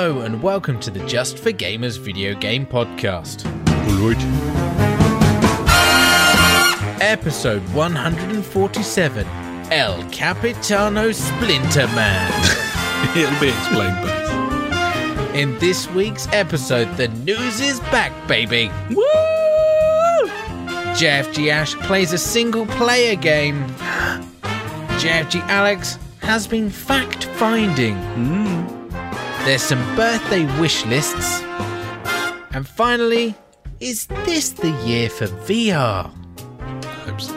Hello, 0.00 0.20
and 0.20 0.40
welcome 0.40 0.78
to 0.78 0.92
the 0.92 1.04
Just 1.06 1.40
for 1.40 1.50
Gamers 1.50 1.98
video 1.98 2.32
game 2.32 2.64
podcast. 2.64 3.44
Alright. 3.68 4.22
Episode 7.02 7.62
147 7.74 9.26
El 9.72 10.08
Capitano 10.10 11.10
Splinter 11.10 11.88
Man. 11.88 12.30
It'll 13.16 13.40
be 13.40 13.48
explained, 13.48 13.96
but 14.00 15.34
In 15.34 15.58
this 15.58 15.90
week's 15.90 16.28
episode, 16.28 16.96
the 16.96 17.08
news 17.08 17.60
is 17.60 17.80
back, 17.90 18.12
baby. 18.28 18.70
woo! 18.90 19.02
JFG 20.94 21.50
Ash 21.50 21.74
plays 21.74 22.12
a 22.12 22.18
single 22.18 22.66
player 22.66 23.16
game. 23.16 23.66
JFG 25.00 25.40
Alex 25.48 25.98
has 26.20 26.46
been 26.46 26.70
fact 26.70 27.24
finding. 27.24 27.96
Hmm. 27.96 28.57
There's 29.48 29.62
some 29.62 29.96
birthday 29.96 30.44
wish 30.60 30.84
lists. 30.84 31.40
And 32.50 32.68
finally, 32.68 33.34
is 33.80 34.04
this 34.26 34.50
the 34.50 34.68
year 34.84 35.08
for 35.08 35.26
VR? 35.26 36.12
Hope 37.06 37.18
so. 37.18 37.32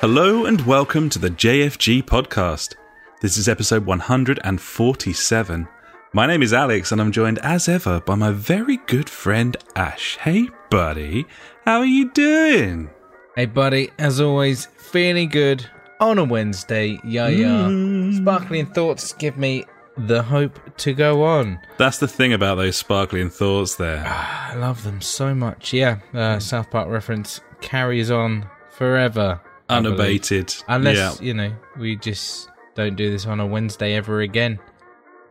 Hello 0.00 0.44
and 0.44 0.60
welcome 0.60 1.10
to 1.10 1.18
the 1.18 1.30
JFG 1.30 2.04
podcast. 2.04 2.76
This 3.20 3.36
is 3.36 3.48
episode 3.48 3.86
147. 3.86 5.68
My 6.12 6.26
name 6.26 6.42
is 6.42 6.52
Alex 6.52 6.90
and 6.90 7.00
I'm 7.00 7.12
joined 7.12 7.38
as 7.38 7.68
ever 7.68 8.00
by 8.00 8.16
my 8.16 8.32
very 8.32 8.78
good 8.88 9.08
friend 9.08 9.56
Ash. 9.76 10.16
Hey 10.16 10.48
buddy, 10.68 11.24
how 11.64 11.78
are 11.78 11.86
you 11.86 12.10
doing? 12.10 12.90
Hey, 13.36 13.46
buddy, 13.46 13.90
as 13.96 14.20
always, 14.20 14.66
feeling 14.66 15.28
good 15.28 15.64
on 16.00 16.18
a 16.18 16.24
Wednesday. 16.24 16.98
Yeah, 17.04 17.28
yeah. 17.28 18.20
Sparkling 18.20 18.66
thoughts 18.66 19.12
give 19.12 19.38
me 19.38 19.66
the 19.96 20.20
hope 20.20 20.58
to 20.78 20.94
go 20.94 21.22
on. 21.22 21.60
That's 21.78 21.98
the 21.98 22.08
thing 22.08 22.32
about 22.32 22.56
those 22.56 22.74
sparkling 22.74 23.30
thoughts 23.30 23.76
there. 23.76 24.04
I 24.04 24.56
love 24.56 24.82
them 24.82 25.00
so 25.00 25.32
much. 25.32 25.72
Yeah, 25.72 26.00
uh, 26.12 26.40
South 26.40 26.72
Park 26.72 26.88
reference 26.88 27.40
carries 27.60 28.10
on 28.10 28.50
forever. 28.70 29.40
Unabated. 29.68 30.52
Unless, 30.66 31.20
yeah. 31.20 31.24
you 31.24 31.34
know, 31.34 31.54
we 31.78 31.94
just 31.94 32.50
don't 32.74 32.96
do 32.96 33.12
this 33.12 33.26
on 33.26 33.38
a 33.38 33.46
Wednesday 33.46 33.94
ever 33.94 34.22
again. 34.22 34.58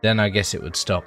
Then 0.02 0.18
I 0.20 0.28
guess 0.28 0.54
it 0.54 0.62
would 0.62 0.76
stop. 0.76 1.04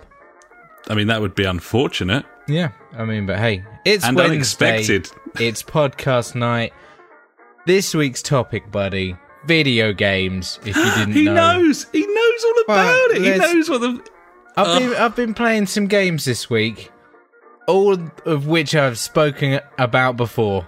I 0.90 0.96
mean, 0.96 1.08
that 1.08 1.22
would 1.22 1.36
be 1.36 1.46
unfortunate. 1.46 2.26
Yeah, 2.48 2.72
I 2.98 3.06
mean, 3.06 3.26
but 3.26 3.38
hey, 3.40 3.64
it's 3.86 4.04
And 4.06 4.16
Wednesday. 4.18 4.36
unexpected. 4.36 5.10
It's 5.40 5.64
podcast 5.64 6.36
night. 6.36 6.74
This 7.66 7.96
week's 7.96 8.22
topic, 8.22 8.70
buddy, 8.72 9.16
video 9.46 9.94
games. 9.94 10.60
If 10.66 10.76
you 10.76 10.84
didn't 10.96 11.14
he 11.14 11.24
know, 11.26 11.34
knows. 11.34 11.88
He 11.92 12.06
knows 12.06 12.44
all 12.46 12.62
about 12.66 13.12
it. 13.12 13.22
He 13.24 13.38
knows 13.40 13.70
what 13.70 13.82
the. 13.82 14.04
I've 14.58 14.80
been 14.80 14.94
I've 14.96 15.16
been 15.16 15.34
playing 15.34 15.66
some 15.66 15.88
games 15.88 16.26
this 16.26 16.50
week, 16.52 16.92
all 17.68 17.98
of 18.26 18.46
which 18.46 18.76
I've 18.76 19.00
spoken 19.00 19.60
about 19.80 20.18
before. 20.18 20.68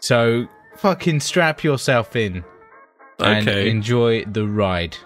So 0.00 0.48
fucking 0.76 1.20
strap 1.20 1.64
yourself 1.64 2.14
in 2.16 2.44
and 3.20 3.48
Okay. 3.48 3.70
enjoy 3.70 4.24
the 4.26 4.46
ride. 4.46 4.98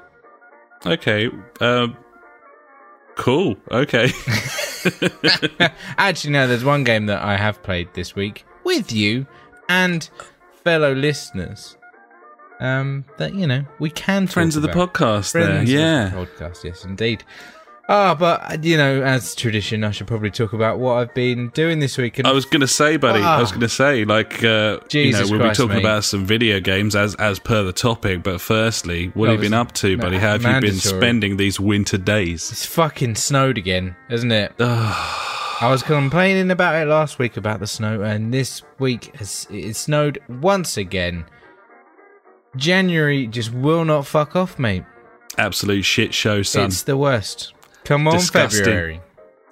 Okay. 0.84 1.30
Um. 1.60 1.96
Cool. 3.19 3.56
Okay. 3.70 4.10
Actually, 5.98 6.32
no, 6.32 6.47
there's 6.47 6.65
one 6.65 6.84
game 6.84 7.06
that 7.06 7.20
I 7.22 7.37
have 7.37 7.62
played 7.62 7.88
this 7.94 8.15
week 8.15 8.44
with 8.65 8.92
you 8.92 9.26
and 9.69 10.09
fellow 10.65 10.94
listeners. 10.94 11.76
Um, 12.60 13.04
that 13.19 13.34
you 13.34 13.47
know 13.47 13.65
we 13.78 13.88
can 13.91 14.26
talk 14.26 14.34
Friends 14.34 14.56
of 14.56 14.62
the 14.62 14.70
about. 14.70 14.94
podcast. 14.94 15.32
There. 15.32 15.44
Friends 15.44 15.70
of 15.70 15.75
Yeah. 15.76 16.09
the 16.09 16.16
podcast, 16.16 16.65
yes, 16.65 16.84
indeed. 16.84 17.22
Ah, 17.91 18.15
but 18.15 18.62
you 18.65 18.76
know, 18.76 19.03
as 19.03 19.34
tradition, 19.34 19.82
I 19.82 19.93
should 19.93 20.06
probably 20.06 20.31
talk 20.31 20.53
about 20.53 20.78
what 20.78 20.94
I've 20.99 21.15
been 21.15 21.49
doing 21.50 21.78
this 21.78 21.97
week. 21.97 22.19
And 22.19 22.28
I 22.28 22.32
was 22.32 22.44
going 22.44 22.60
to 22.60 22.69
say, 22.69 22.99
buddy. 22.99 23.22
I 23.22 23.41
was 23.41 23.49
Ah. 23.49 23.53
going 23.53 23.60
to 23.62 23.69
say, 23.71 24.04
like, 24.04 24.44
uh, 24.44 24.78
Jesus 24.88 25.21
you 25.21 25.25
know, 25.26 25.31
we'll 25.38 25.41
Christ, 25.47 25.59
be 25.59 25.62
talking 25.65 25.76
mate. 25.76 25.84
about 25.88 26.04
some 26.04 26.27
video 26.27 26.60
games 26.60 26.94
as 26.94 27.15
as 27.15 27.38
per 27.38 27.62
the 27.62 27.72
topic. 27.72 28.22
But 28.22 28.43
firstly, 28.43 29.06
what 29.15 29.31
have 29.31 29.38
you 29.38 29.47
been 29.48 29.54
up 29.54 29.72
to, 29.77 29.97
buddy? 29.97 30.19
How 30.19 30.38
have 30.38 30.43
you 30.43 30.60
been 30.60 30.78
spending 30.78 31.38
these 31.38 31.59
winter 31.59 31.97
days? 31.97 32.50
It's 32.53 32.66
fucking 32.66 33.15
snowed 33.15 33.56
again, 33.56 33.97
isn't 34.10 34.32
it? 34.32 34.53
I 34.60 35.71
was 35.71 35.82
complaining 35.82 36.50
about 36.50 36.75
it 36.77 36.87
last 36.88 37.19
week 37.19 37.37
about 37.38 37.59
the 37.59 37.66
snow, 37.66 38.03
and 38.03 38.32
this 38.34 38.62
week 38.78 39.16
has, 39.16 39.47
it 39.50 39.75
snowed 39.77 40.21
once 40.28 40.77
again. 40.77 41.25
January 42.54 43.27
just 43.27 43.53
will 43.53 43.84
not 43.84 44.06
fuck 44.06 44.37
off, 44.37 44.59
mate. 44.59 44.84
Absolute 45.37 45.84
shit 45.84 46.12
show, 46.15 46.43
son. 46.43 46.66
It's 46.66 46.82
the 46.82 46.97
worst. 46.97 47.54
Come 47.88 48.06
on, 48.06 48.19
Disgusting. 48.19 48.65
February. 48.65 49.00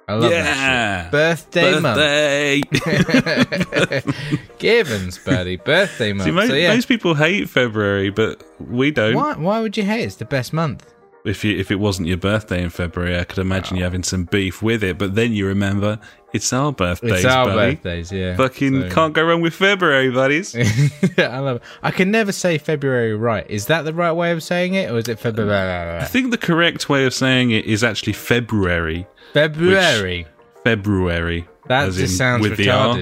I 0.07 0.13
love 0.13 0.31
yeah. 0.31 0.43
that 0.43 1.05
shit. 1.05 1.11
Birthday 1.11 1.81
Birthday. 1.81 2.61
month. 4.03 4.49
Gibbons, 4.59 5.17
buddy. 5.17 5.55
Birthday 5.55 6.13
month. 6.13 6.25
See, 6.25 6.31
most, 6.31 6.49
so, 6.49 6.53
yeah. 6.53 6.75
most 6.75 6.87
people 6.87 7.15
hate 7.15 7.49
February, 7.49 8.11
but 8.11 8.43
we 8.59 8.91
don't. 8.91 9.15
Why, 9.15 9.35
why 9.35 9.59
would 9.59 9.75
you 9.75 9.81
hate? 9.81 10.03
It's 10.03 10.17
the 10.17 10.25
best 10.25 10.53
month. 10.53 10.93
If 11.27 11.43
you 11.43 11.57
if 11.57 11.71
it 11.71 11.75
wasn't 11.79 12.07
your 12.07 12.17
birthday 12.17 12.61
in 12.63 12.69
February, 12.69 13.17
I 13.19 13.23
could 13.23 13.39
imagine 13.39 13.75
Oh. 13.75 13.79
you 13.79 13.83
having 13.83 14.03
some 14.03 14.23
beef 14.25 14.61
with 14.61 14.83
it. 14.83 14.97
But 14.97 15.15
then 15.15 15.33
you 15.33 15.45
remember 15.47 15.99
it's 16.33 16.51
our 16.53 16.71
birthdays, 16.71 17.23
It's 17.23 17.25
our 17.25 17.45
buddy. 17.45 17.75
birthdays, 17.75 18.11
yeah. 18.11 18.35
Fucking 18.35 18.89
So- 18.89 18.95
can't 18.95 19.13
go 19.13 19.23
wrong 19.25 19.41
with 19.41 19.53
February, 19.53 20.09
buddies. 20.11 20.55
I 21.17 21.39
love 21.39 21.57
it. 21.57 21.61
I 21.83 21.91
can 21.91 22.11
never 22.11 22.31
say 22.31 22.57
February 22.57 23.15
right. 23.15 23.45
Is 23.49 23.67
that 23.67 23.83
the 23.85 23.93
right 23.93 24.11
way 24.11 24.31
of 24.31 24.43
saying 24.43 24.73
it, 24.73 24.91
or 24.91 24.97
is 24.97 25.07
it 25.07 25.19
February? 25.19 25.51
Um, 25.97 26.01
I 26.01 26.05
think 26.05 26.31
the 26.31 26.37
correct 26.37 26.89
way 26.89 27.05
of 27.05 27.13
saying 27.13 27.51
it 27.51 27.65
is 27.65 27.83
actually 27.83 28.13
February. 28.13 29.07
February. 29.33 30.27
February. 30.63 31.47
That 31.67 31.85
just 31.87 31.99
in 31.99 32.07
sounds 32.07 32.41
with 32.41 32.57
the 32.57 32.69
R. 32.69 32.99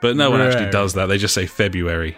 But 0.00 0.16
no 0.16 0.30
one 0.30 0.40
actually 0.40 0.70
does 0.70 0.94
that. 0.94 1.06
They 1.06 1.18
just 1.18 1.34
say 1.34 1.46
February. 1.46 2.16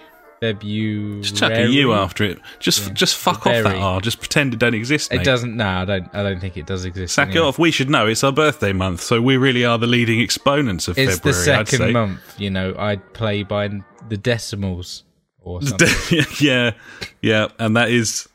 February. 0.52 1.20
Just 1.22 1.36
chuck 1.36 1.52
a 1.52 1.66
U 1.68 1.92
after 1.92 2.24
it. 2.24 2.38
Just 2.58 2.92
just 2.94 3.16
fuck 3.16 3.46
off 3.46 3.62
that. 3.64 3.76
R. 3.76 4.00
Just 4.00 4.18
pretend 4.20 4.52
it 4.54 4.58
don't 4.60 4.74
exist. 4.74 5.12
It 5.12 5.24
doesn't. 5.24 5.56
No, 5.56 5.66
I 5.66 5.84
don't. 5.84 6.14
I 6.14 6.22
don't 6.22 6.40
think 6.40 6.56
it 6.56 6.66
does 6.66 6.84
exist. 6.84 7.14
Sack 7.14 7.34
it 7.34 7.38
off. 7.38 7.58
We 7.58 7.70
should 7.70 7.88
know. 7.90 8.06
It's 8.06 8.22
our 8.24 8.32
birthday 8.32 8.72
month, 8.72 9.00
so 9.00 9.20
we 9.22 9.36
really 9.36 9.64
are 9.64 9.78
the 9.78 9.86
leading 9.86 10.20
exponents 10.20 10.88
of 10.88 10.98
It's 10.98 11.16
February. 11.16 11.44
the 11.44 11.52
I'd 11.54 11.68
second 11.68 11.86
say. 11.86 11.92
month. 11.92 12.20
You 12.38 12.50
know, 12.50 12.74
I'd 12.78 13.12
play 13.14 13.42
by 13.42 13.68
the 14.08 14.16
decimals 14.16 15.04
or 15.40 15.62
something. 15.62 15.88
yeah, 16.40 16.72
yeah, 17.22 17.48
and 17.58 17.76
that 17.76 17.90
is 17.90 18.28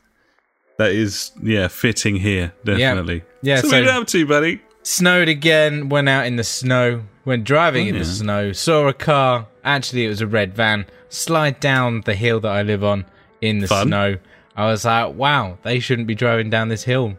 that 0.78 0.92
is 0.92 1.32
yeah 1.42 1.68
fitting 1.68 2.16
here 2.16 2.52
definitely. 2.64 3.22
Yeah, 3.42 3.56
So, 3.60 3.68
so- 3.68 3.76
what 3.80 3.88
are 3.88 3.92
you 3.94 4.00
up 4.00 4.06
to, 4.08 4.26
buddy? 4.26 4.62
Snowed 4.82 5.28
again. 5.28 5.88
Went 5.90 6.08
out 6.08 6.26
in 6.26 6.36
the 6.36 6.44
snow. 6.44 7.02
Went 7.24 7.44
driving 7.44 7.86
in 7.86 7.94
the 7.94 8.00
oh, 8.00 8.04
snow. 8.04 8.52
Saw 8.52 8.88
a 8.88 8.94
car. 8.94 9.46
Actually, 9.62 10.06
it 10.06 10.08
was 10.08 10.20
a 10.20 10.26
red 10.26 10.54
van. 10.54 10.86
Slide 11.10 11.60
down 11.60 12.00
the 12.02 12.14
hill 12.14 12.40
that 12.40 12.50
I 12.50 12.62
live 12.62 12.82
on 12.82 13.04
in 13.40 13.58
the 13.58 13.68
Fun. 13.68 13.88
snow. 13.88 14.16
I 14.56 14.66
was 14.66 14.84
like, 14.84 15.14
wow, 15.14 15.58
they 15.62 15.80
shouldn't 15.80 16.08
be 16.08 16.14
driving 16.14 16.50
down 16.50 16.68
this 16.68 16.84
hill 16.84 17.16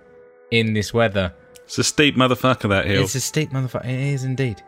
in 0.50 0.74
this 0.74 0.94
weather. 0.94 1.34
It's 1.64 1.78
a 1.78 1.84
steep 1.84 2.16
motherfucker 2.16 2.70
that 2.70 2.86
hill. 2.86 3.04
It's 3.04 3.16
a 3.16 3.22
steep 3.22 3.52
motherfucker. 3.52 3.86
It 3.86 4.14
is 4.14 4.24
indeed. 4.24 4.62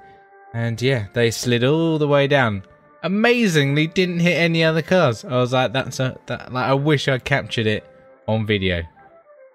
And 0.54 0.82
yeah, 0.82 1.08
they 1.14 1.32
slid 1.32 1.64
all 1.64 1.98
the 1.98 2.08
way 2.08 2.28
down. 2.28 2.64
Amazingly, 3.02 3.88
didn't 3.88 4.20
hit 4.20 4.36
any 4.36 4.64
other 4.64 4.82
cars. 4.82 5.26
I 5.26 5.36
was 5.36 5.52
like, 5.52 5.74
that's 5.74 6.00
a 6.00 6.18
that. 6.28 6.53
Like, 6.53 6.66
I 6.66 6.74
wish 6.74 7.08
I 7.08 7.18
captured 7.18 7.68
it 7.68 7.84
on 8.28 8.46
video 8.46 8.84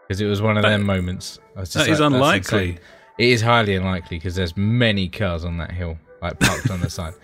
because 0.07 0.21
it 0.21 0.27
was 0.27 0.43
one 0.43 0.57
of 0.57 0.63
That- 0.65 0.71
them 0.71 0.85
moments. 0.85 1.39
I 1.57 1.61
was 1.61 1.73
just 1.73 1.87
that 1.87 1.93
is 1.93 2.01
like, 2.01 2.13
that's 2.13 2.15
unlikely. 2.53 2.79
It 3.19 3.29
is 3.31 3.41
highly 3.43 3.75
unlikely 3.75 4.19
because 4.19 4.35
there's 4.37 4.57
many 4.57 5.09
cars 5.09 5.45
on 5.45 5.59
that 5.59 5.73
hill, 5.73 5.99
like 6.23 6.39
parked 6.39 6.71
on 6.71 6.81
the 6.81 6.89
side. 6.91 7.15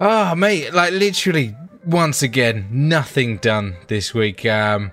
Oh, 0.00 0.34
mate, 0.36 0.72
like 0.74 0.92
literally, 0.92 1.54
once 1.86 2.22
again, 2.22 2.66
nothing 2.70 3.36
done 3.38 3.76
this 3.86 4.12
week. 4.12 4.44
Um, 4.46 4.90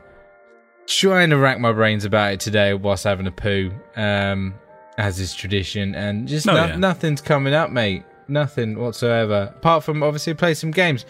trying 0.86 1.30
to 1.32 1.38
rack 1.38 1.60
my 1.60 1.72
brains 1.72 2.06
about 2.06 2.34
it 2.34 2.40
today 2.40 2.74
whilst 2.74 3.04
having 3.04 3.28
a 3.28 3.32
poo, 3.32 3.72
um, 3.96 4.54
as 4.98 5.20
is 5.20 5.34
tradition, 5.34 5.96
and 5.96 6.28
just 6.28 6.48
Oh, 6.48 6.54
no- 6.54 6.66
yeah. 6.68 6.76
nothing's 6.76 7.22
coming 7.22 7.54
up, 7.54 7.72
mate. 7.72 8.04
Nothing 8.28 8.78
whatsoever. 8.78 9.54
Apart 9.56 9.84
from 9.84 10.04
obviously 10.04 10.34
play 10.34 10.54
some 10.54 10.72
games. 10.72 11.06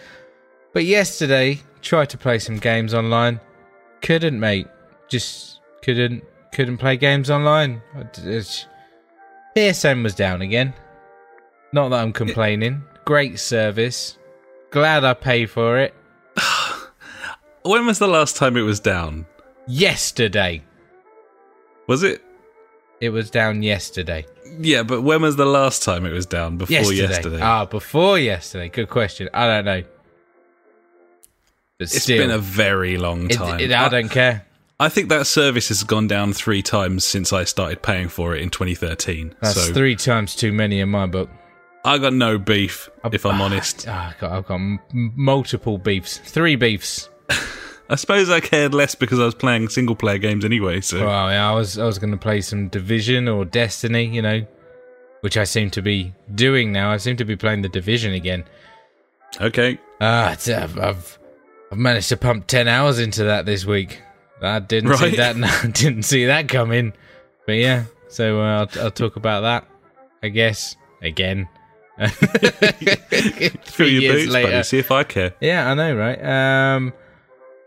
But 0.72 0.84
yesterday, 0.84 1.60
tried 1.82 2.10
to 2.10 2.18
play 2.18 2.38
some 2.38 2.58
games 2.58 2.94
online. 2.94 3.40
Couldn't, 4.02 4.38
mate. 4.38 4.68
Just 5.08 5.60
couldn't. 5.82 6.22
Couldn't 6.52 6.78
play 6.78 6.96
games 6.96 7.30
online. 7.30 7.82
PSN 9.56 10.02
was 10.02 10.14
down 10.14 10.42
again. 10.42 10.72
Not 11.72 11.90
that 11.90 12.00
I'm 12.00 12.12
complaining. 12.12 12.82
Great 13.04 13.38
service. 13.38 14.16
Glad 14.70 15.04
I 15.04 15.14
paid 15.14 15.50
for 15.50 15.78
it. 15.78 15.94
when 17.62 17.86
was 17.86 17.98
the 17.98 18.08
last 18.08 18.36
time 18.36 18.56
it 18.56 18.62
was 18.62 18.80
down? 18.80 19.26
Yesterday. 19.66 20.62
Was 21.86 22.02
it? 22.02 22.22
It 23.00 23.10
was 23.10 23.30
down 23.30 23.62
yesterday. 23.62 24.26
Yeah, 24.60 24.82
but 24.82 25.02
when 25.02 25.22
was 25.22 25.36
the 25.36 25.46
last 25.46 25.82
time 25.82 26.04
it 26.04 26.12
was 26.12 26.26
down? 26.26 26.56
Before 26.56 26.72
Yesterday. 26.74 27.00
yesterday. 27.02 27.40
Ah, 27.40 27.64
before 27.64 28.18
yesterday. 28.18 28.68
Good 28.68 28.88
question. 28.88 29.28
I 29.32 29.46
don't 29.46 29.64
know. 29.64 29.82
But 31.78 31.84
it's 31.84 32.02
still, 32.02 32.18
been 32.18 32.30
a 32.30 32.38
very 32.38 32.96
long 32.96 33.30
it- 33.30 33.34
time. 33.34 33.60
it- 33.60 33.72
I 33.72 33.88
don't 33.88 34.08
care. 34.08 34.44
I 34.80 34.88
think 34.88 35.08
that 35.08 35.26
service 35.26 35.68
has 35.68 35.82
gone 35.82 36.06
down 36.06 36.32
three 36.32 36.62
times 36.62 37.04
since 37.04 37.32
I 37.32 37.44
started 37.44 37.82
paying 37.82 38.08
for 38.08 38.36
it 38.36 38.42
in 38.42 38.50
2013. 38.50 39.34
That's 39.40 39.60
so 39.66 39.72
three 39.74 39.96
times 39.96 40.36
too 40.36 40.52
many 40.52 40.78
in 40.80 40.88
my 40.88 41.06
book. 41.06 41.28
I 41.84 41.98
got 41.98 42.12
no 42.12 42.38
beef, 42.38 42.88
if 43.12 43.26
I'm 43.26 43.40
Ah, 43.40 43.44
honest. 43.44 43.86
ah, 43.88 44.10
I've 44.10 44.18
got, 44.18 44.32
I've 44.32 44.46
got 44.46 44.60
multiple 44.92 45.78
beefs. 45.78 46.18
Three 46.18 46.54
beefs. 46.54 47.08
I 47.90 47.96
suppose 47.96 48.28
I 48.30 48.40
cared 48.40 48.74
less 48.74 48.94
because 48.94 49.18
I 49.18 49.24
was 49.24 49.34
playing 49.34 49.68
single 49.70 49.96
player 49.96 50.18
games 50.18 50.44
anyway. 50.44 50.80
So 50.80 51.04
Well, 51.06 51.30
yeah, 51.30 51.50
I 51.50 51.54
was 51.54 51.78
I 51.78 51.84
was 51.84 51.98
going 51.98 52.10
to 52.12 52.16
play 52.18 52.40
some 52.42 52.68
Division 52.68 53.26
or 53.28 53.44
Destiny, 53.46 54.04
you 54.06 54.20
know, 54.22 54.46
which 55.22 55.36
I 55.36 55.44
seem 55.44 55.70
to 55.70 55.82
be 55.82 56.14
doing 56.34 56.70
now. 56.70 56.90
I 56.92 56.98
seem 56.98 57.16
to 57.16 57.24
be 57.24 57.34
playing 57.36 57.62
the 57.62 57.68
Division 57.68 58.12
again. 58.12 58.44
okay, 59.40 59.78
Ah, 60.00 60.30
I've, 60.30 60.78
I've 60.78 61.18
I've 61.72 61.78
managed 61.78 62.10
to 62.10 62.16
pump 62.16 62.46
ten 62.46 62.68
hours 62.68 62.98
into 62.98 63.24
that 63.24 63.46
this 63.46 63.64
week. 63.64 64.02
I 64.42 64.58
didn't 64.60 64.96
see 64.96 65.04
Right. 65.04 65.16
that. 65.16 65.70
didn't 65.74 66.02
see 66.04 66.26
that 66.26 66.48
coming. 66.48 66.92
But 67.46 67.54
yeah, 67.56 67.84
so 68.08 68.40
uh, 68.40 68.66
I'll, 68.74 68.82
I'll 68.84 68.90
talk 68.90 69.16
about 69.16 69.40
that. 69.42 69.66
I 70.22 70.28
guess 70.28 70.76
again. 71.02 71.48
Three 73.64 74.00
your 74.00 74.12
boots, 74.14 74.30
later. 74.32 74.50
buddy. 74.50 74.62
See 74.62 74.78
if 74.78 74.90
I 74.90 75.04
care. 75.04 75.34
Yeah, 75.40 75.70
I 75.70 75.74
know, 75.74 75.96
right? 75.96 76.22
Um, 76.74 76.92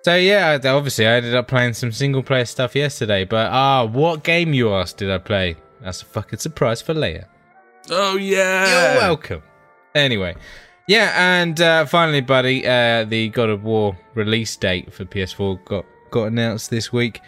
so 0.04 0.16
yeah, 0.16 0.58
obviously 0.64 1.08
I 1.08 1.16
ended 1.16 1.36
up 1.36 1.48
playing 1.48 1.74
some 1.74 1.92
single 1.92 2.24
player 2.24 2.46
stuff 2.46 2.76
yesterday. 2.76 3.26
But 3.26 3.52
ah, 3.52 3.86
what 3.86 4.24
game 4.24 4.54
you 4.54 4.74
asked 4.74 4.98
did 4.98 5.12
I 5.12 5.18
play? 5.18 5.56
That's 5.82 6.02
a 6.02 6.06
fucking 6.06 6.40
surprise 6.40 6.82
for 6.82 6.94
Leia. 6.94 7.26
Oh 7.90 8.16
yeah, 8.18 8.94
You're 8.94 9.02
welcome. 9.02 9.44
Anyway, 9.96 10.36
yeah, 10.88 11.42
and 11.42 11.60
uh, 11.60 11.86
finally, 11.86 12.22
buddy, 12.22 12.66
uh, 12.66 13.04
the 13.06 13.30
God 13.30 13.50
of 13.50 13.64
War 13.64 13.98
release 14.14 14.56
date 14.56 14.94
for 14.94 15.04
PS4 15.06 15.66
got 15.66 15.86
got 16.12 16.26
announced 16.26 16.70
this 16.70 16.94
week. 16.94 17.22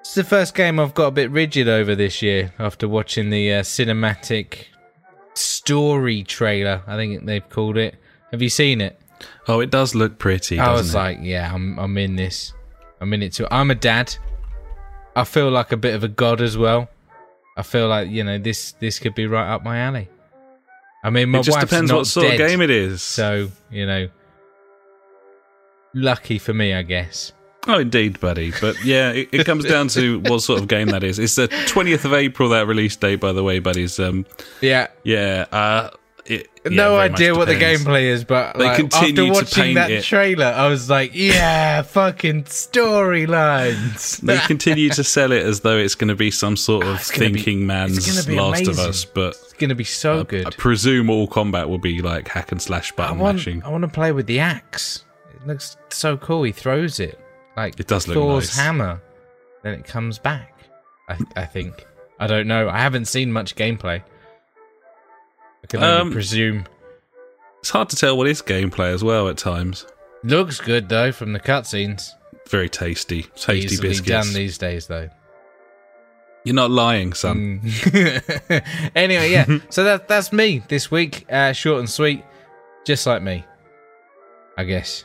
It's 0.00 0.14
the 0.14 0.24
first 0.24 0.54
game 0.54 0.78
I've 0.78 0.94
got 0.94 1.06
a 1.06 1.10
bit 1.10 1.30
rigid 1.30 1.66
over 1.68 1.94
this 1.94 2.22
year 2.22 2.52
after 2.58 2.86
watching 2.86 3.30
the 3.30 3.54
uh, 3.54 3.62
cinematic 3.62 4.66
story 5.34 6.22
trailer. 6.22 6.82
I 6.86 6.96
think 6.96 7.24
they've 7.24 7.48
called 7.48 7.78
it. 7.78 7.96
Have 8.30 8.42
you 8.42 8.50
seen 8.50 8.80
it? 8.80 9.00
Oh, 9.48 9.60
it 9.60 9.70
does 9.70 9.94
look 9.94 10.18
pretty. 10.18 10.58
I 10.58 10.72
was 10.72 10.94
it? 10.94 10.98
like, 10.98 11.18
yeah, 11.22 11.52
I'm 11.52 11.78
I'm 11.78 11.96
in 11.96 12.16
this. 12.16 12.52
I'm 13.00 13.12
in 13.12 13.22
it 13.22 13.32
too. 13.32 13.46
I'm 13.50 13.70
a 13.70 13.74
dad. 13.74 14.14
I 15.16 15.24
feel 15.24 15.50
like 15.50 15.72
a 15.72 15.76
bit 15.76 15.94
of 15.94 16.04
a 16.04 16.08
god 16.08 16.40
as 16.40 16.58
well. 16.58 16.88
I 17.56 17.62
feel 17.62 17.88
like 17.88 18.10
you 18.10 18.24
know 18.24 18.38
this 18.38 18.72
this 18.72 18.98
could 18.98 19.14
be 19.14 19.26
right 19.26 19.48
up 19.48 19.62
my 19.62 19.78
alley. 19.78 20.08
I 21.02 21.10
mean, 21.10 21.30
my 21.30 21.38
it 21.38 21.44
just 21.44 21.56
wife's 21.56 21.70
depends 21.70 21.90
not 21.90 21.98
what 21.98 22.06
sort 22.06 22.26
dead, 22.26 22.40
of 22.40 22.48
game 22.48 22.60
it 22.60 22.70
is. 22.70 23.02
so 23.02 23.50
you 23.70 23.86
know, 23.86 24.08
lucky 25.94 26.38
for 26.38 26.52
me, 26.52 26.74
I 26.74 26.82
guess. 26.82 27.32
Oh, 27.66 27.78
indeed, 27.78 28.20
buddy. 28.20 28.52
But 28.60 28.76
yeah, 28.84 29.10
it, 29.12 29.30
it 29.32 29.46
comes 29.46 29.64
down 29.64 29.88
to 29.88 30.20
what 30.26 30.40
sort 30.42 30.60
of 30.60 30.68
game 30.68 30.88
that 30.88 31.02
is. 31.02 31.18
It's 31.18 31.34
the 31.36 31.48
20th 31.48 32.04
of 32.04 32.12
April, 32.12 32.50
that 32.50 32.66
release 32.66 32.94
date, 32.96 33.16
by 33.20 33.32
the 33.32 33.42
way, 33.42 33.58
buddies. 33.58 33.98
Um, 33.98 34.26
Yeah, 34.60 34.88
yeah, 35.02 35.46
uh, 35.50 35.88
it, 36.26 36.48
yeah, 36.64 36.70
no 36.70 36.96
idea 36.98 37.34
what 37.34 37.46
the 37.48 37.54
gameplay 37.54 38.04
is, 38.04 38.24
but 38.24 38.56
They 38.58 38.64
like, 38.64 38.76
continue 38.76 39.30
after 39.32 39.44
to 39.44 39.60
watching 39.60 39.74
that 39.74 39.90
it. 39.90 40.04
trailer, 40.04 40.46
I 40.46 40.68
was 40.68 40.88
like, 40.90 41.12
yeah, 41.14 41.82
fucking 41.82 42.44
storylines. 42.44 44.22
They 44.24 44.38
continue 44.46 44.90
to 44.90 45.04
sell 45.04 45.32
it 45.32 45.42
as 45.44 45.60
though 45.60 45.76
it's 45.76 45.94
going 45.94 46.08
to 46.08 46.14
be 46.14 46.30
some 46.30 46.56
sort 46.56 46.86
of 46.86 46.96
it's 46.96 47.10
gonna 47.10 47.30
be- 47.30 47.34
thinking 47.34 47.66
man's 47.66 48.28
Last 48.28 48.66
of. 48.68 48.78
Us, 48.78 49.04
but 49.04 49.34
it's 49.42 49.52
gonna 49.54 49.74
be 49.74 49.84
so 49.84 50.24
good. 50.24 50.46
I 50.46 50.50
presume 50.50 51.10
all 51.10 51.26
combat 51.26 51.68
will 51.68 51.78
be 51.78 52.00
like 52.02 52.28
hack 52.28 52.52
and 52.52 52.60
slash 52.60 52.92
I 52.92 52.96
button 52.96 53.18
want, 53.18 53.36
mashing. 53.36 53.62
I 53.62 53.68
want 53.70 53.82
to 53.82 53.88
play 53.88 54.12
with 54.12 54.26
the 54.26 54.38
axe. 54.40 55.04
Looks 55.46 55.76
so 55.90 56.16
cool. 56.16 56.42
He 56.44 56.52
throws 56.52 57.00
it 57.00 57.18
like 57.56 57.78
It 57.78 57.86
does 57.86 58.08
look 58.08 58.14
Thor's 58.16 58.44
nice. 58.48 58.56
hammer, 58.56 59.02
then 59.62 59.74
it 59.74 59.84
comes 59.84 60.18
back. 60.18 60.52
I, 61.08 61.18
I 61.36 61.44
think. 61.44 61.86
I 62.18 62.26
don't 62.26 62.46
know. 62.46 62.68
I 62.68 62.78
haven't 62.78 63.04
seen 63.06 63.30
much 63.32 63.54
gameplay. 63.56 64.02
I 65.62 65.66
can 65.66 65.82
only 65.82 66.00
Um, 66.00 66.12
presume. 66.12 66.64
It's 67.60 67.70
hard 67.70 67.88
to 67.90 67.96
tell 67.96 68.16
what 68.16 68.26
is 68.26 68.42
gameplay 68.42 68.92
as 68.92 69.02
well 69.02 69.28
at 69.28 69.36
times. 69.38 69.86
Looks 70.22 70.60
good 70.60 70.88
though 70.88 71.12
from 71.12 71.32
the 71.32 71.40
cutscenes. 71.40 72.10
Very 72.48 72.68
tasty, 72.68 73.22
tasty 73.36 73.74
Easily 73.74 73.88
biscuits. 73.88 74.08
done 74.08 74.32
these 74.34 74.58
days 74.58 74.86
though. 74.86 75.08
You're 76.44 76.54
not 76.54 76.70
lying, 76.70 77.14
son. 77.14 77.60
Mm. 77.64 78.90
anyway, 78.94 79.30
yeah. 79.30 79.46
so 79.70 79.82
that 79.84 80.08
that's 80.08 80.30
me 80.32 80.62
this 80.68 80.90
week. 80.90 81.24
Uh, 81.30 81.52
short 81.52 81.78
and 81.80 81.88
sweet, 81.88 82.22
just 82.84 83.06
like 83.06 83.22
me. 83.22 83.44
I 84.58 84.64
guess. 84.64 85.04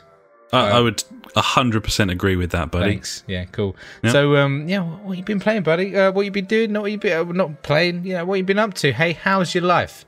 I, 0.52 0.70
I 0.70 0.80
would 0.80 1.02
hundred 1.36 1.84
percent 1.84 2.10
agree 2.10 2.36
with 2.36 2.50
that, 2.50 2.70
buddy. 2.70 2.92
Thanks. 2.92 3.24
Yeah, 3.26 3.44
cool. 3.46 3.76
So, 4.08 4.36
um, 4.36 4.68
yeah, 4.68 4.80
what, 4.80 5.16
you 5.16 5.24
been 5.24 5.40
playing, 5.40 5.62
buddy? 5.62 5.96
Uh, 5.96 6.12
what 6.12 6.24
you 6.24 6.30
been 6.30 6.46
doing? 6.46 6.72
Not 6.72 6.82
what 6.82 6.90
you 6.90 6.98
been 6.98 7.16
uh, 7.16 7.32
not 7.32 7.62
playing. 7.62 8.04
You 8.04 8.14
know, 8.14 8.24
what 8.24 8.36
you 8.36 8.44
been 8.44 8.58
up 8.58 8.74
to? 8.74 8.92
Hey, 8.92 9.12
how's 9.12 9.54
your 9.54 9.64
life? 9.64 10.04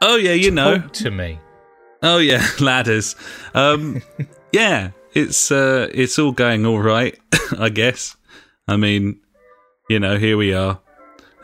Oh 0.00 0.16
yeah, 0.16 0.32
you 0.32 0.50
know. 0.50 0.80
To 0.80 1.10
me. 1.10 1.38
Oh 2.02 2.18
yeah, 2.18 2.46
ladders. 2.60 3.16
Um, 3.54 4.02
yeah, 4.52 4.90
it's 5.14 5.50
uh, 5.50 5.88
it's 5.92 6.18
all 6.18 6.32
going 6.32 6.66
all 6.66 6.80
right, 6.80 7.18
I 7.58 7.68
guess. 7.68 8.16
I 8.66 8.76
mean, 8.76 9.20
you 9.88 10.00
know, 10.00 10.18
here 10.18 10.36
we 10.36 10.54
are. 10.54 10.80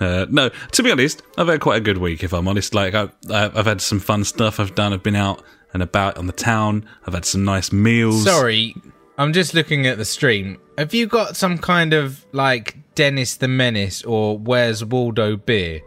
Uh, 0.00 0.26
no, 0.28 0.50
to 0.72 0.82
be 0.82 0.90
honest, 0.90 1.22
I've 1.38 1.46
had 1.46 1.60
quite 1.60 1.78
a 1.78 1.80
good 1.80 1.98
week. 1.98 2.24
If 2.24 2.32
I'm 2.32 2.48
honest, 2.48 2.74
like 2.74 2.94
I've 2.94 3.12
I've 3.30 3.66
had 3.66 3.80
some 3.80 4.00
fun 4.00 4.24
stuff 4.24 4.58
I've 4.58 4.74
done. 4.74 4.92
I've 4.92 5.02
been 5.02 5.16
out 5.16 5.42
and 5.74 5.82
about 5.82 6.16
on 6.16 6.26
the 6.26 6.32
town. 6.32 6.86
I've 7.06 7.12
had 7.14 7.24
some 7.26 7.44
nice 7.44 7.70
meals. 7.72 8.24
Sorry, 8.24 8.74
I'm 9.18 9.32
just 9.32 9.52
looking 9.52 9.86
at 9.86 9.98
the 9.98 10.04
stream. 10.06 10.58
Have 10.78 10.94
you 10.94 11.06
got 11.06 11.36
some 11.36 11.58
kind 11.58 11.92
of 11.92 12.24
like 12.32 12.76
Dennis 12.94 13.36
the 13.36 13.48
Menace 13.48 14.02
or 14.04 14.38
Where's 14.38 14.84
Waldo 14.84 15.36
beer 15.36 15.82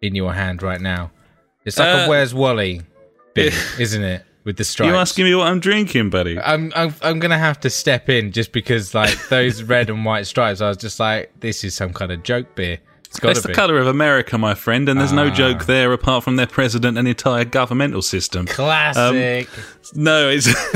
in 0.00 0.14
your 0.14 0.32
hand 0.32 0.62
right 0.62 0.80
now? 0.80 1.10
It's 1.64 1.78
like 1.78 1.88
a 1.88 2.04
Uh, 2.04 2.08
Where's 2.08 2.32
Wally 2.34 2.82
beer, 3.34 3.50
isn't 3.80 4.04
it? 4.04 4.22
With 4.44 4.58
the 4.58 4.64
stripes. 4.64 4.90
You 4.92 4.96
asking 4.96 5.24
me 5.24 5.34
what 5.34 5.48
I'm 5.48 5.58
drinking, 5.58 6.10
buddy? 6.10 6.38
I'm, 6.38 6.72
I'm 6.76 6.94
I'm 7.02 7.18
gonna 7.18 7.36
have 7.38 7.58
to 7.62 7.70
step 7.70 8.08
in 8.08 8.30
just 8.30 8.52
because 8.52 8.94
like 8.94 9.28
those 9.28 9.62
red 9.74 9.90
and 9.90 10.04
white 10.04 10.28
stripes. 10.28 10.60
I 10.60 10.68
was 10.68 10.76
just 10.76 11.00
like, 11.00 11.32
this 11.40 11.64
is 11.64 11.74
some 11.74 11.92
kind 11.92 12.12
of 12.12 12.22
joke 12.22 12.54
beer. 12.54 12.78
It's 13.22 13.38
It's 13.38 13.42
the 13.42 13.48
be 13.48 13.54
colour 13.54 13.78
of 13.78 13.86
America, 13.86 14.38
my 14.38 14.54
friend, 14.54 14.88
and 14.88 14.98
there's 15.00 15.12
no 15.12 15.26
Ah. 15.26 15.30
joke 15.34 15.66
there 15.66 15.92
apart 15.92 16.24
from 16.24 16.36
their 16.36 16.46
president 16.46 16.96
and 16.98 17.06
entire 17.08 17.44
governmental 17.44 18.02
system. 18.02 18.46
classic. 18.46 19.48
No, 19.94 20.28
it's 20.28 20.46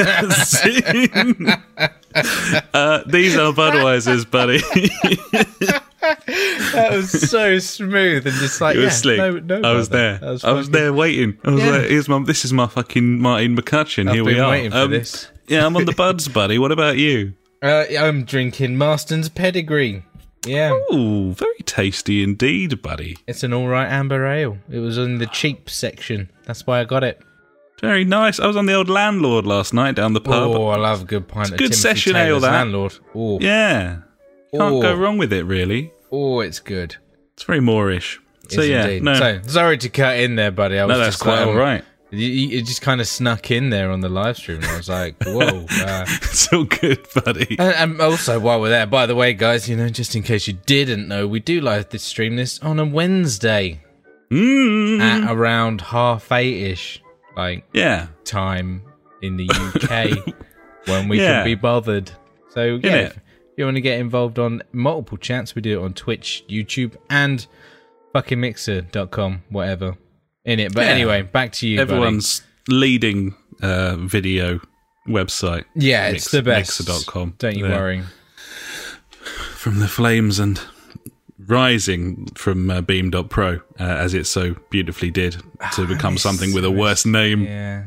uh, 2.74 3.02
these 3.06 3.36
are 3.36 3.52
Budweisers, 3.52 4.28
buddy. 4.30 4.58
that 6.00 6.88
was 6.92 7.10
so 7.30 7.58
smooth 7.58 8.26
and 8.26 8.36
just 8.36 8.60
like 8.60 8.76
It 8.76 8.80
was 8.80 8.86
yeah, 8.86 8.90
slick. 8.90 9.18
No, 9.18 9.58
no, 9.58 9.68
I 9.68 9.72
was 9.74 9.88
there. 9.90 10.18
That 10.18 10.30
was 10.30 10.44
I 10.44 10.52
was 10.52 10.70
there 10.70 10.92
waiting. 10.92 11.38
I 11.44 11.50
was 11.50 11.62
Yeah. 11.62 11.70
like, 11.70 11.82
"Here's 11.90 12.08
my. 12.08 12.22
This 12.22 12.44
is 12.44 12.52
my 12.52 12.66
fucking 12.66 13.20
Martine 13.20 13.56
McCutcheon. 13.56 14.08
I've 14.08 14.14
Here 14.14 14.24
we 14.24 14.38
are." 14.38 14.50
waiting 14.50 14.70
for 14.70 14.78
Um, 14.78 14.90
this. 14.90 15.28
Yeah, 15.46 15.66
I'm 15.66 15.76
on 15.76 15.84
the 15.84 15.92
buds, 15.92 16.28
buddy. 16.28 16.58
What 16.58 16.72
about 16.72 16.96
you? 16.98 17.34
Uh, 17.62 17.84
I'm 17.98 18.24
drinking 18.24 18.78
Marston's 18.78 19.28
Pedigree. 19.28 20.02
Yeah, 20.46 20.72
Ooh, 20.92 21.32
very 21.32 21.58
tasty 21.64 22.22
indeed, 22.22 22.80
buddy. 22.80 23.18
it's 23.26 23.42
an 23.42 23.52
all 23.52 23.68
right 23.68 23.86
amber 23.88 24.26
ale. 24.26 24.56
It 24.70 24.78
was 24.78 24.96
in 24.96 25.18
the 25.18 25.26
cheap 25.26 25.68
section. 25.68 26.30
That's 26.46 26.66
why 26.66 26.80
I 26.80 26.84
got 26.84 27.04
it. 27.04 27.20
Very 27.80 28.04
nice. 28.04 28.40
I 28.40 28.46
was 28.46 28.56
on 28.56 28.66
the 28.66 28.74
old 28.74 28.88
landlord 28.88 29.46
last 29.46 29.72
night 29.74 29.94
down 29.96 30.12
the 30.14 30.20
pub. 30.20 30.50
Oh, 30.54 30.68
I 30.68 30.76
love 30.76 31.02
a 31.02 31.04
good 31.04 31.28
pint 31.28 31.50
of 31.50 31.58
good 31.58 31.72
Timothy 31.72 31.76
session 31.76 32.16
ale, 32.16 32.40
that. 32.40 32.50
Landlord. 32.52 32.94
Oh, 33.14 33.38
Yeah, 33.40 33.98
can't 34.52 34.74
Oh. 34.74 34.82
go 34.82 34.94
wrong 34.94 35.18
with 35.18 35.32
it, 35.32 35.44
really. 35.44 35.92
oh, 36.12 36.40
it's 36.40 36.60
good. 36.60 36.96
It's 37.34 37.42
very 37.44 37.60
moreish. 37.60 38.18
So 38.48 38.62
yeah, 38.62 38.98
no, 38.98 39.14
So 39.14 39.40
sorry 39.46 39.78
to 39.78 39.88
cut 39.88 40.18
in 40.18 40.34
there, 40.36 40.50
buddy. 40.50 40.78
I 40.78 40.84
was 40.84 40.92
no, 40.94 40.98
that's 40.98 41.14
just 41.16 41.22
quite 41.22 41.38
um, 41.42 41.50
all 41.50 41.54
right. 41.54 41.84
It 42.12 42.62
just 42.66 42.82
kind 42.82 43.00
of 43.00 43.06
snuck 43.06 43.50
in 43.52 43.70
there 43.70 43.90
on 43.90 44.00
the 44.00 44.08
live 44.08 44.36
stream. 44.36 44.58
and 44.58 44.66
I 44.66 44.76
was 44.76 44.88
like, 44.88 45.14
whoa. 45.24 45.66
Uh, 45.70 46.04
It's 46.08 46.52
all 46.52 46.64
good, 46.64 47.06
buddy. 47.14 47.56
and, 47.58 47.74
and 47.74 48.00
also, 48.00 48.40
while 48.40 48.60
we're 48.60 48.70
there, 48.70 48.86
by 48.86 49.06
the 49.06 49.14
way, 49.14 49.32
guys, 49.32 49.68
you 49.68 49.76
know, 49.76 49.88
just 49.88 50.16
in 50.16 50.22
case 50.22 50.46
you 50.48 50.54
didn't 50.66 51.06
know, 51.06 51.26
we 51.28 51.38
do 51.40 51.60
live 51.60 51.88
this 51.90 52.02
stream 52.02 52.34
this 52.36 52.58
on 52.60 52.78
a 52.80 52.84
Wednesday 52.84 53.80
Mm. 54.30 55.00
at 55.00 55.30
around 55.32 55.80
half 55.80 56.30
eight 56.30 56.62
ish, 56.70 57.02
like 57.36 57.64
Yeah, 57.72 58.06
time 58.24 58.82
in 59.22 59.36
the 59.36 59.48
UK 59.50 60.34
when 60.86 61.08
we 61.08 61.18
Yeah. 61.20 61.38
can 61.38 61.44
be 61.44 61.54
bothered. 61.56 62.12
So 62.50 62.78
yeah, 62.82 62.96
if 63.06 63.18
you 63.56 63.64
want 63.64 63.76
to 63.76 63.80
get 63.80 63.98
involved 63.98 64.38
on 64.38 64.62
multiple 64.72 65.18
chats, 65.18 65.54
we 65.56 65.62
do 65.62 65.80
it 65.80 65.84
on 65.84 65.94
Twitch, 65.94 66.44
YouTube, 66.48 66.94
and 67.08 67.44
fucking 68.12 68.40
mixer.com, 68.40 69.42
whatever. 69.48 69.96
In 70.44 70.58
it. 70.60 70.74
But 70.74 70.82
Yeah. 70.86 70.92
anyway, 70.92 71.22
back 71.22 71.52
to 71.54 71.68
you. 71.68 71.76
buddy. 71.78 71.90
everyone's 71.92 72.42
leading 72.68 73.34
uh, 73.62 73.96
video 73.96 74.60
website. 75.08 75.64
Yeah, 75.74 76.06
it's 76.08 76.14
Mix- 76.26 76.30
the 76.32 76.42
best. 76.42 76.88
Mixer.com. 76.88 77.34
Don't 77.38 77.56
you 77.56 77.66
Yeah. 77.66 77.76
worry. 77.76 78.02
From 79.54 79.78
the 79.80 79.88
flames 79.88 80.38
and 80.38 80.58
rising 81.46 82.28
from 82.34 82.70
uh, 82.70 82.80
Beam.pro, 82.80 83.56
uh, 83.78 83.82
as 83.82 84.14
it 84.14 84.26
so 84.26 84.54
beautifully 84.70 85.10
did, 85.10 85.36
to 85.74 85.86
become 85.86 86.16
something 86.16 86.54
with 86.54 86.64
a 86.64 86.70
worse 86.70 87.04
name. 87.04 87.44
Yeah. 87.44 87.84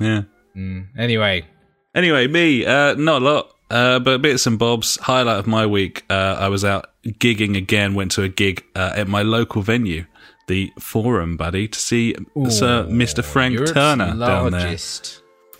Yeah. 0.00 0.22
Mm. 0.56 0.88
Anyway, 0.98 1.46
Anyway, 1.94 2.26
me, 2.26 2.66
uh, 2.66 2.94
not 2.94 3.22
a 3.22 3.24
lot, 3.24 3.54
uh, 3.70 4.00
but 4.00 4.20
bits 4.20 4.48
and 4.48 4.58
bobs. 4.58 4.96
Highlight 5.02 5.38
of 5.38 5.46
my 5.46 5.64
week, 5.64 6.02
uh, 6.10 6.36
I 6.40 6.48
was 6.48 6.64
out 6.64 6.90
gigging 7.06 7.56
again, 7.56 7.94
went 7.94 8.10
to 8.12 8.22
a 8.24 8.28
gig 8.28 8.64
uh, 8.74 8.92
at 8.96 9.06
my 9.06 9.22
local 9.22 9.62
venue, 9.62 10.04
the 10.46 10.72
Forum, 10.78 11.36
buddy, 11.36 11.68
to 11.68 11.78
see 11.78 12.14
Sir 12.48 12.86
Mr. 12.88 13.24
Frank 13.24 13.54
Europe's 13.54 13.72
Turner 13.72 14.16
down 14.16 14.52
there. 14.52 14.76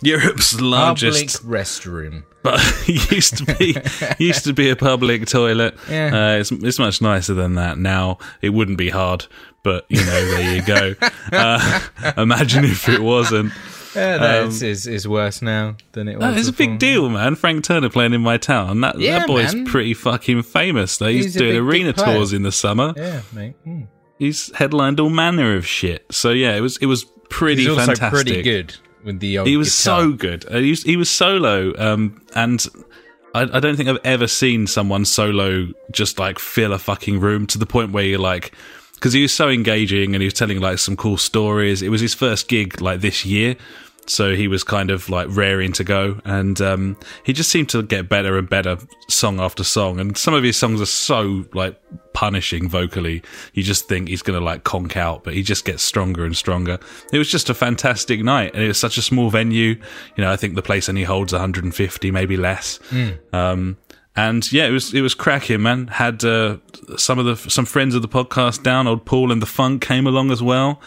Europe's 0.01 0.59
largest 0.59 1.41
public 1.43 1.59
restroom. 1.65 2.23
but 2.43 2.59
it 2.87 3.11
used 3.11 3.37
to 3.37 3.55
be 3.55 3.75
used 4.23 4.43
to 4.43 4.53
be 4.53 4.69
a 4.69 4.75
public 4.75 5.25
toilet. 5.25 5.75
Yeah. 5.89 6.33
Uh, 6.35 6.39
it's 6.39 6.51
it's 6.51 6.77
much 6.79 7.01
nicer 7.01 7.33
than 7.33 7.55
that 7.55 7.77
now. 7.77 8.17
It 8.41 8.49
wouldn't 8.49 8.77
be 8.77 8.89
hard, 8.89 9.25
but 9.63 9.85
you 9.89 9.99
know, 10.05 10.25
there 10.31 10.55
you 10.55 10.61
go. 10.61 10.95
Uh, 11.31 11.81
imagine 12.17 12.65
if 12.65 12.87
it 12.87 13.01
wasn't. 13.01 13.51
Yeah, 13.95 14.17
no, 14.17 14.43
Um, 14.43 14.47
it's, 14.49 14.85
it's 14.85 15.07
worse 15.07 15.41
now 15.41 15.75
than 15.93 16.07
it 16.07 16.19
was. 16.19 16.33
No, 16.33 16.37
it's 16.39 16.49
a 16.49 16.53
big 16.53 16.77
deal, 16.77 17.09
man. 17.09 17.33
Frank 17.35 17.63
Turner 17.63 17.89
playing 17.89 18.13
in 18.13 18.21
my 18.21 18.37
town. 18.37 18.81
That 18.81 18.99
Yeah, 18.99 19.19
that 19.19 19.27
boy's 19.27 19.55
man. 19.55 19.65
pretty 19.65 19.93
fucking 19.95 20.43
famous. 20.43 20.97
Though 20.97 21.07
he's, 21.07 21.25
He's 21.25 21.35
doing 21.35 21.55
arena 21.57 21.93
tours 21.93 22.31
in 22.33 22.43
the 22.43 22.51
summer. 22.51 22.93
Yeah, 22.95 23.21
mate. 23.33 23.55
Mm. 23.65 23.87
He's 24.17 24.53
headlined 24.55 24.99
all 24.99 25.09
manner 25.09 25.55
of 25.55 25.67
shit. 25.67 26.05
So 26.11 26.29
yeah, 26.31 26.55
it 26.55 26.61
was 26.61 26.77
it 26.77 26.85
was 26.85 27.05
pretty 27.29 27.63
He's 27.63 27.71
also 27.71 27.85
fantastic. 27.87 28.11
pretty 28.25 28.41
good 28.41 28.75
with 29.03 29.19
the 29.19 29.39
old 29.39 29.47
He 29.47 29.57
was 29.57 29.67
guitar. 29.69 30.01
so 30.01 30.11
good. 30.13 30.45
Uh, 30.49 30.59
He 30.59 30.69
was, 30.71 30.83
he 30.83 30.95
was 30.97 31.09
solo, 31.09 31.73
um, 31.77 32.21
and 32.35 32.65
I, 33.33 33.41
I 33.41 33.59
don't 33.59 33.75
think 33.75 33.89
I've 33.89 33.99
ever 34.05 34.27
seen 34.27 34.67
someone 34.67 35.03
solo 35.05 35.67
just 35.91 36.17
like 36.19 36.39
fill 36.39 36.71
a 36.73 36.79
fucking 36.79 37.19
room 37.19 37.45
to 37.47 37.57
the 37.57 37.65
point 37.65 37.91
where 37.91 38.05
you're 38.05 38.19
like, 38.19 38.53
because 38.93 39.11
he 39.13 39.21
was 39.21 39.33
so 39.33 39.49
engaging 39.49 40.15
and 40.15 40.21
he 40.21 40.25
was 40.27 40.33
telling 40.33 40.61
like 40.61 40.77
some 40.79 40.95
cool 40.95 41.17
stories. 41.17 41.81
It 41.81 41.89
was 41.89 41.99
his 42.01 42.13
first 42.13 42.47
gig 42.47 42.79
like 42.81 43.01
this 43.01 43.25
year. 43.25 43.57
So 44.07 44.35
he 44.35 44.47
was 44.47 44.63
kind 44.63 44.91
of 44.91 45.09
like 45.09 45.27
raring 45.29 45.73
to 45.73 45.83
go, 45.83 46.19
and 46.25 46.59
um, 46.61 46.97
he 47.23 47.33
just 47.33 47.49
seemed 47.49 47.69
to 47.69 47.81
get 47.81 48.07
better 48.07 48.37
and 48.37 48.47
better 48.47 48.77
song 49.07 49.39
after 49.39 49.63
song. 49.63 49.99
And 49.99 50.17
some 50.17 50.33
of 50.33 50.43
his 50.43 50.57
songs 50.57 50.79
are 50.79 50.85
so 50.85 51.45
like 51.53 51.79
punishing 52.13 52.69
vocally, 52.69 53.23
you 53.53 53.63
just 53.63 53.87
think 53.87 54.07
he's 54.07 54.21
gonna 54.21 54.39
like 54.39 54.63
conk 54.63 54.95
out, 54.95 55.23
but 55.23 55.33
he 55.33 55.41
just 55.43 55.65
gets 55.65 55.83
stronger 55.83 56.23
and 56.23 56.37
stronger. 56.37 56.79
It 57.11 57.17
was 57.17 57.29
just 57.29 57.49
a 57.49 57.53
fantastic 57.53 58.23
night, 58.23 58.53
and 58.53 58.63
it 58.63 58.67
was 58.67 58.79
such 58.79 58.97
a 58.97 59.01
small 59.01 59.29
venue. 59.29 59.75
You 60.15 60.23
know, 60.23 60.31
I 60.31 60.35
think 60.35 60.55
the 60.55 60.61
place 60.61 60.87
only 60.87 61.03
holds 61.03 61.33
150, 61.33 62.11
maybe 62.11 62.37
less. 62.37 62.79
Um, 63.33 63.77
and 64.15 64.49
yeah, 64.51 64.65
it 64.67 64.71
was 64.71 64.93
it 64.93 65.01
was 65.01 65.13
cracking, 65.13 65.61
man. 65.61 65.87
Had 65.87 66.23
uh, 66.23 66.57
some 66.97 67.19
of 67.19 67.25
the 67.25 67.49
some 67.49 67.65
friends 67.65 67.95
of 67.95 68.01
the 68.01 68.07
podcast 68.07 68.63
down. 68.63 68.87
Old 68.87 69.05
Paul 69.05 69.31
and 69.31 69.41
the 69.41 69.45
Funk 69.45 69.81
came 69.81 70.07
along 70.07 70.31
as 70.31 70.41
well. 70.41 70.79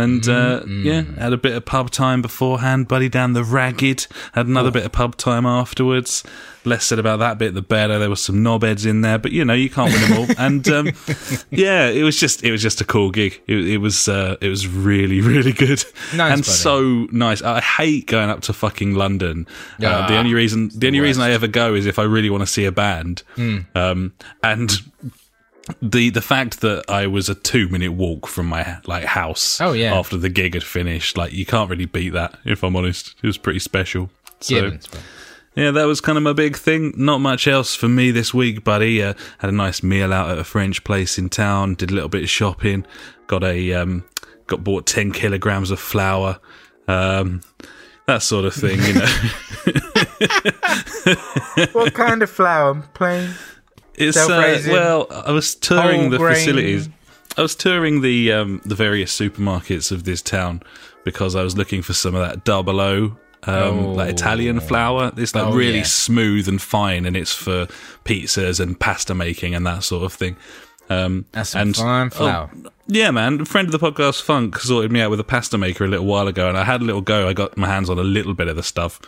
And 0.00 0.28
uh, 0.28 0.62
yeah, 0.66 1.02
had 1.18 1.32
a 1.32 1.36
bit 1.36 1.54
of 1.54 1.64
pub 1.64 1.90
time 1.90 2.22
beforehand. 2.22 2.88
Buddy 2.88 3.08
down 3.08 3.32
the 3.34 3.44
ragged 3.44 4.06
had 4.34 4.46
another 4.46 4.70
bit 4.70 4.84
of 4.84 4.92
pub 4.92 5.16
time 5.16 5.46
afterwards. 5.46 6.24
Less 6.62 6.84
said 6.84 6.98
about 6.98 7.20
that 7.20 7.38
bit, 7.38 7.54
the 7.54 7.62
better. 7.62 7.98
There 7.98 8.10
was 8.10 8.22
some 8.22 8.36
knobheads 8.44 8.84
in 8.86 9.00
there, 9.00 9.16
but 9.18 9.32
you 9.32 9.46
know 9.46 9.54
you 9.54 9.70
can't 9.70 9.90
win 9.90 10.02
them 10.02 10.18
all. 10.18 10.26
and 10.38 10.68
um, 10.68 10.90
yeah, 11.50 11.88
it 11.88 12.02
was 12.02 12.18
just 12.18 12.44
it 12.44 12.50
was 12.50 12.60
just 12.60 12.82
a 12.82 12.84
cool 12.84 13.10
gig. 13.10 13.40
It, 13.46 13.66
it 13.66 13.78
was 13.78 14.08
uh, 14.08 14.36
it 14.42 14.48
was 14.48 14.66
really 14.68 15.20
really 15.22 15.52
good 15.52 15.82
Nice, 16.14 16.32
and 16.32 16.42
buddy. 16.42 16.42
so 16.42 17.06
nice. 17.12 17.40
I 17.40 17.60
hate 17.60 18.06
going 18.06 18.28
up 18.28 18.42
to 18.42 18.52
fucking 18.52 18.94
London. 18.94 19.46
Uh, 19.82 19.86
Ah, 19.86 20.06
the 20.06 20.16
only 20.18 20.34
reason 20.34 20.70
the 20.74 20.86
only 20.88 21.00
worst. 21.00 21.08
reason 21.08 21.22
I 21.22 21.30
ever 21.30 21.46
go 21.48 21.74
is 21.74 21.86
if 21.86 21.98
I 21.98 22.02
really 22.02 22.28
want 22.28 22.42
to 22.42 22.46
see 22.46 22.66
a 22.66 22.72
band. 22.72 23.22
Hmm. 23.36 23.58
Um, 23.74 24.12
and 24.42 24.70
the 25.82 26.10
the 26.10 26.20
fact 26.20 26.60
that 26.60 26.84
I 26.88 27.06
was 27.06 27.28
a 27.28 27.34
two 27.34 27.68
minute 27.68 27.92
walk 27.92 28.26
from 28.26 28.46
my 28.46 28.78
like 28.86 29.04
house. 29.04 29.60
Oh, 29.60 29.72
yeah. 29.72 29.94
After 29.94 30.16
the 30.16 30.28
gig 30.28 30.54
had 30.54 30.64
finished, 30.64 31.16
like 31.16 31.32
you 31.32 31.46
can't 31.46 31.70
really 31.70 31.86
beat 31.86 32.10
that. 32.10 32.38
If 32.44 32.62
I'm 32.62 32.76
honest, 32.76 33.14
it 33.22 33.26
was 33.26 33.38
pretty 33.38 33.58
special. 33.58 34.10
So 34.40 34.54
Gibbons, 34.54 34.86
bro. 34.86 35.00
yeah, 35.54 35.70
that 35.70 35.84
was 35.84 36.00
kind 36.00 36.16
of 36.18 36.24
my 36.24 36.32
big 36.32 36.56
thing. 36.56 36.94
Not 36.96 37.18
much 37.18 37.46
else 37.46 37.74
for 37.74 37.88
me 37.88 38.10
this 38.10 38.32
week, 38.32 38.64
buddy. 38.64 39.02
Uh, 39.02 39.14
had 39.38 39.50
a 39.50 39.54
nice 39.54 39.82
meal 39.82 40.12
out 40.12 40.30
at 40.30 40.38
a 40.38 40.44
French 40.44 40.82
place 40.84 41.18
in 41.18 41.28
town. 41.28 41.74
Did 41.74 41.90
a 41.90 41.94
little 41.94 42.08
bit 42.08 42.22
of 42.22 42.30
shopping. 42.30 42.86
Got 43.26 43.44
a 43.44 43.74
um, 43.74 44.04
got 44.46 44.64
bought 44.64 44.86
ten 44.86 45.12
kilograms 45.12 45.70
of 45.70 45.78
flour. 45.78 46.40
Um, 46.88 47.42
that 48.06 48.22
sort 48.22 48.44
of 48.44 48.54
thing, 48.54 48.82
you 48.82 48.94
know. 48.94 49.06
what 51.72 51.94
kind 51.94 52.22
of 52.22 52.30
flour? 52.30 52.82
Plain. 52.94 53.30
It's 53.94 54.16
uh, 54.16 54.62
well, 54.68 55.06
I 55.10 55.32
was 55.32 55.54
touring 55.54 56.02
whole 56.02 56.10
the 56.10 56.18
grain. 56.18 56.34
facilities. 56.36 56.88
I 57.36 57.42
was 57.42 57.54
touring 57.54 58.00
the 58.00 58.32
um, 58.32 58.60
the 58.64 58.74
various 58.74 59.16
supermarkets 59.18 59.92
of 59.92 60.04
this 60.04 60.22
town 60.22 60.62
because 61.04 61.34
I 61.36 61.42
was 61.42 61.56
looking 61.56 61.82
for 61.82 61.92
some 61.92 62.14
of 62.14 62.26
that 62.26 62.44
double 62.44 62.80
O, 62.80 63.04
um, 63.04 63.16
Oh. 63.46 63.96
that 63.96 64.08
Italian 64.10 64.60
flour. 64.60 65.12
It's 65.16 65.34
like 65.34 65.44
Oh, 65.46 65.52
really 65.54 65.78
yeah. 65.78 65.82
smooth 65.84 66.48
and 66.48 66.60
fine, 66.60 67.06
and 67.06 67.16
it's 67.16 67.34
for 67.34 67.66
pizzas 68.04 68.58
and 68.60 68.78
pasta 68.78 69.14
making 69.14 69.54
and 69.54 69.66
that 69.66 69.84
sort 69.84 70.04
of 70.04 70.12
thing. 70.12 70.36
Um, 70.88 71.24
That's 71.32 71.50
some 71.50 71.60
and- 71.62 71.76
fine 71.76 72.06
oh, 72.08 72.10
flour. 72.10 72.50
yeah, 72.88 73.12
man. 73.12 73.40
A 73.42 73.44
friend 73.44 73.72
of 73.72 73.72
the 73.72 73.78
podcast, 73.78 74.22
Funk, 74.22 74.58
sorted 74.58 74.90
me 74.90 75.00
out 75.00 75.10
with 75.10 75.20
a 75.20 75.24
pasta 75.24 75.56
maker 75.56 75.84
a 75.84 75.88
little 75.88 76.06
while 76.06 76.26
ago, 76.26 76.48
and 76.48 76.58
I 76.58 76.64
had 76.64 76.80
a 76.80 76.84
little 76.84 77.00
go. 77.00 77.28
I 77.28 77.32
got 77.32 77.56
my 77.56 77.68
hands 77.68 77.88
on 77.88 77.98
a 77.98 78.02
little 78.02 78.34
bit 78.34 78.48
of 78.48 78.56
the 78.56 78.62
stuff. 78.64 79.00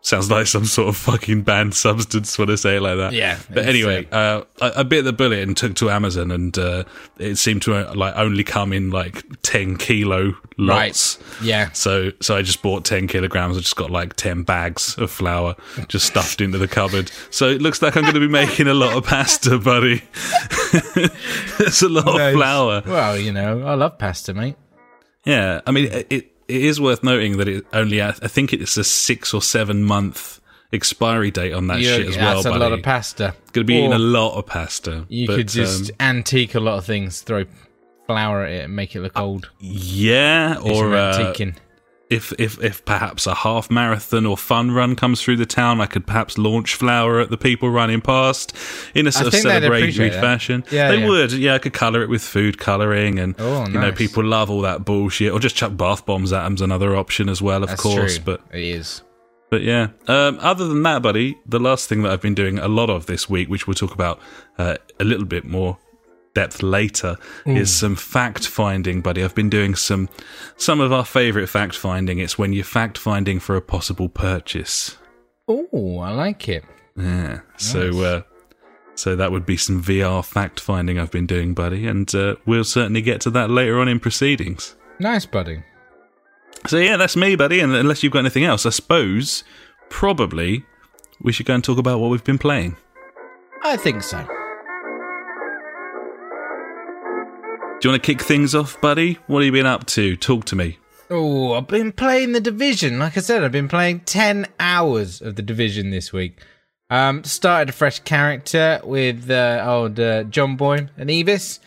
Sounds 0.00 0.30
like 0.30 0.46
some 0.46 0.64
sort 0.64 0.88
of 0.88 0.96
fucking 0.96 1.42
banned 1.42 1.74
substance 1.74 2.38
when 2.38 2.48
I 2.48 2.54
say 2.54 2.76
it 2.76 2.80
like 2.80 2.96
that. 2.98 3.12
Yeah, 3.12 3.38
But 3.52 3.66
anyway, 3.66 4.06
uh, 4.12 4.42
I, 4.60 4.72
I 4.76 4.82
bit 4.84 5.02
the 5.04 5.12
bullet 5.12 5.40
and 5.40 5.56
took 5.56 5.74
to 5.76 5.90
Amazon, 5.90 6.30
and 6.30 6.56
uh, 6.56 6.84
it 7.18 7.34
seemed 7.36 7.62
to 7.62 7.74
uh, 7.74 7.94
like 7.94 8.16
only 8.16 8.44
come 8.44 8.72
in 8.72 8.90
like 8.90 9.24
ten 9.42 9.76
kilo 9.76 10.34
lots. 10.56 11.18
Right. 11.18 11.44
Yeah. 11.44 11.72
So, 11.72 12.12
so 12.20 12.36
I 12.36 12.42
just 12.42 12.62
bought 12.62 12.84
ten 12.84 13.08
kilograms. 13.08 13.56
I 13.56 13.60
just 13.60 13.76
got 13.76 13.90
like 13.90 14.14
ten 14.14 14.44
bags 14.44 14.96
of 14.98 15.10
flour, 15.10 15.56
just 15.88 16.06
stuffed 16.06 16.40
into 16.40 16.58
the 16.58 16.68
cupboard. 16.68 17.10
So 17.30 17.48
it 17.48 17.60
looks 17.60 17.82
like 17.82 17.96
I'm 17.96 18.02
going 18.02 18.14
to 18.14 18.20
be 18.20 18.28
making 18.28 18.68
a 18.68 18.74
lot 18.74 18.96
of 18.96 19.04
pasta, 19.04 19.58
buddy. 19.58 20.02
It's 21.60 21.82
a 21.82 21.88
lot 21.88 22.06
of 22.20 22.32
flour. 22.34 22.82
Well, 22.86 23.18
you 23.18 23.32
know, 23.32 23.62
I 23.66 23.74
love 23.74 23.98
pasta, 23.98 24.32
mate. 24.32 24.56
Yeah, 25.24 25.60
I 25.66 25.72
mean, 25.72 25.88
it 26.08 26.32
it 26.48 26.62
is 26.64 26.80
worth 26.80 27.02
noting 27.04 27.36
that 27.38 27.48
it 27.48 27.66
only 27.72 28.02
I 28.02 28.12
think 28.12 28.52
it's 28.52 28.76
a 28.76 28.84
six 28.84 29.32
or 29.34 29.42
seven 29.42 29.84
month 29.84 30.40
expiry 30.72 31.30
date 31.30 31.52
on 31.52 31.66
that 31.68 31.78
You- 31.80 31.84
shit 31.86 32.06
as 32.08 32.16
well. 32.16 32.34
that's 32.34 32.46
a 32.46 32.50
buddy. 32.50 32.60
lot 32.60 32.72
of 32.72 32.82
pasta. 32.82 33.34
Going 33.52 33.64
to 33.64 33.64
be 33.64 33.74
eating 33.76 33.92
a 33.92 33.98
lot 33.98 34.36
of 34.36 34.46
pasta. 34.46 35.06
You 35.08 35.26
but, 35.26 35.36
could 35.36 35.48
just 35.48 35.90
um, 35.92 35.96
antique 36.00 36.54
a 36.54 36.60
lot 36.60 36.78
of 36.78 36.84
things, 36.84 37.22
throw 37.22 37.44
flour 38.06 38.44
at 38.44 38.52
it, 38.52 38.64
and 38.64 38.74
make 38.76 38.94
it 38.96 39.00
look 39.00 39.18
old. 39.18 39.50
yeah, 39.60 40.56
or 40.62 40.94
uh, 40.94 41.14
antiquing. 41.16 41.54
If 42.10 42.32
if 42.38 42.62
if 42.62 42.84
perhaps 42.84 43.26
a 43.26 43.34
half 43.34 43.70
marathon 43.70 44.24
or 44.24 44.36
fun 44.36 44.70
run 44.70 44.96
comes 44.96 45.20
through 45.22 45.36
the 45.36 45.46
town, 45.46 45.80
I 45.80 45.86
could 45.86 46.06
perhaps 46.06 46.38
launch 46.38 46.74
flour 46.74 47.20
at 47.20 47.30
the 47.30 47.36
people 47.36 47.70
running 47.70 48.00
past 48.00 48.56
in 48.94 49.06
a 49.06 49.12
sort 49.12 49.26
of 49.26 49.34
celebratory 49.34 50.10
fashion. 50.10 50.64
Yeah, 50.70 50.88
they 50.90 51.00
yeah. 51.00 51.08
would. 51.08 51.32
Yeah, 51.32 51.54
I 51.54 51.58
could 51.58 51.74
colour 51.74 52.02
it 52.02 52.08
with 52.08 52.22
food 52.22 52.58
colouring, 52.58 53.18
and 53.18 53.34
Oh, 53.38 53.66
you 53.66 53.78
know 53.78 53.92
people 53.92 54.24
love 54.24 54.50
all 54.50 54.62
that 54.62 54.84
bullshit. 54.84 55.32
Or 55.32 55.38
just 55.38 55.56
chuck 55.56 55.76
bath 55.76 56.06
bombs 56.06 56.32
at 56.32 56.44
them's 56.44 56.62
another 56.62 56.96
option 56.96 57.28
as 57.28 57.42
well, 57.42 57.62
of 57.62 57.68
That's 57.68 57.82
course. 57.82 58.16
true. 58.16 58.24
But 58.24 58.40
it 58.52 58.62
is. 58.62 59.02
But 59.50 59.62
yeah, 59.62 59.88
um, 60.06 60.38
other 60.40 60.66
than 60.68 60.82
that, 60.82 61.00
buddy, 61.02 61.38
the 61.46 61.58
last 61.58 61.88
thing 61.88 62.02
that 62.02 62.12
I've 62.12 62.20
been 62.20 62.34
doing 62.34 62.58
a 62.58 62.68
lot 62.68 62.90
of 62.90 63.06
this 63.06 63.30
week, 63.30 63.48
which 63.48 63.66
we'll 63.66 63.74
talk 63.74 63.94
about 63.94 64.20
uh, 64.58 64.76
a 65.00 65.04
little 65.04 65.24
bit 65.24 65.44
more 65.44 65.78
depth 66.38 66.62
later, 66.62 67.16
is 67.46 67.74
some 67.74 67.96
fact 67.96 68.46
finding, 68.46 69.00
buddy. 69.00 69.24
I've 69.24 69.34
been 69.34 69.50
doing 69.50 69.74
some 69.74 70.08
some 70.56 70.80
of 70.80 70.92
our 70.92 71.04
favourite 71.04 71.48
fact 71.48 71.76
finding. 71.76 72.20
It's 72.20 72.38
when 72.38 72.52
you're 72.52 72.64
fact 72.64 72.96
finding 72.96 73.40
for 73.40 73.56
a 73.56 73.60
possible 73.60 74.08
purchase. 74.08 74.96
Oh, 75.48 75.98
I 75.98 76.12
like 76.12 76.48
it. 76.48 76.64
Yeah. 76.96 77.40
So 77.56 78.02
uh, 78.02 78.22
so 78.94 79.16
that 79.16 79.32
would 79.32 79.46
be 79.46 79.56
some 79.56 79.82
VR 79.82 80.24
fact 80.24 80.60
finding 80.60 80.96
I've 80.98 81.10
been 81.10 81.26
doing, 81.26 81.54
buddy, 81.54 81.88
and 81.88 82.12
uh, 82.14 82.36
we'll 82.46 82.62
certainly 82.62 83.02
get 83.02 83.20
to 83.22 83.30
that 83.30 83.50
later 83.50 83.80
on 83.80 83.88
in 83.88 83.98
proceedings. 83.98 84.76
Nice, 85.00 85.26
buddy. 85.26 85.64
So 86.68 86.76
yeah, 86.78 86.96
that's 86.96 87.16
me, 87.16 87.34
buddy. 87.34 87.58
And 87.58 87.74
unless 87.74 88.04
you've 88.04 88.12
got 88.12 88.20
anything 88.20 88.44
else, 88.44 88.64
I 88.64 88.70
suppose 88.70 89.42
probably 89.88 90.64
we 91.20 91.32
should 91.32 91.46
go 91.46 91.54
and 91.54 91.64
talk 91.64 91.78
about 91.78 91.98
what 91.98 92.10
we've 92.10 92.22
been 92.22 92.38
playing. 92.38 92.76
I 93.64 93.76
think 93.76 94.04
so. 94.04 94.24
Do 97.80 97.86
you 97.86 97.92
want 97.92 98.02
to 98.02 98.06
kick 98.12 98.22
things 98.22 98.56
off, 98.56 98.80
buddy? 98.80 99.20
What 99.28 99.38
have 99.38 99.46
you 99.46 99.52
been 99.52 99.64
up 99.64 99.86
to? 99.86 100.16
Talk 100.16 100.44
to 100.46 100.56
me. 100.56 100.78
Oh, 101.10 101.52
I've 101.52 101.68
been 101.68 101.92
playing 101.92 102.32
the 102.32 102.40
division. 102.40 102.98
Like 102.98 103.16
I 103.16 103.20
said, 103.20 103.44
I've 103.44 103.52
been 103.52 103.68
playing 103.68 104.00
ten 104.00 104.48
hours 104.58 105.22
of 105.22 105.36
the 105.36 105.42
division 105.42 105.90
this 105.90 106.12
week. 106.12 106.40
Um, 106.90 107.22
started 107.22 107.68
a 107.68 107.72
fresh 107.72 108.00
character 108.00 108.80
with 108.82 109.30
uh, 109.30 109.64
old 109.64 110.00
uh, 110.00 110.24
John 110.24 110.56
Boy 110.56 110.88
and 110.96 111.08
Evis. 111.08 111.60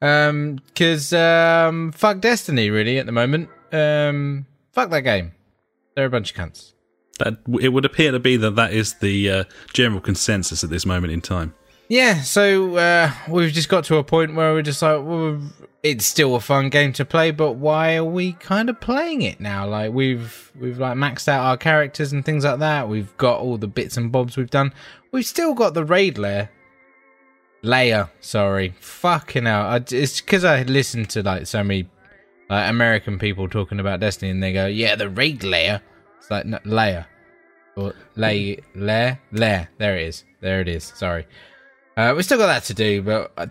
Um, 0.00 0.60
cause 0.76 1.12
um, 1.12 1.90
fuck 1.90 2.20
Destiny 2.20 2.70
really 2.70 2.98
at 2.98 3.06
the 3.06 3.12
moment. 3.12 3.48
Um, 3.72 4.46
fuck 4.70 4.90
that 4.90 5.00
game. 5.00 5.32
They're 5.96 6.06
a 6.06 6.10
bunch 6.10 6.30
of 6.30 6.36
cunts. 6.36 6.74
That 7.18 7.38
it 7.60 7.70
would 7.70 7.84
appear 7.84 8.12
to 8.12 8.20
be 8.20 8.36
that 8.36 8.54
that 8.54 8.72
is 8.72 8.94
the 8.94 9.30
uh, 9.30 9.44
general 9.72 10.00
consensus 10.00 10.62
at 10.62 10.70
this 10.70 10.86
moment 10.86 11.12
in 11.12 11.22
time. 11.22 11.54
Yeah, 11.88 12.22
so 12.22 12.76
uh, 12.76 13.12
we've 13.28 13.52
just 13.52 13.68
got 13.68 13.84
to 13.84 13.96
a 13.96 14.04
point 14.04 14.34
where 14.34 14.52
we're 14.52 14.62
just 14.62 14.82
like, 14.82 15.04
well, 15.04 15.40
it's 15.82 16.04
still 16.04 16.34
a 16.34 16.40
fun 16.40 16.68
game 16.68 16.92
to 16.94 17.04
play, 17.04 17.30
but 17.30 17.52
why 17.52 17.94
are 17.96 18.04
we 18.04 18.32
kind 18.32 18.68
of 18.68 18.80
playing 18.80 19.22
it 19.22 19.38
now? 19.38 19.68
Like 19.68 19.92
we've 19.92 20.50
we've 20.58 20.78
like 20.78 20.96
maxed 20.96 21.28
out 21.28 21.44
our 21.44 21.56
characters 21.56 22.12
and 22.12 22.24
things 22.24 22.44
like 22.44 22.58
that. 22.58 22.88
We've 22.88 23.16
got 23.18 23.40
all 23.40 23.56
the 23.56 23.68
bits 23.68 23.96
and 23.96 24.10
bobs 24.10 24.36
we've 24.36 24.50
done. 24.50 24.72
We've 25.12 25.26
still 25.26 25.54
got 25.54 25.74
the 25.74 25.84
raid 25.84 26.18
layer. 26.18 26.50
Layer, 27.62 28.10
sorry, 28.20 28.74
fucking 28.80 29.44
hell. 29.44 29.62
I, 29.66 29.76
it's 29.90 30.20
because 30.20 30.44
I 30.44 30.62
listened 30.62 31.10
to 31.10 31.22
like 31.22 31.46
so 31.46 31.62
many 31.62 31.88
like 32.50 32.68
American 32.68 33.18
people 33.18 33.48
talking 33.48 33.80
about 33.80 34.00
Destiny, 34.00 34.30
and 34.30 34.42
they 34.42 34.52
go, 34.52 34.66
"Yeah, 34.66 34.96
the 34.96 35.08
raid 35.08 35.44
layer." 35.44 35.80
It's 36.18 36.30
like 36.30 36.46
no, 36.46 36.58
layer 36.64 37.06
or 37.76 37.94
lay 38.16 38.58
layer 38.74 39.20
layer. 39.30 39.68
There 39.78 39.96
it 39.96 40.08
is. 40.08 40.24
There 40.40 40.60
it 40.60 40.68
is. 40.68 40.84
Sorry. 40.84 41.26
Uh, 41.96 42.12
we 42.16 42.22
still 42.22 42.38
got 42.38 42.46
that 42.46 42.64
to 42.64 42.74
do, 42.74 43.00
but 43.02 43.32
I, 43.38 43.48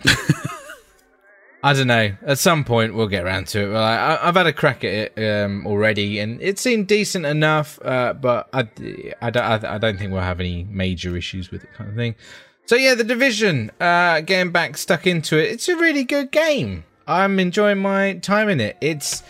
I 1.63 1.73
don't 1.73 1.87
know. 1.87 2.15
At 2.21 2.37
some 2.37 2.63
point, 2.63 2.93
we'll 2.93 3.07
get 3.07 3.25
around 3.25 3.47
to 3.47 3.63
it. 3.65 3.71
Well, 3.71 3.83
I, 3.83 4.19
I've 4.21 4.35
had 4.35 4.45
a 4.45 4.53
crack 4.53 4.83
at 4.83 5.15
it 5.17 5.43
um, 5.43 5.65
already, 5.65 6.19
and 6.19 6.39
it 6.41 6.59
seemed 6.59 6.87
decent 6.87 7.25
enough. 7.25 7.79
Uh, 7.83 8.13
but 8.13 8.47
I, 8.53 8.67
I, 9.19 9.31
don't, 9.31 9.65
I, 9.65 9.77
don't 9.79 9.97
think 9.97 10.11
we'll 10.11 10.21
have 10.21 10.39
any 10.39 10.63
major 10.65 11.17
issues 11.17 11.49
with 11.49 11.63
it, 11.63 11.73
kind 11.73 11.89
of 11.89 11.95
thing. 11.95 12.13
So 12.67 12.75
yeah, 12.75 12.93
the 12.93 13.03
division. 13.03 13.71
Uh, 13.79 14.21
getting 14.21 14.51
back 14.51 14.77
stuck 14.77 15.07
into 15.07 15.37
it. 15.37 15.51
It's 15.51 15.67
a 15.67 15.75
really 15.75 16.03
good 16.03 16.31
game. 16.31 16.83
I'm 17.07 17.39
enjoying 17.39 17.79
my 17.79 18.13
time 18.13 18.49
in 18.49 18.59
it. 18.59 18.77
It's 18.79 19.23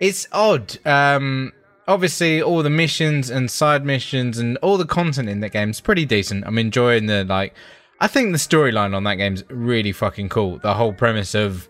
it's 0.00 0.28
odd. 0.32 0.78
Um, 0.86 1.52
obviously, 1.88 2.40
all 2.40 2.62
the 2.62 2.70
missions 2.70 3.30
and 3.30 3.50
side 3.50 3.84
missions 3.84 4.38
and 4.38 4.56
all 4.58 4.76
the 4.76 4.86
content 4.86 5.28
in 5.28 5.40
that 5.40 5.50
game 5.50 5.70
is 5.70 5.80
pretty 5.80 6.04
decent. 6.04 6.44
I'm 6.46 6.58
enjoying 6.58 7.06
the 7.06 7.24
like 7.24 7.54
I 8.00 8.06
think 8.06 8.32
the 8.32 8.38
storyline 8.38 8.94
on 8.94 9.04
that 9.04 9.16
game's 9.16 9.44
really 9.50 9.92
fucking 9.92 10.30
cool. 10.30 10.58
The 10.58 10.74
whole 10.74 10.92
premise 10.92 11.34
of 11.34 11.68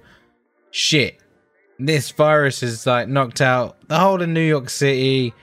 shit, 0.71 1.19
this 1.79 2.11
virus 2.13 2.61
has 2.61 2.87
like 2.87 3.09
knocked 3.09 3.41
out 3.41 3.77
the 3.89 3.99
whole 3.99 4.23
of 4.23 4.29
New 4.29 4.41
York 4.41 4.71
City, 4.71 5.35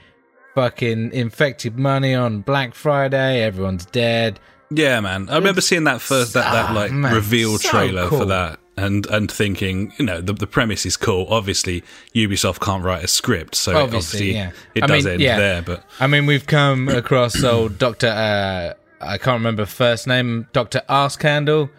fucking 0.56 1.12
infected 1.12 1.78
money 1.78 2.16
on 2.16 2.42
Black 2.42 2.74
Friday, 2.74 3.42
everyone's 3.42 3.86
dead. 3.86 4.40
Yeah, 4.70 5.00
man. 5.02 5.30
I 5.30 5.36
remember 5.36 5.62
seeing 5.62 5.86
that 5.86 6.02
first 6.02 6.34
that, 6.34 6.52
that 6.52 6.74
like 6.74 6.92
man, 6.92 7.14
reveal 7.14 7.58
so 7.58 7.70
trailer 7.70 8.08
cool. 8.08 8.20
for 8.20 8.26
that 8.26 8.60
and 8.78 9.06
and 9.08 9.30
thinking, 9.30 9.92
you 9.98 10.06
know, 10.06 10.22
the 10.22 10.34
the 10.34 10.48
premise 10.48 10.86
is 10.86 10.96
cool. 10.96 11.26
Obviously, 11.30 11.84
Ubisoft 12.16 12.62
can't 12.62 12.84
write 12.84 13.04
a 13.04 13.08
script, 13.08 13.56
so 13.56 13.76
Obviously, 13.76 14.32
obviously, 14.32 14.34
yeah. 14.34 14.52
it 14.76 14.84
I 14.84 14.88
does 14.88 15.06
mean, 15.06 15.14
end 15.14 15.22
yeah. 15.22 15.38
there, 15.38 15.62
but 15.62 15.84
I 16.00 16.08
mean, 16.08 16.26
we've 16.26 16.46
come 16.46 16.88
across 16.88 17.44
old 17.44 17.78
Doctor. 17.78 18.08
Uh, 18.08 18.74
I 19.02 19.18
can't 19.18 19.40
remember 19.40 19.66
first 19.66 20.08
name. 20.08 20.48
Doctor 20.54 20.82
Arse 20.90 21.16
Candle. 21.16 21.70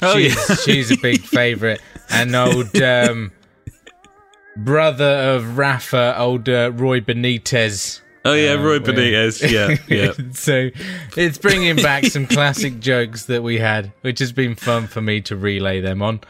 Oh, 0.00 0.14
she's, 0.16 0.34
yeah. 0.48 0.56
she's 0.64 0.90
a 0.90 0.96
big 0.96 1.20
favorite. 1.22 1.80
And 2.10 2.34
old 2.34 2.74
um, 2.80 3.32
brother 4.56 5.04
of 5.34 5.58
Rafa, 5.58 6.16
old 6.18 6.48
uh, 6.48 6.72
Roy 6.74 7.00
Benitez. 7.00 8.00
Oh 8.24 8.34
yeah, 8.34 8.52
Um, 8.52 8.62
Roy 8.62 8.80
where- 8.80 8.92
Benitez. 8.92 9.50
Yeah, 9.50 9.76
yeah. 9.88 10.12
so 10.32 10.70
it's 11.16 11.38
bringing 11.38 11.76
back 11.76 12.04
some 12.06 12.26
classic 12.26 12.80
jokes 12.80 13.26
that 13.26 13.42
we 13.42 13.58
had, 13.58 13.92
which 14.02 14.18
has 14.20 14.32
been 14.32 14.54
fun 14.54 14.86
for 14.86 15.00
me 15.00 15.20
to 15.22 15.36
relay 15.36 15.80
them 15.80 16.02
on. 16.02 16.20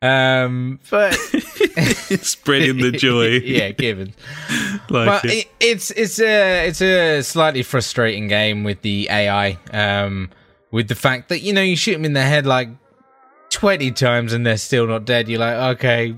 Um, 0.00 0.78
but 0.90 1.16
Spreading 2.22 2.78
the 2.78 2.92
joy. 2.92 3.26
yeah, 3.44 3.70
given. 3.70 4.14
like 4.90 5.22
But 5.22 5.24
it. 5.24 5.30
it, 5.32 5.48
it's 5.60 5.90
it's 5.92 6.20
a 6.20 6.68
it's 6.68 6.80
a 6.80 7.22
slightly 7.22 7.62
frustrating 7.62 8.28
game 8.28 8.64
with 8.64 8.82
the 8.82 9.08
AI, 9.10 9.58
um, 9.72 10.30
with 10.70 10.88
the 10.88 10.94
fact 10.94 11.28
that 11.28 11.40
you 11.40 11.52
know 11.52 11.62
you 11.62 11.76
shoot 11.76 11.92
them 11.94 12.04
in 12.04 12.12
the 12.12 12.22
head 12.22 12.46
like 12.46 12.68
twenty 13.50 13.90
times 13.90 14.32
and 14.32 14.44
they're 14.46 14.56
still 14.56 14.86
not 14.86 15.04
dead. 15.04 15.28
You're 15.28 15.40
like, 15.40 15.76
okay, 15.76 16.14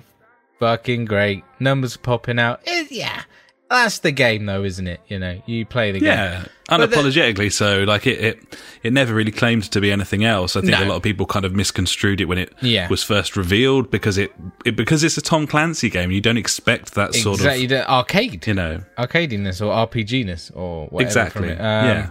fucking 0.58 1.04
great, 1.06 1.44
numbers 1.58 1.96
popping 1.96 2.38
out. 2.38 2.60
Eh, 2.66 2.86
yeah, 2.90 3.22
that's 3.70 4.00
the 4.00 4.10
game 4.12 4.46
though, 4.46 4.64
isn't 4.64 4.86
it? 4.86 5.00
You 5.08 5.18
know, 5.18 5.40
you 5.46 5.64
play 5.64 5.92
the 5.92 6.00
game. 6.00 6.08
Yeah, 6.08 6.44
But 6.68 6.90
the- 6.90 6.96
unapologetically 6.96 7.52
so. 7.52 7.84
Like 7.84 8.06
it, 8.06 8.18
it, 8.18 8.58
it 8.82 8.92
never 8.92 9.14
really 9.14 9.30
claimed 9.30 9.64
to 9.70 9.80
be 9.80 9.90
anything 9.92 10.24
else. 10.24 10.56
I 10.56 10.60
think 10.60 10.72
No. 10.72 10.84
a 10.84 10.86
lot 10.86 10.96
of 10.96 11.02
people 11.02 11.24
kind 11.26 11.44
of 11.44 11.54
misconstrued 11.54 12.20
it 12.20 12.24
when 12.26 12.38
it 12.38 12.52
Yeah. 12.60 12.88
was 12.88 13.02
first 13.02 13.36
revealed 13.36 13.90
because 13.90 14.18
it, 14.18 14.32
it 14.64 14.76
because 14.76 15.04
it's 15.04 15.16
a 15.16 15.22
Tom 15.22 15.46
Clancy 15.46 15.88
game. 15.88 16.10
You 16.10 16.20
don't 16.20 16.36
expect 16.36 16.94
that 16.94 17.14
sort 17.14 17.36
exactly 17.38 17.64
of, 17.64 17.70
the 17.70 17.90
arcade, 17.90 18.46
you 18.46 18.54
know, 18.54 18.80
arcadiness 18.98 19.60
or 19.64 19.72
RPGness 19.86 20.50
or 20.56 20.86
whatever 20.88 21.08
exactly. 21.08 21.50
Um, 21.52 21.56
yeah, 21.58 22.10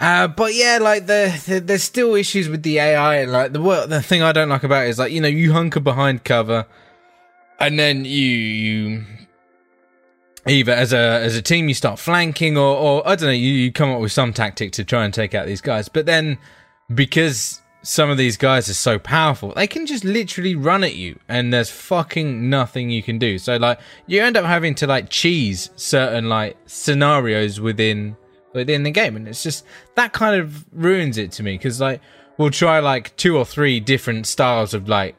Uh, 0.00 0.28
but 0.28 0.52
yeah, 0.54 0.78
like 0.82 1.06
the, 1.06 1.32
the 1.46 1.60
there's 1.60 1.82
still 1.84 2.14
issues 2.16 2.48
with 2.48 2.62
the 2.64 2.78
AI. 2.80 3.24
Like 3.24 3.52
the 3.52 3.86
the 3.88 4.02
thing 4.02 4.20
I 4.22 4.32
don't 4.32 4.48
like 4.48 4.62
about 4.64 4.86
it 4.86 4.90
is 4.90 4.98
like 4.98 5.12
you 5.12 5.20
know 5.20 5.28
you 5.28 5.52
hunker 5.52 5.80
behind 5.80 6.24
cover, 6.24 6.66
and 7.58 7.78
then 7.78 8.04
you 8.04 8.10
you 8.12 9.04
either 10.46 10.72
as 10.72 10.92
a 10.92 10.96
as 10.96 11.36
a 11.36 11.42
team 11.42 11.68
you 11.68 11.74
start 11.74 11.98
flanking 11.98 12.56
or 12.56 12.76
or 12.76 13.06
I 13.06 13.16
don't 13.16 13.28
know 13.28 13.32
you, 13.32 13.52
you 13.52 13.72
come 13.72 13.90
up 13.90 14.00
with 14.00 14.12
some 14.12 14.32
tactic 14.32 14.72
to 14.72 14.84
try 14.84 15.04
and 15.04 15.12
take 15.12 15.34
out 15.34 15.46
these 15.46 15.60
guys. 15.60 15.88
But 15.88 16.06
then 16.06 16.38
because 16.94 17.60
some 17.82 18.10
of 18.10 18.18
these 18.18 18.36
guys 18.36 18.68
are 18.68 18.74
so 18.74 18.98
powerful, 18.98 19.52
they 19.54 19.66
can 19.66 19.86
just 19.86 20.04
literally 20.04 20.56
run 20.56 20.82
at 20.82 20.96
you, 20.96 21.18
and 21.28 21.52
there's 21.52 21.70
fucking 21.70 22.50
nothing 22.50 22.90
you 22.90 23.02
can 23.02 23.18
do. 23.18 23.38
So 23.38 23.56
like 23.56 23.80
you 24.06 24.22
end 24.22 24.36
up 24.36 24.44
having 24.44 24.74
to 24.76 24.86
like 24.86 25.08
cheese 25.08 25.70
certain 25.76 26.28
like 26.28 26.56
scenarios 26.66 27.60
within 27.60 28.16
within 28.52 28.82
the 28.82 28.90
game, 28.90 29.16
and 29.16 29.28
it's 29.28 29.42
just 29.42 29.64
that 29.94 30.12
kind 30.12 30.40
of 30.40 30.64
ruins 30.72 31.18
it 31.18 31.32
to 31.32 31.42
me 31.42 31.56
because 31.56 31.80
like 31.80 32.00
we'll 32.38 32.50
try 32.50 32.80
like 32.80 33.14
two 33.16 33.36
or 33.36 33.44
three 33.44 33.80
different 33.80 34.26
styles 34.26 34.74
of 34.74 34.88
like 34.88 35.14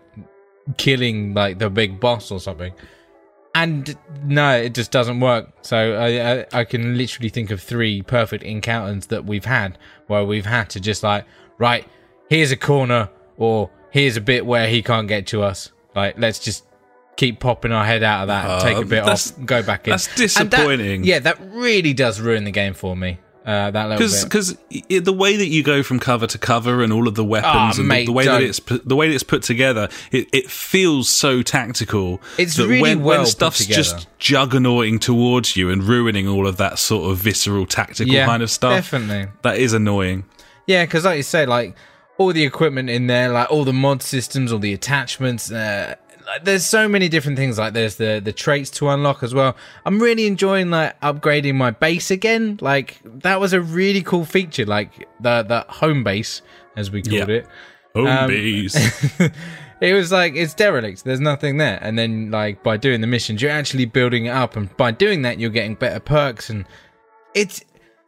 killing 0.77 1.33
like 1.33 1.59
the 1.59 1.69
big 1.69 1.99
boss 1.99 2.31
or 2.31 2.39
something. 2.39 2.73
And 3.55 3.97
no, 4.23 4.55
it 4.55 4.73
just 4.75 4.91
doesn't 4.91 5.19
work. 5.19 5.49
So 5.61 5.77
I, 5.95 6.39
I 6.41 6.45
I 6.61 6.63
can 6.63 6.97
literally 6.97 7.29
think 7.29 7.49
of 7.51 7.61
three 7.61 8.01
perfect 8.03 8.43
encounters 8.43 9.07
that 9.07 9.25
we've 9.25 9.45
had 9.45 9.77
where 10.07 10.23
we've 10.23 10.45
had 10.45 10.69
to 10.71 10.79
just 10.79 11.01
like 11.03 11.25
right 11.57 11.87
here's 12.29 12.51
a 12.51 12.57
corner 12.57 13.09
or 13.37 13.69
here's 13.89 14.15
a 14.17 14.21
bit 14.21 14.45
where 14.45 14.67
he 14.67 14.83
can't 14.83 15.07
get 15.07 15.25
to 15.27 15.41
us. 15.41 15.71
Like 15.95 16.19
let's 16.19 16.37
just 16.39 16.65
keep 17.15 17.39
popping 17.39 17.71
our 17.71 17.83
head 17.85 18.03
out 18.03 18.21
of 18.23 18.27
that, 18.27 18.45
Uh, 18.45 18.59
take 18.61 18.77
a 18.77 18.85
bit 18.85 19.01
off, 19.03 19.31
go 19.43 19.63
back 19.63 19.87
in. 19.87 19.91
that's 19.91 20.05
And 20.07 20.51
that- 20.51 20.57
disappointing. 20.57 21.03
yeah, 21.03 21.17
that 21.19 21.39
really 21.41 21.93
does 21.93 22.21
ruin 22.21 22.43
the 22.43 22.51
game 22.51 22.75
for 22.75 22.95
me. 22.95 23.17
Uh, 23.47 23.71
that 23.71 23.87
little 23.87 24.05
bit. 24.05 24.23
because 24.25 24.57
the 24.89 25.13
way 25.13 25.37
that 25.37 25.47
you 25.47 25.63
go 25.63 25.81
from 25.81 26.01
cover 26.01 26.27
to 26.27 26.37
cover 26.37 26.83
and 26.83 26.91
all 26.91 27.07
of 27.07 27.15
the 27.15 27.23
weapons 27.23 27.53
Ah, 27.55 27.69
and 27.69 27.79
the- 27.79 27.83
mate, 27.83 28.05
the, 28.05 28.11
way 28.11 28.25
that 28.25 28.39
don't. 28.39 28.43
it's 28.49 28.59
put, 28.59 28.85
the 28.85 28.95
way 28.95 29.07
that 29.07 29.13
it's 29.15 29.23
put 29.23 29.41
together, 29.41 29.87
it, 30.11 30.27
it 30.33 30.51
feels 30.51 31.07
so 31.07 31.41
tactical. 31.41 32.21
It's 32.37 32.57
that 32.57 32.67
really 32.67 32.81
when, 32.81 33.03
well 33.03 33.19
when 33.19 33.25
stuff's 33.25 33.65
just 33.65 34.05
juggernauting 34.19 34.99
towards 34.99 35.55
you 35.55 35.69
and 35.69 35.81
ruining 35.81 36.27
all 36.27 36.45
of 36.45 36.57
that 36.57 36.77
sort 36.77 37.09
of 37.09 37.19
visceral 37.19 37.65
tactical 37.65 38.13
yeah, 38.13 38.25
kind 38.25 38.43
of 38.43 38.51
stuff. 38.51 38.73
Definitely. 38.73 39.31
That 39.43 39.57
is 39.57 39.71
annoying. 39.71 40.25
Yeah, 40.65 40.83
because 40.83 41.05
like 41.05 41.15
you 41.15 41.23
say, 41.23 41.45
like 41.45 41.73
all 42.17 42.33
the 42.33 42.43
equipment 42.43 42.89
in 42.89 43.07
there, 43.07 43.29
like 43.29 43.49
all 43.49 43.63
the 43.63 43.71
mod 43.71 44.03
systems, 44.03 44.51
all 44.51 44.59
the 44.59 44.73
attachments. 44.73 45.49
Uh, 45.49 45.95
there's 46.43 46.65
so 46.65 46.87
many 46.87 47.09
different 47.09 47.37
things. 47.37 47.57
Like 47.57 47.73
there's 47.73 47.95
the 47.95 48.21
the 48.23 48.33
traits 48.33 48.69
to 48.71 48.89
unlock 48.89 49.23
as 49.23 49.33
well. 49.33 49.55
I'm 49.85 49.99
really 49.99 50.27
enjoying 50.27 50.69
like 50.69 50.99
upgrading 51.01 51.55
my 51.55 51.71
base 51.71 52.11
again. 52.11 52.57
Like 52.61 52.99
that 53.05 53.39
was 53.39 53.53
a 53.53 53.61
really 53.61 54.01
cool 54.01 54.25
feature. 54.25 54.65
Like 54.65 55.07
the 55.21 55.43
the 55.43 55.65
home 55.69 56.03
base, 56.03 56.41
as 56.75 56.91
we 56.91 57.01
called 57.01 57.29
Yeah. 57.29 57.35
it. 57.37 57.47
Home 57.95 58.07
Um, 58.07 58.27
base. 58.27 58.75
it 59.81 59.93
was 59.93 60.11
like 60.11 60.35
it's 60.35 60.53
derelict. 60.53 61.03
There's 61.03 61.19
nothing 61.19 61.57
there, 61.57 61.79
and 61.81 61.97
then 61.97 62.29
like 62.31 62.61
by 62.63 62.77
doing 62.77 63.01
the 63.01 63.07
missions, 63.07 63.41
you're 63.41 63.51
actually 63.51 63.85
building 63.85 64.25
it 64.25 64.31
up, 64.31 64.55
and 64.55 64.75
by 64.77 64.91
doing 64.91 65.21
that, 65.23 65.39
you're 65.39 65.49
getting 65.49 65.75
better 65.75 65.99
perks, 65.99 66.49
and 66.49 66.65
it's 67.33 67.63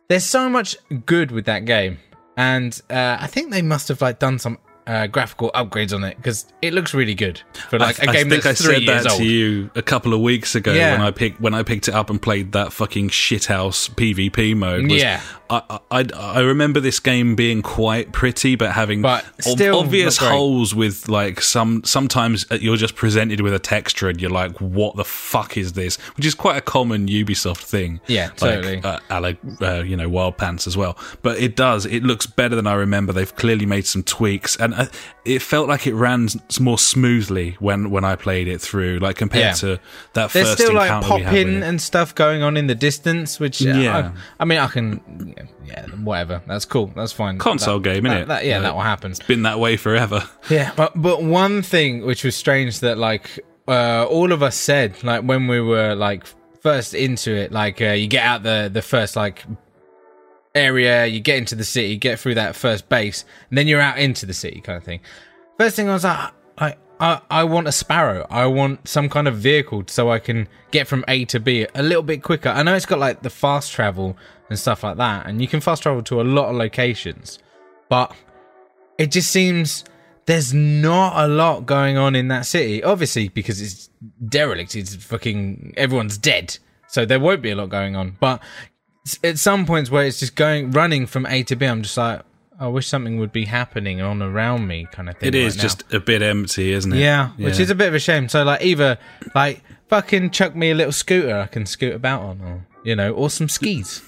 there's 0.10 0.26
so 0.26 0.50
much 0.50 0.76
good 1.06 1.32
with 1.32 1.46
that 1.46 1.66
game, 1.66 2.00
and 2.38 2.82
uh, 2.90 3.18
I 3.20 3.28
think 3.28 3.52
they 3.52 3.62
must 3.62 3.88
have 3.88 4.02
like 4.02 4.20
done 4.20 4.40
some 4.40 4.58
uh, 4.90 5.08
graphical 5.08 5.52
upgrades 5.54 5.94
on 5.94 6.04
it 6.04 6.18
because 6.18 6.48
it 6.62 6.74
looks 6.74 6.94
really 6.94 7.14
good 7.14 7.42
for 7.70 7.78
like 7.80 8.02
I, 8.02 8.06
a 8.06 8.10
I 8.10 8.14
game 8.14 8.30
think 8.30 8.46
I 8.46 8.50
that's 8.50 8.62
three 8.66 8.74
said 8.76 8.82
years 8.84 9.04
that 9.04 9.12
old. 9.12 9.22
to 9.22 9.26
you 9.26 9.70
a 9.76 9.82
couple 9.82 10.14
of 10.14 10.20
weeks 10.22 10.56
ago 10.56 10.74
Yeah. 10.74 10.94
when 10.94 11.02
I 11.02 11.12
picked 11.12 11.40
when 11.40 11.54
I 11.54 11.64
picked 11.64 11.88
it 11.88 11.94
up 11.94 12.10
and 12.10 12.20
played 12.22 12.52
that 12.54 12.74
fucking 12.74 13.10
shithouse 13.10 13.90
PvP 13.92 14.56
mode. 14.58 14.90
was- 14.90 15.02
Yeah. 15.02 15.22
I, 15.52 15.80
I 15.90 16.06
I 16.16 16.40
remember 16.42 16.80
this 16.80 17.00
game 17.00 17.36
being 17.36 17.64
quite 17.64 18.12
pretty, 18.12 18.56
but 18.56 18.72
having 18.74 19.02
But 19.02 19.26
ob- 19.48 19.60
obvious 19.74 20.18
holes 20.18 20.76
with 20.76 21.10
like 21.10 21.42
some. 21.42 21.82
Sometimes 21.84 22.46
uh, 22.52 22.60
you're 22.62 22.78
just 22.78 22.96
presented 22.96 23.42
with 23.42 23.56
a 23.56 23.58
texture 23.58 24.10
and 24.10 24.22
you're 24.22 24.30
like, 24.30 24.62
"What 24.62 24.96
the 24.96 25.04
fuck 25.04 25.58
is 25.58 25.74
this?" 25.74 25.96
Which 26.18 26.28
is 26.28 26.36
quite 26.36 26.58
a 26.58 26.62
common 26.62 27.08
Ubisoft 27.08 27.64
thing. 27.64 28.00
Yeah, 28.06 28.28
like, 28.28 28.38
totally. 28.38 28.82
Uh, 28.84 29.00
la, 29.10 29.32
uh, 29.68 29.82
you 29.82 29.98
know, 29.98 30.08
Wild 30.08 30.38
Pants 30.38 30.68
as 30.68 30.78
well. 30.78 30.96
But 31.24 31.40
it 31.40 31.56
does. 31.56 31.88
It 31.88 32.04
looks 32.04 32.28
better 32.28 32.56
than 32.56 32.68
I 32.68 32.74
remember. 32.76 33.12
They've 33.12 33.36
clearly 33.36 33.66
made 33.66 33.88
some 33.88 34.04
tweaks, 34.04 34.56
and 34.56 34.76
I, 34.80 34.88
it 35.26 35.42
felt 35.42 35.68
like 35.68 35.86
it 35.88 35.94
ran 35.94 36.28
more 36.60 36.78
smoothly 36.78 37.58
when 37.60 37.90
when 37.92 38.04
I 38.06 38.16
played 38.16 38.48
it 38.48 38.62
through, 38.62 39.00
like 39.00 39.18
compared 39.18 39.44
Yeah. 39.46 39.54
to 39.54 39.80
that 40.14 40.32
There's 40.32 40.48
first 40.50 40.62
still 40.62 40.74
like 40.74 40.86
encounter 40.90 41.16
we 41.16 41.22
had 41.22 41.34
with 41.34 41.46
popping 41.46 41.64
and 41.64 41.82
stuff 41.82 42.16
going 42.16 42.42
on 42.44 42.58
in 42.58 42.68
the 42.68 42.76
distance, 42.76 43.40
which 43.40 43.62
uh, 43.66 43.70
Yeah. 43.70 44.12
I, 44.40 44.44
I 44.44 44.46
mean, 44.46 44.60
I 44.60 44.68
can, 44.68 45.34
yeah, 45.38 45.44
yeah, 45.66 45.86
whatever. 46.04 46.42
That's 46.48 46.66
cool. 46.66 46.92
That's 46.96 47.12
fine. 47.12 47.38
Console 47.38 47.80
That- 47.80 47.94
game, 47.94 48.04
that- 48.04 48.24
innit? 48.24 48.28
that- 48.28 48.46
yeah, 48.46 48.56
Like- 48.56 48.64
that 48.64 48.76
will 48.76 48.82
happen. 48.82 49.14
Been 49.28 49.44
that 49.44 49.60
way 49.60 49.78
forever. 49.78 50.24
Yeah, 50.50 50.72
but 50.76 50.94
but 50.96 51.22
one 51.24 51.62
thing 51.62 52.06
which 52.06 52.24
was 52.24 52.36
strange 52.36 52.80
that 52.80 52.98
like 52.98 53.40
uh, 53.68 54.06
all 54.10 54.32
of 54.32 54.42
us 54.42 54.56
said 54.56 55.04
like 55.04 55.22
when 55.24 55.48
we 55.48 55.60
were 55.62 55.94
like 55.96 56.24
first 56.62 56.94
into 56.94 57.32
it, 57.36 57.52
like 57.52 57.82
uh, 57.82 57.92
you 57.92 58.08
get 58.08 58.24
out 58.26 58.44
the 58.44 58.70
the 58.74 58.82
first 58.82 59.16
like 59.16 59.44
area, 60.56 61.06
you 61.06 61.20
get 61.20 61.38
into 61.38 61.56
the 61.56 61.64
city, 61.64 61.98
get 61.98 62.20
through 62.20 62.36
that 62.36 62.56
first 62.56 62.90
base, 62.90 63.26
and 63.50 63.58
then 63.58 63.68
you're 63.68 63.82
out 63.82 64.00
into 64.00 64.26
the 64.26 64.34
city 64.34 64.62
kind 64.62 64.78
of 64.78 64.84
thing. 64.84 65.02
First 65.58 65.76
thing 65.76 65.90
I 65.90 65.94
was 65.94 66.04
like, 66.04 66.32
I 66.58 66.76
I, 67.00 67.22
I 67.30 67.44
want 67.46 67.68
a 67.68 67.72
sparrow. 67.72 68.28
I 68.30 68.46
want 68.48 68.88
some 68.88 69.10
kind 69.10 69.28
of 69.28 69.38
vehicle 69.38 69.84
so 69.88 70.12
I 70.12 70.20
can 70.20 70.48
get 70.72 70.88
from 70.88 71.06
A 71.08 71.26
to 71.26 71.40
B 71.40 71.66
a 71.74 71.82
little 71.82 72.04
bit 72.04 72.22
quicker. 72.24 72.50
I 72.50 72.64
know 72.64 72.76
it's 72.76 72.86
got 72.86 73.00
like 73.00 73.22
the 73.22 73.30
fast 73.30 73.72
travel 73.72 74.18
and 74.50 74.60
stuff 74.60 74.84
like 74.84 74.98
that, 74.98 75.26
and 75.26 75.42
you 75.42 75.48
can 75.48 75.62
fast 75.62 75.84
travel 75.84 76.04
to 76.04 76.22
a 76.22 76.24
lot 76.24 76.50
of 76.50 76.56
locations, 76.56 77.40
but 77.88 78.14
it 78.98 79.12
just 79.12 79.32
seems 79.32 79.86
there's 80.26 80.54
not 80.54 81.24
a 81.24 81.28
lot 81.28 81.66
going 81.66 81.98
on 81.98 82.16
in 82.16 82.28
that 82.28 82.46
city. 82.46 82.84
Obviously, 82.84 83.30
because 83.30 83.62
it's 83.62 83.90
derelict, 84.28 84.76
it's 84.76 84.96
fucking 84.96 85.74
everyone's 85.78 86.18
dead, 86.18 86.58
so 86.88 87.06
there 87.06 87.20
won't 87.20 87.42
be 87.42 87.52
a 87.52 87.56
lot 87.56 87.70
going 87.70 87.96
on. 87.96 88.18
But 88.20 88.42
at 89.24 89.38
some 89.40 89.66
points 89.66 89.90
where 89.90 90.06
it's 90.06 90.20
just 90.20 90.36
going 90.36 90.72
running 90.72 91.06
from 91.08 91.26
A 91.26 91.44
to 91.44 91.56
B, 91.56 91.66
I'm 91.66 91.82
just 91.82 91.98
like, 91.98 92.22
I 92.60 92.68
wish 92.68 92.88
something 92.88 93.18
would 93.20 93.32
be 93.32 93.46
happening 93.46 94.02
on 94.02 94.22
around 94.22 94.68
me, 94.68 94.88
kind 94.92 95.10
of 95.10 95.18
thing. 95.18 95.28
It 95.30 95.36
is 95.36 95.56
right 95.56 95.62
just 95.62 95.94
a 95.94 96.00
bit 96.00 96.22
empty, 96.22 96.74
isn't 96.74 96.92
it? 96.92 97.00
yeah, 97.00 97.30
which 97.38 97.60
is 97.60 97.70
a 97.70 97.76
bit 97.76 97.88
of 97.88 97.94
a 97.96 98.00
shame. 98.00 98.28
So 98.28 98.44
like, 98.44 98.62
either 98.62 98.98
like 99.34 99.64
fucking 99.88 100.32
chuck 100.32 100.56
me 100.56 100.72
a 100.72 100.76
little 100.76 100.92
scooter 100.92 101.38
I 101.40 101.48
can 101.48 101.66
scoot 101.66 101.94
about 101.96 102.22
on, 102.22 102.42
or 102.42 102.68
you 102.84 102.96
know, 102.96 103.12
or 103.14 103.30
some 103.30 103.48
skis. 103.48 104.02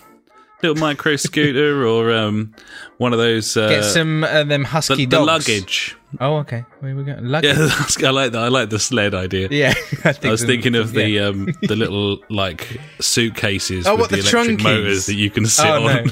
little 0.61 0.75
micro 0.75 1.15
scooter 1.15 1.85
or 1.87 2.11
um, 2.11 2.53
one 2.97 3.13
of 3.13 3.19
those 3.19 3.55
uh, 3.55 3.69
Get 3.69 3.83
some 3.85 4.23
uh, 4.25 4.43
them 4.43 4.63
the, 4.63 4.67
husky 4.67 5.05
the 5.05 5.15
dogs. 5.17 5.47
luggage. 5.47 5.95
Oh, 6.19 6.37
okay. 6.37 6.65
Where 6.81 6.95
we 6.95 7.03
go? 7.03 7.15
Luggage. 7.21 7.55
Yeah, 7.55 8.07
I 8.07 8.11
like 8.11 8.31
that. 8.33 8.43
I 8.43 8.47
like 8.49 8.69
the 8.69 8.79
sled 8.79 9.13
idea. 9.15 9.47
Yeah, 9.49 9.73
I, 10.03 10.15
I 10.23 10.29
was 10.31 10.43
thinking 10.43 10.75
of 10.75 10.91
the 10.91 11.07
yeah. 11.07 11.25
um, 11.27 11.47
the 11.61 11.75
little 11.75 12.19
like 12.29 12.79
suitcases 12.99 13.87
Oh, 13.87 13.93
with 13.93 14.01
what, 14.01 14.09
the, 14.09 14.17
the 14.17 14.21
electric 14.21 14.59
trunkies? 14.59 14.63
motors 14.63 15.05
that 15.05 15.15
you 15.15 15.29
can 15.29 15.45
sit 15.45 15.65
Oh, 15.65 15.87
on, 15.87 16.05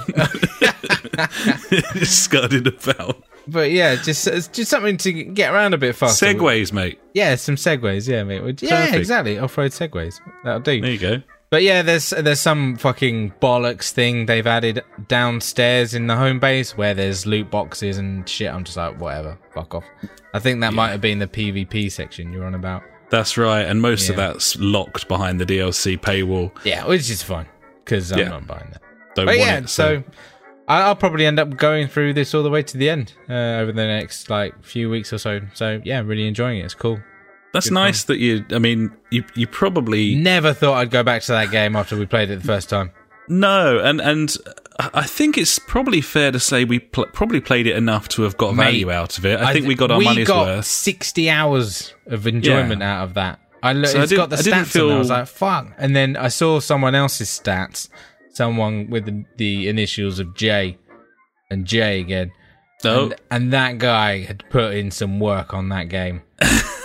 no. 1.17 1.25
scudding 2.05 2.67
about. 2.67 3.23
but 3.47 3.71
yeah, 3.71 3.95
just 3.95 4.27
it's 4.27 4.47
just 4.47 4.69
something 4.69 4.97
to 4.97 5.11
get 5.11 5.53
around 5.53 5.73
a 5.73 5.77
bit 5.77 5.95
faster. 5.95 6.25
Segways, 6.27 6.71
mate. 6.71 6.99
Yeah, 7.13 7.35
some 7.35 7.55
segways. 7.55 8.07
Yeah, 8.07 8.23
mate. 8.23 8.61
Yeah, 8.61 8.81
Perfect. 8.85 8.97
exactly. 8.99 9.39
Off-road 9.39 9.71
segways. 9.71 10.19
That'll 10.43 10.59
do. 10.61 10.81
There 10.81 10.91
you 10.91 10.97
go. 10.99 11.21
But 11.51 11.63
yeah, 11.63 11.81
there's 11.81 12.11
there's 12.11 12.39
some 12.39 12.75
fucking 12.77 13.33
bollocks 13.41 13.91
thing 13.91 14.27
they've 14.27 14.45
added 14.45 14.83
downstairs 15.07 15.93
in 15.95 16.05
the 16.07 16.15
home 16.15 16.39
base 16.39 16.77
where 16.77 16.93
there's 16.93 17.25
loot 17.25 17.49
boxes 17.49 17.97
and 17.97 18.27
shit. 18.29 18.53
I'm 18.53 18.63
just 18.63 18.77
like, 18.77 18.99
whatever, 19.01 19.37
fuck 19.53 19.73
off. 19.73 19.85
I 20.33 20.39
think 20.39 20.61
that 20.61 20.73
might 20.73 20.89
have 20.91 21.01
been 21.01 21.17
the 21.19 21.27
PvP 21.27 21.91
section 21.91 22.31
you're 22.31 22.45
on 22.45 22.53
about. 22.55 22.83
That's 23.09 23.35
right, 23.37 23.61
and 23.63 23.81
most 23.81 24.09
of 24.09 24.15
that's 24.17 24.55
locked 24.59 25.07
behind 25.07 25.41
the 25.41 25.45
DLC 25.45 25.99
paywall. 25.99 26.51
Yeah, 26.63 26.85
which 26.85 27.09
is 27.09 27.23
fine 27.23 27.47
because 27.83 28.11
I'm 28.11 28.19
Yeah. 28.19 28.27
not 28.29 28.45
buying 28.45 28.67
that. 28.71 28.81
Don't 29.15 29.25
But 29.25 29.39
yeah, 29.39 29.57
it. 29.57 29.69
so 29.69 30.03
I- 30.67 30.83
I'll 30.83 30.95
probably 30.95 31.25
end 31.25 31.39
up 31.39 31.57
going 31.57 31.87
through 31.87 32.13
this 32.13 32.35
all 32.35 32.43
the 32.43 32.51
way 32.51 32.61
to 32.61 32.77
the 32.77 32.87
end 32.91 33.13
uh, 33.27 33.33
over 33.61 33.71
the 33.71 33.87
next 33.87 34.29
like 34.29 34.53
few 34.63 34.91
weeks 34.91 35.11
or 35.11 35.17
so. 35.17 35.41
So 35.55 35.81
yeah, 35.83 36.01
really 36.01 36.27
enjoying 36.27 36.59
it. 36.59 36.65
It's 36.65 36.75
cool. 36.75 36.99
That's 37.53 37.71
nice 37.71 38.03
that 38.05 38.17
you. 38.17 38.45
I 38.51 38.59
mean, 38.59 38.91
you 39.11 39.23
you 39.35 39.47
probably 39.47 40.15
Never 40.15 40.53
thought 40.53 40.75
I'd 40.75 40.91
go 40.91 41.03
back 41.03 41.21
to 41.23 41.31
that 41.33 41.51
game 41.51 41.75
after 41.75 41.97
we 41.97 42.05
played 42.05 42.29
it 42.29 42.41
the 42.41 42.45
first 42.47 42.69
time. 42.69 42.91
no, 43.27 43.79
and 43.79 43.99
and 44.01 44.35
I 44.79 45.03
think 45.05 45.37
it's 45.37 45.59
probably 45.59 45.99
fair 46.01 46.31
to 46.31 46.39
say 46.39 46.63
we 46.63 46.79
pl- 46.79 47.07
probably 47.13 47.41
played 47.41 47.67
it 47.67 47.75
enough 47.75 48.07
to 48.09 48.21
have 48.23 48.37
got 48.37 48.55
Mate, 48.55 48.63
value 48.65 48.91
out 48.91 49.17
of 49.17 49.25
it. 49.25 49.39
I, 49.39 49.51
think 49.51 49.67
we 49.67 49.75
got 49.75 49.91
our 49.91 49.97
we 49.97 50.05
money's 50.05 50.27
got 50.27 50.45
worth. 50.45 50.65
60 50.65 51.29
hours 51.29 51.93
of 52.07 52.25
enjoyment 52.27 52.81
out 52.81 53.03
of 53.03 53.13
that. 53.15 53.39
I 53.61 53.73
lo- 53.73 53.83
So 53.89 53.99
I 53.99 54.03
it's 54.03 54.09
didn't- 54.11 54.29
got 54.29 54.29
the 54.29 54.37
I 54.37 54.39
stats 54.61 54.81
on 54.81 54.87
there. 54.87 54.95
I 54.95 54.99
was 54.99 55.09
like, 55.09 55.27
fuck. 55.27 55.73
And 55.77 55.93
then 55.95 56.15
I 56.15 56.29
saw 56.29 56.61
someone 56.61 56.95
else's 56.95 57.27
stats, 57.27 57.89
someone 58.29 58.89
with 58.89 59.05
the, 59.05 59.25
the 59.35 59.67
initials 59.67 60.19
of 60.19 60.33
J 60.33 60.77
and 61.51 61.65
J 61.65 61.99
again. 61.99 62.31
Oh, 62.85 63.03
And, 63.07 63.15
and 63.31 63.53
that 63.53 63.79
guy 63.79 64.19
had 64.23 64.45
put 64.49 64.73
in 64.75 64.91
some 64.91 65.19
work 65.19 65.53
on 65.53 65.67
that 65.69 65.89
game. 65.89 66.21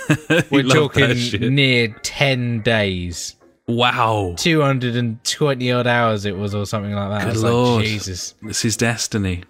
We're 0.51 0.65
talking 0.65 1.55
near 1.55 1.89
10 2.03 2.61
days. 2.63 3.37
wow. 3.67 4.35
220 4.37 5.73
odd 5.73 5.87
hours 5.87 6.25
it 6.25 6.37
was, 6.37 6.55
or 6.55 6.67
something 6.67 6.93
like 6.93 7.11
that. 7.11 7.21
I 7.23 7.25
Good 7.25 7.33
was 7.35 7.43
lord. 7.43 7.77
like, 7.83 7.87
Jesus. 7.87 8.35
This 8.43 8.65
is 8.65 8.77
destiny. 8.77 9.45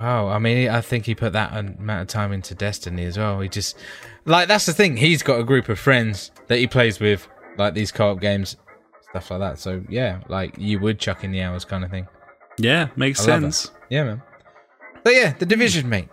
Oh, 0.00 0.28
I 0.28 0.38
mean, 0.38 0.70
I 0.70 0.80
think 0.80 1.04
he 1.04 1.14
put 1.14 1.34
that 1.34 1.54
amount 1.54 2.02
of 2.02 2.08
time 2.08 2.32
into 2.32 2.54
Destiny 2.54 3.04
as 3.04 3.18
well. 3.18 3.38
He 3.40 3.50
just, 3.50 3.76
like, 4.24 4.48
that's 4.48 4.64
the 4.64 4.72
thing. 4.72 4.96
He's 4.96 5.22
got 5.22 5.38
a 5.38 5.44
group 5.44 5.68
of 5.68 5.78
friends 5.78 6.30
that 6.46 6.58
he 6.58 6.66
plays 6.66 7.00
with, 7.00 7.28
like 7.58 7.74
these 7.74 7.92
co-op 7.92 8.18
games, 8.18 8.56
stuff 9.10 9.30
like 9.30 9.40
that. 9.40 9.58
So 9.58 9.84
yeah, 9.90 10.20
like 10.28 10.54
you 10.56 10.78
would 10.80 10.98
chuck 10.98 11.22
in 11.22 11.32
the 11.32 11.42
hours, 11.42 11.66
kind 11.66 11.84
of 11.84 11.90
thing. 11.90 12.08
Yeah, 12.56 12.88
makes 12.96 13.20
I 13.20 13.24
sense. 13.24 13.70
Yeah, 13.90 14.04
man. 14.04 14.22
But 15.04 15.14
yeah, 15.14 15.34
the 15.38 15.44
Division, 15.44 15.88
mate. 15.88 16.08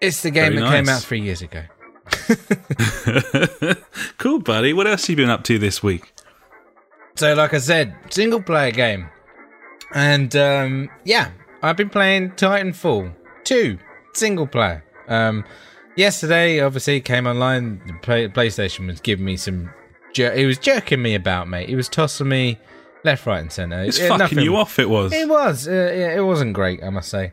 It's 0.00 0.22
the 0.22 0.30
game 0.30 0.52
Very 0.52 0.62
that 0.62 0.70
came 0.70 0.88
out 0.88 1.02
three 1.02 1.20
years 1.20 1.42
ago. 1.42 1.62
cool, 4.18 4.40
buddy. 4.40 4.72
What 4.72 4.86
else 4.86 5.02
have 5.02 5.10
you 5.10 5.16
been 5.16 5.30
up 5.30 5.44
to 5.44 5.58
this 5.58 5.82
week? 5.82 6.12
So, 7.16 7.34
like 7.34 7.54
I 7.54 7.58
said, 7.58 7.94
single 8.10 8.42
player 8.42 8.70
game, 8.70 9.08
and 9.94 10.34
um, 10.36 10.90
yeah, 11.04 11.30
I've 11.62 11.76
been 11.76 11.90
playing 11.90 12.32
Titanfall 12.32 13.14
two 13.44 13.78
single 14.14 14.46
player. 14.46 14.84
Um, 15.08 15.44
yesterday, 15.96 16.60
obviously, 16.60 17.00
came 17.00 17.26
online. 17.26 17.82
The 17.86 17.92
play- 17.94 18.28
PlayStation 18.28 18.86
was 18.86 19.00
giving 19.00 19.24
me 19.24 19.36
some. 19.36 19.70
Jer- 20.14 20.34
he 20.34 20.46
was 20.46 20.58
jerking 20.58 21.02
me 21.02 21.14
about, 21.14 21.48
mate. 21.48 21.68
He 21.68 21.76
was 21.76 21.88
tossing 21.88 22.28
me 22.28 22.58
left, 23.04 23.26
right, 23.26 23.40
and 23.40 23.52
centre. 23.52 23.82
It's 23.82 23.98
Uh, 23.98 24.02
fucking 24.08 24.18
nothing- 24.18 24.38
you 24.40 24.56
off. 24.56 24.78
It 24.78 24.88
was. 24.88 25.12
It 25.12 25.28
was. 25.28 25.68
Uh, 25.68 25.92
yeah, 25.94 26.14
it 26.16 26.24
wasn't 26.24 26.54
great, 26.54 26.82
I 26.82 26.90
must 26.90 27.10
say. 27.10 27.32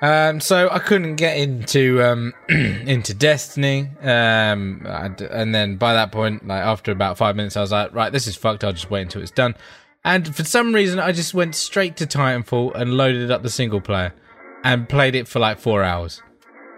Um, 0.00 0.40
so 0.40 0.68
I 0.70 0.78
couldn't 0.78 1.16
get 1.16 1.36
into 1.38 2.02
um, 2.02 2.32
into 2.48 3.14
Destiny, 3.14 3.88
um, 4.00 4.86
and 4.86 5.52
then 5.54 5.76
by 5.76 5.94
that 5.94 6.12
point, 6.12 6.46
like 6.46 6.62
after 6.62 6.92
about 6.92 7.18
five 7.18 7.34
minutes, 7.34 7.56
I 7.56 7.60
was 7.60 7.72
like, 7.72 7.92
right, 7.92 8.12
this 8.12 8.26
is 8.28 8.36
fucked. 8.36 8.62
I'll 8.62 8.72
just 8.72 8.90
wait 8.90 9.02
until 9.02 9.22
it's 9.22 9.30
done. 9.32 9.56
And 10.04 10.34
for 10.34 10.44
some 10.44 10.72
reason, 10.74 11.00
I 11.00 11.10
just 11.10 11.34
went 11.34 11.56
straight 11.56 11.96
to 11.96 12.06
Titanfall 12.06 12.74
and 12.76 12.96
loaded 12.96 13.30
up 13.32 13.42
the 13.42 13.50
single 13.50 13.80
player 13.80 14.14
and 14.62 14.88
played 14.88 15.16
it 15.16 15.26
for 15.26 15.40
like 15.40 15.58
four 15.58 15.82
hours. 15.82 16.22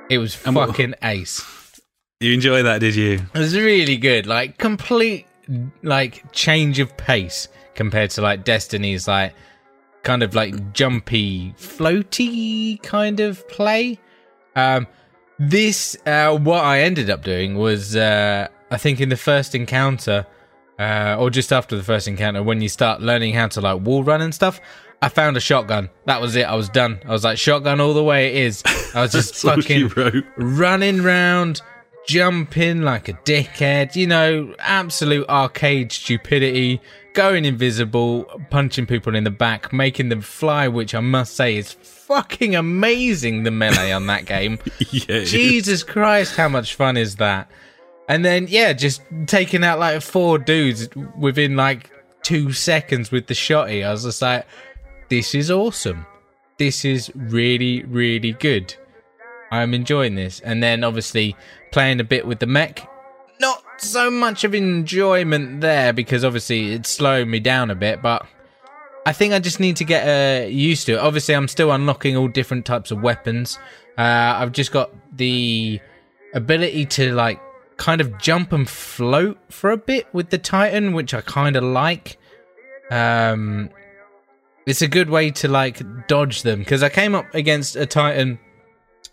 It 0.08 0.16
was 0.18 0.42
And 0.46 0.56
what- 0.56 0.68
fucking 0.70 0.94
ace. 1.02 1.42
You 2.22 2.34
enjoy 2.34 2.62
that, 2.64 2.80
did 2.80 2.94
you? 2.96 3.14
It 3.34 3.38
was 3.38 3.56
really 3.56 3.96
good. 3.96 4.26
Like 4.26 4.58
complete 4.58 5.26
like 5.82 6.30
change 6.32 6.78
of 6.78 6.94
pace 6.98 7.48
compared 7.74 8.10
to 8.10 8.20
like 8.20 8.44
Destiny's 8.44 9.08
like 9.08 9.32
kind 10.02 10.22
of 10.22 10.34
like 10.34 10.72
jumpy, 10.72 11.52
floaty 11.58 12.82
kind 12.82 13.20
of 13.20 13.46
play. 13.48 13.98
Um 14.56 14.86
this 15.38 15.96
uh 16.06 16.36
what 16.36 16.64
I 16.64 16.80
ended 16.80 17.08
up 17.10 17.24
doing 17.24 17.54
was 17.56 17.96
uh 17.96 18.48
I 18.70 18.76
think 18.76 19.00
in 19.00 19.08
the 19.08 19.16
first 19.16 19.54
encounter 19.54 20.26
uh 20.78 21.16
or 21.18 21.30
just 21.30 21.52
after 21.52 21.76
the 21.76 21.82
first 21.82 22.08
encounter 22.08 22.42
when 22.42 22.60
you 22.60 22.68
start 22.68 23.00
learning 23.00 23.34
how 23.34 23.48
to 23.48 23.60
like 23.60 23.80
wall 23.80 24.04
run 24.04 24.20
and 24.20 24.34
stuff 24.34 24.60
I 25.02 25.08
found 25.08 25.36
a 25.36 25.40
shotgun. 25.40 25.88
That 26.04 26.20
was 26.20 26.36
it. 26.36 26.42
I 26.42 26.54
was 26.54 26.68
done. 26.68 27.00
I 27.06 27.10
was 27.10 27.24
like 27.24 27.38
shotgun 27.38 27.80
all 27.80 27.94
the 27.94 28.04
way 28.04 28.28
it 28.28 28.44
is. 28.44 28.62
I 28.94 29.00
was 29.00 29.12
just 29.18 29.34
fucking 29.36 29.90
running 30.36 31.02
round, 31.02 31.62
jumping 32.06 32.82
like 32.82 33.08
a 33.08 33.14
dickhead, 33.14 33.96
you 33.96 34.06
know, 34.06 34.54
absolute 34.58 35.26
arcade 35.28 35.90
stupidity, 35.92 36.82
going 37.14 37.44
invisible, 37.44 38.24
punching 38.50 38.86
people 38.86 39.14
in 39.14 39.24
the 39.24 39.30
back, 39.30 39.72
making 39.72 40.08
them 40.08 40.20
fly, 40.20 40.68
which 40.68 40.94
I 40.94 41.00
must 41.00 41.34
say 41.34 41.56
is 41.56 41.72
fucking 41.72 42.56
amazing, 42.56 43.44
the 43.44 43.50
melee 43.50 43.92
on 43.92 44.06
that 44.06 44.24
game. 44.24 44.58
Yeah. 44.90 45.24
Jesus 45.24 45.82
Christ, 45.84 46.34
how 46.36 46.48
much 46.48 46.74
fun 46.74 46.96
is 46.96 47.16
that? 47.16 47.48
And 48.08 48.24
then, 48.24 48.46
yeah, 48.48 48.72
just 48.72 49.02
taking 49.26 49.62
out 49.62 49.78
like 49.78 50.02
four 50.02 50.36
dudes 50.38 50.88
within 51.16 51.54
like 51.54 51.90
two 52.22 52.52
seconds 52.52 53.12
with 53.12 53.28
the 53.28 53.34
shotty. 53.34 53.86
I 53.86 53.92
was 53.92 54.02
just 54.02 54.20
like, 54.20 54.46
this 55.08 55.34
is 55.34 55.50
awesome. 55.50 56.06
This 56.58 56.84
is 56.84 57.12
really, 57.14 57.84
really 57.84 58.32
good. 58.32 58.74
I'm 59.52 59.74
enjoying 59.74 60.16
this. 60.16 60.40
And 60.40 60.62
then 60.62 60.82
obviously 60.82 61.36
playing 61.70 62.00
a 62.00 62.04
bit 62.04 62.26
with 62.26 62.40
the 62.40 62.46
mech. 62.46 62.86
So 63.80 64.10
much 64.10 64.44
of 64.44 64.54
enjoyment 64.54 65.60
there 65.60 65.92
because 65.92 66.24
obviously 66.24 66.72
it's 66.72 66.90
slowing 66.90 67.30
me 67.30 67.40
down 67.40 67.70
a 67.70 67.74
bit, 67.74 68.02
but 68.02 68.26
I 69.06 69.12
think 69.12 69.32
I 69.32 69.38
just 69.38 69.58
need 69.58 69.76
to 69.76 69.84
get 69.84 70.06
uh, 70.06 70.46
used 70.46 70.86
to 70.86 70.92
it. 70.92 70.98
Obviously, 70.98 71.34
I'm 71.34 71.48
still 71.48 71.72
unlocking 71.72 72.16
all 72.16 72.28
different 72.28 72.66
types 72.66 72.90
of 72.90 73.00
weapons. 73.00 73.58
Uh, 73.96 74.02
I've 74.36 74.52
just 74.52 74.70
got 74.72 74.90
the 75.16 75.80
ability 76.34 76.86
to 76.86 77.12
like 77.14 77.40
kind 77.78 78.02
of 78.02 78.18
jump 78.18 78.52
and 78.52 78.68
float 78.68 79.38
for 79.48 79.70
a 79.70 79.76
bit 79.76 80.06
with 80.12 80.28
the 80.28 80.38
Titan, 80.38 80.92
which 80.92 81.14
I 81.14 81.22
kind 81.22 81.56
of 81.56 81.64
like. 81.64 82.18
Um, 82.90 83.70
it's 84.66 84.82
a 84.82 84.88
good 84.88 85.08
way 85.08 85.30
to 85.30 85.48
like 85.48 86.06
dodge 86.06 86.42
them 86.42 86.58
because 86.58 86.82
I 86.82 86.90
came 86.90 87.14
up 87.14 87.34
against 87.34 87.76
a 87.76 87.86
Titan 87.86 88.38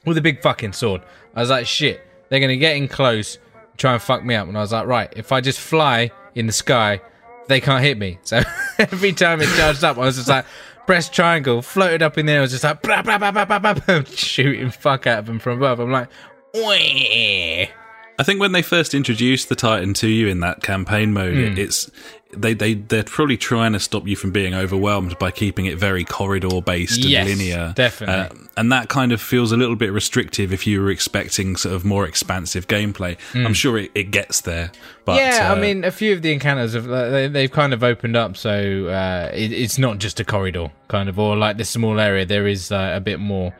with 0.06 0.18
a 0.18 0.22
big 0.22 0.42
fucking 0.42 0.74
sword. 0.74 1.02
I 1.34 1.40
was 1.40 1.50
like, 1.50 1.66
shit, 1.66 2.02
they're 2.30 2.42
gonna 2.42 2.58
get 2.58 2.76
in 2.76 2.88
close, 2.90 3.38
try 3.78 3.94
and 3.94 4.02
fuck 4.02 4.24
me 4.26 4.36
up, 4.36 4.48
and 4.48 4.58
I 4.58 4.62
was 4.62 4.72
like, 4.72 4.88
right, 4.88 5.12
if 5.16 5.32
I 5.32 5.42
just 5.42 5.60
fly 5.60 6.12
in 6.36 6.48
the 6.48 6.54
sky, 6.54 7.02
they 7.48 7.62
can't 7.62 7.84
hit 7.84 7.98
me. 7.98 8.20
So 8.24 8.42
every 8.80 9.14
time 9.14 9.42
it 9.42 9.48
charged 9.58 9.84
up, 9.84 9.98
I 9.98 10.02
was 10.02 10.16
just 10.18 10.28
like. 10.30 10.46
Press 10.88 11.10
triangle, 11.10 11.62
floated 11.62 12.02
up 12.02 12.18
in 12.18 12.28
there. 12.28 12.38
I 12.38 12.42
was 12.44 12.52
just 12.52 12.64
like, 12.64 12.82
blah, 12.82 13.02
blah, 13.02 13.18
blah, 13.18 13.30
blah, 13.32 13.44
blah, 13.44 13.74
blah, 13.74 14.02
shooting 14.06 14.72
fuck 14.72 15.06
out 15.06 15.20
of 15.20 15.26
them 15.26 15.38
from 15.38 15.58
above. 15.58 15.82
I'm 15.82 15.92
like. 15.92 16.08
I 16.56 18.24
think 18.24 18.40
when 18.40 18.54
they 18.54 18.62
first 18.62 18.94
introduced 18.94 19.50
the 19.50 19.56
Titan 19.58 19.94
to 19.96 20.08
you 20.08 20.30
in 20.30 20.40
that 20.40 20.64
campaign 20.64 21.12
mode, 21.12 21.36
Hmm. 21.54 21.58
it's 21.58 21.92
they 22.36 22.54
they 22.54 22.74
they're 22.74 23.04
probably 23.04 23.38
trying 23.38 23.74
to 23.74 23.80
stop 23.80 24.08
you 24.08 24.16
from 24.16 24.32
being 24.32 24.54
overwhelmed 24.54 25.18
by 25.18 25.32
keeping 25.32 25.66
it 25.66 25.78
very 25.78 26.04
corridor 26.04 26.62
based 26.62 26.98
and 26.98 27.06
Yes, 27.06 27.28
linear. 27.28 27.74
definitely. 27.76 28.16
Uh, 28.16 28.48
and 28.58 28.72
that 28.72 28.90
kind 28.90 29.12
of 29.12 29.22
feels 29.22 29.52
a 29.52 29.58
little 29.58 29.76
bit 29.76 29.92
restrictive 29.94 30.52
if 30.52 30.68
you 30.68 30.82
were 30.82 30.90
expecting 30.90 31.56
sort 31.56 31.76
of 31.76 31.86
more 31.86 32.06
expansive 32.06 32.68
gameplay. 32.68 33.18
I'm 33.34 33.54
sure 33.54 33.78
it, 33.78 33.92
it 33.96 34.12
gets 34.12 34.42
there, 34.42 34.72
but 35.06 35.16
yeah, 35.18 35.50
uh, 35.52 35.56
I 35.56 35.62
mean, 35.62 35.84
a 35.84 35.92
few 35.92 36.14
of 36.14 36.22
the 36.22 36.34
encounters 36.34 36.74
have 36.74 36.86
like, 36.86 37.12
they, 37.12 37.28
they've 37.28 37.52
kind 37.52 37.72
of 37.74 37.84
opened 37.84 38.16
up, 38.18 38.36
so 38.36 38.88
uh, 38.88 39.30
it, 39.34 39.52
it's 39.54 39.78
not 39.78 40.00
just 40.00 40.20
a 40.20 40.26
corridor, 40.26 40.72
kind 40.88 41.08
of, 41.08 41.18
or 41.20 41.38
like 41.38 41.58
this 41.58 41.70
small 41.70 42.00
area. 42.00 42.26
There 42.26 42.48
is 42.48 42.72
uh, 42.72 42.94
a 42.96 43.00
bit 43.00 43.20
more, 43.20 43.54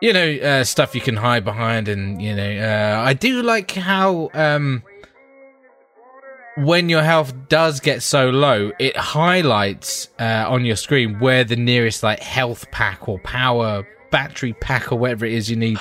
you 0.00 0.12
know, 0.12 0.28
uh, 0.42 0.64
stuff 0.64 0.94
you 0.94 1.00
can 1.00 1.16
hide 1.16 1.44
behind, 1.44 1.88
and 1.88 2.20
you 2.20 2.34
know, 2.34 2.56
uh, 2.58 3.02
I 3.06 3.14
do 3.14 3.42
like 3.42 3.70
how 3.72 4.30
um, 4.34 4.82
when 6.56 6.88
your 6.88 7.02
health 7.02 7.32
does 7.48 7.80
get 7.80 8.02
so 8.02 8.30
low, 8.30 8.72
it 8.78 8.96
highlights 8.96 10.08
uh, 10.18 10.44
on 10.48 10.64
your 10.64 10.76
screen 10.76 11.18
where 11.18 11.44
the 11.44 11.56
nearest 11.56 12.02
like 12.02 12.20
health 12.20 12.70
pack 12.70 13.08
or 13.08 13.18
power 13.20 13.86
battery 14.10 14.52
pack 14.54 14.92
or 14.92 14.96
whatever 14.98 15.24
it 15.24 15.32
is 15.32 15.48
you 15.50 15.56
need. 15.56 15.78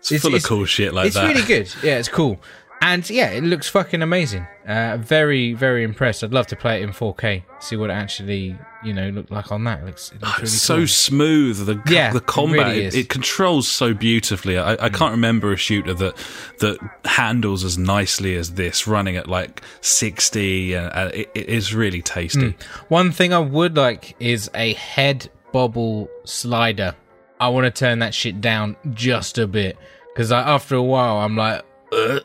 it's, 0.00 0.12
it's- 0.12 0.22
full 0.22 0.30
it's- 0.30 0.44
of 0.44 0.48
cool 0.48 0.64
shit 0.64 0.92
like 0.92 1.06
it's 1.06 1.14
that. 1.16 1.30
It's 1.30 1.48
really 1.48 1.62
good. 1.64 1.74
Yeah, 1.82 1.98
it's 1.98 2.08
cool. 2.08 2.40
And 2.80 3.08
yeah, 3.10 3.30
it 3.30 3.42
looks 3.42 3.68
fucking 3.68 4.02
amazing. 4.02 4.46
Uh, 4.66 4.96
very, 5.00 5.52
very 5.52 5.82
impressed. 5.82 6.22
I'd 6.22 6.32
love 6.32 6.46
to 6.48 6.56
play 6.56 6.80
it 6.80 6.84
in 6.84 6.90
4K, 6.90 7.42
see 7.58 7.74
what 7.76 7.90
it 7.90 7.94
actually, 7.94 8.56
you 8.84 8.92
know, 8.92 9.08
looked 9.10 9.32
like 9.32 9.50
on 9.50 9.64
that. 9.64 9.80
It 9.80 9.86
looks, 9.86 10.12
it 10.12 10.20
looks 10.22 10.32
really 10.38 10.42
It's 10.44 10.52
so 10.62 10.76
cool. 10.78 10.86
smooth. 10.86 11.66
The 11.66 11.82
Yeah, 11.92 12.12
the 12.12 12.20
combat 12.20 12.66
really 12.68 12.84
it, 12.84 12.86
is. 12.86 12.94
Mm. 12.94 12.98
it 13.00 13.08
controls 13.08 13.66
so 13.66 13.94
beautifully. 13.94 14.58
I, 14.58 14.74
I 14.74 14.88
can't 14.90 15.10
remember 15.10 15.52
a 15.52 15.56
shooter 15.56 15.92
that 15.94 16.16
that 16.60 16.78
handles 17.04 17.64
as 17.64 17.76
nicely 17.76 18.36
as 18.36 18.52
this, 18.52 18.86
running 18.86 19.16
at 19.16 19.26
like 19.26 19.60
sixty. 19.80 20.74
And 20.74 20.86
uh, 20.92 21.10
it, 21.12 21.30
it 21.34 21.48
is 21.48 21.74
really 21.74 22.00
tasty. 22.00 22.56
One 22.88 23.10
thing 23.10 23.32
I 23.32 23.38
would 23.40 23.76
like 23.76 24.14
is 24.20 24.50
a 24.54 24.74
head 24.74 25.28
bobble 25.52 26.08
slider. 26.24 26.94
I 27.40 27.48
want 27.48 27.64
to 27.64 27.70
turn 27.70 27.98
that 28.00 28.14
shit 28.14 28.40
down 28.40 28.76
just 28.94 29.36
a 29.38 29.46
bit 29.48 29.76
because 30.14 30.30
after 30.30 30.76
a 30.76 30.82
while, 30.82 31.16
I'm 31.18 31.36
like, 31.36 31.64
"Ugh." 31.92 32.22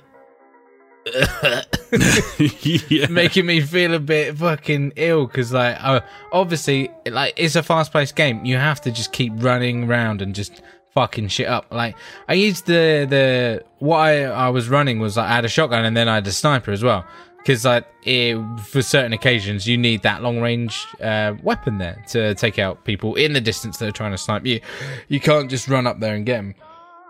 Yeah. 1.05 3.07
making 3.09 3.45
me 3.45 3.61
feel 3.61 3.93
a 3.93 3.99
bit 3.99 4.37
fucking 4.37 4.93
ill 4.95 5.27
because 5.27 5.51
like 5.51 5.77
uh, 5.81 6.01
obviously 6.31 6.89
like 7.05 7.33
it's 7.37 7.55
a 7.55 7.63
fast-paced 7.63 8.15
game. 8.15 8.45
You 8.45 8.57
have 8.57 8.81
to 8.81 8.91
just 8.91 9.11
keep 9.11 9.33
running 9.35 9.85
around 9.85 10.21
and 10.21 10.33
just 10.33 10.61
fucking 10.93 11.27
shit 11.27 11.47
up. 11.47 11.65
Like 11.71 11.95
i 12.27 12.33
used 12.33 12.65
the 12.65 13.05
the 13.09 13.63
what 13.79 13.97
i, 13.97 14.23
I 14.23 14.49
was 14.49 14.69
running 14.69 14.99
was 14.99 15.17
like, 15.17 15.29
i 15.29 15.35
had 15.35 15.45
a 15.45 15.49
shotgun 15.49 15.85
and 15.85 15.97
then 15.97 16.07
i 16.07 16.15
had 16.15 16.27
a 16.27 16.31
sniper 16.31 16.71
as 16.71 16.83
well. 16.83 17.05
Because 17.37 17.65
like 17.65 17.85
it, 18.03 18.41
for 18.61 18.81
certain 18.81 19.11
occasions 19.11 19.67
you 19.67 19.77
need 19.77 20.03
that 20.03 20.23
long 20.23 20.39
range 20.39 20.87
uh, 21.01 21.33
weapon 21.43 21.77
there 21.77 22.01
to 22.09 22.33
take 22.35 22.57
out 22.57 22.85
people 22.85 23.15
in 23.15 23.33
the 23.33 23.41
distance 23.41 23.77
that 23.77 23.89
are 23.89 23.91
trying 23.91 24.11
to 24.11 24.17
snipe 24.17 24.45
you. 24.45 24.61
You 25.09 25.19
can't 25.19 25.49
just 25.49 25.67
run 25.67 25.85
up 25.85 25.99
there 25.99 26.15
and 26.15 26.25
get 26.25 26.37
them 26.37 26.55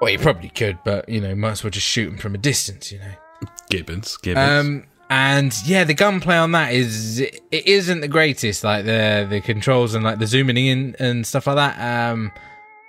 well 0.01 0.09
you 0.09 0.17
probably 0.17 0.49
could 0.49 0.79
but 0.83 1.07
you 1.07 1.21
know 1.21 1.35
might 1.35 1.51
as 1.51 1.63
well 1.63 1.69
just 1.69 1.85
shoot 1.85 2.05
them 2.05 2.17
from 2.17 2.33
a 2.33 2.39
distance 2.39 2.91
you 2.91 2.97
know 2.97 3.13
Gibbons. 3.69 4.17
Gibbons. 4.17 4.65
um, 4.65 4.83
and 5.09 5.53
yeah, 5.65 5.83
the 5.83 5.93
gunplay 5.93 6.37
on 6.37 6.53
that 6.53 6.73
is 6.73 7.19
it 7.19 7.41
isn't 7.51 8.01
the 8.01 8.07
greatest, 8.07 8.63
like 8.63 8.85
the 8.85 9.27
the 9.29 9.41
controls 9.41 9.93
and 9.93 10.03
like 10.03 10.19
the 10.19 10.27
zooming 10.27 10.57
in 10.57 10.95
and 10.99 11.25
stuff 11.27 11.47
like 11.47 11.57
that. 11.57 12.11
Um, 12.11 12.31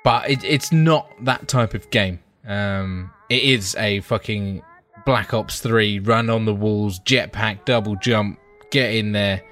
but 0.04 0.30
it, 0.30 0.44
it's 0.44 0.72
not 0.72 1.10
that 1.24 1.48
type 1.48 1.74
of 1.74 1.90
game. 1.90 2.20
Um, 2.46 3.10
it 3.28 3.42
is 3.42 3.74
a 3.76 4.00
fucking 4.00 4.62
Black 5.04 5.34
Ops 5.34 5.60
Three 5.60 5.98
run 5.98 6.30
on 6.30 6.44
the 6.44 6.54
walls, 6.54 7.00
jetpack, 7.00 7.64
double 7.64 7.96
jump, 7.96 8.38
get 8.70 8.94
in 8.94 9.12
there, 9.12 9.42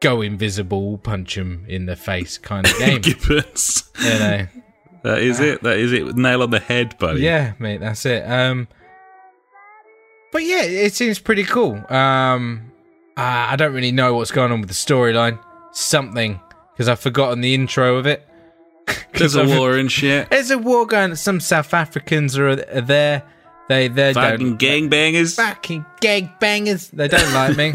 go 0.00 0.20
invisible, 0.20 0.98
punch 0.98 1.36
him 1.36 1.64
in 1.68 1.86
the 1.86 1.96
face 1.96 2.38
kind 2.38 2.66
of 2.66 2.76
game. 2.78 3.00
Gibbons. 3.02 3.90
you 4.00 4.10
know. 4.10 4.46
That 5.04 5.18
is 5.18 5.38
it. 5.38 5.62
That 5.62 5.76
is 5.78 5.92
it. 5.92 6.16
Nail 6.16 6.42
on 6.42 6.50
the 6.50 6.60
head, 6.60 6.98
buddy. 6.98 7.20
Yeah, 7.20 7.52
mate, 7.58 7.80
that's 7.80 8.06
it. 8.06 8.22
Um, 8.28 8.68
but 10.34 10.42
yeah, 10.42 10.62
it 10.62 10.92
seems 10.94 11.20
pretty 11.20 11.44
cool. 11.44 11.74
Um, 11.88 12.72
uh, 13.16 13.20
I 13.50 13.54
don't 13.54 13.72
really 13.72 13.92
know 13.92 14.14
what's 14.14 14.32
going 14.32 14.50
on 14.50 14.60
with 14.60 14.68
the 14.68 14.74
storyline. 14.74 15.38
Something 15.70 16.40
because 16.72 16.88
I've 16.88 16.98
forgotten 16.98 17.40
the 17.40 17.54
intro 17.54 17.98
of 17.98 18.06
it. 18.06 18.28
There's 19.12 19.36
a 19.36 19.46
war 19.46 19.76
and 19.76 19.90
shit. 19.90 20.28
There's 20.30 20.50
a 20.50 20.58
war 20.58 20.86
going. 20.86 21.14
Some 21.14 21.38
South 21.38 21.72
Africans 21.72 22.36
are, 22.36 22.48
are 22.48 22.80
there. 22.80 23.22
They 23.68 23.86
they 23.86 24.12
Fucking 24.12 24.58
gangbangers. 24.58 25.36
fucking 25.36 25.86
gang 26.00 26.32
bangers. 26.40 26.88
They 26.88 27.06
don't 27.06 27.32
like 27.32 27.56
me. 27.56 27.74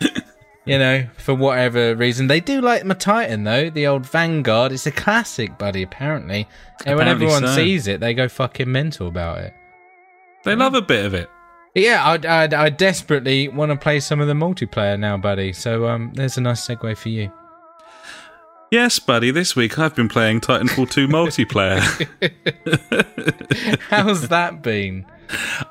you 0.64 0.78
know, 0.78 1.06
for 1.18 1.34
whatever 1.34 1.94
reason. 1.94 2.28
They 2.28 2.40
do 2.40 2.62
like 2.62 2.82
my 2.86 2.94
Titan 2.94 3.44
though, 3.44 3.68
the 3.68 3.86
old 3.86 4.06
Vanguard. 4.06 4.72
It's 4.72 4.86
a 4.86 4.90
classic, 4.90 5.58
buddy. 5.58 5.82
Apparently, 5.82 6.48
and 6.86 6.96
when 6.96 7.08
everyone 7.08 7.42
so. 7.42 7.54
sees 7.54 7.86
it, 7.88 8.00
they 8.00 8.14
go 8.14 8.26
fucking 8.26 8.72
mental 8.72 9.06
about 9.06 9.40
it. 9.40 9.52
They 10.44 10.56
love 10.56 10.72
a 10.72 10.80
bit 10.80 11.04
of 11.04 11.12
it. 11.12 11.28
Yeah, 11.74 12.02
I, 12.04 12.44
I, 12.44 12.64
I 12.64 12.68
desperately 12.70 13.48
want 13.48 13.70
to 13.70 13.76
play 13.76 14.00
some 14.00 14.20
of 14.20 14.26
the 14.26 14.34
multiplayer 14.34 14.98
now, 14.98 15.16
buddy. 15.16 15.52
So 15.52 15.86
um, 15.88 16.12
there's 16.14 16.36
a 16.36 16.40
nice 16.40 16.66
segue 16.66 16.96
for 16.96 17.08
you. 17.08 17.30
Yes, 18.72 18.98
buddy. 18.98 19.30
This 19.30 19.54
week 19.56 19.78
I've 19.78 19.94
been 19.94 20.08
playing 20.08 20.40
Titanfall 20.40 20.90
2 20.90 21.08
multiplayer. 21.08 21.80
How's 23.90 24.28
that 24.28 24.62
been? 24.62 25.06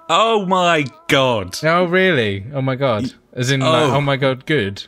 oh 0.10 0.46
my 0.46 0.86
god. 1.08 1.58
Oh, 1.64 1.84
really? 1.86 2.46
Oh 2.54 2.62
my 2.62 2.76
god! 2.76 3.14
As 3.34 3.52
in, 3.52 3.60
like, 3.60 3.70
Oh. 3.92 3.96
oh 3.96 4.02
my 4.02 4.16
god, 4.16 4.46
good. 4.46 4.84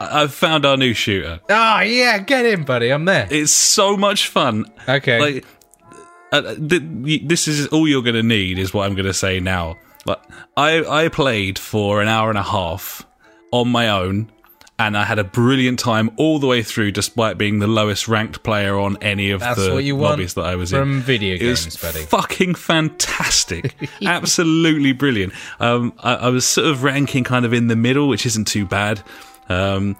I- 0.00 0.22
I've 0.22 0.32
found 0.32 0.64
our 0.64 0.76
new 0.76 0.94
shooter. 0.94 1.40
Oh 1.48 1.80
yeah, 1.80 2.18
get 2.18 2.46
in, 2.46 2.62
buddy. 2.64 2.90
I'm 2.92 3.04
there. 3.06 3.26
It's 3.30 3.52
so 3.52 3.96
much 3.96 4.28
fun. 4.28 4.66
Okay. 4.88 5.18
Like, 5.20 5.44
uh, 6.32 6.54
th- 6.54 7.22
this 7.24 7.48
is 7.48 7.66
all 7.68 7.86
you're 7.88 8.02
going 8.02 8.14
to 8.16 8.22
need, 8.22 8.58
is 8.58 8.72
what 8.74 8.86
I'm 8.86 8.94
going 8.94 9.06
to 9.06 9.14
say 9.14 9.40
now. 9.40 9.76
Like, 10.06 10.20
I 10.56 11.04
I 11.04 11.08
played 11.08 11.58
for 11.58 12.00
an 12.00 12.08
hour 12.08 12.28
and 12.30 12.38
a 12.38 12.42
half 12.42 13.06
on 13.52 13.68
my 13.68 13.88
own, 13.88 14.30
and 14.78 14.96
I 14.96 15.04
had 15.04 15.18
a 15.18 15.24
brilliant 15.24 15.78
time 15.78 16.10
all 16.16 16.38
the 16.38 16.46
way 16.46 16.62
through, 16.62 16.92
despite 16.92 17.36
being 17.36 17.58
the 17.58 17.66
lowest 17.66 18.08
ranked 18.08 18.42
player 18.42 18.78
on 18.78 18.96
any 19.02 19.30
of 19.30 19.40
That's 19.40 19.62
the 19.62 19.74
what 19.74 19.84
you 19.84 19.96
want 19.96 20.12
lobbies 20.12 20.34
that 20.34 20.44
I 20.46 20.56
was 20.56 20.72
in. 20.72 20.78
from 20.80 21.00
video 21.02 21.34
It 21.36 21.46
was 21.50 21.64
games, 21.64 21.76
buddy. 21.76 22.00
fucking 22.06 22.54
fantastic, 22.54 23.74
absolutely 24.06 24.92
brilliant. 24.92 25.32
Um, 25.58 25.92
I, 25.98 26.14
I 26.14 26.28
was 26.30 26.46
sort 26.46 26.66
of 26.68 26.82
ranking 26.82 27.24
kind 27.24 27.44
of 27.44 27.52
in 27.52 27.66
the 27.66 27.76
middle, 27.76 28.08
which 28.08 28.24
isn't 28.26 28.46
too 28.46 28.64
bad. 28.66 29.02
Um, 29.48 29.96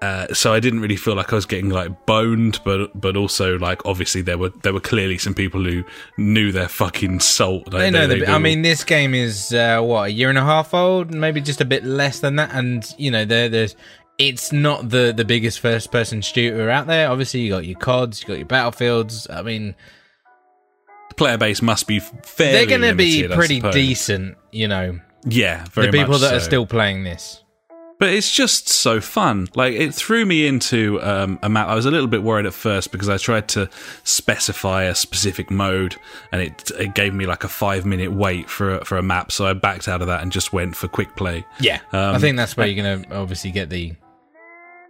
uh, 0.00 0.32
so 0.32 0.52
I 0.54 0.60
didn't 0.60 0.80
really 0.80 0.96
feel 0.96 1.14
like 1.16 1.32
I 1.32 1.36
was 1.36 1.44
getting 1.46 1.70
like 1.70 2.06
boned, 2.06 2.60
but 2.64 2.98
but 3.00 3.16
also 3.16 3.58
like 3.58 3.84
obviously 3.84 4.22
there 4.22 4.38
were 4.38 4.50
there 4.62 4.72
were 4.72 4.80
clearly 4.80 5.18
some 5.18 5.34
people 5.34 5.64
who 5.64 5.82
knew 6.16 6.52
their 6.52 6.68
fucking 6.68 7.18
salt. 7.20 7.72
Like, 7.72 7.82
I 7.82 7.90
know. 7.90 8.06
they- 8.06 8.20
the, 8.20 8.26
they 8.26 8.32
I 8.32 8.38
mean, 8.38 8.62
this 8.62 8.84
game 8.84 9.12
is 9.14 9.52
uh, 9.52 9.80
what 9.80 10.04
a 10.04 10.12
year 10.12 10.28
and 10.28 10.38
a 10.38 10.44
half 10.44 10.72
old, 10.72 11.12
maybe 11.12 11.40
just 11.40 11.60
a 11.60 11.64
bit 11.64 11.84
less 11.84 12.20
than 12.20 12.36
that. 12.36 12.50
And 12.54 12.84
you 12.96 13.10
know, 13.10 13.24
there, 13.24 13.48
there's 13.48 13.74
it's 14.18 14.52
not 14.52 14.88
the 14.90 15.12
the 15.16 15.24
biggest 15.24 15.58
first 15.60 15.90
person 15.90 16.20
shooter 16.22 16.70
out 16.70 16.86
there. 16.86 17.10
Obviously, 17.10 17.40
you 17.40 17.50
got 17.50 17.64
your 17.66 17.78
CODs, 17.78 18.22
you 18.22 18.28
got 18.28 18.38
your 18.38 18.46
Battlefields. 18.46 19.26
I 19.28 19.42
mean, 19.42 19.74
the 21.08 21.14
player 21.16 21.38
base 21.38 21.60
must 21.62 21.86
be 21.88 21.98
fairly. 21.98 22.52
they're 22.52 22.78
going 22.78 22.88
to 22.88 22.94
be 22.94 23.26
pretty 23.26 23.60
decent. 23.60 24.36
You 24.52 24.68
know, 24.68 25.00
Yeah, 25.24 25.64
very 25.72 25.88
the 25.88 25.92
people 25.98 26.18
that 26.18 26.34
are 26.34 26.40
still 26.40 26.66
playing 26.66 27.02
this. 27.04 27.42
But 27.98 28.10
it's 28.10 28.30
just 28.30 28.68
so 28.68 29.00
fun. 29.00 29.48
Like 29.54 29.74
it 29.74 29.92
threw 29.92 30.24
me 30.24 30.46
into 30.46 31.02
um, 31.02 31.38
a 31.42 31.48
map. 31.48 31.66
I 31.68 31.74
was 31.74 31.84
a 31.84 31.90
little 31.90 32.06
bit 32.06 32.22
worried 32.22 32.46
at 32.46 32.54
first 32.54 32.92
because 32.92 33.08
I 33.08 33.16
tried 33.16 33.48
to 33.48 33.68
specify 34.04 34.84
a 34.84 34.94
specific 34.94 35.50
mode, 35.50 35.96
and 36.32 36.40
it 36.40 36.70
it 36.78 36.94
gave 36.94 37.12
me 37.12 37.26
like 37.26 37.44
a 37.44 37.48
five 37.48 37.84
minute 37.84 38.12
wait 38.12 38.48
for 38.48 38.76
a, 38.76 38.84
for 38.84 38.98
a 38.98 39.02
map. 39.02 39.32
So 39.32 39.46
I 39.46 39.52
backed 39.52 39.88
out 39.88 40.00
of 40.00 40.06
that 40.06 40.22
and 40.22 40.30
just 40.30 40.52
went 40.52 40.76
for 40.76 40.86
quick 40.88 41.16
play. 41.16 41.44
Yeah, 41.60 41.80
Um, 41.92 42.14
I 42.14 42.18
think 42.18 42.36
that's 42.36 42.56
where 42.56 42.66
you're 42.66 42.82
going 42.82 43.02
to 43.02 43.16
obviously 43.16 43.50
get 43.50 43.68
the 43.68 43.94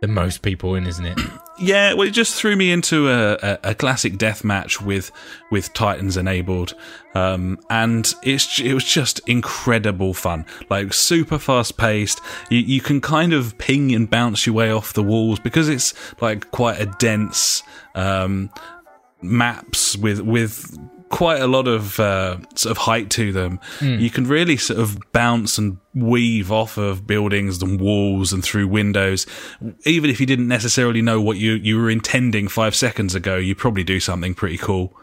than 0.01 0.13
most 0.13 0.43
people 0.43 0.75
in, 0.75 0.87
isn't 0.87 1.05
it? 1.05 1.19
Yeah, 1.59 1.95
well, 1.95 2.07
it 2.07 2.13
just 2.13 2.35
threw 2.35 2.55
me 2.55 2.71
into 2.71 3.09
a, 3.09 3.35
a, 3.35 3.59
a 3.65 3.75
classic 3.75 4.17
death 4.17 4.45
match 4.45 4.81
with 4.81 5.11
with 5.51 5.73
Titans 5.75 6.17
enabled, 6.17 6.75
um, 7.15 7.59
and 7.69 8.15
it's 8.23 8.61
it 8.61 8.75
was 8.75 8.85
just 8.85 9.21
incredible 9.29 10.15
fun. 10.15 10.47
Like 10.71 10.93
super 10.93 11.39
fast 11.39 11.77
paced. 11.77 12.21
You, 12.49 12.61
you 12.61 12.81
can 12.81 13.01
kind 13.01 13.33
of 13.33 13.59
ping 13.59 13.93
and 13.95 14.09
bounce 14.09 14.47
your 14.47 14.55
way 14.55 14.71
off 14.71 14.93
the 14.93 15.03
walls 15.03 15.41
because 15.41 15.69
it's 15.69 15.95
like 16.21 16.51
quite 16.53 16.81
a 16.81 16.87
dense 16.87 17.63
um, 17.95 18.51
maps 19.21 19.97
with 19.97 20.21
with 20.21 20.79
quite 21.09 21.40
a 21.40 21.47
lot 21.47 21.66
of 21.66 21.99
uh, 21.99 22.38
sort 22.55 22.71
of 22.71 22.79
height 22.79 23.11
to 23.11 23.33
them. 23.33 23.61
Hmm. 23.79 23.99
You 23.99 24.11
can 24.11 24.27
really 24.27 24.57
sort 24.57 24.81
of 24.81 24.99
bounce 25.12 25.59
and 25.59 25.79
weave 25.94 26.53
off 26.53 26.77
of 26.77 27.07
buildings 27.07 27.62
and 27.62 27.81
walls 27.81 28.33
and 28.33 28.44
through 28.44 28.68
windows. 28.68 29.27
Even 29.85 30.11
if 30.11 30.21
you 30.21 30.27
didn't 30.27 30.49
necessarily 30.49 31.03
know 31.03 31.21
what 31.21 31.37
you 31.37 31.53
you 31.55 31.79
were 31.81 31.90
intending 31.90 32.49
five 32.49 32.75
seconds 32.75 33.14
ago, 33.14 33.37
you 33.37 33.55
probably 33.55 33.85
do 33.85 34.01
something 34.01 34.35
pretty 34.35 34.59
cool. 34.59 34.97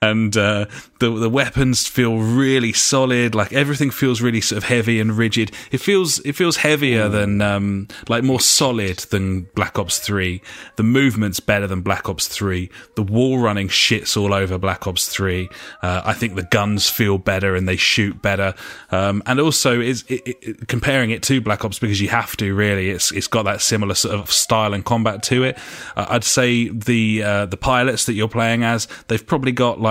And 0.00 0.36
uh, 0.36 0.66
the 1.00 1.10
the 1.10 1.28
weapons 1.28 1.88
feel 1.88 2.18
really 2.18 2.72
solid. 2.72 3.34
Like 3.34 3.52
everything 3.52 3.90
feels 3.90 4.20
really 4.20 4.40
sort 4.40 4.58
of 4.58 4.62
heavy 4.62 5.00
and 5.00 5.18
rigid. 5.18 5.50
It 5.72 5.78
feels 5.78 6.20
it 6.20 6.34
feels 6.36 6.58
heavier 6.58 7.08
than 7.08 7.42
um, 7.42 7.88
like 8.08 8.22
more 8.22 8.38
solid 8.38 8.98
than 9.10 9.48
Black 9.56 9.76
Ops 9.76 9.98
Three. 9.98 10.40
The 10.76 10.84
movement's 10.84 11.40
better 11.40 11.66
than 11.66 11.80
Black 11.80 12.08
Ops 12.08 12.28
Three. 12.28 12.70
The 12.94 13.02
wall 13.02 13.40
running 13.40 13.66
shits 13.66 14.16
all 14.16 14.32
over 14.32 14.56
Black 14.56 14.86
Ops 14.86 15.08
Three. 15.08 15.48
Uh, 15.82 16.02
I 16.04 16.12
think 16.12 16.36
the 16.36 16.44
guns 16.44 16.88
feel 16.88 17.18
better 17.18 17.56
and 17.56 17.68
they 17.68 17.76
shoot 17.76 18.22
better. 18.22 18.54
Um, 18.92 19.20
and 19.26 19.40
also 19.40 19.80
is 19.80 20.04
it, 20.06 20.22
it, 20.42 20.68
comparing 20.68 21.10
it 21.10 21.24
to 21.24 21.40
Black 21.40 21.64
Ops 21.64 21.80
because 21.80 22.00
you 22.00 22.08
have 22.10 22.36
to 22.36 22.54
really. 22.54 22.90
It's 22.90 23.10
it's 23.10 23.26
got 23.26 23.46
that 23.46 23.62
similar 23.62 23.96
sort 23.96 24.14
of 24.14 24.30
style 24.30 24.74
and 24.74 24.84
combat 24.84 25.24
to 25.24 25.42
it. 25.42 25.58
Uh, 25.96 26.06
I'd 26.08 26.22
say 26.22 26.68
the 26.68 27.24
uh, 27.24 27.46
the 27.46 27.56
pilots 27.56 28.06
that 28.06 28.12
you're 28.12 28.28
playing 28.28 28.62
as 28.62 28.86
they've 29.08 29.26
probably 29.26 29.50
got 29.50 29.80
like 29.80 29.87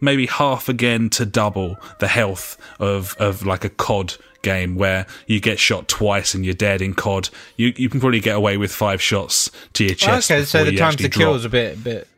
maybe 0.00 0.26
half 0.26 0.68
again 0.68 1.08
to 1.10 1.26
double 1.26 1.76
the 1.98 2.08
health 2.08 2.56
of 2.78 3.16
of 3.18 3.44
like 3.46 3.64
a 3.64 3.70
COD 3.70 4.16
game 4.42 4.76
where 4.76 5.06
you 5.26 5.40
get 5.40 5.58
shot 5.58 5.88
twice 5.88 6.34
and 6.34 6.44
you're 6.44 6.54
dead 6.54 6.80
in 6.80 6.94
COD. 6.94 7.30
You 7.56 7.72
you 7.76 7.88
can 7.88 8.00
probably 8.00 8.20
get 8.20 8.36
away 8.36 8.56
with 8.56 8.72
five 8.72 9.00
shots 9.02 9.50
to 9.74 9.84
your 9.84 9.92
oh, 9.92 9.96
chest. 9.96 10.30
okay, 10.30 10.44
so 10.44 10.64
the 10.64 10.76
time 10.76 10.94
to 10.96 11.08
kill 11.08 11.34
is 11.34 11.44
a 11.44 11.48
bit 11.48 11.82
bit 11.82 12.08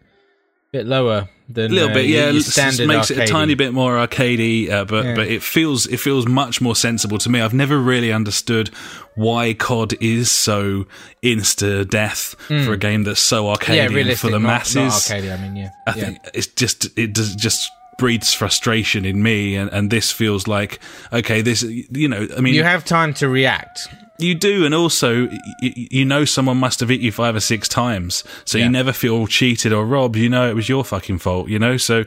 bit 0.72 0.86
lower 0.86 1.28
than 1.50 1.70
A 1.70 1.74
little 1.74 1.90
uh, 1.90 1.94
bit, 1.94 2.06
your- 2.06 2.18
yeah. 2.20 2.30
your 2.30 2.40
It 2.40 2.44
standard 2.44 2.86
makes 2.88 3.10
it 3.10 3.18
a 3.18 3.26
tiny 3.26 3.54
bit 3.54 3.72
more 3.72 3.96
arcadey, 3.96 4.70
uh, 4.70 4.84
but 4.84 5.04
Yeah. 5.04 5.14
but 5.14 5.28
it 5.28 5.42
feels 5.42 5.86
it 5.86 5.98
feels 5.98 6.26
much 6.26 6.60
more 6.60 6.76
sensible 6.76 7.16
to 7.18 7.30
me. 7.30 7.40
I've 7.40 7.54
never 7.54 7.78
really 7.78 8.12
understood 8.12 8.68
why 9.14 9.54
COD 9.54 9.94
is 10.00 10.30
so 10.30 10.86
insta 11.22 11.88
death 11.88 12.34
for 12.46 12.72
a 12.72 12.76
game 12.76 13.04
that's 13.04 13.20
so 13.20 13.44
arcadey 13.44 13.88
Hmm. 13.90 13.96
yeah, 14.08 14.14
for 14.14 14.26
the 14.30 14.38
not, 14.38 14.46
masses. 14.46 14.76
Not 14.76 14.92
arcadey, 14.92 15.38
I 15.38 15.42
mean, 15.42 15.56
yeah. 15.56 15.70
I 15.86 15.94
yeah. 15.96 16.04
think 16.04 16.18
it's 16.34 16.46
just 16.48 16.86
it 16.98 17.12
does 17.14 17.34
just 17.34 17.70
breeds 17.98 18.32
frustration 18.32 19.04
in 19.04 19.22
me, 19.22 19.54
and, 19.56 19.70
and 19.72 19.90
this 19.90 20.10
feels 20.10 20.46
like 20.48 20.80
okay, 21.12 21.42
this 21.42 21.62
you 21.62 22.08
know, 22.08 22.26
I 22.36 22.40
mean, 22.40 22.54
you 22.54 22.64
have 22.64 22.84
time 22.84 23.12
to 23.14 23.28
react. 23.28 23.88
you 24.18 24.34
do, 24.34 24.64
and 24.64 24.74
also 24.74 25.26
y- 25.62 25.72
you 25.74 26.04
know 26.04 26.24
someone 26.24 26.56
must 26.56 26.80
have 26.80 26.88
hit 26.88 27.00
you 27.00 27.12
five 27.12 27.36
or 27.36 27.40
six 27.40 27.68
times, 27.68 28.24
so 28.44 28.56
Yeah. 28.58 28.64
you 28.64 28.70
never 28.70 28.92
feel 28.92 29.26
cheated 29.26 29.72
or 29.72 29.84
robbed. 29.84 30.16
You 30.16 30.28
know 30.30 30.48
it 30.48 30.54
was 30.54 30.68
your 30.68 30.84
fucking 30.84 31.18
fault. 31.18 31.48
You 31.48 31.58
know, 31.58 31.76
so 31.76 32.04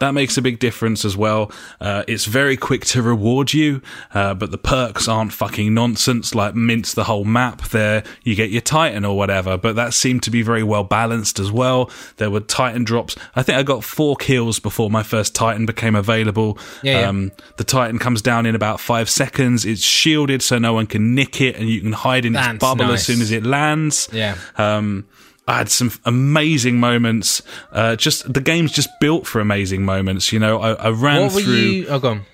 that 0.00 0.12
makes 0.12 0.36
a 0.36 0.42
big 0.42 0.58
difference 0.58 1.04
as 1.04 1.16
well. 1.16 1.50
Uh, 1.80 2.04
it's 2.06 2.24
very 2.24 2.56
quick 2.56 2.84
to 2.86 3.02
reward 3.02 3.52
you, 3.52 3.82
uh, 4.14 4.34
but 4.34 4.50
the 4.50 4.58
perks 4.58 5.08
aren't 5.08 5.32
fucking 5.32 5.74
nonsense. 5.74 6.34
Like 6.34 6.54
mince 6.54 6.94
the 6.94 7.04
whole 7.04 7.24
map 7.24 7.62
there, 7.68 8.04
you 8.22 8.34
get 8.34 8.50
your 8.50 8.60
Titan 8.60 9.04
or 9.04 9.16
whatever. 9.16 9.56
But 9.56 9.76
that 9.76 9.94
seemed 9.94 10.22
to 10.24 10.30
be 10.30 10.42
very 10.42 10.62
well 10.62 10.84
balanced 10.84 11.38
as 11.38 11.50
well. 11.50 11.90
There 12.16 12.30
were 12.30 12.40
Titan 12.40 12.84
drops. 12.84 13.16
I 13.34 13.42
think 13.42 13.58
I 13.58 13.62
got 13.62 13.84
four 13.84 14.16
kills 14.16 14.58
before 14.58 14.90
my 14.90 15.02
first 15.02 15.34
Titan 15.34 15.66
became 15.66 15.94
available. 15.94 16.58
Yeah, 16.82 17.00
yeah. 17.00 17.08
Um, 17.08 17.32
the 17.56 17.64
Titan 17.64 17.98
comes 17.98 18.22
down 18.22 18.46
in 18.46 18.54
about 18.54 18.80
five 18.80 19.10
seconds. 19.10 19.64
It's 19.64 19.82
shielded 19.82 20.42
so 20.42 20.58
no 20.58 20.72
one 20.72 20.86
can 20.86 21.14
nick 21.14 21.40
it, 21.40 21.56
and 21.56 21.68
you 21.68 21.80
can 21.80 21.92
hide 21.92 22.24
in 22.24 22.36
its 22.36 22.58
bubble 22.58 22.86
nice. 22.86 23.00
as 23.00 23.06
soon 23.06 23.20
as 23.20 23.30
it 23.30 23.44
lands. 23.44 24.08
Yeah. 24.12 24.36
Um, 24.56 25.06
I 25.48 25.56
had 25.58 25.70
some 25.70 25.90
amazing 26.04 26.78
moments. 26.78 27.42
Uh, 27.72 27.96
just 27.96 28.32
the 28.32 28.40
game's 28.40 28.70
just 28.70 28.90
built 29.00 29.26
for 29.26 29.40
amazing 29.40 29.84
moments. 29.84 30.32
You 30.32 30.38
know, 30.38 30.60
I, 30.60 30.72
I 30.74 30.88
ran 30.90 31.22
What 31.22 31.34
were 31.34 31.40
through. 31.40 31.54
you? 31.54 31.86
Oh, 31.88 31.98
go 31.98 32.08
on. 32.10 32.26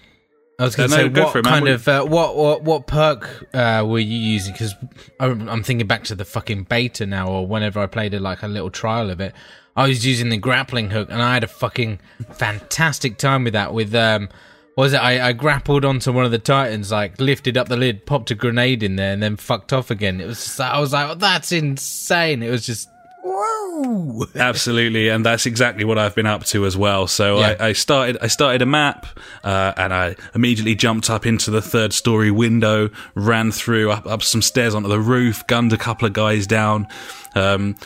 I 0.58 0.64
was 0.64 0.76
going 0.76 0.92
Uh, 0.92 0.96
to 0.96 1.02
no, 1.02 1.08
say 1.08 1.12
go 1.14 1.22
what 1.24 1.32
for 1.32 1.38
it, 1.38 1.44
kind 1.44 1.68
of 1.68 1.88
uh, 1.88 2.04
what 2.04 2.36
what 2.36 2.62
what 2.62 2.86
perk 2.86 3.46
uh, 3.54 3.84
were 3.86 3.98
you 4.00 4.18
using? 4.18 4.52
Because 4.52 4.74
I'm, 5.20 5.48
I'm 5.48 5.62
thinking 5.62 5.86
back 5.86 6.04
to 6.04 6.14
the 6.14 6.24
fucking 6.24 6.64
beta 6.64 7.06
now, 7.06 7.28
or 7.28 7.46
whenever 7.46 7.80
I 7.80 7.86
played 7.86 8.14
it, 8.14 8.20
like 8.20 8.42
a 8.42 8.48
little 8.48 8.70
trial 8.70 9.10
of 9.10 9.20
it. 9.20 9.32
I 9.76 9.88
was 9.88 10.06
using 10.06 10.28
the 10.28 10.36
grappling 10.36 10.90
hook, 10.90 11.08
and 11.10 11.20
I 11.22 11.34
had 11.34 11.42
a 11.44 11.48
fucking 11.48 11.98
fantastic 12.38 13.16
time 13.16 13.44
with 13.44 13.52
that. 13.54 13.72
With 13.74 13.94
um, 13.94 14.28
was 14.76 14.92
it? 14.92 14.98
I, 14.98 15.28
I 15.28 15.32
grappled 15.32 15.84
onto 15.84 16.12
one 16.12 16.24
of 16.24 16.30
the 16.30 16.38
titans, 16.38 16.90
like 16.92 17.20
lifted 17.20 17.56
up 17.56 17.68
the 17.68 17.76
lid, 17.76 18.06
popped 18.06 18.30
a 18.30 18.34
grenade 18.34 18.82
in 18.82 18.96
there, 18.96 19.12
and 19.12 19.22
then 19.22 19.36
fucked 19.36 19.72
off 19.72 19.90
again. 19.90 20.20
It 20.20 20.26
was 20.26 20.42
just, 20.44 20.60
I 20.60 20.78
was 20.80 20.92
like, 20.92 21.10
oh, 21.10 21.14
that's 21.14 21.50
insane. 21.52 22.42
It 22.42 22.50
was 22.50 22.64
just 22.66 22.88
whoa. 23.24 24.26
Absolutely, 24.34 25.08
and 25.08 25.24
that's 25.24 25.46
exactly 25.46 25.84
what 25.84 25.98
I've 25.98 26.14
been 26.14 26.26
up 26.26 26.44
to 26.46 26.66
as 26.66 26.76
well. 26.76 27.06
So 27.06 27.40
Yeah. 27.40 27.56
I, 27.58 27.68
I 27.68 27.72
started, 27.72 28.18
I 28.20 28.26
started 28.28 28.62
a 28.62 28.66
map, 28.66 29.06
uh, 29.42 29.72
and 29.76 29.92
I 29.94 30.16
immediately 30.34 30.74
jumped 30.74 31.10
up 31.10 31.26
into 31.26 31.50
the 31.50 31.62
third 31.62 31.92
story 31.92 32.30
window, 32.30 32.90
ran 33.14 33.50
through 33.50 33.90
up, 33.90 34.06
up 34.06 34.22
some 34.22 34.42
stairs 34.42 34.74
onto 34.74 34.88
the 34.88 35.00
roof, 35.00 35.46
gunned 35.46 35.72
a 35.72 35.78
couple 35.78 36.06
of 36.06 36.12
guys 36.12 36.46
down. 36.46 36.86
Um, 37.34 37.76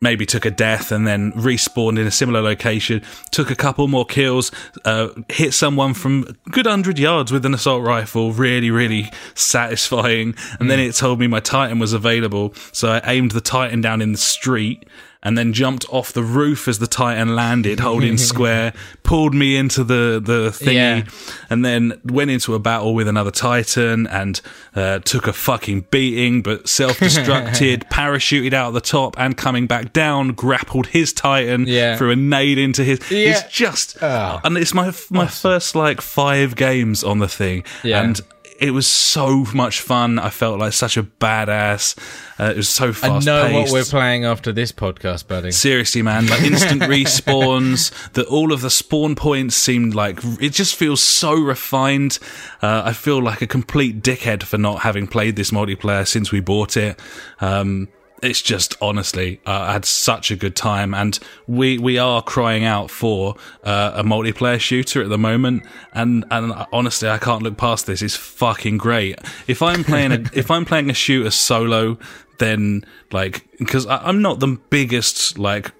Maybe 0.00 0.26
took 0.26 0.44
a 0.44 0.50
death 0.50 0.92
and 0.92 1.08
then 1.08 1.32
respawned 1.32 1.98
in 1.98 2.06
a 2.06 2.10
similar 2.10 2.40
location. 2.40 3.02
Took 3.32 3.50
a 3.50 3.56
couple 3.56 3.88
more 3.88 4.06
kills. 4.06 4.52
Uh, 4.84 5.08
hit 5.28 5.52
someone 5.52 5.92
from 5.92 6.36
a 6.46 6.50
good 6.50 6.66
hundred 6.66 7.00
yards 7.00 7.32
with 7.32 7.44
an 7.44 7.52
assault 7.52 7.82
rifle. 7.82 8.32
Really, 8.32 8.70
really 8.70 9.10
satisfying. 9.34 10.36
And 10.60 10.70
then 10.70 10.78
it 10.78 10.94
told 10.94 11.18
me 11.18 11.26
my 11.26 11.40
Titan 11.40 11.80
was 11.80 11.92
available, 11.92 12.54
so 12.70 12.92
I 12.92 13.00
aimed 13.12 13.32
the 13.32 13.40
Titan 13.40 13.80
down 13.80 14.00
in 14.00 14.12
the 14.12 14.18
street 14.18 14.86
and 15.22 15.36
then 15.36 15.52
jumped 15.52 15.84
off 15.90 16.12
the 16.12 16.22
roof 16.22 16.68
as 16.68 16.78
the 16.78 16.86
Titan 16.86 17.34
landed, 17.34 17.80
holding 17.80 18.16
square, 18.30 18.72
pulled 19.02 19.34
me 19.34 19.56
into 19.56 19.82
the 19.84 20.20
the 20.24 20.50
thingy, 20.50 20.74
Yeah. 20.74 21.02
and 21.50 21.64
then 21.64 22.00
went 22.04 22.30
into 22.30 22.54
a 22.54 22.58
battle 22.60 22.94
with 22.94 23.08
another 23.08 23.30
Titan 23.32 24.06
and 24.06 24.40
uh, 24.76 25.00
took 25.00 25.26
a 25.26 25.32
fucking 25.32 25.86
beating, 25.90 26.40
but 26.42 26.68
self 26.68 26.98
destructed, 27.00 27.88
parachuted 27.90 28.52
out 28.52 28.68
of 28.68 28.74
the 28.74 28.80
top 28.80 29.18
and 29.18 29.36
coming 29.36 29.66
back 29.66 29.92
down, 29.92 30.28
grappled 30.34 30.86
his 30.88 31.12
Titan, 31.12 31.64
Yeah. 31.66 31.96
threw 31.96 32.10
a 32.12 32.16
nade 32.16 32.58
into 32.58 32.84
his. 32.84 33.00
Yeah. 33.10 33.30
It's 33.30 33.42
just, 33.52 33.96
Oh. 34.00 34.40
and 34.44 34.56
it's 34.56 34.72
my 34.72 34.92
my 35.10 35.26
first 35.26 35.74
like 35.74 36.00
five 36.00 36.54
games 36.54 37.02
on 37.02 37.18
the 37.18 37.28
thing, 37.28 37.64
Yeah. 37.82 38.02
and. 38.02 38.20
It 38.58 38.72
was 38.72 38.88
so 38.88 39.44
much 39.54 39.80
fun. 39.80 40.18
I 40.18 40.30
felt 40.30 40.58
like 40.58 40.72
such 40.72 40.96
a 40.96 41.04
badass. 41.04 41.96
Uh, 42.40 42.50
it 42.50 42.56
was 42.56 42.68
so 42.68 42.92
fast. 42.92 43.28
I 43.28 43.48
know 43.48 43.60
what 43.60 43.70
we're 43.70 43.84
playing 43.84 44.24
after 44.24 44.52
this 44.52 44.72
podcast, 44.72 45.28
buddy. 45.28 45.52
Seriously, 45.52 46.02
man, 46.02 46.26
like 46.26 46.42
instant 46.42 46.82
respawns. 46.82 47.92
That 48.14 48.26
all 48.26 48.52
of 48.52 48.60
the 48.60 48.70
spawn 48.70 49.14
points 49.14 49.54
seemed 49.54 49.94
like 49.94 50.18
it 50.40 50.50
just 50.50 50.74
feels 50.74 51.00
so 51.00 51.34
refined. 51.34 52.18
Uh, 52.60 52.82
I 52.84 52.94
feel 52.94 53.22
like 53.22 53.42
a 53.42 53.46
complete 53.46 54.02
dickhead 54.02 54.42
for 54.42 54.58
not 54.58 54.80
having 54.80 55.06
played 55.06 55.36
this 55.36 55.52
multiplayer 55.52 56.06
since 56.06 56.32
we 56.32 56.40
bought 56.40 56.76
it. 56.76 56.98
Um, 57.40 57.88
it's 58.22 58.42
just 58.42 58.76
honestly, 58.80 59.40
uh, 59.46 59.50
I 59.50 59.72
had 59.72 59.84
such 59.84 60.30
a 60.30 60.36
good 60.36 60.56
time, 60.56 60.94
and 60.94 61.18
we 61.46 61.78
we 61.78 61.98
are 61.98 62.22
crying 62.22 62.64
out 62.64 62.90
for 62.90 63.36
uh, 63.64 63.92
a 63.94 64.02
multiplayer 64.02 64.60
shooter 64.60 65.02
at 65.02 65.08
the 65.08 65.18
moment. 65.18 65.64
And 65.92 66.24
and 66.30 66.52
honestly, 66.72 67.08
I 67.08 67.18
can't 67.18 67.42
look 67.42 67.56
past 67.56 67.86
this. 67.86 68.02
It's 68.02 68.16
fucking 68.16 68.78
great. 68.78 69.18
If 69.46 69.62
I'm 69.62 69.84
playing 69.84 70.12
a 70.12 70.24
if 70.32 70.50
I'm 70.50 70.64
playing 70.64 70.90
a 70.90 70.94
shooter 70.94 71.30
solo, 71.30 71.98
then 72.38 72.84
like 73.12 73.46
because 73.58 73.86
I'm 73.86 74.22
not 74.22 74.40
the 74.40 74.58
biggest 74.70 75.38
like 75.38 75.72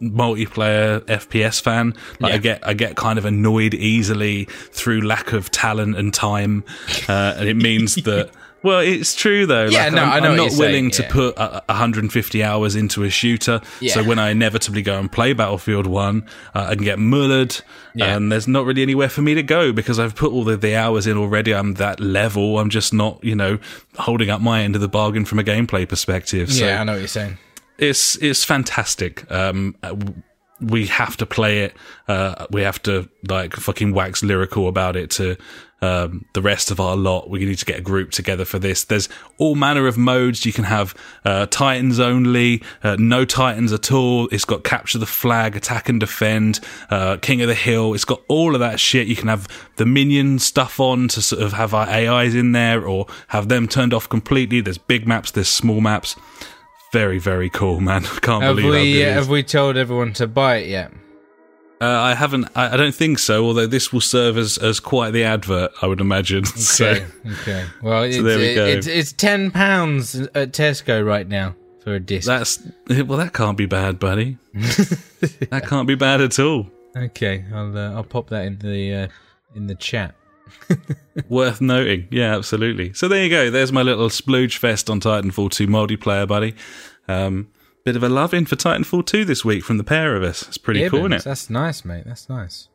multiplayer 0.00 1.00
FPS 1.06 1.60
fan. 1.60 1.94
Like 2.20 2.34
I 2.34 2.38
get 2.38 2.66
I 2.66 2.74
get 2.74 2.96
kind 2.96 3.18
of 3.18 3.24
annoyed 3.24 3.74
easily 3.74 4.44
through 4.44 5.02
lack 5.02 5.32
of 5.32 5.50
talent 5.50 5.96
and 5.96 6.12
time, 6.12 6.64
uh, 7.08 7.34
and 7.38 7.48
it 7.48 7.56
means 7.56 7.94
that. 8.04 8.30
Well, 8.66 8.80
it's 8.80 9.14
true 9.14 9.46
though. 9.46 9.66
Yeah, 9.66 9.84
like, 9.84 9.92
no, 9.92 10.02
I'm, 10.02 10.10
I 10.10 10.18
know 10.18 10.30
I'm 10.32 10.36
not 10.36 10.58
willing 10.58 10.90
saying, 10.90 10.90
to 10.90 11.02
yeah. 11.04 11.12
put 11.12 11.38
uh, 11.38 11.60
150 11.66 12.42
hours 12.42 12.74
into 12.74 13.04
a 13.04 13.10
shooter. 13.10 13.60
Yeah. 13.80 13.94
So 13.94 14.02
when 14.02 14.18
I 14.18 14.30
inevitably 14.30 14.82
go 14.82 14.98
and 14.98 15.10
play 15.10 15.34
Battlefield 15.34 15.86
One, 15.86 16.26
uh, 16.52 16.66
I 16.70 16.74
can 16.74 16.82
get 16.82 16.98
mullered, 16.98 17.62
Yeah. 17.94 18.16
and 18.16 18.32
there's 18.32 18.48
not 18.48 18.64
really 18.66 18.82
anywhere 18.82 19.08
for 19.08 19.22
me 19.22 19.34
to 19.34 19.42
go 19.44 19.72
because 19.72 20.00
I've 20.00 20.16
put 20.16 20.32
all 20.32 20.42
the, 20.42 20.56
the 20.56 20.74
hours 20.74 21.06
in 21.06 21.16
already. 21.16 21.54
I'm 21.54 21.74
that 21.74 22.00
level. 22.00 22.58
I'm 22.58 22.68
just 22.70 22.92
not, 22.92 23.22
you 23.22 23.36
know, 23.36 23.60
holding 23.98 24.30
up 24.30 24.40
my 24.40 24.62
end 24.62 24.74
of 24.74 24.80
the 24.80 24.88
bargain 24.88 25.24
from 25.24 25.38
a 25.38 25.44
gameplay 25.44 25.88
perspective. 25.88 26.52
So 26.52 26.66
yeah, 26.66 26.80
I 26.80 26.84
know 26.84 26.94
what 26.94 26.98
you're 26.98 27.06
saying. 27.06 27.38
it's 27.78 28.16
it's 28.16 28.42
fantastic. 28.42 29.30
Um, 29.30 29.76
we 30.60 30.86
have 30.86 31.16
to 31.18 31.26
play 31.26 31.64
it. 31.64 31.76
Uh, 32.08 32.46
we 32.50 32.62
have 32.62 32.82
to 32.82 33.08
like 33.28 33.54
fucking 33.54 33.92
wax 33.92 34.22
lyrical 34.22 34.68
about 34.68 34.96
it 34.96 35.10
to 35.10 35.36
um, 35.82 36.24
the 36.32 36.40
rest 36.40 36.70
of 36.70 36.80
our 36.80 36.96
lot. 36.96 37.28
We 37.28 37.44
need 37.44 37.58
to 37.58 37.64
get 37.64 37.78
a 37.78 37.82
group 37.82 38.10
together 38.10 38.44
for 38.44 38.58
this. 38.58 38.84
There's 38.84 39.08
all 39.38 39.54
manner 39.54 39.86
of 39.86 39.98
modes. 39.98 40.46
You 40.46 40.52
can 40.52 40.64
have 40.64 40.94
uh, 41.24 41.46
Titans 41.46 42.00
only, 42.00 42.62
uh, 42.82 42.96
no 42.98 43.24
Titans 43.24 43.72
at 43.72 43.92
all. 43.92 44.28
It's 44.28 44.44
got 44.44 44.64
capture 44.64 44.98
the 44.98 45.06
flag, 45.06 45.56
attack 45.56 45.88
and 45.88 46.00
defend, 46.00 46.60
uh, 46.90 47.18
King 47.18 47.42
of 47.42 47.48
the 47.48 47.54
Hill. 47.54 47.92
It's 47.94 48.06
got 48.06 48.22
all 48.28 48.54
of 48.54 48.60
that 48.60 48.80
shit. 48.80 49.06
You 49.06 49.16
can 49.16 49.28
have 49.28 49.46
the 49.76 49.86
minion 49.86 50.38
stuff 50.38 50.80
on 50.80 51.08
to 51.08 51.20
sort 51.20 51.42
of 51.42 51.52
have 51.52 51.74
our 51.74 51.86
AIs 51.86 52.34
in 52.34 52.52
there 52.52 52.86
or 52.86 53.06
have 53.28 53.48
them 53.48 53.68
turned 53.68 53.92
off 53.92 54.08
completely. 54.08 54.60
There's 54.60 54.78
big 54.78 55.06
maps, 55.06 55.30
there's 55.30 55.48
small 55.48 55.80
maps. 55.80 56.16
Very, 56.92 57.18
very 57.18 57.50
cool, 57.50 57.80
man. 57.80 58.04
I 58.16 58.18
can't 58.20 58.42
Have 58.42 58.56
believe 58.56 58.70
we 58.72 59.02
it 59.02 59.08
is. 59.08 59.14
have 59.14 59.28
we 59.28 59.42
told 59.42 59.76
everyone 59.76 60.12
to 60.14 60.26
buy 60.26 60.56
it 60.56 60.68
yet? 60.68 60.92
Uh, 61.78 61.84
I 61.86 62.14
haven't. 62.14 62.48
I, 62.56 62.72
I 62.72 62.76
don't 62.78 62.94
think 62.94 63.18
so. 63.18 63.44
Although 63.44 63.66
this 63.66 63.92
will 63.92 64.00
serve 64.00 64.38
as, 64.38 64.56
as 64.56 64.80
quite 64.80 65.10
the 65.10 65.24
advert, 65.24 65.72
I 65.82 65.86
would 65.86 66.00
imagine. 66.00 66.44
So 66.56 66.86
Okay. 66.86 67.06
okay. 67.42 67.66
Well, 67.82 68.02
it's, 68.04 68.16
there 68.22 68.38
we 68.38 68.54
go. 68.54 68.64
it's 68.64 68.86
it's 68.86 69.12
ten 69.12 69.50
pounds 69.50 70.14
at 70.14 70.52
Tesco 70.52 71.04
right 71.04 71.28
now 71.28 71.54
for 71.84 71.94
a 71.94 72.00
disc. 72.00 72.26
that's 72.26 72.62
well. 72.88 73.18
That 73.18 73.34
can't 73.34 73.58
be 73.58 73.66
bad, 73.66 73.98
buddy. 73.98 74.38
that 74.54 75.64
can't 75.68 75.86
be 75.86 75.96
bad 75.96 76.22
at 76.22 76.38
all. 76.38 76.70
okay, 76.96 77.44
I'll 77.52 77.76
uh, 77.76 77.92
I'll 77.92 78.04
pop 78.04 78.30
that 78.30 78.46
in 78.46 78.58
the 78.58 78.94
uh, 78.94 79.08
in 79.54 79.66
the 79.66 79.74
chat. 79.74 80.14
Worth 81.28 81.60
noting. 81.60 82.08
Yeah, 82.10 82.36
absolutely. 82.36 82.92
So 82.92 83.08
there 83.08 83.22
you 83.24 83.30
go. 83.30 83.50
There's 83.50 83.72
my 83.72 83.82
little 83.82 84.08
splooge 84.08 84.58
fest 84.58 84.90
on 84.90 85.00
Titanfall 85.00 85.50
2 85.50 85.66
multiplayer, 85.66 86.26
buddy. 86.26 86.54
Um, 87.08 87.48
bit 87.84 87.96
of 87.96 88.02
a 88.02 88.08
love 88.08 88.34
in 88.34 88.46
for 88.46 88.56
Titanfall 88.56 89.06
2 89.06 89.24
this 89.24 89.44
week 89.44 89.64
from 89.64 89.78
the 89.78 89.84
pair 89.84 90.16
of 90.16 90.22
us. 90.22 90.46
It's 90.48 90.58
pretty 90.58 90.88
cool, 90.88 91.00
isn't 91.00 91.12
it? 91.12 91.24
That's 91.24 91.48
nice, 91.48 91.84
mate. 91.84 92.04
That's 92.06 92.28
nice. 92.28 92.68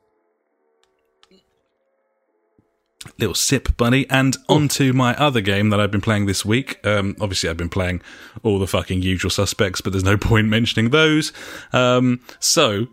little 3.17 3.35
sip, 3.35 3.75
buddy. 3.77 4.09
And 4.09 4.37
on 4.47 4.67
to 4.69 4.93
my 4.93 5.15
other 5.15 5.41
game 5.41 5.69
that 5.69 5.79
I've 5.79 5.91
been 5.91 6.01
playing 6.01 6.25
this 6.25 6.45
week. 6.45 6.85
Um, 6.85 7.15
obviously, 7.19 7.49
I've 7.49 7.57
been 7.57 7.69
playing 7.69 8.01
all 8.43 8.59
the 8.59 8.67
fucking 8.67 9.01
usual 9.01 9.31
suspects, 9.31 9.81
but 9.81 9.93
there's 9.93 10.03
no 10.03 10.17
point 10.31 10.47
mentioning 10.47 10.89
those. 10.91 11.31
Um, 11.73 12.21
so, 12.39 12.87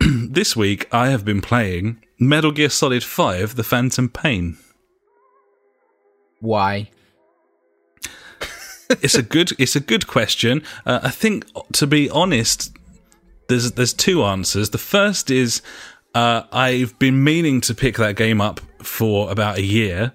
this 0.00 0.56
week 0.56 0.86
I 0.92 1.08
have 1.08 1.24
been 1.24 1.40
playing 1.40 2.02
Metal 2.18 2.52
Gear 2.52 2.70
Solid 2.70 3.02
5 3.02 3.56
The 3.56 3.64
Phantom 3.64 4.08
Pain. 4.08 4.58
Why? 6.40 6.90
it's 9.02 9.14
a 9.14 9.22
good 9.22 9.52
it's 9.58 9.76
a 9.76 9.80
good 9.80 10.06
question. 10.06 10.62
Uh, 10.86 11.00
I 11.02 11.10
think 11.10 11.46
to 11.72 11.86
be 11.86 12.08
honest, 12.10 12.76
there's 13.48 13.72
there's 13.72 13.92
two 13.92 14.24
answers. 14.24 14.70
The 14.70 14.78
first 14.78 15.30
is 15.30 15.62
uh, 16.14 16.42
I've 16.52 16.98
been 16.98 17.22
meaning 17.22 17.60
to 17.62 17.74
pick 17.74 17.96
that 17.96 18.16
game 18.16 18.40
up 18.40 18.60
for 18.82 19.30
about 19.30 19.58
a 19.58 19.62
year, 19.62 20.12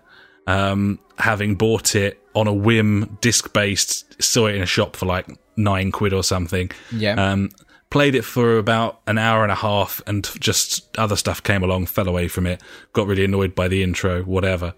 um, 0.47 0.99
having 1.17 1.55
bought 1.55 1.95
it 1.95 2.21
on 2.33 2.47
a 2.47 2.53
whim, 2.53 3.17
disc 3.21 3.53
based. 3.53 4.21
Saw 4.21 4.47
it 4.47 4.55
in 4.55 4.61
a 4.61 4.67
shop 4.67 4.95
for 4.95 5.05
like 5.05 5.27
nine 5.55 5.91
quid 5.91 6.13
or 6.13 6.23
something. 6.23 6.71
Yeah. 6.91 7.13
Um, 7.13 7.49
played 7.93 8.15
it 8.15 8.25
for 8.25 8.57
about 8.57 8.99
an 9.05 9.19
hour 9.19 9.43
and 9.43 9.51
a 9.51 9.55
half, 9.55 10.01
and 10.07 10.27
just 10.39 10.97
other 10.97 11.15
stuff 11.15 11.43
came 11.43 11.61
along, 11.61 11.85
fell 11.85 12.07
away 12.07 12.27
from 12.27 12.47
it, 12.47 12.59
got 12.91 13.05
really 13.05 13.23
annoyed 13.23 13.53
by 13.53 13.67
the 13.67 13.83
intro, 13.83 14.23
whatever. 14.23 14.73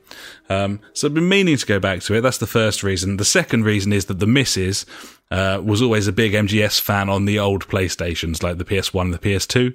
Um, 0.50 0.82
so 0.92 1.08
I've 1.08 1.14
been 1.14 1.30
meaning 1.30 1.56
to 1.56 1.66
go 1.66 1.80
back 1.80 2.02
to 2.02 2.14
it. 2.14 2.22
That's 2.22 2.40
the 2.40 2.46
first 2.46 2.84
reason. 2.84 3.16
The 3.16 3.24
second 3.24 3.64
reason 3.64 3.94
is 3.94 4.08
that 4.08 4.20
the 4.20 4.28
missus 4.28 4.86
uh, 5.32 5.62
was 5.64 5.82
always 5.82 6.10
a 6.10 6.12
big 6.12 6.34
MGS 6.34 6.82
fan 6.82 7.10
on 7.10 7.24
the 7.24 7.40
old 7.40 7.70
PlayStations, 7.70 8.44
like 8.44 8.58
the 8.58 8.66
PS1 8.66 9.02
and 9.04 9.14
the 9.14 9.18
PS2. 9.18 9.74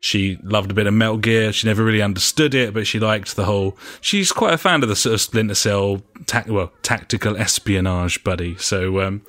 She 0.00 0.38
loved 0.42 0.72
a 0.72 0.74
bit 0.74 0.88
of 0.88 0.94
Metal 0.94 1.18
Gear. 1.18 1.52
She 1.52 1.68
never 1.68 1.84
really 1.84 2.02
understood 2.02 2.56
it, 2.56 2.74
but 2.74 2.88
she 2.88 2.98
liked 2.98 3.36
the 3.36 3.44
whole. 3.44 3.78
She's 4.00 4.32
quite 4.32 4.54
a 4.54 4.58
fan 4.58 4.82
of 4.82 4.88
the 4.88 4.96
sort 4.96 5.14
of 5.14 5.20
Splinter 5.20 5.54
Cell, 5.54 6.02
well, 6.48 6.72
tactical 6.82 7.36
espionage 7.36 8.24
buddy. 8.24 8.56
So, 8.56 9.00
um, 9.00 9.22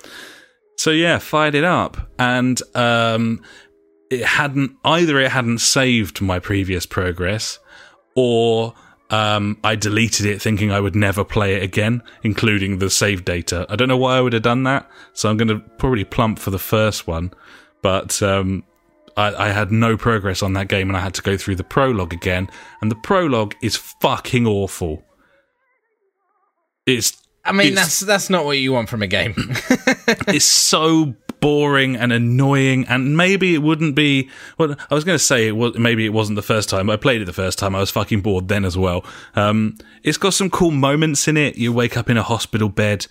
so 0.82 0.90
yeah, 0.90 1.20
fired 1.20 1.54
it 1.54 1.64
up, 1.64 2.10
and 2.18 2.60
um, 2.74 3.44
it 4.10 4.26
hadn't 4.26 4.78
either. 4.84 5.20
It 5.20 5.30
hadn't 5.30 5.60
saved 5.60 6.22
my 6.22 6.40
previous 6.40 6.88
progress, 6.88 7.60
or 8.16 8.74
um, 9.12 9.60
I 9.64 9.76
deleted 9.76 10.26
it 10.26 10.42
thinking 10.42 10.72
I 10.72 10.80
would 10.80 10.96
never 10.96 11.24
play 11.24 11.54
it 11.54 11.62
again, 11.62 12.02
including 12.24 12.80
the 12.80 12.90
save 12.90 13.26
data. 13.26 13.68
I 13.70 13.76
don't 13.76 13.90
know 13.90 13.98
why 13.98 14.18
I 14.18 14.22
would 14.22 14.34
have 14.34 14.42
done 14.42 14.64
that, 14.64 14.90
so 15.14 15.30
I'm 15.30 15.38
going 15.38 15.50
to 15.50 15.60
probably 15.60 16.04
plump 16.04 16.40
for 16.40 16.50
the 16.50 16.58
first 16.58 17.06
one, 17.06 17.32
but 17.84 18.20
um, 18.24 18.64
I, 19.16 19.36
I 19.36 19.48
had 19.50 19.72
no 19.72 19.98
progress 19.98 20.42
on 20.42 20.54
that 20.54 20.68
game, 20.68 20.90
and 20.90 20.98
I 20.98 21.02
had 21.02 21.14
to 21.14 21.22
go 21.22 21.38
through 21.38 21.58
the 21.58 21.64
prologue 21.64 22.12
again, 22.12 22.50
and 22.82 22.90
the 22.90 22.96
prologue 22.96 23.54
is 23.62 23.76
fucking 23.76 24.48
awful. 24.48 25.06
It's 26.88 27.21
I 27.44 27.52
mean, 27.54 27.68
It's- 27.74 27.76
that's 27.76 28.00
that's 28.02 28.30
not 28.30 28.46
what 28.46 28.58
you 28.60 28.72
want 28.74 28.90
from 28.90 29.02
a 29.02 29.08
game. 29.08 29.34
it's 30.28 30.46
so 30.46 31.16
boring 31.40 31.96
and 31.96 32.14
annoying 32.14 32.86
and 32.88 33.18
maybe 33.18 33.56
it 33.56 33.64
wouldn't 33.64 33.96
be 33.96 34.30
well 34.60 34.76
i 34.92 34.94
was 34.94 35.04
going 35.04 35.18
to 35.18 35.24
say 35.24 35.48
it 35.48 35.54
was 35.54 35.76
maybe 35.76 36.06
it 36.06 36.14
wasn't 36.14 36.36
the 36.36 36.42
first 36.44 36.70
time 36.70 36.88
i 36.88 36.96
played 36.96 37.20
it 37.20 37.26
the 37.26 37.34
first 37.34 37.58
time 37.58 37.74
i 37.76 37.80
was 37.80 37.90
fucking 37.90 38.22
bored 38.22 38.48
then 38.48 38.64
as 38.64 38.78
well 38.78 39.04
um 39.36 39.76
it's 40.04 40.20
got 40.20 40.36
some 40.36 40.52
cool 40.52 40.70
moments 40.70 41.28
in 41.28 41.38
it 41.38 41.58
you 41.58 41.74
wake 41.74 41.98
up 41.98 42.12
in 42.12 42.16
a 42.18 42.22
hospital 42.22 42.70
bed 42.70 43.08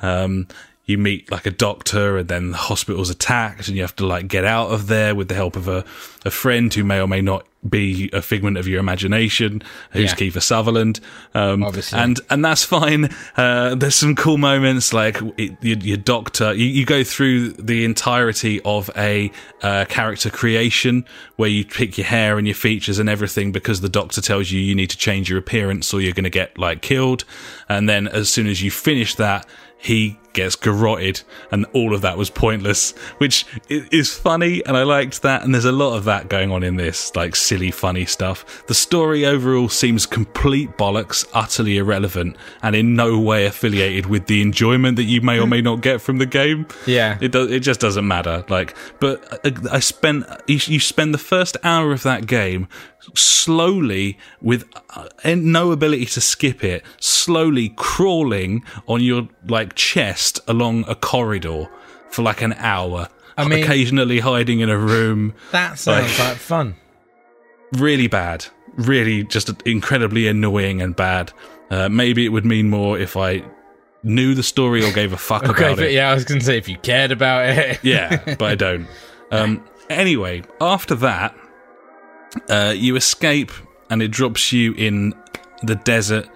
um 0.00 0.48
you 0.86 0.98
meet 0.98 1.30
like 1.30 1.46
a 1.46 1.50
doctor 1.50 2.18
and 2.18 2.28
then 2.28 2.50
the 2.50 2.56
hospital's 2.58 3.08
attacked 3.08 3.68
and 3.68 3.76
you 3.76 3.82
have 3.82 3.96
to 3.96 4.06
like 4.06 4.28
get 4.28 4.44
out 4.44 4.68
of 4.70 4.86
there 4.86 5.14
with 5.14 5.28
the 5.28 5.34
help 5.34 5.56
of 5.56 5.66
a, 5.66 5.82
a 6.26 6.30
friend 6.30 6.72
who 6.74 6.84
may 6.84 7.00
or 7.00 7.08
may 7.08 7.22
not 7.22 7.46
be 7.66 8.10
a 8.12 8.20
figment 8.20 8.58
of 8.58 8.68
your 8.68 8.78
imagination 8.78 9.62
who's 9.92 10.10
Yeah. 10.10 10.16
Kiefer 10.16 10.42
Sutherland 10.42 11.00
um, 11.32 11.62
Obviously. 11.62 11.98
and 11.98 12.20
and 12.28 12.44
that's 12.44 12.64
fine. 12.64 13.08
Uh, 13.34 13.74
there's 13.74 13.94
some 13.94 14.14
cool 14.14 14.36
moments 14.36 14.92
like 14.92 15.16
it, 15.38 15.56
your, 15.62 15.78
your 15.78 15.96
doctor. 15.96 16.52
You, 16.52 16.66
you 16.66 16.84
go 16.84 17.02
through 17.02 17.52
the 17.52 17.86
entirety 17.86 18.60
of 18.66 18.90
a 18.94 19.32
uh, 19.62 19.86
character 19.86 20.28
creation 20.28 21.06
where 21.36 21.48
you 21.48 21.64
pick 21.64 21.96
your 21.96 22.06
hair 22.06 22.36
and 22.36 22.46
your 22.46 22.54
features 22.56 22.98
and 22.98 23.08
everything 23.08 23.52
because 23.52 23.80
the 23.80 23.88
doctor 23.88 24.20
tells 24.20 24.50
you 24.50 24.60
you 24.60 24.74
need 24.74 24.90
to 24.90 24.98
change 24.98 25.30
your 25.30 25.38
appearance 25.38 25.94
or 25.94 26.02
you're 26.02 26.12
going 26.12 26.24
to 26.24 26.30
get 26.30 26.58
like 26.58 26.82
killed. 26.82 27.24
And 27.70 27.88
then 27.88 28.06
as 28.06 28.28
soon 28.28 28.46
as 28.48 28.62
you 28.62 28.70
finish 28.70 29.14
that, 29.14 29.46
he 29.78 30.18
gets 30.34 30.56
garroted 30.56 31.22
and 31.50 31.64
all 31.72 31.94
of 31.94 32.02
that 32.02 32.18
was 32.18 32.28
pointless 32.30 32.92
which 33.18 33.46
is 33.68 34.12
funny 34.12 34.64
and 34.66 34.76
i 34.76 34.82
liked 34.82 35.22
that. 35.22 35.42
And 35.42 35.54
there's 35.54 35.64
a 35.64 35.72
lot 35.72 35.96
of 35.96 36.04
that 36.04 36.28
going 36.28 36.50
on 36.50 36.62
in 36.62 36.76
this 36.76 37.14
like 37.16 37.36
silly 37.36 37.70
funny 37.70 38.04
stuff. 38.04 38.66
The 38.66 38.74
story 38.74 39.24
overall 39.24 39.68
seems 39.68 40.06
complete 40.06 40.76
bollocks 40.76 41.26
utterly 41.32 41.78
irrelevant 41.78 42.36
and 42.62 42.74
in 42.76 42.94
no 42.94 43.18
way 43.18 43.46
affiliated 43.46 44.06
with 44.06 44.26
the 44.26 44.42
enjoyment 44.42 44.96
that 44.96 45.04
you 45.04 45.20
may 45.20 45.38
or 45.38 45.46
may 45.46 45.60
not 45.60 45.80
get 45.80 46.00
from 46.00 46.18
the 46.18 46.26
game. 46.26 46.66
Yeah. 46.86 47.18
it 47.20 47.32
does 47.32 47.50
it 47.50 47.60
just 47.60 47.80
doesn't 47.80 48.06
matter 48.06 48.44
like 48.48 48.76
but 49.00 49.40
i, 49.44 49.76
I 49.76 49.80
spent 49.80 50.24
you, 50.46 50.58
you 50.64 50.80
spend 50.80 51.14
the 51.14 51.18
first 51.18 51.56
hour 51.64 51.92
of 51.92 52.02
that 52.02 52.26
game 52.26 52.68
slowly 53.14 54.18
with 54.40 54.64
uh, 54.90 55.08
no 55.34 55.72
ability 55.72 56.06
to 56.06 56.20
skip 56.20 56.64
it 56.64 56.82
slowly 56.98 57.68
crawling 57.76 58.64
on 58.86 59.02
your 59.02 59.28
like 59.46 59.74
chest 59.74 60.23
along 60.48 60.84
a 60.88 60.94
corridor 60.94 61.68
for 62.10 62.22
like 62.22 62.42
an 62.42 62.52
hour 62.54 63.08
I 63.36 63.46
mean- 63.48 63.62
occasionally 63.64 64.20
hiding 64.20 64.60
in 64.60 64.68
a 64.70 64.78
room 64.78 65.34
that 65.52 65.78
sounds 65.78 66.18
Like- 66.18 66.28
like 66.30 66.36
fun. 66.38 66.76
really 67.72 68.06
bad 68.08 68.46
really 68.76 69.22
just 69.24 69.50
incredibly 69.66 70.26
annoying 70.28 70.82
and 70.82 70.94
bad 70.96 71.32
uh, 71.70 71.88
maybe 71.88 72.24
it 72.24 72.30
would 72.30 72.44
mean 72.44 72.68
more 72.70 72.98
if 72.98 73.16
i 73.16 73.42
knew 74.02 74.34
the 74.34 74.42
story 74.42 74.84
or 74.84 74.92
gave 74.92 75.12
a 75.12 75.16
fuck 75.16 75.44
Okay, 75.48 75.64
about 75.66 75.76
but 75.76 75.86
it 75.86 75.92
yeah, 75.92 76.10
I 76.10 76.14
was 76.14 76.24
going 76.24 76.38
to 76.40 76.44
say 76.44 76.58
if 76.58 76.68
you 76.68 76.76
cared 76.76 77.10
about 77.10 77.48
it. 77.48 77.78
yeah, 77.82 78.22
but 78.38 78.42
I 78.42 78.54
don't. 78.54 78.86
Um, 79.30 79.64
anyway, 79.88 80.42
after 80.60 80.94
that, 80.96 81.34
uh, 82.50 82.74
you 82.76 82.96
escape 82.96 83.50
and 83.88 84.02
it 84.02 84.08
drops 84.10 84.52
you 84.52 84.74
in 84.74 85.14
the 85.62 85.74
desert, 85.76 86.28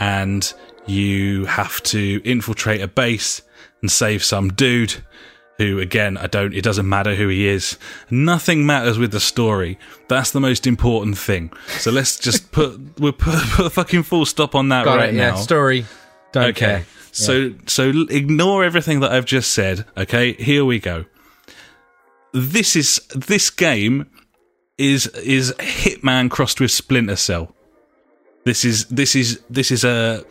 and 0.00 0.52
you 0.86 1.44
have 1.46 1.82
to 1.84 2.20
infiltrate 2.24 2.80
a 2.82 2.88
base 2.88 3.42
and 3.80 3.90
save 3.90 4.22
some 4.24 4.52
dude. 4.52 4.96
Who 5.58 5.78
again, 5.78 6.16
I 6.16 6.26
don't. 6.26 6.52
It 6.52 6.62
doesn't 6.64 6.88
matter 6.88 7.14
who 7.14 7.28
he 7.28 7.46
is. 7.46 7.78
Nothing 8.10 8.66
matters 8.66 8.98
with 8.98 9.12
the 9.12 9.20
story. 9.20 9.78
That's 10.08 10.32
the 10.32 10.40
most 10.40 10.66
important 10.66 11.16
thing. 11.16 11.52
So 11.78 11.92
let's 11.92 12.18
just 12.18 12.50
put 12.58 12.98
we'll 12.98 13.12
put, 13.12 13.34
put 13.52 13.66
a 13.66 13.70
fucking 13.70 14.02
full 14.02 14.26
stop 14.26 14.56
on 14.56 14.68
that 14.70 14.84
Got 14.84 14.96
right 14.96 15.10
it. 15.10 15.14
Yeah, 15.14 15.30
now. 15.30 15.36
story. 15.36 15.86
Don't 16.32 16.46
Okay. 16.50 16.60
care. 16.60 16.86
So 17.12 17.54
so 17.66 17.90
ignore 18.10 18.64
everything 18.64 18.98
that 19.00 19.12
I've 19.12 19.26
just 19.26 19.52
said. 19.52 19.84
Okay, 19.96 20.32
here 20.32 20.64
we 20.64 20.80
go. 20.80 21.04
This 22.32 22.74
is 22.74 23.00
this 23.14 23.48
game 23.50 24.10
is 24.76 25.06
is 25.06 25.52
Hitman 25.60 26.30
crossed 26.32 26.58
with 26.60 26.72
Splinter 26.72 27.14
Cell. 27.14 27.54
This 28.44 28.64
is 28.64 28.86
this 28.86 29.14
is 29.14 29.40
this 29.48 29.70
is 29.70 29.84
a 29.84 30.24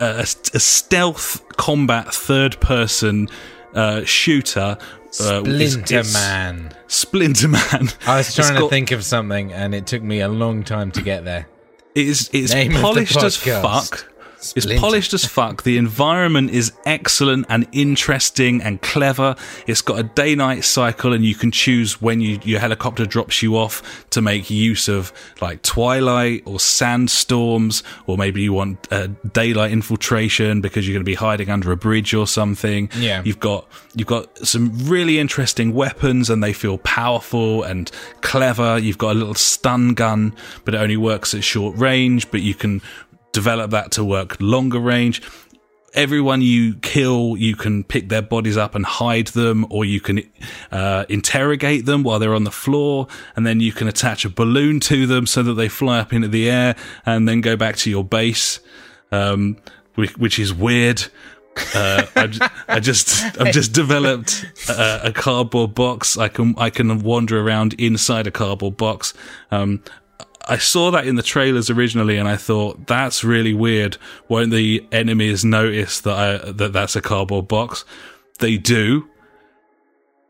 a, 0.00 0.20
a 0.20 0.26
stealth 0.60 1.42
combat 1.56 2.12
third 2.14 2.60
person 2.60 3.28
uh, 3.74 4.04
shooter 4.04 4.76
Uh, 5.20 5.42
it's- 5.44 5.72
Splinter 5.74 5.94
it's- 6.00 6.12
Man. 6.12 6.74
Splinter 6.88 7.48
Man. 7.48 7.88
I 8.06 8.16
was 8.18 8.26
It's 8.28 8.34
trying 8.36 8.54
to 8.54 8.60
got- 8.62 8.70
think 8.70 8.90
of 8.90 9.04
something, 9.04 9.52
and 9.52 9.74
it 9.74 9.86
took 9.86 10.02
me 10.02 10.20
a 10.20 10.28
long 10.28 10.64
time 10.64 10.90
to 10.92 11.02
get 11.02 11.24
there. 11.24 11.46
It's 11.94 12.28
it's 12.32 12.52
Name 12.52 12.72
polished 12.72 13.16
as 13.22 13.36
fuck. 13.36 14.12
It's 14.56 14.80
polished 14.80 15.14
as 15.14 15.24
fuck. 15.24 15.62
The 15.62 15.78
environment 15.78 16.50
is 16.50 16.72
excellent 16.84 17.46
and 17.48 17.66
interesting 17.72 18.62
and 18.62 18.80
clever. 18.82 19.36
It's 19.66 19.82
got 19.82 19.98
a 19.98 20.02
day 20.02 20.34
night 20.34 20.64
cycle, 20.64 21.12
and 21.12 21.24
you 21.24 21.34
can 21.34 21.50
choose 21.50 22.00
when 22.00 22.20
you, 22.20 22.38
your 22.44 22.60
helicopter 22.60 23.06
drops 23.06 23.42
you 23.42 23.56
off 23.56 24.06
to 24.10 24.20
make 24.20 24.50
use 24.50 24.88
of 24.88 25.12
like 25.40 25.62
twilight 25.62 26.42
or 26.44 26.60
sandstorms, 26.60 27.82
or 28.06 28.16
maybe 28.18 28.42
you 28.42 28.52
want 28.52 28.86
uh, 28.92 29.08
daylight 29.32 29.72
infiltration 29.72 30.60
because 30.60 30.86
you're 30.86 30.94
going 30.94 31.04
to 31.04 31.10
be 31.10 31.14
hiding 31.14 31.50
under 31.50 31.72
a 31.72 31.76
bridge 31.76 32.14
or 32.14 32.26
something. 32.26 32.90
Yeah. 32.96 33.22
You've 33.24 33.40
got 33.40 33.66
you've 33.94 34.08
got 34.08 34.46
some 34.46 34.72
really 34.88 35.18
interesting 35.18 35.72
weapons 35.72 36.30
and 36.30 36.42
they 36.42 36.52
feel 36.52 36.78
powerful 36.78 37.62
and 37.62 37.90
clever. 38.20 38.78
You've 38.78 38.98
got 38.98 39.12
a 39.12 39.18
little 39.18 39.34
stun 39.34 39.94
gun, 39.94 40.34
but 40.64 40.74
it 40.74 40.78
only 40.78 40.96
works 40.96 41.34
at 41.34 41.44
short 41.44 41.76
range, 41.76 42.30
but 42.30 42.42
you 42.42 42.54
can 42.54 42.82
develop 43.34 43.70
that 43.72 43.90
to 43.92 44.04
work 44.04 44.36
longer 44.40 44.78
range. 44.78 45.20
Everyone 45.92 46.40
you 46.40 46.74
kill, 46.76 47.36
you 47.36 47.54
can 47.54 47.84
pick 47.84 48.08
their 48.08 48.22
bodies 48.22 48.56
up 48.56 48.74
and 48.74 48.84
hide 48.84 49.28
them, 49.28 49.64
or 49.70 49.84
you 49.84 50.00
can 50.00 50.22
uh, 50.72 51.04
interrogate 51.08 51.86
them 51.86 52.02
while 52.02 52.18
they're 52.18 52.34
on 52.34 52.44
the 52.44 52.50
floor, 52.50 53.06
and 53.36 53.46
then 53.46 53.60
you 53.60 53.70
can 53.70 53.86
attach 53.86 54.24
a 54.24 54.28
balloon 54.28 54.80
to 54.80 55.06
them 55.06 55.26
so 55.26 55.42
that 55.42 55.54
they 55.54 55.68
fly 55.68 56.00
up 56.00 56.12
into 56.12 56.26
the 56.26 56.50
air 56.50 56.74
and 57.06 57.28
then 57.28 57.40
go 57.40 57.54
back 57.54 57.76
to 57.76 57.90
your 57.90 58.02
base, 58.02 58.58
um, 59.12 59.56
which, 59.94 60.16
which 60.16 60.38
is 60.38 60.52
weird. 60.52 61.04
Uh, 61.74 62.06
I, 62.16 62.50
I, 62.66 62.80
just 62.80 63.22
I've 63.40 63.52
just 63.52 63.72
developed 63.72 64.44
a, 64.68 65.08
a 65.08 65.12
cardboard 65.12 65.74
box. 65.74 66.18
I 66.18 66.26
can 66.26 66.54
I 66.58 66.70
can 66.70 66.98
wander 67.00 67.40
around 67.40 67.74
inside 67.74 68.26
a 68.26 68.32
cardboard 68.32 68.76
box. 68.76 69.14
Um, 69.52 69.80
I 70.48 70.58
saw 70.58 70.90
that 70.90 71.06
in 71.06 71.16
the 71.16 71.22
trailers 71.22 71.70
originally, 71.70 72.16
and 72.16 72.28
I 72.28 72.36
thought 72.36 72.86
that's 72.86 73.24
really 73.24 73.54
weird. 73.54 73.96
Won't 74.28 74.50
the 74.50 74.86
enemies 74.92 75.44
notice 75.44 76.00
that 76.00 76.14
I, 76.14 76.52
that 76.52 76.72
that's 76.72 76.96
a 76.96 77.00
cardboard 77.00 77.48
box? 77.48 77.84
They 78.40 78.58
do, 78.58 79.08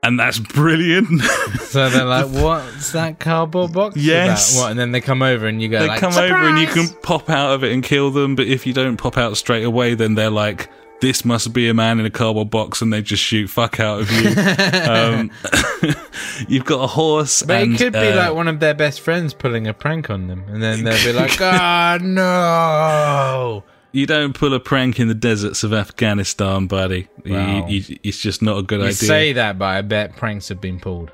and 0.02 0.18
that's 0.18 0.38
brilliant. 0.38 1.22
So 1.74 1.90
they're 1.90 2.04
like, 2.04 2.26
"What's 2.28 2.92
that 2.92 3.18
cardboard 3.18 3.72
box?" 3.72 3.96
Yes. 3.96 4.52
about?" 4.52 4.62
What? 4.62 4.70
And 4.70 4.78
then 4.78 4.92
they 4.92 5.00
come 5.00 5.22
over, 5.22 5.46
and 5.46 5.60
you 5.60 5.68
go, 5.68 5.80
they 5.80 5.88
like, 5.88 5.98
come 5.98 6.12
over 6.12 6.34
and 6.34 6.56
you 6.56 6.68
can 6.68 6.86
pop 7.02 7.28
out 7.28 7.52
of 7.52 7.64
it 7.64 7.72
and 7.72 7.82
kill 7.82 8.12
them. 8.12 8.36
But 8.36 8.46
if 8.46 8.64
you 8.64 8.72
don't 8.72 8.96
pop 8.96 9.18
out 9.18 9.36
straight 9.36 9.64
away, 9.64 9.94
then 9.94 10.14
they're 10.14 10.30
like, 10.30 10.70
"This 11.04 11.24
must 11.24 11.52
be 11.52 11.68
a 11.68 11.74
man 11.74 12.00
in 12.00 12.06
a 12.06 12.10
cardboard 12.10 12.50
box," 12.50 12.80
and 12.82 12.92
they 12.92 13.02
just 13.02 13.22
shoot 13.22 13.48
fuck 13.48 13.78
out 13.78 14.00
of 14.00 14.10
you. 14.10 14.30
um, 14.90 15.30
you've 16.48 16.64
got 16.64 16.82
a 16.82 16.86
horse, 16.86 17.42
But 17.42 17.62
and 17.62 17.74
it 17.74 17.78
could 17.78 17.92
be 17.92 17.98
uh, 17.98 18.16
like 18.16 18.34
one 18.34 18.48
of 18.48 18.60
their 18.60 18.74
best 18.74 19.00
friends 19.00 19.34
pulling 19.34 19.66
a 19.66 19.74
prank 19.74 20.10
on 20.10 20.28
them, 20.28 20.44
and 20.48 20.62
then 20.62 20.84
they'll 20.84 21.04
be 21.04 21.12
like, 21.18 21.38
"Ah, 21.40 21.98
no!" 22.00 23.64
you 23.92 24.06
don't 24.06 24.32
pull 24.34 24.52
a 24.54 24.60
prank 24.60 24.98
in 24.98 25.06
the 25.08 25.14
deserts 25.14 25.62
of 25.62 25.72
Afghanistan, 25.72 26.66
buddy. 26.66 27.06
You- 27.24 27.64
you- 27.68 27.98
it's 28.02 28.18
just 28.18 28.42
not 28.42 28.58
a 28.58 28.62
good 28.62 28.80
You 28.80 28.86
idea. 28.86 28.90
You 28.90 28.94
say 29.06 29.32
that, 29.34 29.58
but 29.58 29.66
I 29.66 29.82
bet 29.82 30.16
pranks 30.16 30.48
have 30.48 30.60
been 30.60 30.80
pulled. 30.80 31.12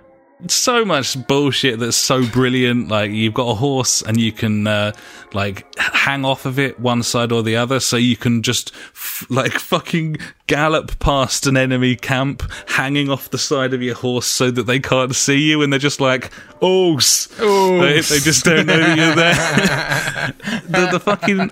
So 0.49 0.85
much 0.85 1.27
bullshit 1.27 1.79
that's 1.79 1.97
so 1.97 2.27
brilliant. 2.27 2.89
Like 2.89 3.11
you've 3.11 3.35
got 3.35 3.49
a 3.49 3.55
horse 3.55 4.03
and 4.03 4.21
you 4.21 4.33
can 4.33 4.67
uh, 4.67 4.93
like 5.33 5.67
hang 5.79 6.25
off 6.25 6.47
of 6.47 6.59
it 6.59 6.79
one 6.81 7.03
side 7.03 7.33
or 7.33 7.43
the 7.43 7.57
other, 7.57 7.81
so 7.81 7.97
you 7.97 8.17
can 8.17 8.43
just 8.43 8.73
f- 8.75 9.27
like 9.29 9.53
fucking 9.59 10.17
gallop 10.47 10.99
past 10.99 11.47
an 11.47 11.57
enemy 11.57 11.97
camp, 11.97 12.43
hanging 12.69 13.11
off 13.11 13.31
the 13.31 13.39
side 13.39 13.75
of 13.75 13.83
your 13.83 13.95
horse 13.95 14.27
so 14.27 14.51
that 14.51 14.65
they 14.65 14.81
can't 14.81 15.15
see 15.15 15.39
you, 15.39 15.63
and 15.63 15.73
they're 15.73 15.79
just 15.81 16.01
like, 16.01 16.31
"Oh, 16.63 16.99
they, 17.39 18.01
they 18.01 18.19
just 18.19 18.45
don't 18.45 18.67
know 18.67 18.79
that 18.79 18.97
you're 18.97 19.15
there." 19.15 20.61
the, 20.87 20.91
the 20.93 21.01
fucking. 21.01 21.51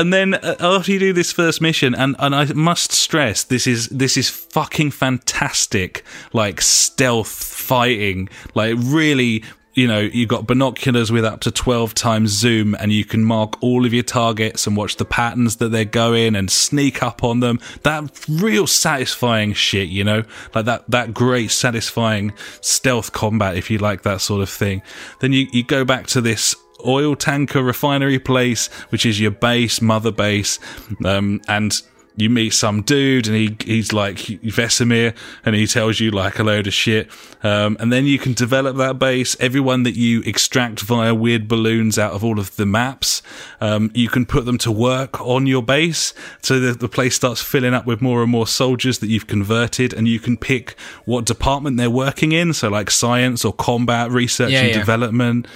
And 0.00 0.14
then 0.14 0.32
uh, 0.32 0.56
after 0.60 0.92
you 0.92 0.98
do 0.98 1.12
this 1.12 1.30
first 1.30 1.60
mission, 1.60 1.94
and, 1.94 2.16
and 2.18 2.34
I 2.34 2.50
must 2.54 2.90
stress, 2.90 3.44
this 3.44 3.66
is 3.66 3.90
this 3.90 4.16
is 4.16 4.30
fucking 4.30 4.92
fantastic, 4.92 6.04
like 6.32 6.62
stealth 6.62 7.28
fighting, 7.28 8.30
like 8.54 8.76
really. 8.78 9.44
You 9.74 9.86
know, 9.86 10.00
you've 10.00 10.28
got 10.28 10.48
binoculars 10.48 11.12
with 11.12 11.24
up 11.24 11.40
to 11.42 11.52
12 11.52 11.94
times 11.94 12.30
zoom, 12.30 12.74
and 12.74 12.92
you 12.92 13.04
can 13.04 13.24
mark 13.24 13.62
all 13.62 13.86
of 13.86 13.94
your 13.94 14.02
targets 14.02 14.66
and 14.66 14.76
watch 14.76 14.96
the 14.96 15.04
patterns 15.04 15.56
that 15.56 15.68
they're 15.68 15.84
going 15.84 16.34
and 16.34 16.50
sneak 16.50 17.04
up 17.04 17.22
on 17.22 17.38
them. 17.38 17.60
That 17.84 18.26
real 18.28 18.66
satisfying 18.66 19.52
shit, 19.52 19.88
you 19.88 20.02
know? 20.02 20.24
Like 20.56 20.64
that, 20.64 20.90
that 20.90 21.14
great 21.14 21.52
satisfying 21.52 22.32
stealth 22.60 23.12
combat, 23.12 23.56
if 23.56 23.70
you 23.70 23.78
like 23.78 24.02
that 24.02 24.20
sort 24.20 24.42
of 24.42 24.50
thing. 24.50 24.82
Then 25.20 25.32
you, 25.32 25.46
you 25.52 25.62
go 25.62 25.84
back 25.84 26.08
to 26.08 26.20
this 26.20 26.56
oil 26.86 27.14
tanker 27.16 27.62
refinery 27.62 28.18
place, 28.18 28.68
which 28.90 29.04
is 29.06 29.20
your 29.20 29.30
base, 29.30 29.80
mother 29.80 30.12
base, 30.12 30.58
um, 31.04 31.40
and 31.48 31.80
you 32.16 32.28
meet 32.28 32.50
some 32.50 32.82
dude 32.82 33.26
and 33.28 33.36
he 33.36 33.56
he's 33.64 33.92
like 33.94 34.16
Vesemir 34.16 35.14
and 35.44 35.54
he 35.54 35.66
tells 35.66 36.00
you 36.00 36.10
like 36.10 36.38
a 36.38 36.44
load 36.44 36.66
of 36.66 36.74
shit. 36.74 37.08
Um, 37.42 37.78
and 37.80 37.90
then 37.90 38.04
you 38.04 38.18
can 38.18 38.34
develop 38.34 38.76
that 38.76 38.98
base. 38.98 39.36
Everyone 39.40 39.84
that 39.84 39.96
you 39.96 40.20
extract 40.26 40.80
via 40.80 41.14
weird 41.14 41.48
balloons 41.48 41.98
out 41.98 42.12
of 42.12 42.22
all 42.22 42.38
of 42.38 42.54
the 42.56 42.66
maps, 42.66 43.22
um, 43.62 43.90
you 43.94 44.08
can 44.10 44.26
put 44.26 44.44
them 44.44 44.58
to 44.58 44.70
work 44.70 45.18
on 45.22 45.46
your 45.46 45.62
base. 45.62 46.12
So 46.42 46.60
the, 46.60 46.72
the 46.72 46.88
place 46.88 47.14
starts 47.14 47.40
filling 47.40 47.72
up 47.72 47.86
with 47.86 48.02
more 48.02 48.20
and 48.22 48.30
more 48.30 48.46
soldiers 48.46 48.98
that 48.98 49.06
you've 49.08 49.28
converted 49.28 49.94
and 49.94 50.06
you 50.06 50.20
can 50.20 50.36
pick 50.36 50.78
what 51.06 51.24
department 51.24 51.78
they're 51.78 51.88
working 51.88 52.32
in. 52.32 52.52
So 52.52 52.68
like 52.68 52.90
science 52.90 53.46
or 53.46 53.54
combat, 53.54 54.10
research 54.10 54.50
Yeah, 54.50 54.60
and 54.62 54.68
yeah. 54.70 54.78
development. 54.78 55.46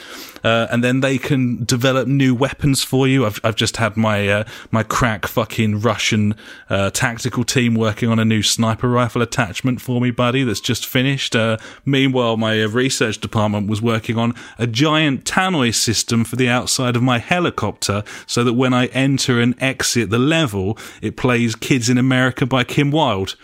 Uh, 0.44 0.66
and 0.70 0.84
then 0.84 1.00
they 1.00 1.18
can 1.18 1.64
develop 1.64 2.06
new 2.06 2.34
weapons 2.34 2.84
for 2.84 3.08
you. 3.08 3.24
I've, 3.24 3.40
I've 3.42 3.56
just 3.56 3.78
had 3.78 3.96
my 3.96 4.28
uh, 4.28 4.44
my 4.70 4.82
crack 4.82 5.26
fucking 5.26 5.80
Russian 5.80 6.34
uh, 6.68 6.90
tactical 6.90 7.44
team 7.44 7.74
working 7.74 8.10
on 8.10 8.18
a 8.18 8.24
new 8.24 8.42
sniper 8.42 8.88
rifle 8.88 9.22
attachment 9.22 9.80
for 9.80 10.00
me, 10.00 10.10
buddy. 10.10 10.44
That's 10.44 10.60
just 10.60 10.86
finished. 10.86 11.34
Uh, 11.34 11.56
meanwhile, 11.84 12.36
my 12.36 12.62
uh, 12.62 12.68
research 12.68 13.18
department 13.18 13.68
was 13.68 13.80
working 13.80 14.18
on 14.18 14.34
a 14.58 14.66
giant 14.66 15.24
tannoy 15.24 15.74
system 15.74 16.24
for 16.24 16.36
the 16.36 16.48
outside 16.48 16.94
of 16.94 17.02
my 17.02 17.18
helicopter, 17.18 18.04
so 18.26 18.44
that 18.44 18.52
when 18.52 18.74
I 18.74 18.86
enter 18.86 19.40
and 19.40 19.54
exit 19.62 20.10
the 20.10 20.18
level, 20.18 20.76
it 21.00 21.16
plays 21.16 21.56
"Kids 21.56 21.88
in 21.88 21.98
America" 21.98 22.44
by 22.46 22.64
Kim 22.64 22.90
Wilde. 22.90 23.36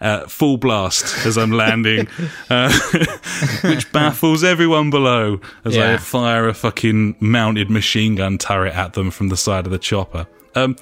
Uh, 0.00 0.26
full 0.28 0.58
blast 0.58 1.26
as 1.26 1.36
I'm 1.36 1.50
landing, 1.50 2.06
uh, 2.50 2.72
which 3.64 3.90
baffles 3.90 4.44
everyone 4.44 4.90
below 4.90 5.40
as 5.64 5.76
I 5.76 5.92
Yeah. 5.92 5.96
fire 5.96 6.46
a 6.48 6.54
fucking 6.54 7.16
mounted 7.18 7.68
machine 7.68 8.14
gun 8.14 8.38
turret 8.38 8.74
at 8.74 8.92
them 8.92 9.10
from 9.10 9.28
the 9.28 9.36
side 9.36 9.66
of 9.66 9.72
the 9.72 9.78
chopper. 9.78 10.28
Um, 10.54 10.76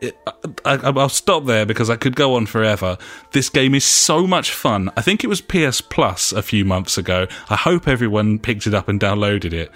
it, 0.00 0.16
I, 0.64 0.76
I, 0.76 0.90
I'll 0.90 1.08
stop 1.10 1.44
there 1.44 1.66
because 1.66 1.90
I 1.90 1.96
could 1.96 2.16
go 2.16 2.34
on 2.34 2.46
forever. 2.46 2.96
This 3.32 3.50
game 3.50 3.74
is 3.74 3.84
so 3.84 4.26
much 4.26 4.52
fun. 4.52 4.90
I 4.96 5.02
think 5.02 5.22
it 5.22 5.26
was 5.28 5.42
PS 5.42 5.80
Plus 5.82 6.32
a 6.32 6.42
few 6.42 6.64
months 6.64 6.96
ago. 6.96 7.26
I 7.50 7.56
hope 7.56 7.86
everyone 7.86 8.38
picked 8.38 8.66
it 8.66 8.72
up 8.74 8.88
and 8.88 8.98
downloaded 8.98 9.52
it. 9.52 9.70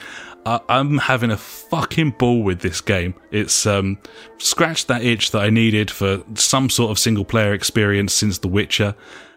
I, 0.46 0.60
I'm 0.68 0.98
having 0.98 1.30
a 1.32 1.36
fucking 1.36 2.12
ball 2.12 2.42
with 2.42 2.60
this 2.60 2.80
game. 2.80 3.14
It's 3.32 3.66
um, 3.66 3.98
scratched 4.38 4.86
that 4.88 5.02
itch 5.02 5.32
that 5.32 5.42
I 5.42 5.50
needed 5.50 5.90
for 5.90 6.22
some 6.34 6.70
sort 6.70 6.92
of 6.92 6.98
single 6.98 7.24
player 7.24 7.52
experience 7.52 8.14
since 8.14 8.38
The 8.38 8.48
Witcher. 8.48 8.94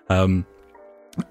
Um, 0.07 0.45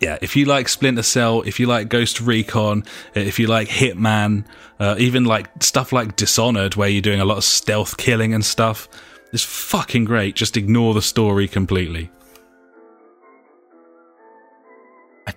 yeah, 0.00 0.18
if 0.20 0.34
you 0.36 0.44
like 0.44 0.68
Splinter 0.68 1.02
Cell, 1.04 1.42
if 1.42 1.60
you 1.60 1.66
like 1.66 1.88
Ghost 1.88 2.20
Recon, 2.20 2.84
if 3.14 3.38
you 3.38 3.46
like 3.46 3.68
Hitman, 3.68 4.44
uh, 4.80 4.96
even 4.98 5.24
like 5.24 5.46
stuff 5.62 5.92
like 5.92 6.16
Dishonored, 6.16 6.74
where 6.74 6.88
you're 6.88 7.00
doing 7.00 7.20
a 7.20 7.24
lot 7.24 7.38
of 7.38 7.44
stealth 7.44 7.96
killing 7.96 8.34
and 8.34 8.44
stuff, 8.44 8.88
it's 9.32 9.44
fucking 9.44 10.04
great. 10.04 10.34
Just 10.34 10.56
ignore 10.56 10.92
the 10.92 11.02
story 11.02 11.46
completely. 11.46 12.10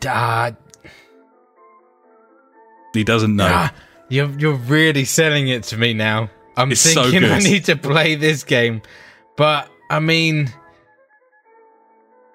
Ah, 0.08 0.52
He 2.94 3.04
doesn't 3.04 3.36
know. 3.36 3.48
ah, 3.50 3.74
you're 4.12 4.30
you're 4.38 4.56
really 4.56 5.06
selling 5.06 5.48
it 5.48 5.64
to 5.64 5.78
me 5.78 5.94
now. 5.94 6.30
I'm 6.58 6.72
It's 6.72 6.82
so 6.82 7.04
thinking 7.04 7.24
I 7.24 7.40
need 7.40 7.66
to 7.66 7.78
play 7.78 8.16
this 8.16 8.44
game, 8.44 8.82
but 9.38 9.70
I 9.90 10.00
mean, 10.00 10.54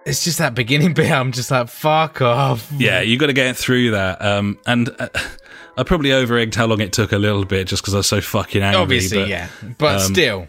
it's 0.07 0.24
just 0.24 0.39
that 0.39 0.55
beginning 0.55 0.95
bit. 0.95 1.11
I'm 1.11 1.33
just 1.33 1.51
like, 1.51 1.68
fuck 1.68 2.22
off. 2.22 2.70
Yeah, 2.77 3.03
you 3.03 3.18
got 3.18 3.27
to 3.27 3.35
get 3.35 3.57
through 3.57 3.91
that. 3.91 4.22
Um, 4.22 4.59
and 4.66 4.89
uh, 4.99 5.09
I 5.77 5.83
probably 5.83 6.12
over 6.12 6.39
egged 6.39 6.55
how 6.55 6.66
long 6.66 6.81
it 6.81 6.95
took 6.95 7.12
a 7.12 7.18
little 7.18 7.45
bit 7.45 7.68
just 7.68 7.83
because 7.83 7.93
I 7.95 7.99
was 7.99 8.07
so 8.07 8.20
fucking 8.22 8.62
angry. 8.62 8.81
obviously, 8.81 9.18
but 9.18 9.29
yeah, 9.29 9.49
but 9.77 9.97
um, 9.97 10.14
still, 10.14 10.49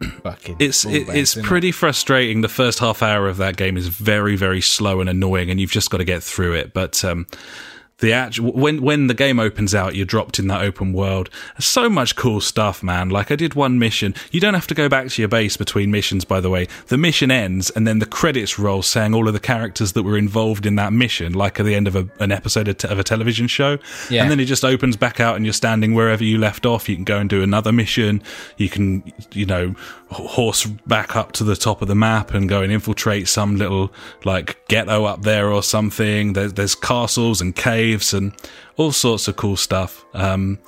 fucking. 0.22 0.56
It's 0.58 0.84
it, 0.84 1.08
it's 1.08 1.34
pretty 1.36 1.72
frustrating. 1.72 2.42
The 2.42 2.48
first 2.48 2.80
half 2.80 3.02
hour 3.02 3.28
of 3.28 3.38
that 3.38 3.56
game 3.56 3.78
is 3.78 3.88
very 3.88 4.36
very 4.36 4.60
slow 4.60 5.00
and 5.00 5.08
annoying, 5.08 5.50
and 5.50 5.58
you've 5.58 5.72
just 5.72 5.90
got 5.90 5.98
to 5.98 6.04
get 6.04 6.22
through 6.22 6.52
it. 6.52 6.74
But 6.74 7.02
um, 7.02 7.26
the 7.98 8.12
actual 8.12 8.52
when 8.52 8.82
when 8.82 9.06
the 9.06 9.14
game 9.14 9.40
opens 9.40 9.74
out, 9.74 9.94
you're 9.94 10.04
dropped 10.04 10.38
in 10.38 10.48
that 10.48 10.60
open 10.60 10.92
world. 10.92 11.30
So 11.58 11.88
much 11.88 12.14
cool 12.14 12.40
stuff, 12.40 12.82
man. 12.82 13.08
Like 13.08 13.30
I 13.30 13.36
did 13.36 13.54
one 13.54 13.78
mission. 13.78 14.14
You 14.30 14.40
don't 14.40 14.54
have 14.54 14.66
to 14.66 14.74
go 14.74 14.88
back 14.88 15.08
to 15.08 15.22
your 15.22 15.28
base 15.28 15.56
between 15.56 15.90
missions, 15.90 16.24
by 16.24 16.40
the 16.40 16.50
way. 16.50 16.68
The 16.88 16.98
mission 16.98 17.30
ends, 17.30 17.70
and 17.70 17.86
then 17.86 17.98
the 17.98 18.06
credits 18.06 18.58
roll, 18.58 18.82
saying 18.82 19.14
all 19.14 19.26
of 19.26 19.32
the 19.32 19.40
characters 19.40 19.92
that 19.92 20.02
were 20.02 20.18
involved 20.18 20.66
in 20.66 20.76
that 20.76 20.92
mission, 20.92 21.32
like 21.32 21.58
at 21.58 21.64
the 21.64 21.74
end 21.74 21.88
of 21.88 21.96
a, 21.96 22.08
an 22.20 22.32
episode 22.32 22.68
of, 22.68 22.76
t- 22.78 22.88
of 22.88 22.98
a 22.98 23.04
television 23.04 23.46
show. 23.46 23.78
Yeah. 24.10 24.22
And 24.22 24.30
then 24.30 24.40
it 24.40 24.44
just 24.44 24.64
opens 24.64 24.96
back 24.96 25.18
out, 25.18 25.36
and 25.36 25.46
you're 25.46 25.54
standing 25.54 25.94
wherever 25.94 26.22
you 26.22 26.36
left 26.36 26.66
off. 26.66 26.88
You 26.88 26.96
can 26.96 27.04
go 27.04 27.18
and 27.18 27.30
do 27.30 27.42
another 27.42 27.72
mission. 27.72 28.22
You 28.58 28.68
can, 28.68 29.10
you 29.32 29.46
know, 29.46 29.74
horse 30.08 30.64
back 30.64 31.16
up 31.16 31.32
to 31.32 31.44
the 31.44 31.56
top 31.56 31.82
of 31.82 31.88
the 31.88 31.94
map 31.94 32.32
and 32.32 32.48
go 32.48 32.62
and 32.62 32.72
infiltrate 32.72 33.28
some 33.28 33.56
little 33.56 33.92
like 34.24 34.66
ghetto 34.68 35.04
up 35.04 35.22
there 35.22 35.50
or 35.50 35.62
something. 35.62 36.32
There's, 36.32 36.52
there's 36.52 36.74
castles 36.74 37.40
and 37.40 37.54
caves 37.54 38.14
and 38.14 38.32
all 38.76 38.92
sorts 38.92 39.26
of 39.28 39.36
cool 39.36 39.56
stuff. 39.56 40.04
Um, 40.14 40.58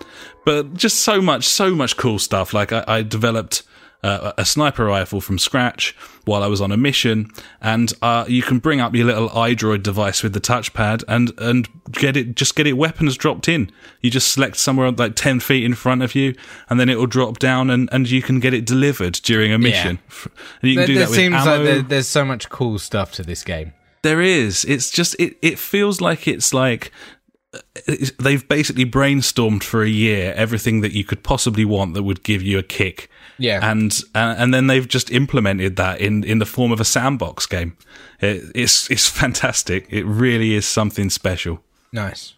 but 0.45 0.75
just 0.75 1.01
so 1.01 1.21
much, 1.21 1.47
so 1.47 1.75
much 1.75 1.97
cool 1.97 2.19
stuff. 2.19 2.53
Like 2.53 2.73
I, 2.73 2.85
I 2.87 3.03
developed 3.03 3.63
uh, 4.03 4.33
a 4.39 4.45
sniper 4.45 4.85
rifle 4.85 5.21
from 5.21 5.39
scratch 5.39 5.97
while 6.25 6.43
I 6.43 6.47
was 6.47 6.61
on 6.61 6.71
a 6.71 6.77
mission, 6.77 7.31
and 7.61 7.93
uh, 8.01 8.25
you 8.29 8.43
can 8.43 8.59
bring 8.61 8.81
up 8.81 8.95
your 8.95 9.07
little 9.07 9.29
iDroid 9.31 9.83
device 9.83 10.23
with 10.23 10.35
the 10.35 10.41
touchpad 10.41 11.03
and 11.09 11.33
and 11.39 11.69
get 11.93 12.17
it 12.17 12.37
just 12.37 12.55
get 12.55 12.67
it 12.67 12.75
weapons 12.75 13.17
dropped 13.17 13.49
in. 13.49 13.71
You 14.01 14.11
just 14.11 14.33
select 14.33 14.57
somewhere 14.57 14.91
like 14.93 15.17
ten 15.17 15.41
feet 15.41 15.65
in 15.65 15.75
front 15.75 16.03
of 16.03 16.15
you, 16.15 16.35
and 16.71 16.79
then 16.79 16.89
it 16.89 16.97
will 16.99 17.07
drop 17.07 17.39
down, 17.39 17.71
and, 17.71 17.89
and 17.91 18.09
you 18.09 18.23
can 18.23 18.39
get 18.41 18.55
it 18.55 18.65
delivered 18.65 19.15
during 19.15 19.53
a 19.53 19.59
mission. 19.59 19.99
And 20.63 20.71
you 20.71 20.77
can 20.77 20.77
There, 20.77 20.87
do 20.87 20.99
that 21.01 21.09
seems 21.09 21.35
ammo. 21.35 21.57
like 21.57 21.65
there, 21.65 21.83
there's 21.83 22.09
so 22.09 22.25
much 22.25 22.49
cool 22.49 22.79
stuff 22.79 23.13
to 23.13 23.23
this 23.23 23.43
game. 23.43 23.73
There 24.03 24.21
is. 24.21 24.65
It's 24.65 24.91
just 24.91 25.17
it. 25.19 25.37
It 25.43 25.59
feels 25.59 26.01
like 26.01 26.29
it's 26.29 26.55
like 26.55 26.93
they've 28.19 28.47
basically 28.47 28.85
brainstormed 28.85 29.63
for 29.63 29.83
a 29.83 29.89
year 29.89 30.35
everything 30.37 30.83
that 30.83 30.93
you 30.93 31.03
could 31.03 31.23
possibly 31.23 31.65
want 31.65 31.95
that 31.95 32.03
would 32.03 32.23
give 32.23 32.43
you 32.43 32.59
a 32.59 32.63
kick. 32.63 33.11
Yeah. 33.39 33.61
and 33.71 33.93
uh, 34.15 34.35
and 34.37 34.53
then 34.53 34.67
they've 34.67 34.87
just 34.87 35.11
implemented 35.11 35.77
that 35.77 36.01
in 36.01 36.25
in 36.25 36.39
the 36.39 36.47
form 36.47 36.73
of 36.73 36.81
a 36.81 36.85
sandbox 36.85 37.47
game. 37.47 37.77
It, 38.21 38.45
it's 38.55 38.91
it's 38.91 39.09
fantastic. 39.23 39.87
It 39.91 40.05
really 40.05 40.55
is 40.55 40.67
something 40.67 41.11
special. 41.11 41.63
Nice. 41.93 42.35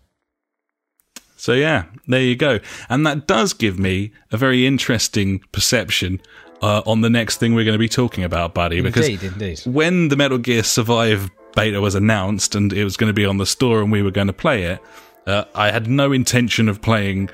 So 1.37 1.55
yeah, 1.55 1.85
there 2.07 2.21
you 2.21 2.37
go. 2.37 2.61
And 2.91 3.07
that 3.07 3.27
does 3.27 3.55
give 3.55 3.79
me 3.79 4.13
a 4.31 4.37
very 4.37 4.67
interesting 4.67 5.41
perception 5.53 6.21
uh, 6.61 6.83
on 6.85 7.01
the 7.01 7.09
next 7.09 7.39
thing 7.39 7.55
we're 7.55 7.65
going 7.65 7.73
to 7.75 7.79
be 7.79 7.89
talking 7.89 8.25
about, 8.25 8.53
buddy. 8.53 8.83
Because 8.83 9.09
Indeed, 9.09 9.33
indeed. 9.33 9.61
when 9.65 10.09
the 10.09 10.17
Metal 10.17 10.37
Gear 10.37 10.63
Survive 10.63 11.31
beta 11.57 11.81
was 11.81 11.95
announced 11.95 12.55
and 12.55 12.73
it 12.75 12.85
was 12.85 12.99
going 12.99 13.09
to 13.09 13.15
be 13.15 13.25
on 13.25 13.39
the 13.39 13.47
store 13.47 13.81
and 13.81 13.91
we 13.91 14.03
were 14.03 14.11
going 14.11 14.27
to 14.27 14.35
play 14.35 14.65
it, 14.65 14.81
uh, 15.27 15.45
I 15.55 15.71
had 15.71 15.89
no 15.89 16.13
intention 16.13 16.69
of 16.69 16.83
playing 16.83 17.31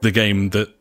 the 0.00 0.10
game 0.10 0.50
that 0.50 0.74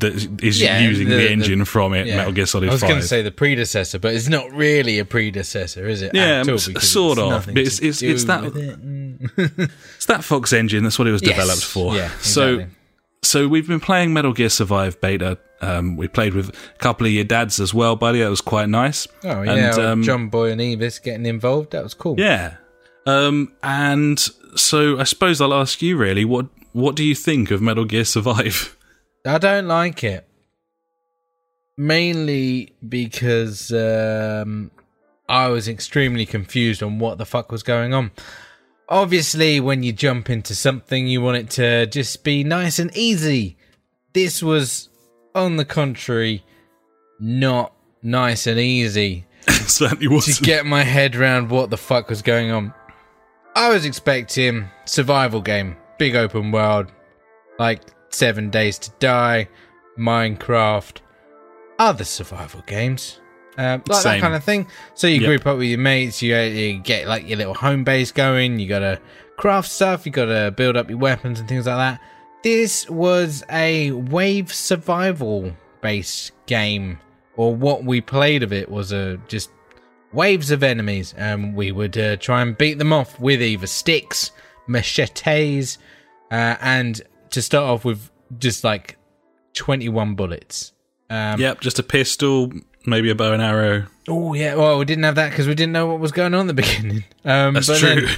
that 0.00 0.14
is 0.42 0.60
Yeah, 0.60 0.80
using 0.80 1.08
the, 1.08 1.16
the- 1.16 1.22
the- 1.22 1.30
engine 1.32 1.64
from 1.64 1.94
it, 1.94 2.06
Yeah. 2.06 2.16
Metal 2.16 2.32
Gear 2.32 2.46
Solid 2.46 2.68
I 2.68 2.72
was 2.72 2.80
5. 2.80 2.88
going 2.90 3.00
to 3.00 3.06
say 3.06 3.22
the 3.22 3.30
predecessor, 3.30 3.98
but 3.98 4.14
it's 4.14 4.28
not 4.28 4.50
really 4.52 4.98
a 4.98 5.04
predecessor, 5.04 5.86
is 5.88 6.02
it? 6.02 6.12
Yeah, 6.14 6.38
all, 6.48 6.58
sort 6.58 6.76
it's 6.76 6.96
of. 6.96 7.46
But 7.46 7.58
it's- 7.58 7.78
it's- 7.78 8.02
it's 8.02 8.24
that- 8.24 8.44
it. 8.44 9.70
It's 9.96 10.06
that 10.06 10.22
Fox 10.24 10.52
engine. 10.52 10.82
That's 10.84 10.98
what 10.98 11.08
it 11.08 11.12
was 11.12 11.22
Yes. 11.22 11.30
developed 11.36 11.64
for. 11.64 11.94
Yeah, 11.96 12.10
So 12.20 12.48
exactly. 12.54 12.74
so 13.22 13.40
so 13.42 13.48
we've 13.48 13.66
been 13.66 13.80
playing 13.80 14.12
Metal 14.12 14.32
Gear 14.32 14.48
Survive 14.50 15.00
beta. 15.00 15.38
Um, 15.62 15.96
we 15.96 16.06
played 16.06 16.34
with 16.34 16.50
a 16.50 16.78
couple 16.78 17.06
of 17.06 17.12
your 17.12 17.24
dads 17.24 17.58
as 17.60 17.72
well, 17.72 17.96
buddy. 17.96 18.20
That 18.20 18.28
was 18.28 18.42
quite 18.42 18.68
nice. 18.68 19.08
Oh 19.24 19.42
yeah, 19.42 19.70
And, 19.74 19.78
um, 19.80 20.02
John 20.02 20.28
Boy 20.28 20.50
and 20.52 20.60
Evis 20.60 21.02
getting 21.02 21.24
involved. 21.26 21.72
That 21.72 21.82
was 21.82 21.94
cool. 21.94 22.14
Yeah. 22.20 22.56
Um, 23.06 23.52
and 23.62 24.18
so 24.54 24.98
I 24.98 25.04
suppose 25.04 25.40
I'll 25.40 25.54
ask 25.54 25.80
you 25.80 25.96
really, 25.96 26.24
what 26.24 26.46
what 26.72 26.94
do 26.94 27.02
you 27.02 27.14
think 27.14 27.50
of 27.50 27.62
Metal 27.62 27.84
Gear 27.86 28.04
Survive? 28.04 28.75
I 29.26 29.38
don't 29.38 29.66
like 29.66 30.04
it. 30.04 30.26
Mainly 31.76 32.74
because 32.88 33.72
um, 33.72 34.70
I 35.28 35.48
was 35.48 35.68
extremely 35.68 36.24
confused 36.24 36.82
on 36.82 36.98
what 36.98 37.18
the 37.18 37.26
fuck 37.26 37.52
was 37.52 37.62
going 37.62 37.92
on. 37.92 38.12
Obviously, 38.88 39.60
when 39.60 39.82
you 39.82 39.92
jump 39.92 40.30
into 40.30 40.54
something, 40.54 41.06
you 41.06 41.20
want 41.20 41.36
it 41.38 41.50
to 41.50 41.86
just 41.86 42.22
be 42.22 42.44
nice 42.44 42.78
and 42.78 42.96
easy. 42.96 43.58
This 44.12 44.42
was, 44.42 44.88
on 45.34 45.56
the 45.56 45.64
contrary, 45.64 46.44
not 47.18 47.72
nice 48.02 48.46
and 48.46 48.58
easy. 48.60 49.26
Certainly 49.48 50.06
to 50.06 50.14
wasn't. 50.14 50.46
get 50.46 50.66
my 50.66 50.84
head 50.84 51.16
around 51.16 51.50
what 51.50 51.70
the 51.70 51.76
fuck 51.76 52.08
was 52.08 52.22
going 52.22 52.52
on. 52.52 52.72
I 53.56 53.70
was 53.70 53.84
expecting 53.84 54.68
survival 54.84 55.40
game, 55.40 55.76
big 55.98 56.14
open 56.14 56.52
world, 56.52 56.92
like 57.58 57.80
Seven 58.10 58.50
Days 58.50 58.78
to 58.80 58.90
Die, 58.98 59.48
Minecraft, 59.98 60.98
other 61.78 62.04
survival 62.04 62.62
games, 62.66 63.20
um, 63.58 63.82
like 63.88 64.02
Same. 64.02 64.12
that 64.12 64.20
kind 64.20 64.34
of 64.34 64.44
thing. 64.44 64.66
So 64.94 65.06
you 65.06 65.20
Yep. 65.20 65.28
group 65.28 65.46
up 65.46 65.58
with 65.58 65.68
your 65.68 65.78
mates, 65.78 66.22
you, 66.22 66.36
you 66.36 66.78
get 66.78 67.06
like 67.06 67.28
your 67.28 67.38
little 67.38 67.54
home 67.54 67.84
base 67.84 68.12
going. 68.12 68.58
You 68.58 68.68
gotta 68.68 69.00
craft 69.36 69.70
stuff, 69.70 70.06
you 70.06 70.12
gotta 70.12 70.50
build 70.50 70.76
up 70.76 70.88
your 70.88 70.98
weapons 70.98 71.40
and 71.40 71.48
things 71.48 71.66
like 71.66 71.76
that. 71.76 72.00
This 72.42 72.88
was 72.88 73.44
a 73.50 73.90
wave 73.90 74.52
survival 74.52 75.52
based 75.80 76.32
game, 76.46 76.98
or 77.36 77.54
what 77.54 77.84
we 77.84 78.00
played 78.00 78.42
of 78.42 78.52
it 78.52 78.70
was 78.70 78.92
a 78.92 79.18
just 79.28 79.50
waves 80.12 80.50
of 80.50 80.62
enemies, 80.62 81.14
and 81.16 81.54
we 81.54 81.72
would 81.72 81.96
uh, 81.98 82.16
try 82.16 82.40
and 82.42 82.56
beat 82.56 82.78
them 82.78 82.92
off 82.92 83.18
with 83.20 83.42
either 83.42 83.66
sticks, 83.66 84.30
machetes, 84.68 85.78
uh, 86.30 86.56
and 86.60 87.02
to 87.36 87.42
start 87.42 87.64
off 87.70 87.84
with 87.84 88.10
just 88.38 88.64
like 88.64 88.96
21 89.54 90.14
bullets. 90.16 90.72
Um, 91.08 91.40
Yep, 91.40 91.60
just 91.60 91.78
a 91.78 91.82
pistol, 91.84 92.52
maybe 92.84 93.10
a 93.10 93.14
bow 93.14 93.32
and 93.32 93.40
arrow. 93.40 93.86
Oh, 94.08 94.34
yeah. 94.34 94.54
Well, 94.56 94.78
we 94.78 94.84
didn't 94.84 95.04
have 95.04 95.14
that 95.14 95.30
because 95.30 95.46
we 95.46 95.54
didn't 95.54 95.72
know 95.72 95.86
what 95.86 96.00
was 96.00 96.12
going 96.12 96.34
on 96.34 96.48
at 96.48 96.56
the 96.56 96.62
beginning. 96.62 97.04
Um, 97.24 97.54
That's 97.54 97.68
but 97.68 97.78
true. 97.78 98.08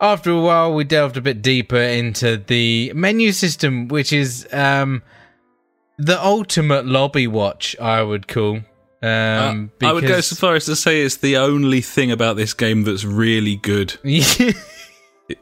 after 0.00 0.30
a 0.30 0.40
while, 0.40 0.74
we 0.74 0.84
delved 0.84 1.16
a 1.16 1.20
bit 1.20 1.42
deeper 1.42 1.76
into 1.76 2.38
the 2.38 2.92
menu 2.94 3.32
system, 3.32 3.88
which 3.88 4.12
is 4.12 4.48
um, 4.52 5.02
the 5.98 6.18
ultimate 6.22 6.86
lobby 6.86 7.26
watch, 7.26 7.76
I 7.80 8.02
would 8.02 8.26
call. 8.28 8.60
Um, 9.02 9.70
Uh, 9.82 9.86
I 9.88 9.92
would 9.92 10.02
go 10.02 10.08
because- 10.08 10.28
so 10.28 10.36
far 10.36 10.54
as 10.56 10.64
to 10.66 10.76
say 10.76 11.02
it's 11.02 11.16
the 11.16 11.36
only 11.36 11.80
thing 11.82 12.10
about 12.12 12.36
this 12.36 12.54
game 12.54 12.84
that's 12.84 13.04
really 13.04 13.56
good 13.56 13.98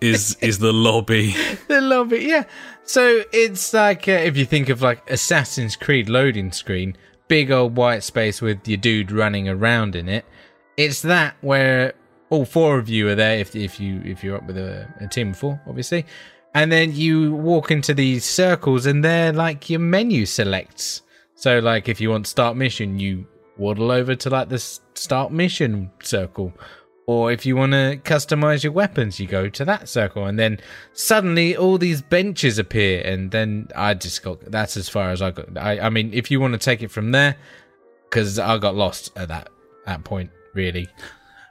is 0.00 0.36
is 0.40 0.58
the 0.58 0.72
lobby. 0.72 1.34
the 1.68 1.80
lobby, 1.80 2.20
yeah. 2.28 2.44
So 2.90 3.22
it's 3.32 3.72
like 3.72 4.08
uh, 4.08 4.26
if 4.30 4.36
you 4.36 4.44
think 4.44 4.68
of 4.68 4.82
like 4.82 5.08
Assassin's 5.08 5.76
Creed 5.76 6.08
loading 6.08 6.50
screen, 6.50 6.96
big 7.28 7.52
old 7.52 7.76
white 7.76 8.02
space 8.02 8.42
with 8.42 8.66
your 8.66 8.78
dude 8.78 9.12
running 9.12 9.48
around 9.48 9.94
in 9.94 10.08
it. 10.08 10.24
It's 10.76 11.00
that 11.02 11.36
where 11.40 11.94
all 12.30 12.44
four 12.44 12.80
of 12.80 12.88
you 12.88 13.06
are 13.06 13.14
there 13.14 13.38
if 13.38 13.54
if 13.54 13.78
you 13.78 14.02
if 14.04 14.24
you're 14.24 14.38
up 14.38 14.44
with 14.44 14.58
a, 14.58 14.92
a 14.98 15.06
team 15.06 15.30
of 15.30 15.38
four, 15.38 15.60
obviously, 15.68 16.04
and 16.52 16.72
then 16.72 16.92
you 16.92 17.32
walk 17.32 17.70
into 17.70 17.94
these 17.94 18.24
circles 18.24 18.86
and 18.86 19.04
they're 19.04 19.32
like 19.32 19.70
your 19.70 19.78
menu 19.78 20.26
selects. 20.26 21.02
So 21.36 21.60
like 21.60 21.88
if 21.88 22.00
you 22.00 22.10
want 22.10 22.26
start 22.26 22.56
mission, 22.56 22.98
you 22.98 23.24
waddle 23.56 23.92
over 23.92 24.16
to 24.16 24.30
like 24.30 24.48
the 24.48 24.58
start 24.94 25.30
mission 25.30 25.92
circle. 26.02 26.52
Or 27.06 27.32
if 27.32 27.44
you 27.44 27.56
want 27.56 27.72
to 27.72 27.98
customize 28.04 28.62
your 28.62 28.72
weapons, 28.72 29.18
you 29.18 29.26
go 29.26 29.48
to 29.48 29.64
that 29.64 29.88
circle, 29.88 30.26
and 30.26 30.38
then 30.38 30.60
suddenly 30.92 31.56
all 31.56 31.76
these 31.76 32.02
benches 32.02 32.58
appear, 32.58 33.02
and 33.02 33.30
then 33.30 33.68
I 33.74 33.94
just 33.94 34.22
got. 34.22 34.40
That's 34.42 34.76
as 34.76 34.88
far 34.88 35.10
as 35.10 35.20
I 35.20 35.32
got. 35.32 35.58
I, 35.58 35.80
I 35.80 35.90
mean, 35.90 36.12
if 36.14 36.30
you 36.30 36.40
want 36.40 36.52
to 36.52 36.58
take 36.58 36.82
it 36.82 36.90
from 36.90 37.10
there, 37.10 37.36
because 38.08 38.38
I 38.38 38.58
got 38.58 38.76
lost 38.76 39.10
at 39.16 39.28
that 39.28 39.48
that 39.86 40.04
point, 40.04 40.30
really. 40.54 40.88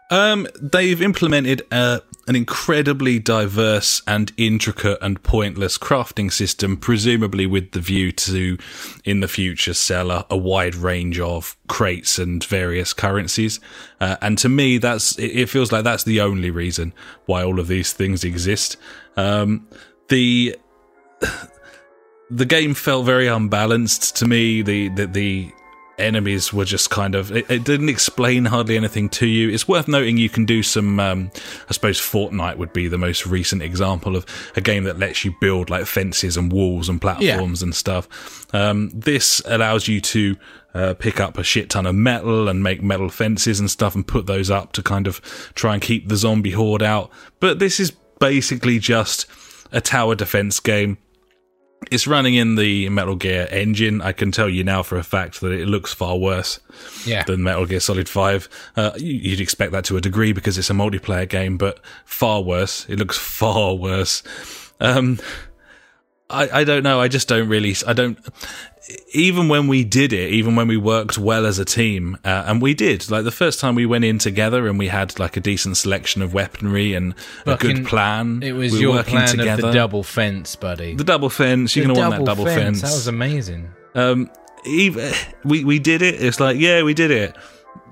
Um, 0.10 0.47
they've 0.60 1.01
implemented 1.01 1.62
uh, 1.72 1.99
an 2.28 2.36
incredibly 2.36 3.20
diverse 3.20 4.01
and 4.07 4.32
intricate 4.38 4.97
and 5.01 5.22
pointless 5.22 5.78
crafting 5.78 6.32
system, 6.32 6.78
presumably 6.78 7.45
with 7.45 7.72
the 7.72 7.80
view 7.80 8.12
to, 8.12 8.57
in 9.05 9.20
the 9.20 9.28
future, 9.28 9.74
sell 9.74 10.10
a, 10.10 10.26
a 10.30 10.38
wide 10.38 10.76
range 10.76 11.20
of 11.20 11.55
crates 11.68 12.18
and 12.18 12.43
various 12.43 12.93
currencies. 12.93 13.60
Uh, 14.01 14.16
and 14.22 14.38
to 14.39 14.49
me, 14.49 14.78
that's 14.78 15.18
it, 15.20 15.28
it 15.28 15.49
feels 15.49 15.72
like 15.72 15.84
that's 15.84 16.03
the 16.03 16.22
only 16.22 16.49
reason 16.49 16.93
why 17.26 17.43
all 17.43 17.60
of 17.60 17.68
these 17.68 17.93
things 17.93 18.24
exist. 18.24 18.78
Um, 19.16 19.68
the 20.07 20.55
the 22.32 22.45
game 22.45 22.74
felt 22.74 23.05
very 23.05 23.28
unbalanced 23.28 24.16
to 24.18 24.26
me. 24.26 24.62
The 24.62 24.89
the, 24.89 25.05
the 25.05 25.51
enemies 26.00 26.54
were 26.54 26.66
just 26.66 26.89
kind 26.89 27.16
of 27.16 27.32
it, 27.32 27.50
it 27.50 27.64
didn't 27.64 27.89
explain 27.89 28.45
hardly 28.45 28.78
anything 28.78 29.10
to 29.10 29.28
you. 29.28 29.50
It's 29.50 29.68
worth 29.68 29.88
noting 29.88 30.18
you 30.18 30.30
can 30.30 30.45
do 30.45 30.64
some. 30.64 31.00
Um, 31.00 31.32
I 31.70 31.74
suppose 31.74 32.00
Fortnite 32.00 32.58
would 32.58 32.74
be 32.74 32.88
the 32.88 32.97
most 32.97 33.26
recent 33.26 33.62
example 33.62 34.16
of 34.16 34.26
a 34.56 34.62
game 34.62 34.84
that 34.86 35.00
lets 35.00 35.26
you 35.26 35.36
build 35.39 35.70
like 35.70 35.86
fences 35.86 36.38
and 36.38 36.52
walls 36.52 36.89
and 36.89 37.02
platforms 37.02 37.62
and 37.62 37.76
stuff. 37.76 38.54
Um, 38.54 38.89
this 38.93 39.41
allows 39.45 39.88
you 39.88 40.02
to. 40.02 40.36
Uh, 40.72 40.93
pick 40.93 41.20
up 41.20 41.39
a 41.39 41.43
shit 41.43 41.68
ton 41.72 41.88
of 41.88 41.95
metal 41.95 42.47
and 42.47 42.62
make 42.62 42.80
metal 42.80 43.10
fences 43.10 43.60
and 43.60 43.72
stuff 43.72 43.95
and 43.95 44.08
put 44.08 44.28
those 44.28 44.52
up 44.52 44.72
to 44.72 44.84
kind 44.84 45.08
of 45.08 45.20
try 45.56 45.74
and 45.74 45.82
keep 45.82 46.08
the 46.08 46.16
zombie 46.16 46.52
horde 46.52 46.84
out. 46.84 47.10
But 47.39 47.58
this 47.58 47.80
is 47.80 47.89
basically 48.20 48.78
just 48.78 49.26
a 49.72 49.82
tower 49.82 50.14
defense 50.14 50.60
game. 50.60 51.00
It's 51.91 52.05
running 52.05 52.36
in 52.36 52.55
the 52.55 52.89
Metal 52.89 53.15
Gear 53.15 53.47
engine. 53.51 54.01
I 54.01 54.11
can 54.11 54.32
tell 54.32 54.49
you 54.49 54.63
now 54.63 54.84
for 54.84 54.97
a 54.97 55.03
fact 55.03 55.41
that 55.41 55.51
it 55.51 55.67
looks 55.67 55.93
far 55.93 56.17
worse 56.17 56.59
Yeah. 57.05 57.23
than 57.23 57.41
Metal 57.41 57.65
Gear 57.65 57.80
Solid 57.80 58.07
5. 58.09 58.47
Uh, 58.75 58.91
you- 58.97 59.13
you'd 59.32 59.39
expect 59.41 59.71
that 59.71 59.86
to 59.86 59.97
a 59.97 60.01
degree 60.01 60.32
because 60.34 60.57
it's 60.57 60.69
a 60.69 60.73
multiplayer 60.73 61.27
game, 61.27 61.57
but 61.57 61.80
far 62.05 62.41
worse. 62.43 62.86
It 62.89 62.99
looks 62.99 63.17
far 63.39 63.73
worse. 63.75 64.21
Um, 64.80 65.19
I, 66.30 66.59
I 66.59 66.63
don't 66.63 66.84
know. 66.84 66.99
I 67.01 67.07
just 67.07 67.27
don't 67.27 67.47
really. 67.49 67.75
I 67.88 67.93
don't. 67.93 68.19
Even 69.13 69.49
when 69.49 69.67
we 69.67 69.84
did 69.84 70.13
it, 70.13 70.32
even 70.32 70.55
when 70.55 70.67
we 70.67 70.77
worked 70.77 71.17
well 71.17 71.45
as 71.45 71.59
a 71.59 71.65
team, 71.65 72.17
uh, 72.23 72.43
and 72.47 72.61
we 72.61 72.73
did, 72.73 73.09
like 73.11 73.23
the 73.23 73.32
first 73.32 73.59
time 73.59 73.75
we 73.75 73.86
went 73.86 74.05
in 74.05 74.17
together 74.17 74.67
and 74.67 74.80
we 74.80 74.88
had 74.88 75.19
like 75.19 75.36
a 75.38 75.39
decent 75.39 75.77
selection 75.77 76.21
of 76.21 76.34
weaponry 76.34 76.93
and 76.93 77.13
a 77.45 77.55
good 77.57 77.86
plan. 77.86 78.41
It 78.41 78.53
was 78.53 78.73
we 78.73 78.80
your 78.80 78.93
working 78.93 79.17
plan 79.17 79.27
together. 79.27 79.67
of 79.67 79.73
the 79.73 79.77
double 79.77 80.03
fence, 80.03 80.55
buddy. 80.55 80.95
The 80.95 81.03
double 81.03 81.30
fence. 81.30 81.75
You're 81.75 81.86
going 81.86 81.95
to 81.95 82.01
want 82.01 82.15
that 82.17 82.25
double 82.25 82.45
fence. 82.45 82.82
That 82.82 82.91
was 82.91 83.07
amazing. 83.07 83.69
Um, 83.95 84.30
even, 84.65 85.13
we 85.43 85.63
we 85.63 85.80
did 85.80 86.01
it. 86.01 86.21
It's 86.21 86.39
like, 86.39 86.57
yeah, 86.57 86.84
we 86.84 86.93
did 86.93 87.11
it. 87.11 87.36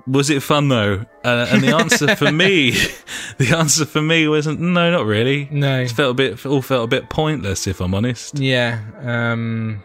Was 0.06 0.30
it 0.30 0.42
fun 0.42 0.68
though? 0.68 1.04
Uh, 1.22 1.46
and 1.50 1.62
the 1.62 1.76
answer 1.76 2.16
for 2.16 2.32
me, 2.44 2.70
the 3.38 3.54
answer 3.56 3.84
for 3.84 4.00
me 4.00 4.26
wasn't 4.26 4.58
no, 4.58 4.90
not 4.90 5.04
really. 5.04 5.48
No. 5.50 5.82
It 5.82 5.90
felt 5.90 6.12
a 6.12 6.14
bit, 6.14 6.46
all 6.46 6.62
felt 6.62 6.84
a 6.84 6.86
bit 6.86 7.10
pointless, 7.10 7.66
if 7.66 7.80
I'm 7.80 7.94
honest. 7.94 8.38
Yeah. 8.38 8.80
Um 9.02 9.82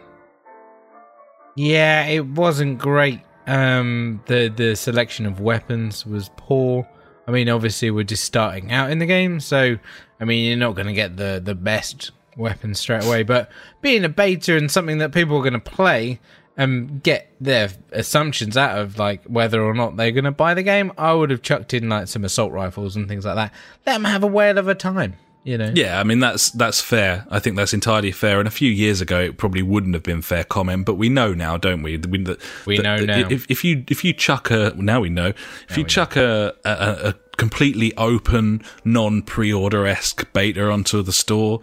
Yeah, 1.54 2.06
it 2.06 2.26
wasn't 2.26 2.78
great. 2.78 3.20
Um 3.46 4.22
the 4.26 4.52
the 4.54 4.74
selection 4.74 5.26
of 5.26 5.40
weapons 5.40 6.06
was 6.06 6.30
poor. 6.36 6.88
I 7.26 7.30
mean, 7.30 7.48
obviously 7.48 7.90
we're 7.90 8.04
just 8.04 8.24
starting 8.24 8.72
out 8.72 8.90
in 8.90 8.98
the 8.98 9.06
game, 9.06 9.40
so 9.40 9.76
I 10.20 10.24
mean, 10.24 10.46
you're 10.46 10.56
not 10.56 10.74
going 10.74 10.86
to 10.86 10.92
get 10.92 11.16
the 11.16 11.40
the 11.42 11.54
best 11.54 12.10
weapons 12.36 12.78
straight 12.80 13.04
away, 13.04 13.22
but 13.22 13.50
being 13.80 14.04
a 14.04 14.08
beta 14.08 14.56
and 14.56 14.70
something 14.70 14.98
that 14.98 15.12
people 15.12 15.36
are 15.36 15.42
going 15.42 15.52
to 15.52 15.58
play 15.58 16.20
and 16.56 17.02
get 17.02 17.30
their 17.40 17.70
assumptions 17.92 18.56
out 18.56 18.78
of 18.78 18.98
like 18.98 19.24
whether 19.24 19.62
or 19.62 19.74
not 19.74 19.96
they're 19.96 20.12
going 20.12 20.24
to 20.24 20.30
buy 20.30 20.54
the 20.54 20.62
game, 20.62 20.92
I 20.96 21.12
would 21.12 21.30
have 21.30 21.42
chucked 21.42 21.74
in 21.74 21.88
like 21.88 22.08
some 22.08 22.24
assault 22.24 22.52
rifles 22.52 22.96
and 22.96 23.08
things 23.08 23.24
like 23.24 23.34
that. 23.36 23.52
Let 23.86 23.94
them 23.94 24.04
have 24.04 24.22
a 24.22 24.28
whale 24.28 24.58
of 24.58 24.68
a 24.68 24.74
time, 24.74 25.16
you 25.44 25.56
know. 25.58 25.70
Yeah, 25.74 26.00
I 26.00 26.04
mean 26.04 26.18
that's 26.18 26.50
that's 26.50 26.80
fair. 26.80 27.26
I 27.30 27.38
think 27.38 27.56
that's 27.56 27.72
entirely 27.72 28.10
fair. 28.10 28.38
And 28.40 28.48
a 28.48 28.50
few 28.50 28.70
years 28.70 29.00
ago, 29.00 29.20
it 29.20 29.38
probably 29.38 29.62
wouldn't 29.62 29.94
have 29.94 30.02
been 30.02 30.22
fair 30.22 30.42
comment, 30.44 30.86
but 30.86 30.94
we 30.94 31.08
know 31.08 31.32
now, 31.34 31.56
don't 31.56 31.82
we? 31.82 31.96
We, 31.98 32.24
that, 32.24 32.40
We 32.66 32.76
that- 32.78 32.82
know 32.82 32.98
that 32.98 33.06
now. 33.06 33.28
If, 33.30 33.50
if 33.50 33.62
you 33.64 33.84
if 33.88 34.04
you 34.04 34.12
chuck 34.12 34.50
a 34.50 34.72
now 34.76 35.00
we 35.00 35.10
know 35.10 35.32
if 35.68 35.78
you 35.78 35.84
chuck 35.84 36.16
a, 36.16 36.54
a 36.64 36.70
a 37.10 37.14
completely 37.36 37.94
open, 37.96 38.62
non 38.84 39.22
pre-order 39.22 39.86
esque 39.86 40.32
beta 40.32 40.70
onto 40.70 41.02
the 41.02 41.12
store, 41.12 41.60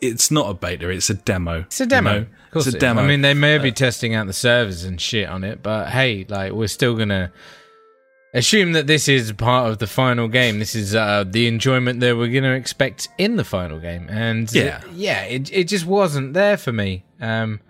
it's 0.00 0.30
not 0.30 0.50
a 0.50 0.54
beta. 0.54 0.88
It's 0.88 1.10
a 1.10 1.14
demo. 1.14 1.60
It's 1.60 1.80
a 1.80 1.86
demo. 1.86 2.10
you 2.12 2.20
know? 2.20 2.26
Of 2.46 2.50
course 2.52 2.66
it's 2.66 2.74
a 2.74 2.76
it 2.76 2.78
is. 2.78 2.80
demo. 2.80 3.02
I 3.02 3.06
mean, 3.06 3.20
they 3.20 3.34
may 3.34 3.58
be 3.58 3.70
uh, 3.70 3.74
testing 3.74 4.14
out 4.14 4.26
the 4.26 4.32
servers 4.32 4.82
and 4.84 5.00
shit 5.00 5.28
on 5.28 5.44
it, 5.44 5.62
but 5.62 5.88
hey, 5.90 6.26
like 6.28 6.52
we're 6.52 6.66
still 6.68 6.96
gonna 6.96 7.30
assume 8.34 8.72
that 8.72 8.86
this 8.86 9.08
is 9.08 9.32
part 9.32 9.70
of 9.70 9.78
the 9.78 9.86
final 9.86 10.28
game. 10.28 10.58
This 10.58 10.74
is 10.74 10.94
uh, 10.94 11.24
the 11.26 11.46
enjoyment 11.48 12.00
that 12.00 12.16
we're 12.16 12.28
gonna 12.32 12.54
expect 12.54 13.08
in 13.18 13.36
the 13.36 13.44
final 13.44 13.78
game, 13.80 14.06
and 14.08 14.50
Yeah. 14.52 14.80
yeah, 14.92 15.22
it 15.24 15.52
it 15.52 15.64
just 15.68 15.86
wasn't 15.86 16.34
there 16.34 16.56
for 16.56 16.72
me 16.72 17.04
um, 17.20 17.60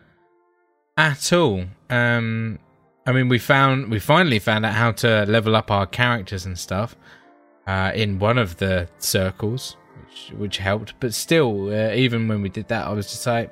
at 0.96 1.32
all. 1.32 1.64
Um, 1.88 2.58
I 3.06 3.12
mean, 3.12 3.28
we 3.28 3.38
found 3.38 3.90
we 3.90 3.98
finally 3.98 4.38
found 4.38 4.66
out 4.66 4.74
how 4.74 4.92
to 4.92 5.24
level 5.26 5.56
up 5.56 5.70
our 5.70 5.86
characters 5.86 6.44
and 6.46 6.58
stuff 6.58 6.94
uh, 7.66 7.92
in 7.94 8.18
one 8.18 8.36
of 8.38 8.58
the 8.58 8.88
circles, 8.98 9.76
which 10.04 10.32
which 10.38 10.56
helped. 10.58 10.94
But 11.00 11.14
still, 11.14 11.70
uh, 11.72 11.92
even 11.94 12.28
when 12.28 12.42
we 12.42 12.48
did 12.50 12.68
that, 12.68 12.86
I 12.86 12.92
was 12.92 13.10
just 13.10 13.26
like, 13.26 13.50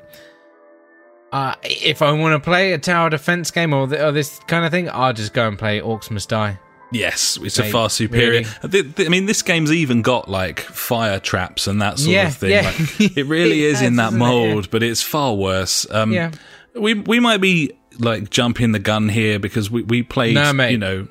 uh, 1.32 1.54
if 1.62 2.02
I 2.02 2.12
want 2.12 2.34
to 2.34 2.40
play 2.50 2.72
a 2.72 2.78
tower 2.78 3.08
defense 3.10 3.50
game 3.50 3.72
or, 3.72 3.86
th- 3.88 4.00
or 4.00 4.12
this 4.12 4.38
kind 4.46 4.64
of 4.64 4.70
thing, 4.70 4.88
I'll 4.90 5.12
just 5.14 5.32
go 5.32 5.48
and 5.48 5.58
play 5.58 5.80
Orcs 5.80 6.10
Must 6.10 6.28
Die. 6.28 6.58
Yes, 6.90 7.38
it's 7.42 7.58
a 7.58 7.64
far 7.64 7.90
superior. 7.90 8.44
really? 8.62 8.82
Th- 8.92 9.06
I 9.06 9.10
mean, 9.10 9.26
this 9.26 9.42
game's 9.42 9.70
even 9.72 10.00
got 10.02 10.28
like 10.30 10.60
fire 10.60 11.20
traps 11.20 11.66
and 11.66 11.82
that 11.82 11.98
sort 11.98 12.10
Yeah, 12.10 12.28
of 12.28 12.36
thing. 12.36 12.50
yeah. 12.50 12.62
Like, 12.62 13.00
it 13.16 13.26
really 13.26 13.64
It 13.64 13.72
is 13.72 13.82
in 13.82 13.96
that 13.96 14.08
isn't 14.08 14.16
it? 14.22 14.24
Mold, 14.24 14.70
but 14.70 14.82
it's 14.82 15.02
far 15.02 15.34
worse. 15.34 15.86
Um, 15.90 16.12
Yeah. 16.12 16.30
we 16.74 16.94
we 16.94 17.20
might 17.20 17.40
be 17.42 17.72
like 17.98 18.30
jumping 18.30 18.72
the 18.72 18.78
gun 18.78 19.08
here 19.10 19.38
because 19.38 19.70
we 19.70 19.82
we 19.82 20.02
played, 20.02 20.34
No, 20.34 20.52
mate. 20.52 20.70
you 20.72 20.78
know. 20.78 21.08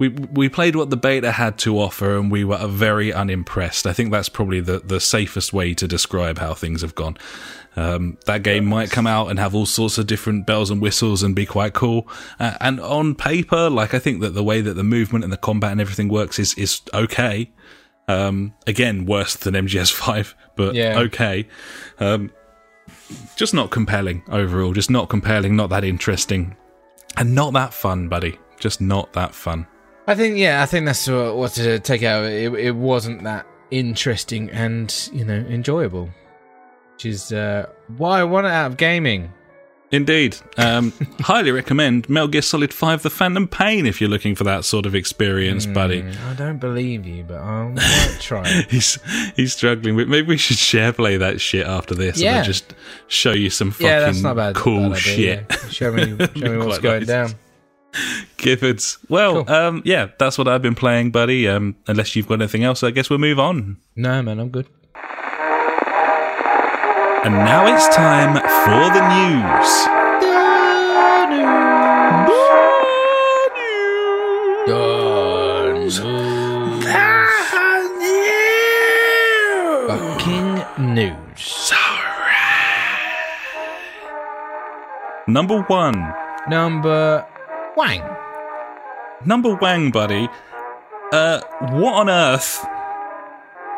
We, 0.00 0.10
we 0.10 0.48
played 0.48 0.76
what 0.76 0.90
the 0.90 0.96
beta 0.96 1.32
had 1.32 1.58
to 1.58 1.76
offer 1.80 2.16
and 2.16 2.30
we 2.30 2.44
were 2.44 2.64
very 2.68 3.12
unimpressed. 3.12 3.84
I 3.84 3.92
think 3.92 4.12
that's 4.12 4.28
probably 4.28 4.60
the, 4.60 4.78
the 4.78 5.00
safest 5.00 5.52
way 5.52 5.74
to 5.74 5.88
describe 5.88 6.38
how 6.38 6.54
things 6.54 6.82
have 6.82 6.94
gone. 6.94 7.16
Um, 7.78 8.18
that 8.26 8.42
game 8.42 8.64
might 8.64 8.90
come 8.90 9.06
out 9.06 9.28
and 9.28 9.38
have 9.38 9.54
all 9.54 9.66
sorts 9.66 9.98
of 9.98 10.06
different 10.08 10.46
bells 10.46 10.68
and 10.70 10.80
whistles 10.82 11.22
and 11.22 11.32
be 11.34 11.46
quite 11.46 11.74
cool. 11.74 12.08
Uh, 12.40 12.54
and 12.60 12.80
on 12.80 13.14
paper, 13.14 13.70
like 13.70 13.94
I 13.94 14.00
think 14.00 14.20
that 14.22 14.34
the 14.34 14.42
way 14.42 14.60
that 14.60 14.74
the 14.74 14.82
movement 14.82 15.22
and 15.22 15.32
the 15.32 15.36
combat 15.36 15.70
and 15.72 15.80
everything 15.80 16.08
works 16.08 16.38
is 16.38 16.54
is 16.54 16.80
okay. 16.92 17.50
Um, 18.08 18.54
again, 18.66 19.04
worse 19.06 19.36
than 19.36 19.54
MGS5, 19.54 20.34
but 20.56 20.74
Yeah. 20.74 20.98
okay. 20.98 21.46
Um, 22.00 22.32
just 23.36 23.54
not 23.54 23.70
compelling 23.70 24.22
overall. 24.28 24.72
Just 24.72 24.90
not 24.90 25.08
compelling. 25.08 25.54
Not 25.54 25.70
that 25.70 25.84
interesting, 25.84 26.56
and 27.16 27.34
not 27.34 27.52
that 27.52 27.72
fun, 27.72 28.08
buddy. 28.08 28.38
Just 28.58 28.80
not 28.80 29.12
that 29.12 29.34
fun. 29.34 29.66
I 30.08 30.14
think, 30.14 30.36
yeah, 30.38 30.62
I 30.62 30.66
think 30.66 30.86
that's 30.86 31.06
what, 31.06 31.36
what 31.36 31.52
to 31.52 31.78
take 31.78 32.02
out. 32.02 32.24
It, 32.24 32.52
it 32.54 32.74
wasn't 32.74 33.22
that 33.24 33.46
interesting 33.70 34.48
and, 34.50 34.92
you 35.12 35.24
know, 35.24 35.34
enjoyable, 35.34 36.08
which 36.98 37.06
is 37.06 37.32
uh, 37.32 37.64
why 37.96 38.18
I 38.18 38.24
want 38.24 38.48
it 38.48 38.50
out 38.50 38.72
of 38.72 38.76
gaming. 38.76 39.32
Indeed. 39.92 40.36
Um, 40.56 40.92
highly 41.20 41.52
recommend 41.52 42.08
Metal 42.08 42.26
Gear 42.26 42.42
Solid 42.42 42.74
5 42.74 43.04
The 43.04 43.08
Phantom 43.10 43.46
Pain 43.46 43.86
if 43.86 44.00
you're 44.00 44.10
looking 44.10 44.34
for 44.34 44.42
that 44.42 44.64
sort 44.64 44.84
of 44.84 44.96
experience, 44.96 45.64
buddy. 45.64 46.02
Mm, 46.02 46.24
I 46.26 46.34
don't 46.34 46.58
believe 46.58 47.06
you, 47.06 47.22
but 47.22 47.36
I'll 47.36 47.72
try. 48.20 48.48
He's 48.68 48.98
he's 49.36 49.52
struggling 49.54 49.94
with. 49.94 50.08
Maybe 50.08 50.26
we 50.26 50.36
should 50.38 50.56
share 50.56 50.92
play 50.92 51.16
that 51.18 51.40
shit 51.40 51.68
after 51.68 51.94
this, 51.94 52.16
and 52.16 52.24
Yeah. 52.24 52.34
then 52.38 52.44
just 52.46 52.74
show 53.06 53.30
you 53.30 53.48
some 53.48 53.70
fucking 53.70 53.86
yeah, 53.86 54.00
that's 54.00 54.20
not 54.20 54.34
bad. 54.34 54.56
cool 54.56 54.90
bad 54.90 54.98
idea, 54.98 55.00
shit. 55.00 55.46
yeah. 55.48 55.68
Show 55.70 55.92
me, 55.92 56.16
show 56.34 56.48
me 56.50 56.56
what's 56.66 56.78
going 56.80 57.06
nice. 57.06 57.06
down. 57.06 57.30
Giffords. 58.38 58.98
Well, 59.08 59.44
Cool. 59.44 59.54
um, 59.54 59.82
yeah, 59.84 60.08
that's 60.18 60.36
what 60.36 60.48
I've 60.48 60.62
been 60.62 60.74
playing, 60.74 61.12
buddy. 61.12 61.46
Um, 61.48 61.76
unless 61.86 62.16
you've 62.16 62.26
got 62.26 62.34
anything 62.42 62.64
else, 62.64 62.82
I 62.82 62.90
guess 62.90 63.08
we'll 63.08 63.20
move 63.20 63.38
on. 63.38 63.76
No, 63.94 64.20
man, 64.20 64.40
I'm 64.40 64.48
good. 64.50 64.66
And 67.24 67.34
now 67.34 67.66
it's 67.66 67.88
time 67.94 68.34
for 68.34 68.90
the 68.94 69.02
news. 69.10 69.70
The 70.22 71.26
news. 71.30 72.32
The 74.66 74.82
news. 75.56 75.98
The 76.84 77.00
news. 77.98 78.78
Fucking 79.88 80.54
news. 80.94 81.72
Number 85.26 85.62
one. 85.62 86.14
Number 86.48 87.26
Wang. 87.76 88.02
Number 89.24 89.54
Wang, 89.56 89.90
buddy. 89.90 90.28
Uh, 91.12 91.40
what 91.72 91.94
on 91.94 92.08
earth? 92.08 92.64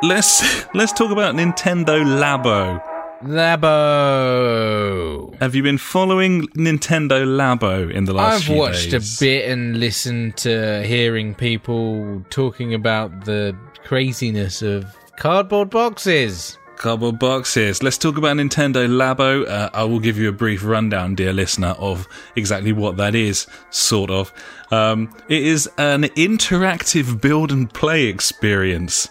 Let's 0.03 0.67
let's 0.75 0.93
talk 0.93 1.11
about 1.11 1.35
Nintendo 1.35 2.05
Labo. 2.05 2.90
Labo. 3.23 5.11
Have 5.41 5.55
you 5.55 5.63
been 5.63 5.77
following 5.79 6.47
Nintendo 6.49 7.27
Labo 7.27 7.93
in 7.93 8.07
the 8.07 8.15
last 8.15 8.49
I've 8.49 8.57
watched 8.57 8.91
days? 8.93 9.21
a 9.21 9.25
bit 9.25 9.51
and 9.51 9.79
listened 9.79 10.39
to 10.39 10.83
hearing 10.85 11.35
people 11.35 12.25
talking 12.31 12.73
about 12.73 13.27
the 13.27 13.55
craziness 13.85 14.63
of 14.63 14.87
cardboard 15.17 15.69
boxes. 15.69 16.57
Cardboard 16.77 17.19
boxes. 17.19 17.83
Let's 17.83 17.99
talk 17.99 18.17
about 18.17 18.39
Nintendo 18.39 18.89
Labo. 18.89 19.47
Uh, 19.47 19.69
I 19.75 19.85
will 19.85 20.01
give 20.01 20.17
you 20.17 20.31
a 20.31 20.33
brief 20.33 20.65
rundown, 20.65 21.15
dear 21.15 21.35
listener, 21.35 21.75
of 21.79 22.09
exactly 22.37 22.73
what 22.73 22.97
that 22.97 23.15
is, 23.15 23.47
sort 23.69 24.11
of. 24.11 24.33
Um, 24.71 25.15
it 25.29 25.43
is 25.43 25.69
an 25.77 26.05
interactive 26.05 27.21
build 27.21 27.53
and 27.53 27.71
play 27.71 28.07
experience. 28.07 29.09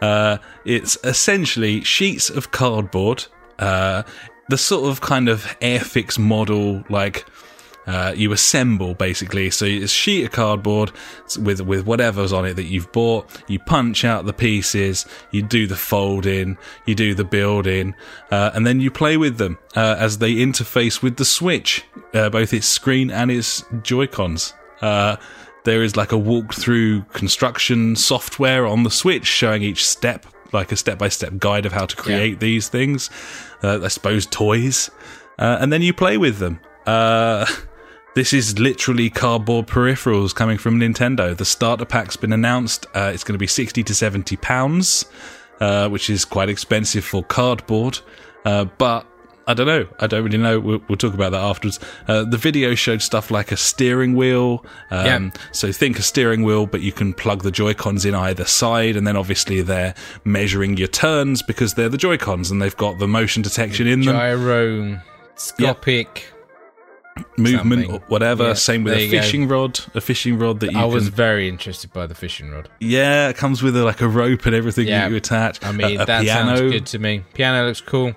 Uh, 0.00 0.38
it's 0.64 0.98
essentially 1.04 1.84
sheets 1.84 2.28
of 2.28 2.50
cardboard, 2.50 3.26
uh, 3.62 4.02
the 4.48 4.58
sort 4.58 4.90
of 4.90 5.00
kind 5.00 5.28
of 5.28 5.44
Airfix 5.60 6.18
model, 6.18 6.84
like 6.88 7.24
uh, 7.86 8.12
you 8.16 8.32
assemble 8.32 8.94
basically. 8.94 9.50
So 9.50 9.64
it's 9.64 9.92
sheet 9.92 10.24
of 10.24 10.32
cardboard 10.32 10.92
with 11.38 11.60
with 11.60 11.86
whatever's 11.86 12.32
on 12.32 12.44
it 12.44 12.54
that 12.54 12.64
you've 12.64 12.90
bought. 12.92 13.26
You 13.48 13.58
punch 13.60 14.04
out 14.04 14.26
the 14.26 14.32
pieces, 14.32 15.06
you 15.30 15.42
do 15.42 15.66
the 15.66 15.76
folding, 15.76 16.58
you 16.86 16.94
do 16.94 17.14
the 17.14 17.24
building, 17.24 17.94
uh, 18.30 18.50
and 18.54 18.66
then 18.66 18.80
you 18.80 18.90
play 18.90 19.16
with 19.16 19.38
them 19.38 19.58
uh, 19.76 19.96
as 19.98 20.18
they 20.18 20.34
interface 20.34 21.02
with 21.02 21.16
the 21.16 21.24
Switch, 21.24 21.84
uh, 22.14 22.30
both 22.30 22.52
its 22.52 22.66
screen 22.66 23.10
and 23.10 23.30
its 23.30 23.64
Joy 23.82 24.06
Cons. 24.06 24.54
Uh, 24.80 25.16
there 25.64 25.84
is 25.84 25.96
like 25.96 26.10
a 26.10 26.16
walkthrough 26.16 27.08
construction 27.12 27.94
software 27.94 28.66
on 28.66 28.82
the 28.82 28.90
Switch 28.90 29.26
showing 29.26 29.62
each 29.62 29.86
step 29.86 30.26
like 30.52 30.72
a 30.72 30.76
step 30.76 30.98
by 30.98 31.08
step 31.08 31.38
guide 31.38 31.66
of 31.66 31.72
how 31.72 31.86
to 31.86 31.96
create 31.96 32.40
these 32.40 32.68
things. 32.68 33.10
Uh, 33.62 33.80
I 33.82 33.88
suppose 33.88 34.26
toys, 34.26 34.90
uh, 35.38 35.58
and 35.60 35.72
then 35.72 35.82
you 35.82 35.92
play 35.92 36.16
with 36.16 36.38
them. 36.38 36.60
Uh, 36.86 37.46
this 38.14 38.32
is 38.32 38.58
literally 38.58 39.10
cardboard 39.10 39.66
peripherals 39.66 40.34
coming 40.34 40.58
from 40.58 40.78
Nintendo. 40.78 41.36
The 41.36 41.44
starter 41.44 41.84
pack's 41.84 42.16
been 42.16 42.32
announced. 42.32 42.86
Uh, 42.94 43.10
it's 43.12 43.24
going 43.24 43.34
to 43.34 43.38
be 43.38 43.46
sixty 43.46 43.82
to 43.82 43.94
seventy 43.94 44.36
pounds, 44.36 45.04
uh, 45.60 45.88
which 45.88 46.10
is 46.10 46.24
quite 46.24 46.48
expensive 46.48 47.04
for 47.04 47.22
cardboard. 47.22 47.98
Uh, 48.44 48.64
but 48.64 49.06
I 49.46 49.54
don't 49.54 49.66
know. 49.66 49.86
I 49.98 50.06
don't 50.06 50.22
really 50.24 50.38
know. 50.38 50.60
We'll, 50.60 50.80
we'll 50.88 50.96
talk 50.96 51.14
about 51.14 51.32
that 51.32 51.40
afterwards. 51.40 51.80
Uh, 52.06 52.22
the 52.24 52.36
video 52.36 52.74
showed 52.76 53.02
stuff 53.02 53.28
like 53.30 53.50
a 53.50 53.56
steering 53.56 54.14
wheel. 54.14 54.64
Um, 54.90 55.06
Yeah. 55.06 55.30
So 55.50 55.72
think 55.72 55.98
a 55.98 56.02
steering 56.02 56.44
wheel, 56.44 56.66
but 56.66 56.80
you 56.80 56.92
can 56.92 57.12
plug 57.12 57.42
the 57.42 57.50
Joy 57.50 57.74
Cons 57.74 58.04
in 58.04 58.14
either 58.14 58.44
side, 58.44 58.94
and 58.96 59.04
then 59.06 59.16
obviously 59.16 59.60
they're 59.60 59.94
measuring 60.24 60.76
your 60.76 60.86
turns 60.88 61.42
because 61.42 61.74
they're 61.74 61.88
the 61.88 61.98
Joy 61.98 62.18
Cons 62.18 62.50
and 62.52 62.62
they've 62.62 62.76
got 62.76 62.98
the 63.00 63.08
motion 63.08 63.42
detection 63.42 63.88
in 63.88 64.02
them, 64.02 64.14
Gyroscopic. 64.16 66.28
movement, 67.36 67.86
something. 67.86 67.90
or 67.90 68.00
whatever. 68.08 68.48
Yeah, 68.48 68.52
Same 68.54 68.84
with 68.84 68.94
a 68.94 69.02
you 69.04 69.10
go. 69.10 69.20
fishing 69.20 69.48
rod, 69.48 69.80
a 69.94 70.00
fishing 70.00 70.38
rod 70.38 70.60
that 70.60 70.72
you 70.72 70.78
I 70.78 70.82
can. 70.82 70.92
was 70.92 71.08
very 71.08 71.48
interested 71.48 71.92
by 71.92 72.06
the 72.06 72.14
fishing 72.14 72.50
rod. 72.50 72.68
yeah, 72.80 73.28
it 73.28 73.36
comes 73.36 73.62
with 73.62 73.76
a, 73.76 73.84
like 73.84 74.00
a 74.00 74.08
rope 74.08 74.46
and 74.46 74.54
everything 74.54 74.86
Yeah. 74.86 75.02
that 75.02 75.10
you 75.10 75.16
attach. 75.16 75.64
I 75.64 75.72
mean, 75.72 75.98
a, 75.98 76.02
a 76.02 76.06
that 76.06 76.22
piano. 76.22 76.56
sounds 76.56 76.72
good 76.72 76.86
to 76.86 76.98
me. 76.98 77.24
Piano 77.34 77.66
looks 77.66 77.80
cool. 77.80 78.14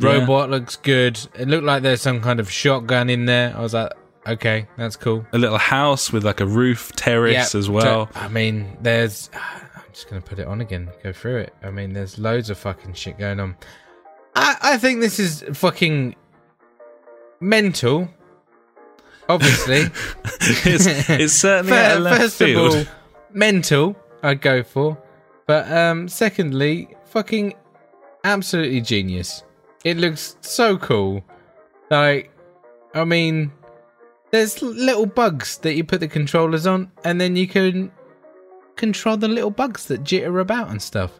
Robot 0.00 0.50
looks 0.50 0.76
good. 0.76 1.18
It 1.38 1.48
looked 1.48 1.64
like 1.64 1.82
there's 1.82 2.00
some 2.02 2.20
kind 2.20 2.40
of 2.40 2.50
shotgun 2.50 3.10
in 3.10 3.26
there. 3.26 3.54
I 3.56 3.60
was 3.60 3.74
like, 3.74 3.92
okay, 4.26 4.66
that's 4.76 4.96
cool. 4.96 5.26
A 5.32 5.38
little 5.38 5.58
house 5.58 6.12
with 6.12 6.24
like 6.24 6.40
a 6.40 6.46
roof 6.46 6.92
terrace 6.96 7.54
Yeah, 7.54 7.58
as 7.58 7.68
well. 7.70 8.08
I 8.14 8.28
mean, 8.28 8.76
there's. 8.80 9.30
I'm 9.74 9.82
just 9.92 10.08
gonna 10.08 10.20
put 10.22 10.38
it 10.38 10.46
on 10.46 10.60
again. 10.60 10.88
Go 11.02 11.12
through 11.12 11.38
it. 11.38 11.54
I 11.62 11.70
mean, 11.70 11.92
there's 11.92 12.18
loads 12.18 12.48
of 12.50 12.58
fucking 12.58 12.94
shit 12.94 13.18
going 13.18 13.40
on. 13.40 13.56
I 14.36 14.56
I 14.62 14.78
think 14.78 15.00
this 15.00 15.18
is 15.18 15.44
fucking 15.52 16.14
mental. 17.40 18.08
Obviously, 19.28 19.82
it's, 20.24 21.08
it's 21.10 21.32
certainly 21.34 21.72
out 21.76 21.92
of 21.92 21.96
Fir- 21.98 22.00
left 22.02 22.20
first 22.22 22.36
field. 22.38 22.74
of 22.74 22.88
all, 22.88 22.94
mental. 23.32 23.96
I'd 24.22 24.40
go 24.40 24.62
for, 24.62 24.98
but 25.46 25.70
um, 25.70 26.08
secondly, 26.08 26.88
fucking 27.06 27.54
absolutely 28.24 28.80
genius. 28.80 29.42
It 29.84 29.96
looks 29.96 30.36
so 30.40 30.76
cool. 30.76 31.24
Like, 31.90 32.30
I 32.94 33.04
mean, 33.04 33.52
there's 34.30 34.60
little 34.62 35.06
bugs 35.06 35.58
that 35.58 35.74
you 35.74 35.84
put 35.84 36.00
the 36.00 36.08
controllers 36.08 36.66
on, 36.66 36.90
and 37.04 37.20
then 37.20 37.36
you 37.36 37.48
can 37.48 37.90
control 38.76 39.16
the 39.16 39.28
little 39.28 39.50
bugs 39.50 39.86
that 39.86 40.02
jitter 40.02 40.40
about 40.40 40.68
and 40.68 40.80
stuff. 40.80 41.18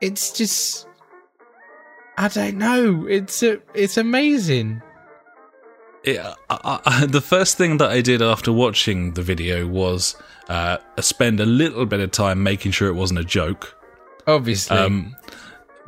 It's 0.00 0.32
just, 0.32 0.86
I 2.16 2.28
don't 2.28 2.58
know. 2.58 3.06
It's 3.06 3.42
a, 3.42 3.60
it's 3.74 3.96
amazing. 3.96 4.82
I, 6.06 7.06
the 7.06 7.20
first 7.20 7.58
thing 7.58 7.76
that 7.76 7.90
I 7.90 8.00
did 8.00 8.22
after 8.22 8.52
watching 8.52 9.12
the 9.14 9.22
video 9.22 9.66
was 9.66 10.16
uh, 10.48 10.78
spend 11.00 11.40
a 11.40 11.46
little 11.46 11.84
bit 11.84 12.00
of 12.00 12.10
time 12.10 12.42
making 12.42 12.72
sure 12.72 12.88
it 12.88 12.94
wasn't 12.94 13.20
a 13.20 13.24
joke, 13.24 13.76
Obviously, 14.26 14.76
um, 14.76 15.14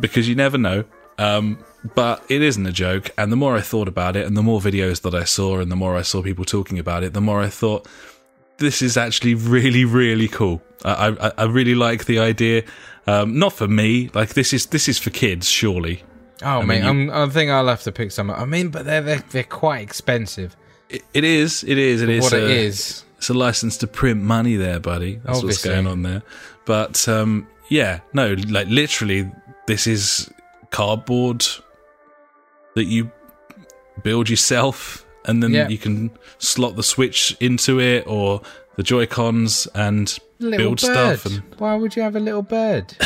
because 0.00 0.28
you 0.28 0.34
never 0.34 0.58
know. 0.58 0.84
Um, 1.18 1.58
but 1.94 2.24
it 2.28 2.42
isn't 2.42 2.66
a 2.66 2.72
joke, 2.72 3.10
and 3.18 3.32
the 3.32 3.36
more 3.36 3.56
I 3.56 3.60
thought 3.60 3.88
about 3.88 4.16
it, 4.16 4.26
and 4.26 4.36
the 4.36 4.42
more 4.42 4.60
videos 4.60 5.02
that 5.02 5.14
I 5.14 5.24
saw, 5.24 5.58
and 5.58 5.70
the 5.70 5.76
more 5.76 5.96
I 5.96 6.02
saw 6.02 6.22
people 6.22 6.44
talking 6.44 6.78
about 6.78 7.02
it, 7.02 7.12
the 7.12 7.20
more 7.20 7.40
I 7.42 7.48
thought 7.48 7.88
this 8.58 8.82
is 8.82 8.96
actually 8.96 9.34
really, 9.56 9.84
really 9.84 10.28
cool. 10.28 10.62
I, 10.84 11.08
I, 11.20 11.32
I 11.38 11.44
really 11.44 11.74
like 11.74 12.04
the 12.06 12.18
idea. 12.18 12.64
Um, 13.06 13.38
not 13.38 13.52
for 13.52 13.66
me, 13.66 14.10
like 14.14 14.34
this 14.34 14.52
is 14.52 14.66
this 14.66 14.88
is 14.88 14.98
for 14.98 15.10
kids, 15.10 15.48
surely. 15.48 16.04
oh 16.42 16.58
mean, 16.60 16.68
mate, 16.68 16.82
you- 16.82 16.88
I'm, 16.88 17.10
I 17.10 17.28
think 17.28 17.50
I'll 17.50 17.66
have 17.68 17.82
to 17.82 17.92
pick 17.92 18.12
some. 18.12 18.30
I 18.30 18.44
mean, 18.44 18.68
but 18.70 18.84
they're 18.84 19.02
they're, 19.02 19.24
they're 19.30 19.42
quite 19.44 19.80
expensive. 19.82 20.56
It, 20.88 21.02
it 21.14 21.24
is, 21.24 21.64
it 21.64 21.78
is, 21.78 22.02
it 22.02 22.08
is. 22.10 22.22
what 22.22 22.32
it 22.32 22.42
a- 22.44 22.50
is. 22.50 23.04
It's 23.18 23.30
a 23.30 23.34
license 23.34 23.76
to 23.78 23.86
print 23.86 24.20
money 24.20 24.56
there, 24.56 24.80
buddy. 24.80 25.16
That's 25.24 25.38
Obviously. 25.38 25.46
what's 25.46 25.64
going 25.64 25.86
on 25.86 26.02
there. 26.02 26.22
But 26.64 27.08
um, 27.08 27.46
yeah, 27.68 28.00
no, 28.12 28.34
like 28.48 28.66
literally, 28.68 29.30
this 29.68 29.86
is 29.86 30.28
cardboard 30.70 31.44
that 32.74 32.84
you 32.84 33.10
build 34.02 34.28
yourself, 34.30 35.04
and 35.26 35.42
then 35.42 35.52
Yeah. 35.52 35.68
you 35.68 35.78
can 35.78 36.10
slot 36.38 36.76
the 36.76 36.82
Switch 36.82 37.36
into 37.40 37.80
it 37.80 38.04
or 38.06 38.40
the 38.76 38.82
Joy 38.82 39.06
Cons 39.06 39.68
and 39.74 40.18
Little 40.38 40.56
build 40.58 40.80
bird. 40.80 41.18
stuff. 41.20 41.26
And 41.26 41.42
Why 41.58 41.74
would 41.74 41.94
you 41.96 42.02
have 42.02 42.16
a 42.16 42.20
little 42.20 42.42
bird? 42.42 42.94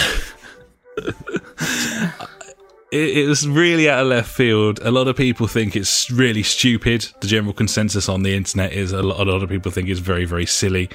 it, 2.93 3.17
it 3.19 3.29
was 3.29 3.47
really 3.49 3.89
out 3.91 4.01
of 4.03 4.07
left 4.09 4.31
field. 4.31 4.79
A 4.83 4.91
lot 4.91 5.09
of 5.09 5.17
people 5.17 5.47
think 5.47 5.77
it's 5.77 6.11
really 6.11 6.43
stupid. 6.43 7.09
The 7.21 7.27
general 7.27 7.53
consensus 7.53 8.09
on 8.09 8.23
the 8.23 8.35
internet 8.35 8.73
is 8.73 8.93
a 8.93 9.03
lot, 9.03 9.21
a 9.27 9.31
lot 9.31 9.43
of 9.43 9.49
people 9.49 9.71
think 9.73 9.89
it's 9.89 10.01
very, 10.01 10.25
very 10.25 10.47
silly. 10.47 10.89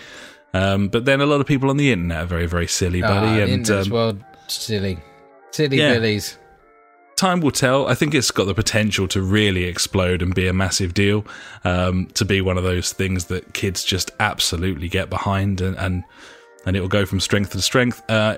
Um, 0.54 0.88
but 0.90 1.06
then 1.06 1.22
a 1.22 1.26
lot 1.26 1.40
of 1.42 1.48
people 1.48 1.70
on 1.70 1.78
the 1.78 1.92
internet 1.92 2.24
are 2.24 2.28
very, 2.28 2.46
very 2.46 2.68
silly, 2.68 3.02
buddy. 3.02 3.28
Ah, 3.28 3.44
and 3.44 3.52
internet's 3.52 3.88
um, 3.88 3.94
world 3.94 4.24
silly, 4.48 4.98
silly 5.52 5.78
Yeah. 5.78 5.94
billies. 5.94 6.38
Time 7.22 7.40
will 7.40 7.52
tell. 7.52 7.88
I 7.88 7.94
think 7.94 8.16
it's 8.16 8.32
got 8.32 8.46
the 8.46 8.56
potential 8.56 9.08
to 9.10 9.22
really 9.22 9.66
explode 9.66 10.24
and 10.24 10.34
be 10.34 10.48
a 10.48 10.54
massive 10.54 10.96
deal. 10.96 11.24
Um, 11.64 12.08
to 12.16 12.26
be 12.26 12.42
one 12.42 12.58
of 12.58 12.64
those 12.64 12.94
things 12.94 13.26
that 13.26 13.54
kids 13.54 13.84
just 13.84 14.10
absolutely 14.20 14.90
get 14.90 15.10
behind, 15.10 15.62
and 15.62 15.78
and, 15.78 16.04
and 16.66 16.76
it 16.76 16.82
will 16.82 16.88
go 16.88 17.06
from 17.06 17.20
strength 17.20 17.52
to 17.52 17.62
strength. 17.62 18.02
Uh, 18.10 18.38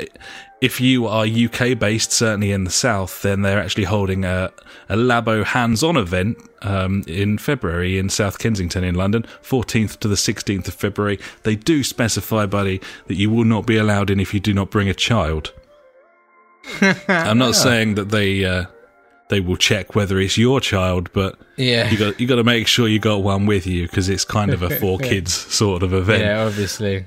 if 0.60 0.82
you 0.82 1.08
are 1.08 1.26
UK 1.26 1.80
based, 1.80 2.12
certainly 2.12 2.52
in 2.52 2.66
the 2.66 2.72
south, 2.72 3.22
then 3.22 3.42
they're 3.42 3.60
actually 3.60 3.86
holding 3.86 4.26
a, 4.26 4.52
a 4.90 4.96
Labo 4.96 5.44
hands-on 5.44 5.98
event 5.98 6.38
um, 6.62 7.04
in 7.08 7.38
February 7.38 7.98
in 7.98 8.10
South 8.10 8.40
Kensington 8.40 8.84
in 8.84 8.96
London, 8.96 9.24
14th 9.44 10.00
to 10.00 10.08
the 10.08 10.16
16th 10.16 10.68
of 10.70 10.74
February. 10.74 11.20
They 11.44 11.56
do 11.56 11.84
specify, 11.84 12.46
buddy, 12.46 12.80
that 13.08 13.16
you 13.16 13.30
will 13.30 13.44
not 13.44 13.66
be 13.66 13.78
allowed 13.78 14.10
in 14.10 14.22
if 14.22 14.34
you 14.34 14.40
do 14.40 14.54
not 14.54 14.70
bring 14.70 14.88
a 14.88 14.94
child. 14.94 15.52
I'm 17.08 17.38
not 17.38 17.56
saying 17.56 17.96
that 17.96 18.10
they 18.10 18.46
uh, 18.46 18.66
they 19.30 19.40
will 19.40 19.58
check 19.58 19.96
whether 19.96 20.20
it's 20.20 20.38
your 20.38 20.60
child, 20.62 21.12
but 21.14 21.40
Yeah, 21.58 21.90
you 21.90 21.98
got 21.98 22.20
you 22.20 22.28
got 22.28 22.36
to 22.36 22.44
make 22.44 22.68
sure 22.68 22.88
you 22.88 23.00
got 23.00 23.24
one 23.24 23.46
with 23.46 23.66
you 23.68 23.88
because 23.88 24.10
it's 24.10 24.26
kind 24.26 24.52
of 24.52 24.62
a 24.64 24.70
for 24.80 24.98
kids 25.00 25.34
sort 25.34 25.84
of 25.84 25.94
event. 25.94 26.22
yeah, 26.22 26.44
obviously. 26.44 27.06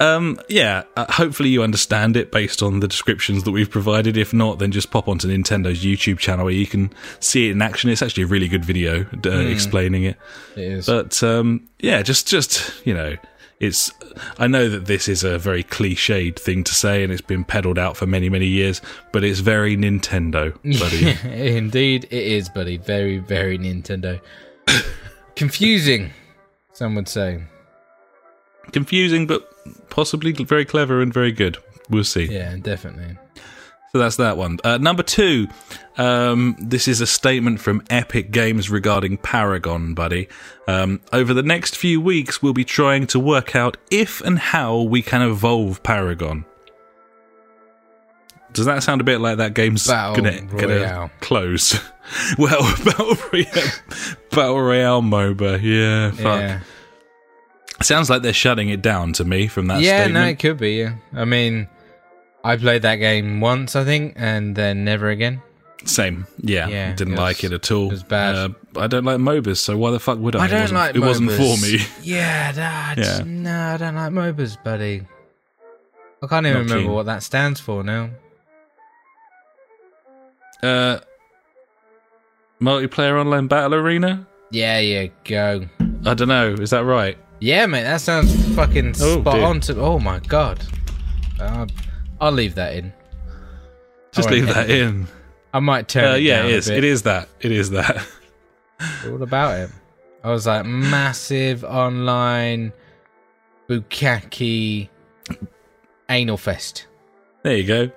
Um, 0.00 0.40
yeah. 0.48 0.84
Uh, 0.96 1.04
hopefully 1.12 1.50
you 1.50 1.62
understand 1.62 2.16
it 2.16 2.32
based 2.32 2.62
on 2.62 2.80
the 2.80 2.88
descriptions 2.88 3.44
that 3.44 3.50
we've 3.50 3.70
provided. 3.70 4.16
If 4.16 4.32
not, 4.32 4.58
then 4.58 4.72
just 4.72 4.90
pop 4.90 5.08
onto 5.08 5.28
Nintendo's 5.28 5.84
YouTube 5.84 6.18
channel 6.18 6.46
where 6.46 6.54
you 6.54 6.66
can 6.66 6.90
see 7.20 7.48
it 7.48 7.52
in 7.52 7.60
action. 7.60 7.90
It's 7.90 8.00
actually 8.00 8.22
a 8.22 8.26
really 8.26 8.48
good 8.48 8.64
video 8.64 9.04
uh, 9.26 9.30
explaining 9.30 10.04
it. 10.04 10.16
It 10.56 10.62
is. 10.62 10.86
But 10.86 11.22
um, 11.22 11.68
yeah, 11.80 12.00
just 12.00 12.26
just 12.26 12.72
you 12.86 12.94
know, 12.94 13.16
it's. 13.60 13.92
I 14.38 14.46
know 14.46 14.68
that 14.68 14.86
this 14.86 15.06
is 15.06 15.22
a 15.22 15.38
very 15.38 15.62
cliched 15.62 16.38
thing 16.38 16.64
to 16.64 16.74
say, 16.74 17.04
and 17.04 17.12
it's 17.12 17.22
been 17.22 17.44
peddled 17.44 17.78
out 17.78 17.96
for 17.96 18.06
many 18.06 18.28
many 18.28 18.46
years, 18.46 18.80
but 19.12 19.22
it's 19.22 19.40
very 19.40 19.76
Nintendo, 19.76 20.54
buddy. 20.80 21.56
Indeed, 21.56 22.04
it 22.04 22.12
is, 22.12 22.48
buddy. 22.48 22.78
Very, 22.78 23.18
very 23.18 23.58
Nintendo. 23.58 24.20
Confusing, 25.36 26.10
some 26.72 26.94
would 26.94 27.08
say. 27.08 27.44
Confusing, 28.72 29.26
but 29.26 29.46
possibly 29.90 30.32
very 30.32 30.64
clever 30.64 31.02
and 31.02 31.12
very 31.12 31.32
good. 31.32 31.58
We'll 31.88 32.04
see. 32.04 32.26
Yeah, 32.26 32.56
definitely. 32.56 33.16
So 33.92 33.98
that's 33.98 34.16
that 34.16 34.36
one. 34.36 34.58
Uh, 34.62 34.78
number 34.78 35.02
two, 35.02 35.48
um, 35.96 36.56
this 36.60 36.86
is 36.86 37.00
a 37.00 37.06
statement 37.06 37.60
from 37.60 37.82
Epic 37.90 38.30
Games 38.30 38.70
regarding 38.70 39.16
Paragon, 39.16 39.94
buddy. 39.94 40.28
Um, 40.68 41.00
over 41.12 41.34
the 41.34 41.42
next 41.42 41.76
few 41.76 42.00
weeks, 42.00 42.40
we'll 42.40 42.52
be 42.52 42.64
trying 42.64 43.08
to 43.08 43.18
work 43.18 43.56
out 43.56 43.76
if 43.90 44.20
and 44.20 44.38
how 44.38 44.80
we 44.80 45.02
can 45.02 45.22
evolve 45.22 45.82
Paragon. 45.82 46.44
Does 48.52 48.66
that 48.66 48.82
sound 48.84 49.00
a 49.00 49.04
bit 49.04 49.20
like 49.20 49.38
that 49.38 49.54
game's 49.54 49.86
Battle 49.86 50.16
gonna, 50.16 50.42
gonna 50.42 51.10
close? 51.20 51.80
well, 52.38 52.62
Battle 52.84 53.16
Royale, 53.32 53.70
Battle 54.30 54.60
Royale 54.60 55.02
MOBA, 55.02 55.60
yeah, 55.62 56.10
fuck. 56.12 56.40
Yeah, 56.40 56.60
Sounds 57.82 58.10
like 58.10 58.22
they're 58.22 58.32
shutting 58.32 58.68
it 58.68 58.82
down 58.82 59.14
to 59.14 59.24
me 59.24 59.46
from 59.48 59.66
that 59.68 59.80
yeah. 59.80 60.02
statement. 60.02 60.24
No, 60.24 60.30
it 60.30 60.38
could 60.38 60.58
be. 60.58 60.74
Yeah, 60.74 60.94
I 61.14 61.24
mean, 61.24 61.68
I 62.42 62.56
played 62.56 62.82
that 62.82 62.96
game 62.96 63.40
once, 63.40 63.76
I 63.76 63.84
think, 63.84 64.14
and 64.16 64.56
then 64.56 64.84
never 64.84 65.08
again. 65.10 65.42
Same, 65.84 66.26
yeah. 66.38 66.68
Yeah, 66.68 66.94
didn't 66.94 67.14
it 67.14 67.18
like 67.18 67.42
it 67.44 67.52
at 67.52 67.70
all. 67.70 67.88
it 67.88 67.92
was 67.92 68.02
bad. 68.02 68.34
Uh, 68.34 68.48
I 68.76 68.86
don't 68.86 69.04
like 69.04 69.18
MOBAs, 69.18 69.56
so 69.58 69.76
why 69.78 69.90
the 69.90 70.00
fuck 70.00 70.18
would 70.18 70.36
I? 70.36 70.44
I 70.44 70.46
don't 70.48 70.60
wasn't- 70.62 70.78
like. 70.78 70.94
It 70.96 71.00
wasn't 71.00 71.30
for 71.32 71.56
me. 71.58 71.78
Yeah, 72.02 72.52
nah, 72.96 73.02
Yeah. 73.02 73.22
no, 73.24 73.74
I 73.74 73.76
don't 73.78 73.94
like 73.94 74.12
MOBAs, 74.12 74.62
buddy. 74.62 75.02
I 76.22 76.26
can't 76.26 76.44
even 76.46 76.58
Not 76.58 76.64
remember 76.70 76.82
keen. 76.88 76.92
what 76.92 77.06
that 77.06 77.22
stands 77.22 77.60
for 77.60 77.82
now. 77.82 78.10
Uh, 80.62 80.98
multiplayer 82.60 83.18
online 83.18 83.46
battle 83.46 83.74
arena. 83.74 84.26
Yeah, 84.50 84.78
yeah, 84.80 85.06
go. 85.24 85.66
I 86.04 86.14
don't 86.14 86.28
know. 86.28 86.54
Is 86.54 86.70
that 86.70 86.84
right? 86.84 87.16
Yeah, 87.40 87.64
mate, 87.66 87.84
that 87.84 88.02
sounds 88.02 88.34
fucking 88.54 88.94
Oh, 89.00 89.20
spot 89.20 89.34
dear. 89.36 89.44
on 89.44 89.60
to. 89.60 89.80
Oh 89.80 89.98
my 89.98 90.18
god, 90.20 90.62
uh, 91.40 91.66
I'll 92.20 92.32
leave 92.32 92.54
that 92.56 92.74
in. 92.74 92.92
Just 94.12 94.30
leave 94.30 94.46
that 94.46 94.68
edit 94.68 94.70
in. 94.88 95.06
I 95.54 95.60
might 95.60 95.88
turn 95.88 96.04
Uh, 96.04 96.14
it 96.16 96.22
yeah, 96.22 96.42
down 96.42 96.46
it 96.50 96.52
a 96.52 96.56
is. 96.56 96.68
It 96.68 96.84
is 96.84 97.02
that. 97.02 97.28
It 97.40 97.52
is 97.52 97.70
that. 97.70 98.06
all 99.06 99.22
about 99.22 99.58
it. 99.58 99.70
I 100.22 100.30
was 100.30 100.46
like 100.46 100.66
massive 100.66 101.64
online 101.64 102.72
bukkake 103.68 104.88
anal 106.08 106.36
fest. 106.36 106.86
There 107.42 107.56
you 107.56 107.64
go. 107.66 107.90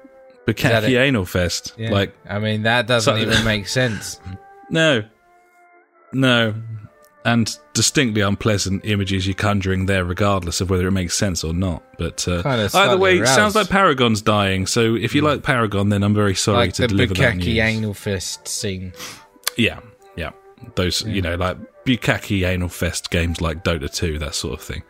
it? 0.48 0.98
Anal 0.98 1.26
Fest. 1.26 1.74
Yeah. 1.78 1.92
Like, 1.92 2.14
I 2.30 2.40
mean, 2.40 2.64
that 2.64 2.86
doesn't 2.88 3.16
So- 3.16 3.20
even 3.22 3.44
make 3.46 3.68
sense. 3.68 4.20
no. 4.70 5.04
No. 6.12 6.54
And 7.26 7.58
distinctly 7.74 8.20
unpleasant 8.20 8.84
images 8.84 9.26
you're 9.26 9.34
conjuring 9.34 9.86
there, 9.86 10.04
regardless 10.04 10.60
of 10.60 10.70
whether 10.70 10.88
it 10.88 10.92
makes 10.92 11.16
sense 11.16 11.44
or 11.44 11.54
not. 11.54 11.82
But 11.98 12.28
uh, 12.28 12.42
either 12.46 12.98
way, 12.98 13.20
it 13.20 13.28
sounds 13.28 13.56
like 13.56 13.70
Paragon's 13.70 14.22
dying. 14.22 14.66
So 14.68 14.96
if 14.96 15.16
you 15.16 15.22
like 15.22 15.42
Paragon, 15.42 15.88
then 15.88 16.04
I'm 16.04 16.14
very 16.14 16.36
sorry 16.36 16.58
like 16.58 16.74
to 16.74 16.82
the 16.82 16.88
deliver 16.90 17.14
that 17.14 17.38
news. 17.38 17.58
anal 17.58 17.94
fist 17.94 18.46
scene. 18.48 18.92
Yeah, 19.58 19.80
yeah. 20.18 20.32
Those, 20.76 21.04
you 21.04 21.22
know, 21.22 21.36
like 21.36 21.58
Bukkake 21.86 22.46
Anal 22.46 22.70
Fest 22.70 23.10
games 23.10 23.40
like 23.42 23.64
Dota 23.64 23.94
2, 23.94 24.20
that 24.20 24.36
sort 24.36 24.60
of 24.60 24.62
thing. 24.62 24.84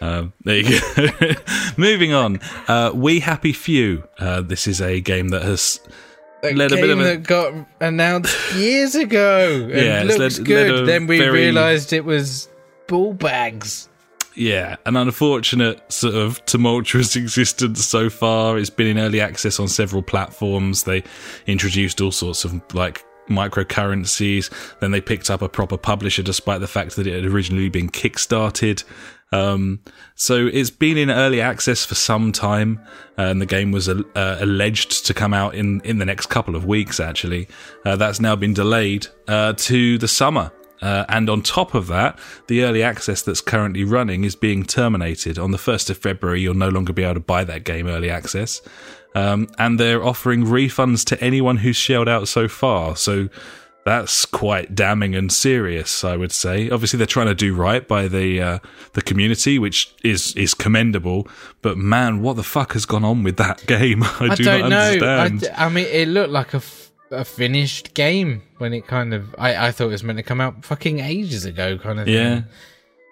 Um, 0.00 0.32
there 0.44 0.56
you 0.56 0.80
go. 0.80 1.32
Moving 1.76 2.14
on. 2.14 2.40
Uh, 2.68 2.90
we 2.94 3.20
Happy 3.20 3.52
Few. 3.52 4.04
Uh, 4.18 4.40
this 4.40 4.66
is 4.66 4.80
a 4.80 5.00
game 5.00 5.28
that 5.28 5.42
has 5.42 5.80
A 6.42 6.54
led 6.54 6.72
a 6.72 6.76
game 6.76 6.84
bit 6.84 6.90
of 6.90 7.00
a. 7.00 7.04
that 7.04 7.22
got 7.22 7.52
announced 7.80 8.54
years 8.54 8.94
ago 8.94 9.68
and 9.72 9.86
Yeah, 9.86 10.02
looks 10.04 10.38
led- 10.38 10.46
good. 10.46 10.74
led 10.74 10.86
then 10.86 11.06
we 11.06 11.18
very- 11.18 11.30
realised 11.32 11.92
it 11.92 12.04
was 12.04 12.48
ball 12.88 13.12
bags. 13.14 13.88
Yeah, 14.34 14.76
an 14.86 14.96
unfortunate 14.96 15.80
sort 15.92 16.14
of 16.14 16.44
tumultuous 16.46 17.16
existence 17.16 17.84
so 17.84 18.08
far. 18.08 18.56
It's 18.58 18.70
been 18.70 18.86
in 18.86 18.98
early 18.98 19.20
access 19.20 19.58
on 19.60 19.68
several 19.68 20.02
platforms. 20.02 20.84
They 20.84 21.02
introduced 21.46 22.00
all 22.00 22.12
sorts 22.12 22.44
of 22.44 22.60
like 22.74 23.04
microcurrencies. 23.28 24.50
Then 24.80 24.90
they 24.90 25.00
picked 25.00 25.30
up 25.30 25.42
a 25.42 25.48
proper 25.48 25.76
publisher 25.76 26.22
despite 26.22 26.60
the 26.60 26.68
fact 26.68 26.96
that 26.96 27.06
it 27.06 27.14
had 27.22 27.30
originally 27.30 27.68
been 27.68 27.88
kickstarted. 27.90 28.84
Um, 29.32 29.80
so 30.14 30.46
it's 30.46 30.70
been 30.70 30.98
in 30.98 31.10
early 31.10 31.40
access 31.40 31.84
for 31.84 31.94
some 31.94 32.32
time, 32.32 32.80
and 33.16 33.40
the 33.40 33.46
game 33.46 33.70
was 33.70 33.88
uh, 33.88 34.02
alleged 34.40 35.06
to 35.06 35.14
come 35.14 35.32
out 35.32 35.54
in, 35.54 35.80
in 35.82 35.98
the 35.98 36.04
next 36.04 36.26
couple 36.26 36.56
of 36.56 36.64
weeks, 36.64 36.98
actually. 36.98 37.48
Uh, 37.84 37.96
that's 37.96 38.20
now 38.20 38.36
been 38.36 38.54
delayed 38.54 39.06
uh, 39.28 39.52
to 39.54 39.98
the 39.98 40.08
summer. 40.08 40.52
Uh, 40.82 41.04
and 41.08 41.28
on 41.28 41.42
top 41.42 41.74
of 41.74 41.88
that, 41.88 42.18
the 42.46 42.62
early 42.62 42.82
access 42.82 43.22
that's 43.22 43.40
currently 43.40 43.84
running 43.84 44.24
is 44.24 44.34
being 44.34 44.64
terminated. 44.64 45.38
On 45.38 45.50
the 45.50 45.58
1st 45.58 45.90
of 45.90 45.98
February, 45.98 46.40
you'll 46.40 46.54
no 46.54 46.70
longer 46.70 46.92
be 46.92 47.02
able 47.02 47.14
to 47.14 47.20
buy 47.20 47.44
that 47.44 47.64
game 47.64 47.86
early 47.86 48.08
access. 48.08 48.62
Um, 49.14 49.48
and 49.58 49.78
they're 49.78 50.02
offering 50.02 50.44
refunds 50.44 51.04
to 51.06 51.22
anyone 51.22 51.58
who's 51.58 51.76
shelled 51.76 52.08
out 52.08 52.28
so 52.28 52.48
far. 52.48 52.96
So 52.96 53.28
that's 53.90 54.24
quite 54.24 54.76
damning 54.76 55.16
and 55.16 55.32
serious, 55.32 56.04
I 56.04 56.16
would 56.16 56.30
say. 56.30 56.70
Obviously, 56.70 56.96
they're 56.96 57.08
trying 57.08 57.26
to 57.26 57.34
do 57.34 57.56
right 57.56 57.86
by 57.88 58.06
the 58.06 58.40
uh, 58.40 58.58
the 58.92 59.02
community, 59.02 59.58
which 59.58 59.92
is 60.04 60.32
is 60.36 60.54
commendable. 60.54 61.26
But 61.60 61.76
man, 61.76 62.22
what 62.22 62.36
the 62.36 62.44
fuck 62.44 62.74
has 62.74 62.86
gone 62.86 63.02
on 63.04 63.24
with 63.24 63.36
that 63.38 63.66
game? 63.66 64.04
I, 64.04 64.28
I 64.30 64.34
do 64.36 64.44
don't 64.44 64.60
not 64.60 64.68
know. 64.70 65.06
I, 65.06 65.24
understand. 65.24 65.54
I 65.56 65.68
mean, 65.70 65.86
it 65.86 66.06
looked 66.06 66.30
like 66.30 66.54
a, 66.54 66.58
f- 66.58 66.92
a 67.10 67.24
finished 67.24 67.94
game 67.94 68.42
when 68.58 68.72
it 68.72 68.86
kind 68.86 69.12
of. 69.12 69.34
I, 69.36 69.66
I 69.66 69.72
thought 69.72 69.86
it 69.86 69.88
was 69.98 70.04
meant 70.04 70.18
to 70.18 70.22
come 70.22 70.40
out 70.40 70.64
fucking 70.64 71.00
ages 71.00 71.44
ago, 71.44 71.76
kind 71.76 71.98
of. 71.98 72.06
thing. 72.06 72.14
Yeah. 72.14 72.42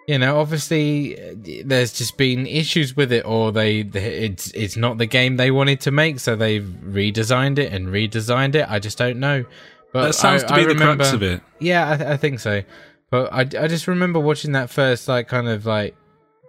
You 0.07 0.18
know, 0.18 0.39
obviously, 0.39 1.16
there's 1.64 1.93
just 1.93 2.16
been 2.16 2.47
issues 2.47 2.97
with 2.97 3.11
it, 3.11 3.26
or 3.26 3.51
they 3.51 3.81
it's 3.81 4.53
it's 4.53 4.76
not 4.76 4.99
the 4.99 5.07
game 5.07 5.39
they 5.39 5.51
wanted 5.51 5.81
to 5.81 5.91
make, 5.91 6.20
so 6.20 6.37
they've 6.37 6.62
redesigned 6.62 7.59
it 7.59 7.72
and 7.72 7.89
redesigned 7.89 8.55
it. 8.55 8.64
I 8.70 8.79
just 8.79 8.97
don't 8.97 9.18
know. 9.18 9.45
But 9.93 10.07
that 10.07 10.14
sounds 10.14 10.45
I, 10.45 10.49
to 10.49 10.55
be 10.55 10.61
I 10.61 10.62
the 10.64 10.68
remember, 10.74 10.97
crux 11.05 11.12
of 11.14 11.22
it. 11.22 11.41
Yeah, 11.61 11.91
I, 11.93 11.97
th- 11.97 12.09
I 12.11 12.16
think 12.16 12.41
so. 12.41 12.62
But 13.11 13.32
I, 13.32 13.41
I 13.41 13.68
just 13.68 13.86
remember 13.89 14.20
watching 14.20 14.53
that 14.53 14.68
first 14.70 15.09
like 15.09 15.28
kind 15.28 15.49
of 15.49 15.64
like 15.66 15.97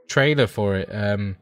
trailer 0.07 0.47
for 0.47 0.75
it, 0.75 0.89
um, 0.91 1.37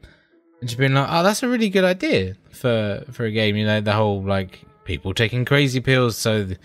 and 0.59 0.69
just 0.69 0.77
being 0.77 0.93
like, 0.93 1.07
oh, 1.09 1.23
that's 1.23 1.41
a 1.43 1.47
really 1.47 1.69
good 1.69 1.83
idea 1.83 2.35
for 2.51 3.03
for 3.11 3.25
a 3.25 3.31
game. 3.31 3.55
You 3.55 3.65
know, 3.65 3.81
the 3.81 3.93
whole 3.93 4.21
like 4.21 4.61
people 4.85 5.13
taking 5.13 5.43
crazy 5.45 5.79
pills, 5.79 6.17
so 6.17 6.45
th- 6.45 6.59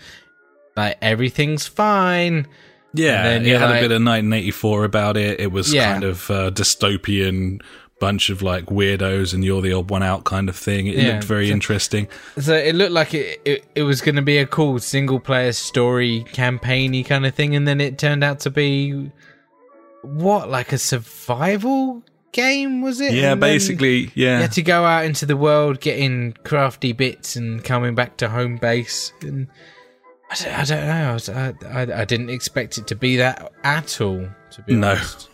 like 0.77 0.97
everything's 1.01 1.65
fine. 1.67 2.47
Yeah, 2.95 3.23
And 3.25 3.43
then 3.45 3.55
it 3.55 3.59
had 3.59 3.69
like- 3.71 3.79
a 3.79 3.81
bit 3.81 3.91
of 3.91 4.03
1984 4.03 4.83
about 4.85 5.17
it. 5.17 5.39
It 5.39 5.51
was 5.51 5.73
Yeah. 5.73 5.91
kind 5.93 6.03
of 6.03 6.29
uh, 6.29 6.51
dystopian, 6.51 7.59
bunch 8.05 8.29
of 8.29 8.41
like 8.41 8.65
weirdos, 8.65 9.33
and 9.33 9.43
you're 9.45 9.61
the 9.61 9.73
odd 9.73 9.89
one 9.89 10.03
out 10.03 10.23
kind 10.25 10.49
of 10.49 10.55
thing. 10.55 10.87
It 10.87 10.95
Yeah, 10.97 11.07
looked 11.13 11.23
very 11.25 11.47
so- 11.47 11.53
interesting. 11.53 12.07
So 12.39 12.53
it 12.55 12.75
looked 12.75 12.91
like 12.91 13.13
it 13.13 13.41
it, 13.45 13.65
it 13.75 13.83
was 13.83 14.01
going 14.01 14.15
to 14.15 14.21
be 14.33 14.37
a 14.37 14.45
cool 14.45 14.79
single 14.79 15.19
player 15.19 15.51
story 15.53 16.25
campaigny 16.33 17.03
kind 17.03 17.25
of 17.25 17.33
thing, 17.35 17.55
and 17.55 17.67
then 17.67 17.79
it 17.81 17.97
turned 17.97 18.23
out 18.23 18.39
to 18.41 18.49
be 18.49 19.09
what 20.01 20.49
like 20.49 20.71
a 20.73 20.77
survival 20.77 22.03
game 22.33 22.81
was 22.81 22.99
it? 22.99 23.13
Yeah, 23.13 23.33
And 23.33 23.41
basically, 23.41 23.97
You 24.15 24.25
yeah. 24.25 24.39
had 24.41 24.51
to 24.53 24.61
go 24.63 24.83
out 24.85 25.05
into 25.05 25.25
the 25.25 25.37
world, 25.37 25.79
getting 25.79 26.33
crafty 26.43 26.91
bits, 26.91 27.35
and 27.35 27.63
coming 27.63 27.95
back 27.95 28.17
to 28.17 28.27
home 28.29 28.57
base. 28.57 29.13
And 29.21 29.47
I 30.31 30.35
don't, 30.35 30.53
I 30.59 30.63
don't 30.65 30.87
know. 30.87 31.09
I, 31.09 31.13
was, 31.13 31.29
I, 31.29 31.53
I, 31.67 32.01
I 32.01 32.05
didn't 32.05 32.31
expect 32.31 32.77
it 32.79 32.87
to 32.87 32.95
be 32.95 33.17
that 33.17 33.51
at 33.63 34.01
all. 34.01 34.27
To 34.51 34.61
be 34.63 34.73
No. 34.75 34.89
honest, 34.91 35.29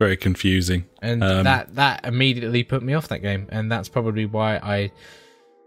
Very 0.00 0.16
confusing. 0.16 0.86
and 1.02 1.22
Um, 1.22 1.44
that 1.44 1.74
that 1.76 2.04
immediately 2.06 2.64
put 2.64 2.82
me 2.82 2.94
off 2.94 3.06
that 3.08 3.20
game, 3.20 3.46
and 3.50 3.70
that's 3.70 3.88
probably 3.88 4.26
why 4.26 4.56
I. 4.56 4.76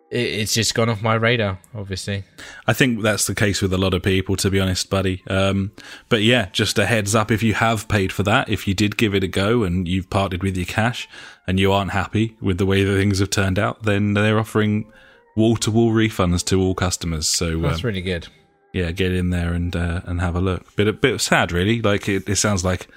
It, 0.10 0.18
it's 0.42 0.54
just 0.56 0.74
gone 0.74 0.90
off 0.90 1.02
my 1.04 1.14
radar. 1.14 1.60
Obviously, 1.76 2.24
I 2.68 2.74
think 2.74 3.04
that's 3.04 3.28
the 3.28 3.36
case 3.36 3.62
with 3.62 3.72
a 3.74 3.78
lot 3.78 3.94
of 3.94 4.02
people, 4.02 4.36
to 4.38 4.50
be 4.50 4.60
honest, 4.60 4.90
buddy. 4.90 5.24
Um, 5.28 5.72
but 6.10 6.24
yeah, 6.24 6.50
just 6.52 6.80
a 6.80 6.88
heads 6.88 7.14
up 7.14 7.30
if 7.32 7.44
you 7.44 7.54
have 7.54 7.88
paid 7.88 8.12
for 8.12 8.24
that, 8.24 8.50
if 8.50 8.68
you 8.68 8.74
did 8.74 8.98
give 8.98 9.14
it 9.14 9.24
a 9.24 9.28
go 9.28 9.62
and 9.64 9.88
you've 9.88 10.10
parted 10.10 10.42
with 10.42 10.58
your 10.58 10.66
cash 10.66 11.08
and 11.48 11.60
you 11.60 11.72
aren't 11.72 11.92
happy 11.92 12.36
with 12.42 12.58
the 12.58 12.66
way 12.66 12.84
that 12.84 12.96
things 12.98 13.20
have 13.20 13.30
turned 13.30 13.60
out, 13.60 13.84
then 13.84 14.14
they're 14.16 14.40
offering 14.40 14.92
wall 15.38 15.56
to 15.58 15.70
wall 15.70 15.92
refunds 15.92 16.44
to 16.46 16.60
all 16.60 16.74
customers. 16.74 17.28
So 17.30 17.54
um, 17.54 17.62
that's 17.62 17.84
really 17.84 18.02
good. 18.02 18.28
yeah, 18.74 18.90
get 18.92 19.12
in 19.14 19.30
there 19.30 19.54
and 19.54 19.76
uh, 19.76 20.02
and 20.06 20.22
have 20.22 20.36
a 20.36 20.42
look. 20.42 20.76
Bit 20.76 20.88
a 20.88 20.94
bit 20.94 21.22
sad, 21.22 21.52
really. 21.52 21.82
Like 21.84 22.10
it, 22.10 22.28
it 22.28 22.38
sounds 22.38 22.64
like 22.66 22.88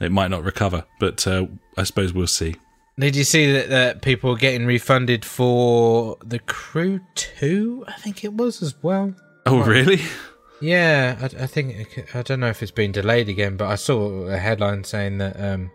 it 0.00 0.12
might 0.12 0.30
not 0.30 0.44
recover, 0.44 0.84
but 0.98 1.26
uh, 1.26 1.46
I 1.76 1.84
suppose 1.84 2.12
we'll 2.12 2.26
see. 2.26 2.56
Did 2.98 3.16
you 3.16 3.24
see 3.24 3.50
that, 3.52 3.70
that 3.70 4.02
people 4.02 4.32
are 4.32 4.36
getting 4.36 4.66
refunded 4.66 5.24
for 5.24 6.18
the 6.22 6.38
Crew 6.40 7.00
Two? 7.14 7.84
I 7.88 7.92
think 7.92 8.22
it 8.24 8.34
was 8.34 8.62
as 8.62 8.74
well. 8.82 9.14
Oh, 9.46 9.62
really? 9.62 10.00
Yeah, 10.60 11.16
I, 11.20 11.42
I 11.42 11.46
think 11.46 11.74
it 11.96 12.14
I 12.14 12.22
don't 12.22 12.38
know 12.38 12.48
if 12.48 12.62
it's 12.62 12.70
been 12.70 12.92
delayed 12.92 13.28
again, 13.28 13.56
but 13.56 13.68
I 13.68 13.74
saw 13.74 14.26
a 14.26 14.36
headline 14.36 14.84
saying 14.84 15.18
that 15.18 15.40
um, 15.40 15.70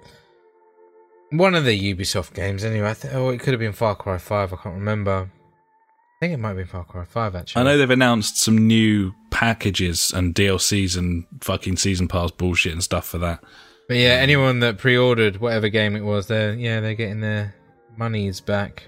one 1.32 1.56
of 1.56 1.66
the 1.66 1.94
Ubisoft 1.94 2.34
games, 2.34 2.64
anyway. 2.64 2.92
I 2.92 2.94
th- 2.94 3.14
oh, 3.14 3.30
it 3.30 3.40
could 3.40 3.54
have 3.54 3.60
been 3.60 3.74
Far 3.74 3.96
Cry 3.96 4.18
Five. 4.18 4.54
I 4.54 4.56
can't 4.56 4.76
remember. 4.76 5.30
I 5.30 6.20
think 6.20 6.34
it 6.34 6.38
might 6.38 6.54
be 6.54 6.64
Far 6.64 6.86
Cry 6.86 7.04
Five 7.04 7.36
actually. 7.36 7.62
I 7.62 7.66
know 7.66 7.78
they've 7.78 7.90
announced 7.90 8.38
some 8.38 8.68
new 8.68 9.14
packages 9.30 10.12
and 10.14 10.34
DLCs 10.34 10.98
and 10.98 11.26
fucking 11.42 11.78
season 11.78 12.08
pass 12.08 12.32
bullshit 12.32 12.74
and 12.74 12.84
stuff 12.84 13.08
for 13.08 13.18
that. 13.18 13.44
But 13.88 13.98
yeah, 13.98 14.10
anyone 14.14 14.60
that 14.60 14.78
pre-ordered 14.78 15.38
whatever 15.38 15.70
game 15.70 15.96
it 15.96 16.02
was, 16.04 16.28
they're 16.28 16.54
yeah 16.54 16.80
they're 16.80 16.94
getting 16.96 17.22
their 17.22 17.56
monies 17.98 18.40
back. 18.42 18.84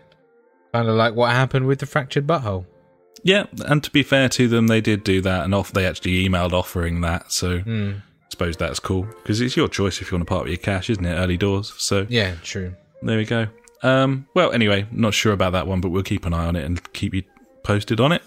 Kind 0.73 0.87
of 0.87 0.95
like 0.95 1.15
what 1.15 1.31
happened 1.31 1.65
with 1.67 1.79
the 1.79 1.85
Fractured 1.85 2.27
Butthole. 2.27 2.65
Yeah, 3.23 3.45
and 3.65 3.83
to 3.83 3.91
be 3.91 4.03
fair 4.03 4.29
to 4.29 4.47
them, 4.47 4.67
they 4.67 4.81
did 4.81 5.03
do 5.03 5.19
that, 5.21 5.43
and 5.43 5.53
off 5.53 5.71
they 5.73 5.85
actually 5.85 6.27
emailed 6.27 6.53
offering 6.53 7.01
that. 7.01 7.31
So 7.31 7.59
Hmm. 7.59 7.91
I 7.97 8.29
suppose 8.31 8.55
that's 8.57 8.79
cool 8.79 9.03
because 9.23 9.41
it's 9.41 9.57
your 9.57 9.67
choice 9.67 10.01
if 10.01 10.11
you 10.11 10.17
want 10.17 10.27
to 10.27 10.31
part 10.31 10.43
with 10.43 10.51
your 10.51 10.57
cash, 10.57 10.89
isn't 10.89 11.03
it? 11.05 11.13
Early 11.15 11.35
doors. 11.37 11.73
So 11.77 12.05
Yeah, 12.09 12.35
true. 12.43 12.73
there 13.01 13.17
we 13.17 13.25
go. 13.25 13.47
Um, 13.81 14.27
well, 14.35 14.51
anyway, 14.51 14.85
not 14.91 15.13
sure 15.13 15.33
about 15.33 15.53
that 15.53 15.65
one, 15.67 15.81
but 15.81 15.89
we'll 15.89 16.03
keep 16.03 16.25
an 16.25 16.33
eye 16.33 16.45
on 16.45 16.55
it 16.55 16.63
and 16.65 16.93
keep 16.93 17.13
you 17.13 17.23
posted 17.63 17.99
on 17.99 18.11
it. 18.11 18.21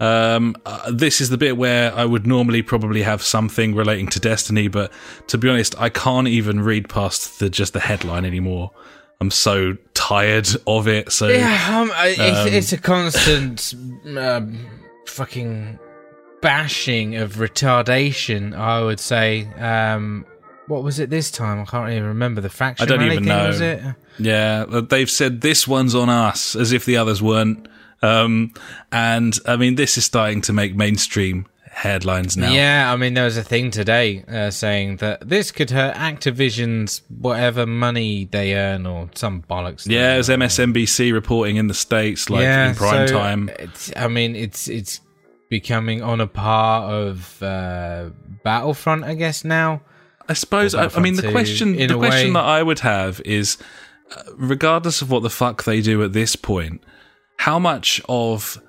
Um, 0.00 0.54
uh, 0.64 0.90
this 0.92 1.20
is 1.20 1.28
the 1.30 1.36
bit 1.38 1.56
where 1.56 1.92
I 1.94 2.04
would 2.04 2.26
normally 2.26 2.62
probably 2.62 3.02
have 3.02 3.22
something 3.22 3.74
relating 3.74 4.06
to 4.08 4.20
Destiny, 4.20 4.68
but 4.68 4.92
to 5.28 5.38
be 5.38 5.48
honest, 5.48 5.74
I 5.80 5.88
can't 5.88 6.28
even 6.28 6.60
read 6.60 6.88
past 6.88 7.40
the 7.40 7.50
just 7.50 7.72
the 7.72 7.80
headline 7.80 8.24
anymore. 8.24 8.70
I'm 9.20 9.32
so 9.32 9.76
tired 9.94 10.48
of 10.66 10.86
it. 10.86 11.10
So 11.10 11.26
Yeah, 11.28 11.76
um, 11.80 11.90
I- 11.94 12.14
it's, 12.16 12.38
Um, 12.38 12.48
it's 12.48 12.72
a 12.72 12.78
constant 12.78 13.74
um, 14.16 14.64
fucking 15.06 15.78
bashing 16.40 17.16
of 17.16 17.34
retardation. 17.36 18.56
I 18.56 18.82
would 18.82 19.00
say. 19.00 19.48
Um, 19.58 20.24
what 20.68 20.84
was 20.84 21.00
it 21.00 21.08
this 21.10 21.30
time? 21.30 21.60
I 21.60 21.64
can't 21.64 21.90
even 21.90 22.04
remember 22.04 22.40
the 22.42 22.50
faction. 22.50 22.84
I 22.84 22.86
don't 22.86 23.02
even 23.02 23.18
thing, 23.20 23.24
know. 23.28 23.46
Was 23.46 23.60
it? 23.60 23.82
Yeah, 24.18 24.66
they've 24.66 25.10
said 25.10 25.40
this 25.40 25.66
one's 25.66 25.94
on 25.94 26.10
us 26.10 26.54
as 26.54 26.72
if 26.72 26.84
the 26.84 26.98
others 26.98 27.22
weren't. 27.22 27.66
Um, 28.02 28.54
and 28.92 29.36
I 29.46 29.56
mean, 29.56 29.74
this 29.74 29.98
is 29.98 30.04
starting 30.04 30.40
to 30.42 30.52
make 30.52 30.74
mainstream 30.74 31.46
headlines 31.78 32.36
now. 32.36 32.52
Yeah, 32.52 32.92
I 32.92 32.96
mean, 32.96 33.14
there 33.14 33.24
was 33.24 33.36
a 33.36 33.44
thing 33.44 33.70
today 33.70 34.24
uh, 34.28 34.50
saying 34.50 34.96
that 34.96 35.28
this 35.28 35.52
could 35.52 35.70
hurt 35.70 35.94
Activision's 35.94 37.02
whatever 37.08 37.66
money 37.66 38.24
they 38.24 38.54
earn 38.54 38.86
or 38.86 39.10
some 39.14 39.42
bollocks. 39.42 39.86
Yeah, 39.86 40.14
it 40.14 40.18
was 40.18 40.28
MSNBC 40.28 41.12
reporting 41.12 41.56
in 41.56 41.68
the 41.68 41.74
states, 41.74 42.28
like 42.28 42.44
in 42.44 42.74
prime 42.74 43.08
so 43.08 43.14
time. 43.14 43.50
It's, 43.58 43.92
I 43.96 44.08
mean, 44.08 44.34
it's 44.34 44.68
it's 44.68 45.00
becoming 45.48 46.02
on 46.02 46.20
a 46.20 46.26
par 46.26 46.90
of 46.90 47.42
uh, 47.42 48.10
Battlefront, 48.42 49.04
I 49.04 49.14
guess 49.14 49.44
now. 49.44 49.82
I 50.28 50.34
suppose. 50.34 50.74
I, 50.74 50.88
I 50.88 51.00
mean, 51.00 51.14
the 51.14 51.22
2, 51.22 51.30
question 51.30 51.76
the 51.76 51.94
question 51.94 52.28
way. 52.28 52.32
that 52.34 52.44
I 52.44 52.62
would 52.62 52.80
have 52.80 53.20
is, 53.24 53.56
uh, 54.14 54.22
regardless 54.36 55.00
of 55.00 55.10
what 55.10 55.22
the 55.22 55.30
fuck 55.30 55.64
they 55.64 55.80
do 55.80 56.02
at 56.02 56.12
this 56.12 56.36
point, 56.36 56.82
how 57.38 57.58
much 57.58 58.00
of 58.08 58.60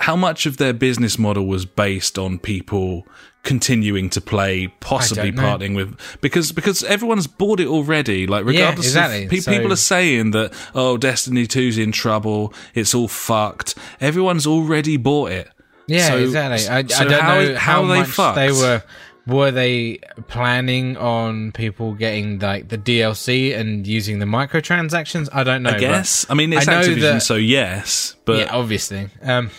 how 0.00 0.14
much 0.14 0.46
of 0.46 0.58
their 0.58 0.72
business 0.72 1.18
model 1.18 1.46
was 1.46 1.66
based 1.66 2.18
on 2.18 2.38
people 2.38 3.04
continuing 3.42 4.10
to 4.10 4.20
play, 4.20 4.68
possibly 4.80 5.32
parting 5.32 5.74
with 5.74 5.96
because 6.20 6.52
because 6.52 6.84
everyone's 6.84 7.26
bought 7.26 7.58
it 7.60 7.66
already. 7.66 8.26
Like 8.26 8.44
regardless 8.44 8.86
exactly. 8.86 9.24
of 9.24 9.30
pe- 9.30 9.40
So- 9.40 9.50
people 9.52 9.72
are 9.72 9.76
saying 9.76 10.30
that 10.32 10.52
oh 10.74 10.96
Destiny 10.98 11.46
2's 11.46 11.78
in 11.78 11.90
trouble, 11.92 12.52
it's 12.74 12.94
all 12.94 13.08
fucked. 13.08 13.74
Everyone's 14.00 14.46
already 14.46 14.96
bought 14.96 15.32
it. 15.32 15.48
Yeah, 15.86 16.08
So- 16.08 16.18
exactly. 16.18 16.68
I, 16.68 16.84
so 16.86 16.96
I 16.96 17.04
don't 17.08 17.20
how- 17.22 17.34
know 17.40 17.54
how 17.54 17.58
how, 17.82 17.86
they 17.86 17.98
much 18.00 18.08
fucked? 18.08 18.36
they 18.36 18.52
were. 18.52 18.82
Were 19.28 19.50
they 19.50 19.98
planning 20.26 20.96
on 20.96 21.52
people 21.52 21.92
getting 21.94 22.38
like 22.38 22.68
the 22.68 22.78
DLC 22.78 23.54
and 23.54 23.86
using 23.86 24.18
the 24.18 24.26
microtransactions? 24.26 25.28
I 25.32 25.44
don't 25.44 25.62
know. 25.62 25.70
I 25.70 25.78
guess. 25.78 26.26
I 26.30 26.34
mean, 26.34 26.52
it's 26.52 26.66
I 26.66 26.80
know 26.80 26.88
Activision, 26.88 27.00
that- 27.00 27.22
so 27.22 27.34
yes, 27.36 28.16
but 28.24 28.38
yeah, 28.38 28.48
obviously. 28.50 29.08
Um, 29.22 29.50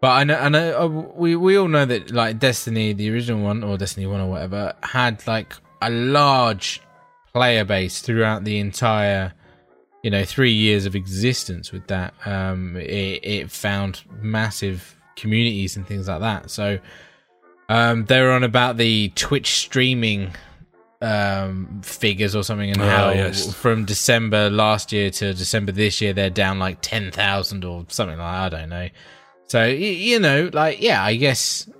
but 0.00 0.10
I 0.10 0.24
know, 0.24 0.34
I 0.36 0.48
know, 0.48 0.80
uh, 0.80 0.86
we 0.86 1.34
we 1.36 1.56
all 1.56 1.68
know 1.68 1.84
that 1.86 2.10
like 2.12 2.38
Destiny, 2.38 2.92
the 2.92 3.10
original 3.10 3.42
one 3.42 3.64
or 3.64 3.76
Destiny 3.78 4.06
One 4.06 4.20
or 4.20 4.28
whatever, 4.30 4.74
had 4.82 5.26
like 5.26 5.54
a 5.82 5.90
large 5.90 6.80
player 7.32 7.64
base 7.64 8.00
throughout 8.00 8.44
the 8.44 8.58
entire, 8.58 9.32
you 10.02 10.10
know, 10.10 10.24
three 10.24 10.52
years 10.52 10.86
of 10.86 10.94
existence. 10.94 11.72
With 11.72 11.86
that, 11.88 12.14
um, 12.26 12.76
it 12.76 13.20
it 13.24 13.50
found 13.50 14.02
massive 14.20 14.94
communities 15.16 15.76
and 15.76 15.86
things 15.86 16.08
like 16.08 16.20
that. 16.20 16.50
So, 16.50 16.78
um, 17.68 18.04
they 18.06 18.20
were 18.20 18.30
on 18.30 18.44
about 18.44 18.76
the 18.76 19.10
Twitch 19.14 19.56
streaming 19.58 20.32
um 21.00 21.80
figures 21.84 22.34
or 22.34 22.42
something 22.42 22.70
and 22.72 22.80
Oh, 22.82 22.88
how 22.88 23.10
yes. 23.12 23.54
from 23.54 23.84
December 23.84 24.50
last 24.50 24.90
year 24.92 25.10
to 25.10 25.32
December 25.32 25.70
this 25.70 26.00
year 26.00 26.12
they're 26.12 26.28
down 26.28 26.58
like 26.58 26.78
10,000 26.82 27.64
or 27.64 27.84
something 27.88 28.18
like 28.18 28.26
I 28.26 28.48
don't 28.48 28.68
know. 28.68 28.88
So 29.46 29.64
you 29.64 30.18
know 30.18 30.50
like 30.52 30.82
yeah, 30.82 31.04
I 31.04 31.14
guess 31.14 31.70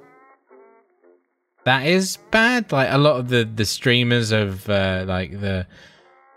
that 1.64 1.86
is 1.86 2.18
bad. 2.30 2.70
Like 2.70 2.92
a 2.92 2.98
lot 2.98 3.16
of 3.18 3.28
the 3.28 3.44
the 3.44 3.64
streamers 3.66 4.30
of 4.30 4.68
uh 4.70 5.04
like 5.06 5.32
the 5.32 5.66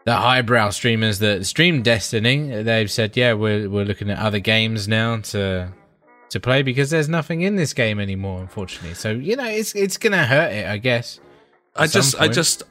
the 0.06 0.16
highbrow 0.16 0.72
streamers 0.72 1.20
that 1.20 1.46
stream 1.46 1.84
Destiny, 1.84 2.64
they've 2.64 2.90
said 2.90 3.16
yeah, 3.16 3.34
we're 3.34 3.70
we're 3.70 3.86
looking 3.86 4.10
at 4.10 4.18
other 4.18 4.40
games 4.40 4.88
now 4.88 5.18
to 5.18 5.72
to 6.32 6.40
play 6.40 6.64
because 6.64 6.90
there's 6.90 7.10
nothing 7.10 7.42
in 7.42 7.56
this 7.56 7.74
game 7.74 8.00
anymore 8.00 8.42
unfortunately. 8.42 8.96
So 8.96 9.12
you 9.12 9.36
know 9.36 9.46
it's 9.46 9.76
it's 9.76 9.98
going 9.98 10.14
to 10.14 10.26
hurt 10.26 10.52
it, 10.52 10.66
I 10.66 10.78
guess. 10.78 11.20
I 11.74 11.88
just, 11.88 12.20
I 12.20 12.28
just, 12.28 12.64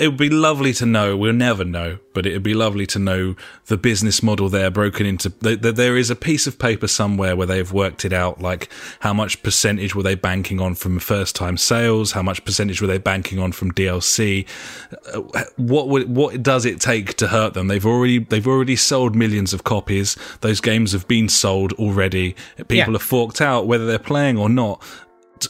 it 0.00 0.08
would 0.08 0.16
be 0.16 0.30
lovely 0.30 0.72
to 0.74 0.86
know. 0.86 1.16
We'll 1.16 1.32
never 1.32 1.64
know, 1.64 1.98
but 2.14 2.26
it 2.26 2.32
would 2.32 2.42
be 2.42 2.54
lovely 2.54 2.86
to 2.86 2.98
know 2.98 3.36
the 3.66 3.76
business 3.76 4.22
model 4.22 4.48
there 4.48 4.70
broken 4.70 5.06
into. 5.06 5.30
That 5.40 5.76
there 5.76 5.96
is 5.96 6.10
a 6.10 6.16
piece 6.16 6.46
of 6.46 6.58
paper 6.58 6.88
somewhere 6.88 7.36
where 7.36 7.46
they've 7.46 7.70
worked 7.72 8.04
it 8.04 8.12
out, 8.12 8.40
like 8.40 8.70
how 9.00 9.12
much 9.12 9.42
percentage 9.42 9.94
were 9.94 10.02
they 10.02 10.14
banking 10.14 10.60
on 10.60 10.74
from 10.74 10.98
first 10.98 11.36
time 11.36 11.56
sales, 11.56 12.12
how 12.12 12.22
much 12.22 12.44
percentage 12.44 12.80
were 12.80 12.86
they 12.88 12.98
banking 12.98 13.38
on 13.38 13.52
from 13.52 13.72
DLC. 13.72 14.46
Uh, 15.14 15.44
What 15.56 15.88
would, 15.88 16.14
what 16.14 16.42
does 16.42 16.64
it 16.64 16.80
take 16.80 17.14
to 17.14 17.28
hurt 17.28 17.54
them? 17.54 17.68
They've 17.68 17.86
already, 17.86 18.18
they've 18.18 18.46
already 18.46 18.76
sold 18.76 19.14
millions 19.14 19.52
of 19.52 19.64
copies. 19.64 20.16
Those 20.40 20.60
games 20.60 20.92
have 20.92 21.06
been 21.08 21.28
sold 21.28 21.72
already. 21.74 22.34
People 22.56 22.76
Yeah. 22.76 22.84
have 22.92 23.02
forked 23.02 23.40
out 23.40 23.66
whether 23.66 23.86
they're 23.86 23.98
playing 23.98 24.38
or 24.38 24.48
not 24.48 24.82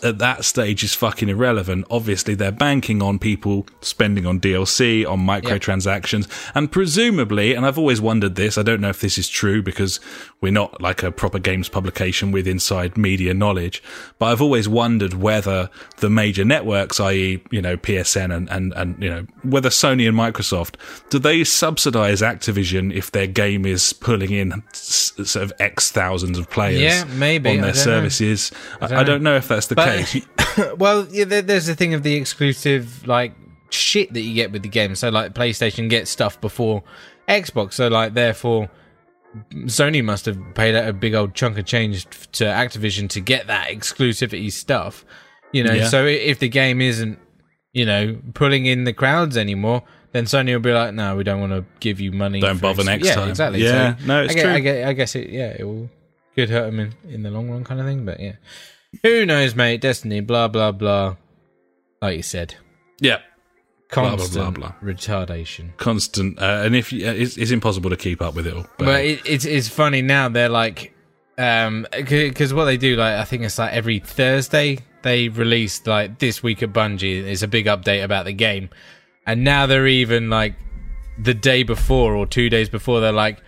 at 0.03 0.19
that 0.19 0.45
stage 0.45 0.83
is 0.85 0.95
fucking 0.95 1.29
irrelevant. 1.29 1.87
Obviously, 1.91 2.35
they're 2.35 2.53
banking 2.53 3.03
on 3.03 3.19
people 3.19 3.67
spending 3.81 4.27
on 4.27 4.41
DLC, 4.41 5.07
on 5.09 5.21
microtransactions, 5.21 6.29
and 6.55 6.71
presumably, 6.71 7.55
and 7.55 7.67
I've 7.67 7.79
always 7.79 8.01
wondered 8.01 8.35
this, 8.35 8.57
I 8.59 8.63
don't 8.63 8.81
know 8.81 8.89
if 8.91 9.01
this 9.01 9.19
is 9.19 9.29
true 9.29 9.63
because 9.63 10.01
we're 10.41 10.53
not 10.53 10.81
like 10.81 11.03
a 11.03 11.11
proper 11.13 11.39
games 11.39 11.69
publication 11.69 12.33
with 12.33 12.47
inside 12.47 12.97
media 12.97 13.35
knowledge, 13.35 13.83
but 14.19 14.27
I've 14.27 14.43
always 14.43 14.69
wondered 14.69 15.15
whether 15.15 15.69
the 15.99 16.11
major 16.11 16.45
networks, 16.45 16.99
i.e., 17.01 17.43
you 17.51 17.61
know, 17.63 17.77
PSN 17.77 18.35
and, 18.35 18.49
and, 18.51 18.73
and, 18.75 19.03
you 19.03 19.09
know, 19.11 19.27
whether 19.43 19.69
Sony 19.69 20.09
and 20.09 20.17
Microsoft, 20.17 20.75
do 21.11 21.19
they 21.19 21.45
subsidize 21.45 22.21
Activision 22.23 22.95
if 22.95 23.11
their 23.11 23.27
game 23.27 23.67
is 23.67 23.93
pulling 23.93 24.31
in 24.33 24.63
s- 24.71 25.13
sort 25.25 25.43
of 25.45 25.53
X 25.59 25.91
thousands 25.91 26.39
of 26.39 26.49
players 26.51 26.81
Yeah, 26.81 27.05
maybe. 27.17 27.51
on 27.51 27.61
their 27.61 27.75
services? 27.75 28.51
I, 28.81 28.87
don't 28.87 28.93
I 28.93 29.01
know. 29.01 29.05
don't 29.07 29.23
know 29.23 29.37
if 29.37 29.49
that's 29.49 29.67
the 29.67 29.75
But- 29.87 30.07
case. 30.07 30.27
well, 30.77 31.07
yeah, 31.11 31.25
there, 31.25 31.43
there's 31.43 31.67
the 31.67 31.75
thing 31.75 31.95
of 31.95 32.03
the 32.03 32.15
exclusive 32.15 33.07
like 33.07 33.35
shit 33.71 34.13
that 34.15 34.23
you 34.23 34.35
get 34.35 34.53
with 34.53 34.63
the 34.63 34.69
game. 34.69 34.95
So 34.95 35.09
like 35.11 35.35
PlayStation 35.35 35.89
gets 35.89 36.11
stuff 36.11 36.41
before 36.41 36.83
Xbox. 37.29 37.75
So 37.75 37.89
like 37.89 38.15
therefore 38.15 38.69
Sony 39.53 40.05
must 40.05 40.27
have 40.27 40.39
paid 40.55 40.75
out 40.75 40.89
a 40.89 40.93
big 40.93 41.15
old 41.15 41.35
chunk 41.35 41.59
of 41.59 41.65
change 41.65 42.05
to 42.33 42.45
Activision 42.45 43.09
to 43.11 43.21
get 43.21 43.47
that 43.47 43.69
exclusivity 43.69 44.51
stuff. 44.51 45.05
You 45.53 45.65
know, 45.65 45.73
Yeah. 45.73 45.89
so 45.89 46.05
if 46.07 46.39
the 46.39 46.49
game 46.49 46.81
isn't, 46.81 47.19
you 47.73 47.87
know, 47.87 48.19
pulling 48.35 48.67
in 48.67 48.85
the 48.85 48.93
crowds 48.93 49.37
anymore, 49.37 49.83
then 50.13 50.25
Sony 50.25 50.53
will 50.53 50.61
be 50.61 50.73
like, 50.73 50.93
"No, 50.93 51.15
we 51.15 51.23
don't 51.23 51.41
want 51.41 51.53
to 51.53 51.65
give 51.79 52.01
you 52.01 52.11
money." 52.11 52.41
Don't 52.41 52.61
bother 52.61 52.81
ex-" 52.81 52.87
next 52.87 53.07
yeah, 53.07 53.15
time. 53.15 53.29
Exactly. 53.29 53.63
Yeah. 53.63 53.97
So 53.97 54.07
No, 54.07 54.23
it's 54.25 54.33
I 54.33 54.35
guess, 54.35 54.43
true. 54.43 54.53
I 54.53 54.59
guess, 54.61 54.87
I 54.89 54.93
guess 54.93 55.15
it. 55.15 55.31
Yeah, 55.31 55.57
it 55.57 55.65
will 55.65 55.89
could 56.35 56.51
hurt 56.51 56.67
them 56.67 56.81
in, 56.81 56.95
in 57.09 57.23
the 57.23 57.31
long 57.31 57.51
run, 57.51 57.63
kind 57.65 57.81
of 57.81 57.87
thing. 57.87 58.05
But 58.05 58.19
yeah, 58.19 58.35
who 59.03 59.27
knows, 59.27 59.55
mate? 59.55 59.81
Destiny, 59.81 60.21
blah 60.21 60.49
blah 60.49 60.73
blah. 60.73 61.17
Like 62.03 62.17
you 62.17 62.23
said, 62.23 62.55
yeah. 63.01 63.19
blah, 63.93 64.17
blah, 64.17 64.17
constant 64.17 64.55
blah. 64.55 64.75
retardation. 64.83 65.77
Constant, 65.77 66.39
uh, 66.39 66.63
and 66.65 66.75
if 66.77 66.93
you, 66.93 67.07
uh, 67.07 67.13
it's, 67.13 67.37
it's 67.37 67.51
impossible 67.51 67.91
to 67.91 67.97
keep 67.97 68.23
up 68.23 68.35
with 68.35 68.47
it 68.47 68.55
all. 68.55 68.67
But, 68.79 68.85
But 68.87 69.05
it, 69.05 69.21
it's 69.25 69.45
it's 69.45 69.69
funny 69.69 70.03
now. 70.03 70.29
They're 70.29 70.49
like, 70.49 70.95
um, 71.39 71.87
because 71.93 72.55
what 72.55 72.67
they 72.67 72.77
do, 72.77 72.97
like 72.97 73.15
I 73.15 73.25
think 73.25 73.43
it's 73.43 73.59
like 73.59 73.73
every 73.73 73.99
Thursday 73.99 74.79
they 75.03 75.29
release 75.29 75.87
like 75.87 76.19
this 76.19 76.43
week 76.43 76.63
at 76.63 76.73
Bungie 76.73 77.25
is 77.25 77.43
a 77.43 77.49
big 77.49 77.67
update 77.67 78.05
about 78.05 78.25
the 78.25 78.33
game, 78.33 78.71
and 79.27 79.45
now 79.45 79.67
they're 79.67 79.87
even 79.87 80.31
like 80.31 80.55
the 81.19 81.35
day 81.35 81.63
before 81.63 82.15
or 82.15 82.27
two 82.27 82.49
days 82.49 82.69
before 82.69 83.01
they're 83.01 83.13
like, 83.13 83.43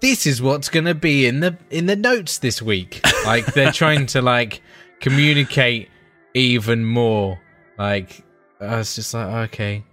this 0.00 0.26
is 0.26 0.40
what's 0.40 0.68
gonna 0.68 0.94
be 0.94 1.26
in 1.26 1.40
the 1.40 1.56
in 1.70 1.86
the 1.86 1.96
notes 1.96 2.38
this 2.38 2.62
week. 2.62 3.00
like 3.26 3.46
they're 3.46 3.72
trying 3.72 4.06
to 4.06 4.22
like 4.22 4.62
communicate 5.00 5.88
even 6.34 6.84
more. 6.84 7.40
Like 7.78 8.24
I 8.60 8.76
was 8.78 8.94
just 8.94 9.14
like, 9.14 9.26
okay, 9.50 9.84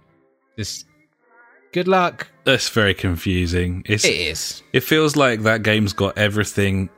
just 0.58 0.86
good 1.72 1.88
luck. 1.88 2.28
that's 2.44 2.68
very 2.68 2.94
confusing. 2.94 3.82
It's, 3.86 4.04
It 4.04 4.14
is. 4.14 4.62
it 4.72 4.80
feels 4.80 5.16
like 5.16 5.42
that 5.42 5.62
game's 5.62 5.92
got 5.92 6.16
everything. 6.18 6.88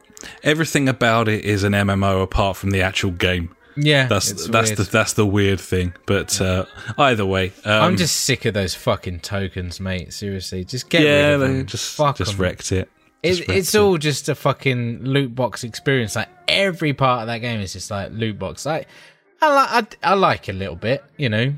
Everything 0.42 0.88
about 0.88 1.28
it 1.28 1.44
is 1.44 1.62
an 1.62 1.72
MMO 1.74 2.22
apart 2.22 2.56
from 2.56 2.70
the 2.70 2.82
actual 2.82 3.10
game. 3.12 3.54
Yeah, 3.80 4.08
That's 4.08 4.48
that's 4.48 4.70
weird. 4.70 4.78
the 4.78 4.82
that's 4.90 5.12
the 5.12 5.24
weird 5.26 5.60
thing. 5.60 5.94
But 6.06 6.40
uh, 6.40 6.64
either 6.98 7.24
way, 7.24 7.52
um, 7.64 7.82
I'm 7.82 7.96
just 7.96 8.16
sick 8.22 8.44
of 8.44 8.52
those 8.54 8.74
fucking 8.74 9.20
tokens, 9.20 9.78
mate. 9.78 10.12
Seriously, 10.12 10.64
just 10.64 10.88
get 10.90 11.02
yeah, 11.02 11.26
rid 11.26 11.34
of 11.34 11.40
them. 11.42 11.66
just 11.66 11.94
Fuck 11.96 12.16
just 12.16 12.32
'em. 12.34 12.40
wrecked 12.40 12.72
it. 12.72 12.90
It, 13.22 13.48
it's 13.48 13.74
all 13.74 13.98
just 13.98 14.28
a 14.28 14.34
fucking 14.34 15.04
loot 15.04 15.34
box 15.34 15.64
experience. 15.64 16.14
Like 16.14 16.28
every 16.46 16.92
part 16.92 17.22
of 17.22 17.26
that 17.26 17.38
game 17.38 17.60
is 17.60 17.72
just 17.72 17.90
like 17.90 18.12
loot 18.12 18.38
box. 18.38 18.64
Like 18.64 18.86
I 19.42 19.54
like 19.54 19.98
I, 20.02 20.12
I 20.12 20.14
like 20.14 20.48
a 20.48 20.52
little 20.52 20.76
bit, 20.76 21.04
you 21.16 21.28
know. 21.28 21.54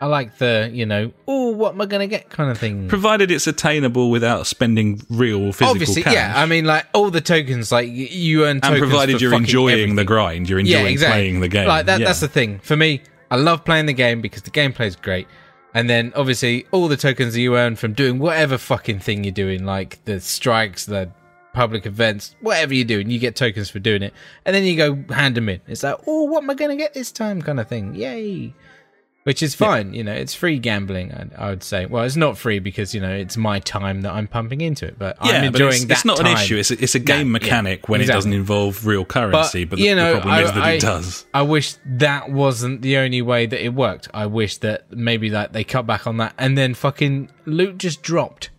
I 0.00 0.06
like 0.06 0.38
the 0.38 0.68
you 0.72 0.84
know, 0.84 1.12
oh, 1.28 1.50
what 1.50 1.74
am 1.74 1.80
I 1.80 1.86
gonna 1.86 2.08
get 2.08 2.28
kind 2.28 2.50
of 2.50 2.58
thing. 2.58 2.88
provided 2.88 3.30
it's 3.30 3.46
attainable 3.46 4.10
without 4.10 4.48
spending 4.48 5.00
real 5.08 5.52
physical 5.52 5.68
Obviously, 5.68 6.02
cash. 6.02 6.14
yeah. 6.14 6.32
I 6.34 6.46
mean, 6.46 6.64
like 6.64 6.86
all 6.92 7.10
the 7.10 7.20
tokens, 7.20 7.70
like 7.70 7.88
you 7.88 8.44
earn 8.44 8.60
tokens. 8.60 8.80
and 8.80 8.90
provided 8.90 9.20
you're 9.20 9.32
enjoying 9.32 9.94
the 9.94 10.04
grind, 10.04 10.48
you're 10.48 10.58
enjoying 10.58 10.98
playing 10.98 11.38
the 11.38 11.46
game. 11.46 11.68
Like 11.68 11.86
that, 11.86 12.00
yeah. 12.00 12.06
that's 12.06 12.18
the 12.18 12.26
thing 12.26 12.58
for 12.58 12.76
me. 12.76 13.02
I 13.30 13.36
love 13.36 13.64
playing 13.64 13.86
the 13.86 13.92
game 13.92 14.20
because 14.20 14.42
the 14.42 14.50
gameplay 14.50 14.86
is 14.86 14.96
great, 14.96 15.28
and 15.74 15.88
then 15.88 16.12
obviously 16.14 16.66
all 16.70 16.88
the 16.88 16.96
tokens 16.96 17.34
that 17.34 17.40
you 17.40 17.56
earn 17.56 17.76
from 17.76 17.92
doing 17.92 18.18
whatever 18.18 18.58
fucking 18.58 19.00
thing 19.00 19.24
you're 19.24 19.32
doing, 19.32 19.64
like 19.64 20.04
the 20.04 20.20
strikes, 20.20 20.86
the 20.86 21.10
public 21.52 21.86
events, 21.86 22.34
whatever 22.40 22.74
you're 22.74 22.84
doing, 22.84 23.10
you 23.10 23.18
get 23.18 23.36
tokens 23.36 23.70
for 23.70 23.78
doing 23.78 24.02
it, 24.02 24.14
and 24.44 24.54
then 24.54 24.64
you 24.64 24.76
go 24.76 25.14
hand 25.14 25.34
them 25.34 25.48
in. 25.48 25.60
It's 25.66 25.82
like, 25.82 25.96
oh, 26.06 26.24
what 26.24 26.42
am 26.42 26.50
I 26.50 26.54
gonna 26.54 26.76
get 26.76 26.94
this 26.94 27.12
time, 27.12 27.42
kind 27.42 27.60
of 27.60 27.68
thing. 27.68 27.94
Yay! 27.94 28.54
Which 29.24 29.42
is 29.42 29.54
fine. 29.54 29.94
You 29.94 30.02
know, 30.04 30.12
it's 30.12 30.34
free 30.34 30.58
gambling. 30.58 31.12
I, 31.12 31.46
I 31.46 31.50
would 31.50 31.62
say. 31.62 31.86
Well, 31.86 32.04
it's 32.04 32.16
not 32.16 32.36
free 32.38 32.58
because 32.58 32.94
you 32.94 33.00
know 33.00 33.10
it's 33.12 33.36
my 33.36 33.58
time 33.60 34.02
that 34.02 34.12
I'm 34.12 34.26
pumping 34.26 34.60
into 34.60 34.86
it. 34.86 34.98
But 34.98 35.16
I'm 35.20 35.28
Yeah, 35.28 35.40
but 35.50 35.60
enjoying 35.60 35.72
it's, 35.72 35.84
that. 35.86 35.92
it's 35.92 36.04
not 36.04 36.20
an 36.20 36.26
issue. 36.26 36.56
It's 36.56 36.70
a, 36.70 36.82
it's 36.82 36.94
a 36.94 36.98
game 37.00 37.26
yeah, 37.28 37.32
mechanic 37.32 37.88
when 37.88 38.00
it 38.00 38.06
doesn't 38.06 38.32
involve 38.32 38.86
real 38.86 39.04
currency. 39.04 39.64
But, 39.64 39.78
the, 39.78 39.84
you 39.84 39.94
know, 39.94 40.14
the 40.14 40.20
problem 40.20 40.34
I, 40.34 40.42
is 40.42 40.52
that 40.52 40.62
I- 40.62 40.70
it 40.72 40.80
does. 40.80 41.26
I 41.34 41.42
wish 41.42 41.74
that 41.84 42.30
wasn't 42.30 42.82
the 42.82 42.96
only 42.96 43.22
way 43.22 43.46
that 43.46 43.64
it 43.64 43.74
worked. 43.74 44.08
I 44.12 44.26
wish 44.26 44.56
that 44.58 44.90
maybe 44.92 45.28
that 45.30 45.52
they 45.52 45.64
cut 45.64 45.86
back 45.86 46.06
on 46.06 46.16
that 46.18 46.34
and 46.38 46.56
then 46.58 46.74
fucking 46.74 47.30
loot 47.46 47.78
just 47.78 48.02
dropped 48.02 48.50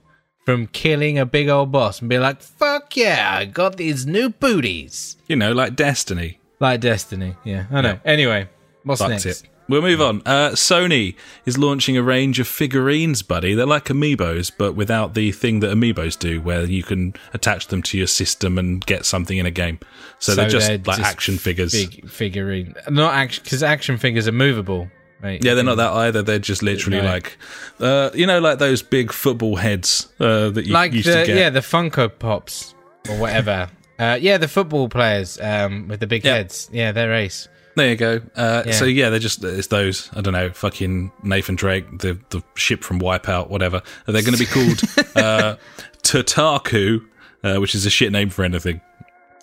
from 0.46 0.68
killing 0.68 1.18
a 1.18 1.26
big 1.26 1.48
old 1.48 1.72
boss 1.72 2.02
and 2.02 2.10
be 2.10 2.20
like, 2.20 2.42
"Fuck 2.42 2.98
yeah, 2.98 3.34
I 3.40 3.46
got 3.46 3.78
these 3.78 4.06
new 4.06 4.30
booties." 4.30 5.16
You 5.28 5.36
know, 5.38 5.52
like 5.54 5.76
Destiny. 5.76 6.40
Like 6.60 6.82
Destiny. 6.82 7.36
Yeah, 7.46 7.66
I 7.72 7.82
know. 7.82 8.00
Anyway, 8.06 8.50
what's 8.84 9.00
Fucked 9.02 9.10
next? 9.12 9.26
it. 9.26 9.44
We'll 9.70 9.82
move 9.82 10.02
on. 10.02 10.22
Uh, 10.26 10.50
Sony 10.52 11.16
is 11.46 11.58
launching 11.58 11.96
a 11.98 12.04
range 12.04 12.40
of 12.40 12.48
figurines, 12.48 13.22
buddy. 13.22 13.54
They're 13.54 13.66
like 13.66 13.86
amiibos, 13.86 14.52
but 14.58 14.74
without 14.74 15.14
the 15.14 15.32
thing 15.32 15.62
that 15.62 15.72
amiibos 15.72 16.20
do, 16.20 16.42
where 16.42 16.64
you 16.66 16.84
can 16.84 17.14
attach 17.34 17.68
them 17.68 17.82
to 17.84 17.98
your 17.98 18.08
system 18.08 18.58
and 18.58 18.86
get 18.86 19.06
something 19.06 19.38
in 19.38 19.46
a 19.46 19.52
game. 19.52 19.80
So, 20.20 20.36
they're 20.36 20.50
just 20.50 20.86
like 20.86 21.00
action 21.00 21.38
figures. 21.38 21.72
Fig- 21.74 22.10
figurine, 22.10 22.76
not 22.90 23.14
action 23.14 23.44
because 23.44 23.64
action 23.64 23.98
figures 23.98 24.28
are 24.28 24.32
movable. 24.34 24.90
Right? 25.22 25.42
Yeah, 25.42 25.54
they're 25.54 25.64
not 25.64 25.76
that 25.78 25.94
either. 25.94 26.22
They're 26.22 26.40
just 26.40 26.62
literally 26.62 26.98
No. 27.00 27.06
like, 27.06 27.38
uh, 27.80 28.10
you 28.14 28.28
know, 28.28 28.40
like 28.42 28.60
those 28.60 28.82
big 28.82 29.14
football 29.14 29.56
heads 29.56 30.10
uh, 30.20 30.50
that 30.50 30.66
you 30.66 30.74
like 30.74 30.92
used 30.92 31.08
the 31.08 31.22
to 31.22 31.26
get. 31.26 31.38
yeah 31.38 31.50
the 31.50 31.62
Funko 31.62 32.12
Pops 32.20 32.76
or 33.10 33.18
whatever. 33.18 33.70
uh, 34.00 34.18
yeah, 34.20 34.38
the 34.38 34.50
football 34.50 34.90
players 34.90 35.40
um, 35.40 35.88
with 35.88 36.02
the 36.02 36.08
big 36.08 36.26
Yeah. 36.26 36.34
heads. 36.36 36.70
Yeah, 36.74 36.92
they're 36.92 37.14
ace. 37.14 37.48
There 37.76 37.90
you 37.90 37.96
go. 37.96 38.22
Uh, 38.36 38.64
Yeah. 38.66 38.72
So 38.74 38.86
yeah, 38.86 39.10
they're 39.10 39.20
just 39.20 39.44
it's 39.44 39.68
those. 39.68 40.10
I 40.16 40.22
don't 40.22 40.34
know, 40.34 40.52
fucking 40.52 41.12
Nathan 41.24 41.56
Drake, 41.56 41.86
the 42.00 42.20
the 42.30 42.44
ship 42.56 42.84
from 42.84 43.00
Wipeout, 43.00 43.50
whatever. 43.50 43.82
Are 44.08 44.12
They're 44.12 44.22
going 44.22 44.38
to 44.38 44.40
be 44.40 44.46
called 44.46 44.82
uh, 45.16 45.56
Totaku, 46.04 47.06
uh, 47.44 47.58
which 47.58 47.74
is 47.76 47.86
a 47.86 47.90
shit 47.90 48.12
name 48.12 48.30
for 48.30 48.44
anything. 48.44 48.82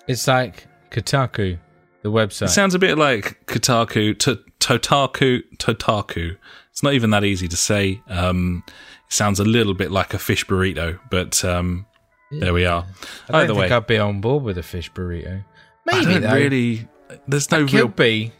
It's 0.07 0.27
like 0.27 0.67
Kotaku, 0.91 1.57
the 2.03 2.11
website. 2.11 2.43
It 2.45 2.49
sounds 2.49 2.73
a 2.73 2.79
bit 2.79 2.97
like 2.97 3.45
Kotaku, 3.47 4.17
t- 4.17 4.39
Totaku, 4.59 5.43
Totaku. 5.57 6.37
It's 6.71 6.83
not 6.83 6.93
even 6.93 7.09
that 7.09 7.23
easy 7.25 7.47
to 7.47 7.57
say. 7.57 8.01
Um, 8.07 8.63
it 8.67 9.13
sounds 9.13 9.39
a 9.39 9.43
little 9.43 9.73
bit 9.73 9.91
like 9.91 10.13
a 10.13 10.19
fish 10.19 10.45
burrito, 10.45 10.99
but 11.09 11.43
um, 11.43 11.85
there 12.31 12.53
we 12.53 12.65
are. 12.65 12.85
I 13.27 13.31
don't 13.31 13.41
Either 13.41 13.47
think 13.53 13.59
way, 13.71 13.75
I'd 13.75 13.87
be 13.87 13.97
on 13.97 14.21
board 14.21 14.43
with 14.43 14.57
a 14.57 14.63
fish 14.63 14.91
burrito. 14.91 15.43
I 15.43 15.43
Maybe 15.85 16.13
don't 16.13 16.21
though. 16.21 16.33
really. 16.35 16.87
There's 17.27 17.51
no 17.51 17.65
Could 17.65 17.73
real 17.73 17.87
be. 17.87 18.31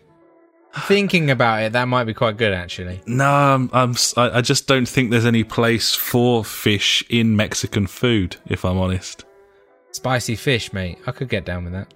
Thinking 0.73 1.29
about 1.29 1.63
it, 1.63 1.73
that 1.73 1.89
might 1.89 2.05
be 2.05 2.13
quite 2.13 2.37
good 2.37 2.53
actually. 2.53 3.01
No, 3.05 3.25
I'm, 3.29 3.69
I'm, 3.73 3.93
I 4.15 4.39
just 4.41 4.67
don't 4.67 4.87
think 4.87 5.11
there's 5.11 5.25
any 5.25 5.43
place 5.43 5.93
for 5.93 6.45
fish 6.45 7.03
in 7.09 7.35
Mexican 7.35 7.87
food. 7.87 8.37
If 8.47 8.63
I'm 8.63 8.77
honest, 8.77 9.25
Spicy 9.91 10.37
fish, 10.37 10.71
mate. 10.71 10.97
I 11.05 11.11
could 11.11 11.27
get 11.27 11.43
down 11.43 11.65
with 11.65 11.73
that. 11.73 11.93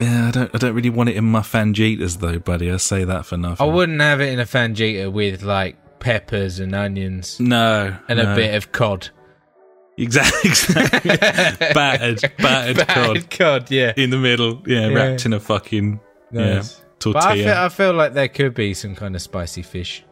yeah, 0.00 0.26
I 0.26 0.30
don't, 0.32 0.52
I 0.52 0.58
don't 0.58 0.74
really 0.74 0.90
want 0.90 1.08
it 1.10 1.16
in 1.16 1.24
my 1.24 1.38
fanjitas 1.40 2.18
though, 2.18 2.40
buddy. 2.40 2.68
I 2.72 2.78
say 2.78 3.04
that 3.04 3.26
for 3.26 3.36
nothing. 3.36 3.64
I 3.64 3.72
wouldn't 3.72 4.00
have 4.00 4.20
it 4.20 4.32
in 4.32 4.40
a 4.40 4.44
fangita 4.44 5.12
with 5.12 5.42
like 5.42 5.76
peppers 6.00 6.58
and 6.58 6.74
onions 6.74 7.38
No, 7.38 7.96
and 8.08 8.18
no. 8.18 8.32
a 8.32 8.34
bit 8.34 8.56
of 8.56 8.72
cod. 8.72 9.08
exactly, 9.98 10.50
exactly. 10.50 11.68
battered, 11.74 12.20
battered 12.38 12.88
cod 12.88 13.30
cod, 13.30 13.70
yeah. 13.70 13.92
in 13.96 14.10
the 14.10 14.18
middle, 14.18 14.62
yeah, 14.66 14.88
Yeah. 14.88 14.94
wrapped 14.94 15.24
in 15.26 15.32
a 15.32 15.38
fucking 15.40 16.00
Nice. 16.36 16.78
yeah 16.78 16.84
But 17.12 17.16
I 17.16 17.20
feel, 17.20 17.44
tortilla. 17.44 17.64
I 17.64 17.68
feel 17.68 17.92
like 17.92 18.14
there 18.14 18.28
could 18.28 18.54
be 18.54 18.74
some 18.74 18.94
kind 18.94 19.14
of 19.14 19.22
spicy 19.22 19.62
fish. 19.62 20.04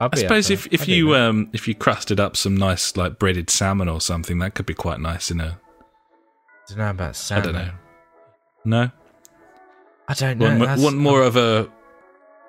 I 0.00 0.16
suppose 0.16 0.48
if, 0.50 0.66
if 0.72 0.88
you 0.88 1.10
that. 1.12 1.20
um 1.28 1.50
if 1.52 1.68
you 1.68 1.74
crusted 1.74 2.18
up 2.20 2.34
some 2.36 2.56
nice 2.56 2.96
like 2.96 3.18
breaded 3.18 3.50
salmon 3.50 3.88
or 3.88 4.00
something, 4.00 4.38
that 4.38 4.54
could 4.54 4.64
be 4.66 4.74
quite 4.74 4.98
nice 5.00 5.30
in 5.30 5.40
a. 5.40 5.58
I 6.68 6.68
don't 6.68 6.78
know 6.78 6.90
about 6.90 7.16
salmon. 7.16 7.42
I 7.42 7.52
don't 7.52 7.66
know. 7.66 7.72
No, 8.64 8.90
I 10.08 10.14
don't 10.14 10.38
know. 10.38 10.76
want, 10.78 10.96
more 10.96 11.22
of 11.22 11.36
a 11.36 11.68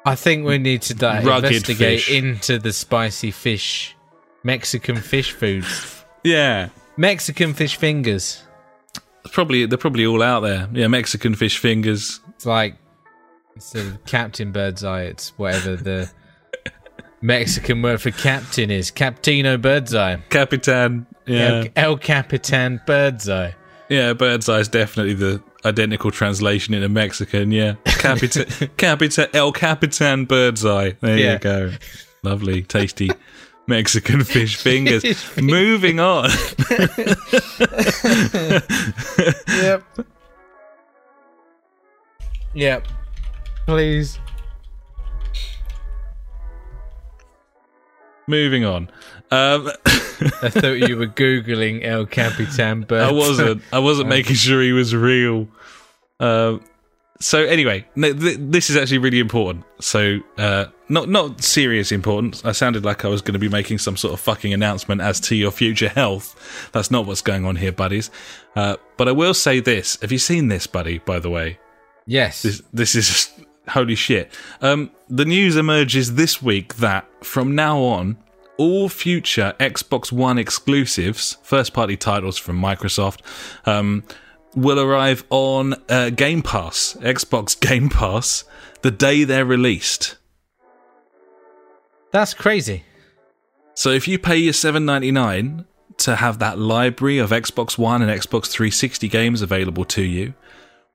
I 0.06 0.16
think 0.16 0.46
we 0.46 0.58
need 0.58 0.82
to 0.84 0.94
di- 0.94 1.24
Rugged 1.24 1.52
investigate 1.52 2.02
fish. 2.02 2.12
into 2.12 2.58
the 2.60 2.74
spicy 2.74 3.32
fish, 3.32 3.96
Mexican 4.44 4.96
fish 4.98 5.32
foods, 5.32 6.04
yeah. 6.24 6.70
Mexican 6.98 7.54
fish 7.54 7.76
fingers. 7.76 8.44
Probably 9.32 9.66
they're 9.66 9.78
probably 9.78 10.06
all 10.06 10.22
out 10.24 10.42
there. 10.42 10.68
Yeah, 10.74 10.88
Mexican 10.88 11.36
fish 11.36 11.58
fingers. 11.58 12.20
It's 12.30 12.46
like 12.46 12.76
instead 13.62 13.86
of 13.86 14.04
Captain 14.06 14.52
Birdseye, 14.52 15.04
it's 15.04 15.30
whatever 15.38 15.76
the 15.76 16.10
Mexican 17.22 17.82
word 17.84 18.02
for 18.02 18.10
captain 18.12 18.72
is. 18.72 18.90
Captino 18.92 19.62
Birdseye. 19.62 20.18
Capitan. 20.30 21.06
Yeah, 21.28 21.66
El, 21.76 21.92
El 21.92 21.98
Capitan 21.98 22.82
Birdseye. 22.88 23.52
yeah. 23.90 24.14
Birdseye 24.14 24.60
is 24.60 24.68
definitely 24.68 25.14
the 25.14 25.44
identical 25.64 26.10
translation 26.10 26.74
into 26.74 26.90
Mexican. 26.90 27.52
Yeah, 27.52 27.76
Capitan, 27.86 28.46
Capitan, 28.78 29.28
El 29.34 29.52
Capitan 29.52 30.26
Birdseye. 30.26 30.94
There 31.00 31.18
Yeah. 31.18 31.34
you 31.34 31.40
go. 31.40 31.72
Lovely, 32.24 32.64
tasty 32.64 33.12
Mexican 33.68 34.24
fish 34.24 34.56
fingers. 34.64 35.04
Fish 35.04 35.18
fingers. 35.18 35.54
Moving 35.54 36.00
on. 36.00 36.30
Yep. 39.48 39.84
Yep. 42.54 42.88
Please. 43.72 44.20
Moving 48.28 48.66
on. 48.66 48.90
Um, 49.32 49.70
I 49.86 50.50
thought 50.50 50.74
you 50.90 50.98
were 50.98 51.08
googling 51.08 51.86
El 51.86 52.06
Capitan 52.06 52.82
Birdseye. 52.82 53.08
I 53.10 53.14
wasn't. 53.14 53.62
I 53.72 53.80
wasn't 53.80 54.10
making 54.18 54.36
sure 54.36 54.62
he 54.62 54.74
was 54.74 54.94
real. 54.94 55.48
Um, 56.20 56.62
so 57.22 57.46
anyway, 57.46 57.88
no, 57.96 58.12
th- 58.12 58.38
this 58.42 58.70
is 58.70 58.76
actually 58.76 58.98
really 58.98 59.20
important. 59.20 59.64
So 59.80 60.20
uh, 60.38 60.66
not 60.90 61.08
not 61.08 61.42
serious 61.42 61.94
importance. 61.94 62.44
I 62.44 62.52
sounded 62.52 62.84
like 62.84 63.06
I 63.06 63.08
was 63.08 63.22
going 63.22 63.34
to 63.34 63.40
be 63.40 63.48
making 63.48 63.78
some 63.78 63.96
sort 63.96 64.14
of 64.14 64.20
fucking 64.20 64.54
announcement 64.54 65.00
as 65.00 65.22
to 65.22 65.36
your 65.38 65.52
future 65.52 65.88
health. 65.88 66.70
That's 66.74 66.92
not 66.92 67.06
what's 67.06 67.22
going 67.22 67.46
on 67.46 67.56
here, 67.56 67.72
buddies. 67.72 68.12
Uh, 68.54 68.76
but 68.98 69.08
I 69.08 69.14
will 69.14 69.34
say 69.34 69.62
this: 69.62 69.98
Have 70.02 70.12
you 70.12 70.18
seen 70.20 70.50
this, 70.50 70.68
buddy? 70.68 70.98
By 70.98 71.20
the 71.20 71.30
way, 71.30 71.58
Yes. 72.06 72.42
this 72.42 72.62
this 72.74 72.96
is 72.96 73.32
holy 73.72 73.96
shit. 73.96 74.32
Um, 74.62 74.92
the 75.10 75.26
news 75.26 75.56
emerges 75.56 76.16
this 76.16 76.42
week 76.42 76.76
that 76.76 77.06
from 77.24 77.56
now 77.56 77.80
on, 77.80 78.18
all 78.58 78.90
future 78.90 79.54
Xbox 79.60 80.12
One 80.12 80.38
exclusives, 80.38 81.38
first 81.42 81.74
party 81.74 81.98
titles 81.98 82.38
from 82.38 82.62
Microsoft, 82.62 83.22
um, 83.66 84.04
will 84.56 84.80
arrive 84.80 85.24
on 85.30 85.76
uh, 85.90 86.10
Game 86.12 86.42
Pass, 86.42 86.96
Xbox 87.02 87.60
Game 87.68 87.90
Pass, 87.90 88.44
the 88.82 88.92
day 88.92 89.24
they're 89.24 89.46
released. 89.46 90.18
That's 92.12 92.34
crazy. 92.34 92.84
So 93.74 93.90
if 93.90 94.08
you 94.08 94.20
pay 94.20 94.38
your 94.38 94.54
seven 94.54 94.86
ninety 94.86 95.12
nine 95.12 95.66
to 95.98 96.16
have 96.18 96.40
that 96.40 96.58
library 96.58 97.20
of 97.20 97.30
Xbox 97.30 97.78
One 97.78 98.02
and 98.02 98.12
Xbox 98.12 98.48
360 98.48 99.08
games 99.08 99.42
available 99.42 99.86
to 99.86 100.02
you, 100.02 100.34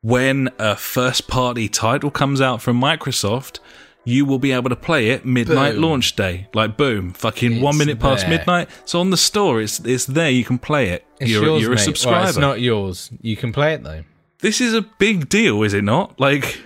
when 0.02 0.48
a 0.58 0.76
first 0.76 1.28
party 1.28 1.68
title 1.68 2.10
comes 2.10 2.40
out 2.40 2.62
from 2.62 2.80
Microsoft, 2.80 3.58
you 4.04 4.24
will 4.24 4.38
be 4.38 4.52
able 4.52 4.70
to 4.70 4.76
play 4.76 5.10
it 5.10 5.24
midnight 5.24 5.72
Boom. 5.74 5.82
launch 5.82 6.14
day. 6.14 6.48
Like 6.54 6.76
boom, 6.76 7.12
fucking 7.12 7.60
one 7.60 7.76
minute 7.76 7.98
past 7.98 8.22
there. 8.22 8.38
midnight. 8.38 8.68
So 8.84 9.00
on 9.00 9.10
the 9.10 9.16
store, 9.16 9.60
it's 9.60 9.80
it's 9.80 10.06
there. 10.06 10.30
You 10.30 10.44
can 10.44 10.58
play 10.58 10.90
it. 10.90 11.04
It's 11.18 11.30
you're 11.30 11.44
yours, 11.44 11.62
you're 11.62 11.72
a 11.72 11.78
subscriber. 11.78 12.20
Well, 12.20 12.28
it's 12.28 12.38
not 12.38 12.60
yours. 12.60 13.10
You 13.20 13.36
can 13.36 13.52
play 13.52 13.74
it 13.74 13.82
though. 13.82 14.04
this 14.40 14.60
is 14.60 14.74
a 14.74 14.82
big 14.82 15.28
deal, 15.28 15.62
is 15.64 15.74
it 15.74 15.82
not? 15.82 16.20
Like 16.20 16.62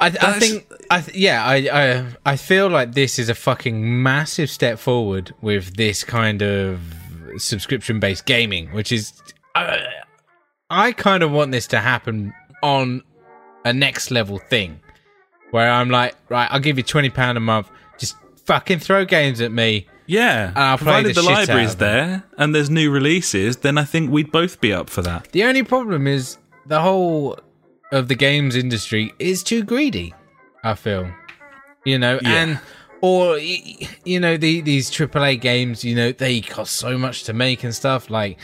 I, 0.00 0.06
I 0.06 0.38
think, 0.38 0.72
I 0.90 1.00
th- 1.00 1.16
yeah, 1.16 1.44
I, 1.44 1.56
I, 1.72 2.06
I 2.24 2.36
feel 2.36 2.68
like 2.68 2.92
this 2.92 3.18
is 3.18 3.28
a 3.28 3.34
fucking 3.34 4.02
massive 4.02 4.48
step 4.48 4.78
forward 4.78 5.34
with 5.42 5.76
this 5.76 6.04
kind 6.04 6.40
of 6.40 6.80
subscription-based 7.36 8.24
gaming, 8.24 8.72
which 8.72 8.92
is, 8.92 9.12
I, 9.56 9.84
I 10.70 10.92
kind 10.92 11.24
of 11.24 11.32
want 11.32 11.50
this 11.50 11.66
to 11.68 11.80
happen 11.80 12.32
on 12.62 13.02
a 13.64 13.72
next 13.72 14.10
level 14.10 14.38
thing, 14.38 14.80
where 15.50 15.70
I'm 15.70 15.90
like, 15.90 16.14
right, 16.28 16.48
I'll 16.50 16.60
give 16.60 16.76
you 16.78 16.82
twenty 16.84 17.10
pound 17.10 17.36
a 17.38 17.40
month, 17.40 17.68
just 17.98 18.16
fucking 18.46 18.78
throw 18.80 19.04
games 19.04 19.40
at 19.40 19.52
me. 19.52 19.86
yeah, 20.06 20.52
I'll 20.56 20.78
play 20.78 20.84
provided 21.02 21.14
the 21.16 21.20
the 21.22 21.26
library's 21.28 21.76
there 21.76 22.24
and 22.38 22.54
there's 22.54 22.70
new 22.70 22.90
releases, 22.90 23.58
then 23.58 23.76
I 23.78 23.84
think 23.84 24.10
we'd 24.10 24.32
both 24.32 24.60
be 24.60 24.72
up 24.72 24.88
for 24.90 25.02
that. 25.02 25.28
The 25.32 25.44
only 25.44 25.62
problem 25.62 26.06
is 26.06 26.38
the 26.66 26.80
whole 26.80 27.38
of 27.92 28.08
the 28.08 28.14
games 28.14 28.56
industry 28.56 29.12
is 29.18 29.42
too 29.42 29.62
greedy. 29.62 30.14
I 30.64 30.74
feel, 30.74 31.10
you 31.84 31.98
know, 31.98 32.18
Yeah. 32.22 32.28
and 32.42 32.60
or 33.00 33.38
you 33.38 34.18
know 34.18 34.36
the, 34.36 34.60
these 34.60 34.90
AAA 34.90 35.40
games, 35.40 35.84
you 35.84 35.94
know, 35.94 36.10
they 36.12 36.40
cost 36.40 36.76
so 36.76 36.98
much 36.98 37.24
to 37.24 37.32
make 37.32 37.62
and 37.64 37.74
stuff. 37.74 38.10
Like, 38.10 38.38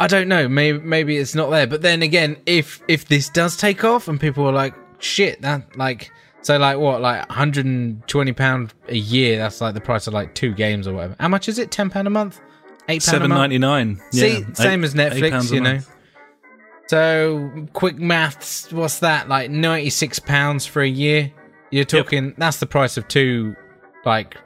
I 0.00 0.06
don't 0.06 0.28
know, 0.28 0.48
maybe 0.48 0.78
maybe 0.80 1.16
it's 1.18 1.34
not 1.34 1.50
there. 1.50 1.66
But 1.66 1.82
then 1.82 2.02
again, 2.02 2.38
if 2.46 2.80
if 2.88 3.04
this 3.06 3.28
does 3.28 3.56
take 3.56 3.84
off 3.84 4.08
and 4.08 4.18
people 4.18 4.46
are 4.48 4.52
like, 4.52 4.74
shit, 4.98 5.40
that 5.42 5.76
like 5.76 6.10
So 6.42 6.56
like 6.56 6.78
what, 6.78 7.00
like 7.02 7.28
120 7.28 8.32
pound 8.32 8.72
a 8.88 8.96
year? 8.96 9.36
That's 9.36 9.60
like 9.60 9.74
the 9.74 9.80
price 9.80 10.06
of 10.06 10.14
like 10.14 10.34
two 10.34 10.54
games 10.54 10.88
or 10.88 10.94
whatever. 10.94 11.16
How 11.20 11.28
much 11.28 11.48
is 11.48 11.58
it? 11.58 11.70
Ten 11.70 11.90
pound 11.90 12.06
a 12.06 12.10
month? 12.10 12.40
Eight 12.88 13.02
pound 13.02 13.02
Seven 13.02 13.28
month? 13.28 13.38
ninety 13.40 13.58
nine. 13.58 14.00
See, 14.10 14.42
same 14.54 14.84
as 14.84 14.94
Netflix, 14.94 15.52
you 15.52 15.60
know. 15.60 15.80
So 16.88 17.68
quick 17.72 17.98
maths, 17.98 18.72
what's 18.72 18.98
that? 19.00 19.28
Like 19.28 19.50
ninety 19.50 19.90
six 19.90 20.18
pounds 20.18 20.66
for 20.66 20.82
a 20.82 20.88
year. 20.88 21.30
You're 21.70 21.84
talking. 21.84 22.34
That's 22.36 22.56
the 22.58 22.66
price 22.66 22.96
of 22.96 23.06
two, 23.06 23.54
like 24.04 24.36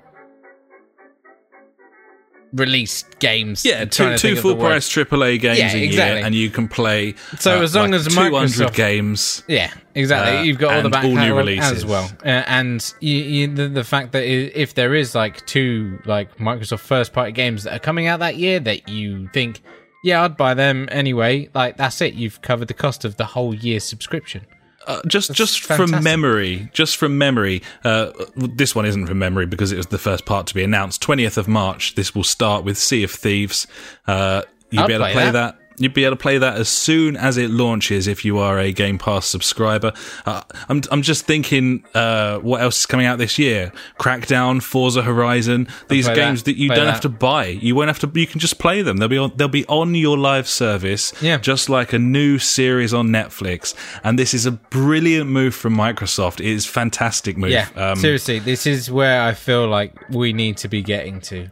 released 2.55 3.18
games. 3.18 3.64
Yeah, 3.64 3.85
two 3.85 4.16
two 4.16 4.16
think 4.16 4.22
of 4.31 4.36
the 4.36 4.43
full 4.43 4.56
price 4.56 4.89
AAA 4.89 5.40
games 5.40 5.59
Yeah, 5.59 5.74
a 5.74 5.82
exactly. 5.82 6.16
year, 6.18 6.24
and 6.26 6.35
you 6.35 6.51
can 6.51 6.68
play. 6.68 7.14
So 7.39 7.59
uh, 7.59 7.62
as 7.62 7.74
long 7.74 7.90
like 7.90 8.01
as 8.01 8.06
200 8.09 8.32
Microsoft- 8.32 8.74
games. 8.74 9.43
Yeah, 9.48 9.72
exactly. 9.94 10.39
Uh, 10.39 10.43
You've 10.43 10.59
got 10.59 10.74
all 10.74 10.82
the 10.82 10.90
back 10.90 11.05
all 11.05 11.14
new 11.14 11.35
releases. 11.36 11.72
as 11.72 11.86
well, 11.86 12.10
uh, 12.24 12.28
and 12.28 12.94
you, 13.01 13.16
you, 13.16 13.47
the, 13.48 13.68
the 13.68 13.85
fact 13.85 14.12
that 14.12 14.24
if 14.24 14.74
there 14.74 14.94
is 14.94 15.14
like 15.14 15.44
two 15.47 15.98
like 16.06 16.36
Microsoft 16.39 16.81
first 16.81 17.12
party 17.12 17.32
games 17.32 17.64
that 17.64 17.74
are 17.74 17.78
coming 17.81 18.06
out 18.06 18.20
that 18.20 18.36
year 18.36 18.60
that 18.60 18.89
you 18.89 19.28
think, 19.35 19.60
yeah, 20.05 20.22
I'd 20.22 20.36
buy 20.36 20.55
them 20.55 20.89
anyway. 20.93 21.48
Like 21.55 21.76
that's 21.76 22.01
it. 22.01 22.14
You've 22.14 22.40
covered 22.43 22.68
the 22.68 22.74
cost 22.74 23.05
of 23.05 23.16
the 23.16 23.24
whole 23.26 23.55
year's 23.55 23.85
subscription. 23.85 24.47
Uh, 24.86 25.01
just 25.06 25.32
just 25.32 25.62
fantastic. 25.62 25.94
from 25.97 26.05
memory, 26.05 26.69
just 26.73 26.97
from 26.97 27.16
memory. 27.19 27.62
Uh, 27.85 28.12
this 28.36 28.74
one 28.74 28.85
isn't 28.86 29.06
from 29.06 29.19
memory 29.19 29.47
because 29.47 29.73
it 29.73 29.77
was 29.77 29.86
the 29.86 29.98
first 29.98 30.24
part 30.27 30.47
to 30.48 30.55
be 30.55 30.62
announced. 30.62 31.01
Twentieth 31.02 31.39
of 31.39 31.48
March. 31.48 31.94
This 31.94 32.15
will 32.15 32.24
start 32.24 32.65
with 32.65 32.77
Sea 32.78 33.02
of 33.05 33.11
Thieves. 33.11 33.66
Uh, 34.06 34.43
you'll 34.70 34.82
I'll 34.82 34.89
be 34.89 34.94
able 34.94 35.06
to 35.06 35.12
play 35.12 35.23
play 35.23 35.31
that. 35.31 35.59
that. 35.59 35.63
You'll 35.76 35.92
be 35.92 36.05
able 36.05 36.16
to 36.16 36.22
play 36.22 36.38
that 36.38 36.56
as 36.56 36.68
soon 36.68 37.16
as 37.16 37.36
it 37.36 37.51
launches 37.51 38.06
if 38.06 38.24
you 38.24 38.38
are 38.38 38.59
a 38.59 38.72
Game 38.72 38.98
Pass 38.98 39.26
subscriber. 39.26 39.92
Uh, 40.24 40.42
I'm 40.68 40.82
I'm 40.90 41.02
just 41.02 41.26
thinking, 41.26 41.84
uh, 41.94 42.38
what 42.38 42.60
else 42.60 42.80
is 42.80 42.86
coming 42.86 43.06
out 43.06 43.18
this 43.18 43.38
year? 43.38 43.72
Crackdown, 43.98 44.62
Forza 44.62 45.02
Horizon. 45.02 45.68
These 45.88 46.09
games 46.09 46.44
that. 46.44 46.52
that, 46.52 46.56
you 46.56 46.68
don't 46.68 46.86
that. 46.86 46.92
have 46.92 47.01
to 47.02 47.09
buy. 47.09 47.46
You 47.46 47.74
won't 47.74 47.88
have 47.88 47.98
to. 48.01 48.20
You 48.20 48.26
can 48.26 48.40
just 48.40 48.59
play 48.59 48.82
them. 48.82 48.98
They'll 48.98 49.09
be 49.09 49.18
on. 49.18 49.32
They'll 49.36 49.48
be 49.48 49.66
on 49.66 49.94
your 49.94 50.16
live 50.16 50.48
service. 50.48 51.12
Yeah. 51.20 51.38
Just 51.38 51.68
like 51.68 51.92
a 51.92 51.98
new 51.98 52.38
series 52.38 52.94
on 52.94 53.09
Netflix. 53.09 53.74
And 54.02 54.18
this 54.18 54.34
is 54.34 54.46
a 54.46 54.52
brilliant 54.52 55.28
move 55.30 55.55
from 55.55 55.76
Microsoft. 55.76 56.40
It 56.40 56.46
is 56.46 56.66
a 56.66 56.68
fantastic 56.68 57.36
move. 57.36 57.51
Yeah, 57.51 57.68
Um, 57.76 57.96
seriously, 57.96 58.38
this 58.38 58.66
is 58.66 58.90
where 58.90 59.22
I 59.22 59.34
feel 59.34 59.66
like 59.66 59.92
we 60.10 60.32
need 60.32 60.56
to 60.59 60.68
be 60.68 60.82
getting 60.82 61.20
to. 61.22 61.48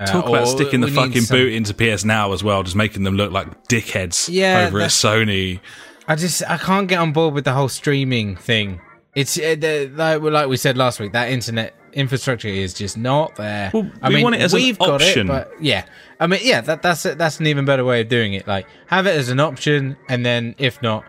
Uh, 0.00 0.06
Talk 0.06 0.26
about 0.28 0.48
sticking 0.48 0.80
the 0.80 0.88
fucking 0.88 1.20
some- 1.22 1.36
boot 1.36 1.52
into 1.52 1.74
PS 1.74 2.04
Now 2.04 2.32
as 2.32 2.42
well, 2.42 2.62
just 2.62 2.74
making 2.76 3.02
them 3.04 3.16
look 3.16 3.30
like 3.32 3.68
dickheads 3.68 4.28
Yeah, 4.32 4.64
over 4.66 4.78
at 4.78 4.90
that's- 4.90 5.00
Sony. 5.00 5.60
I 6.08 6.16
just 6.16 6.42
I 6.48 6.56
can't 6.56 6.88
get 6.88 6.98
on 6.98 7.12
board 7.12 7.34
with 7.34 7.44
the 7.44 7.52
whole 7.52 7.68
streaming 7.68 8.34
thing. 8.36 8.80
It's 9.14 9.38
uh, 9.38 9.54
the, 9.58 9.90
like 9.94 10.20
like 10.22 10.48
we 10.48 10.56
said 10.56 10.76
last 10.78 10.98
week. 11.00 11.12
That 11.12 11.30
internet 11.30 11.74
infrastructure 11.92 12.48
is 12.48 12.72
just 12.74 12.96
not 12.96 13.36
there. 13.36 13.70
Well, 13.74 13.90
I 14.02 14.08
we 14.08 14.14
mean, 14.16 14.24
want 14.24 14.36
it 14.36 14.40
as 14.40 14.54
an 14.54 14.60
we've 14.62 14.78
got 14.78 14.90
option. 15.02 15.26
it, 15.26 15.30
but 15.30 15.52
yeah. 15.62 15.84
I 16.18 16.26
mean, 16.26 16.40
yeah. 16.42 16.60
That, 16.62 16.82
that's 16.82 17.02
that's 17.02 17.38
an 17.40 17.46
even 17.46 17.64
better 17.64 17.84
way 17.84 18.00
of 18.00 18.08
doing 18.08 18.32
it. 18.34 18.46
Like 18.48 18.66
have 18.86 19.06
it 19.06 19.16
as 19.16 19.28
an 19.28 19.38
option, 19.40 19.96
and 20.08 20.24
then 20.24 20.54
if 20.58 20.80
not, 20.82 21.04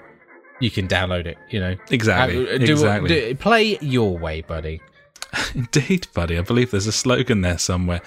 you 0.60 0.70
can 0.70 0.88
download 0.88 1.26
it. 1.26 1.38
You 1.50 1.60
know, 1.62 1.76
Exactly, 1.90 2.48
Uh, 2.48 2.58
do- 2.58 2.64
exactly. 2.74 3.08
do- 3.10 3.36
play 3.36 3.78
your 3.82 4.18
way, 4.18 4.42
buddy. 4.42 4.82
Indeed, 5.56 6.08
buddy. 6.14 6.38
I 6.38 6.42
believe 6.42 6.72
there's 6.72 6.88
a 6.88 6.92
slogan 6.92 7.42
there 7.42 7.58
somewhere. 7.58 8.02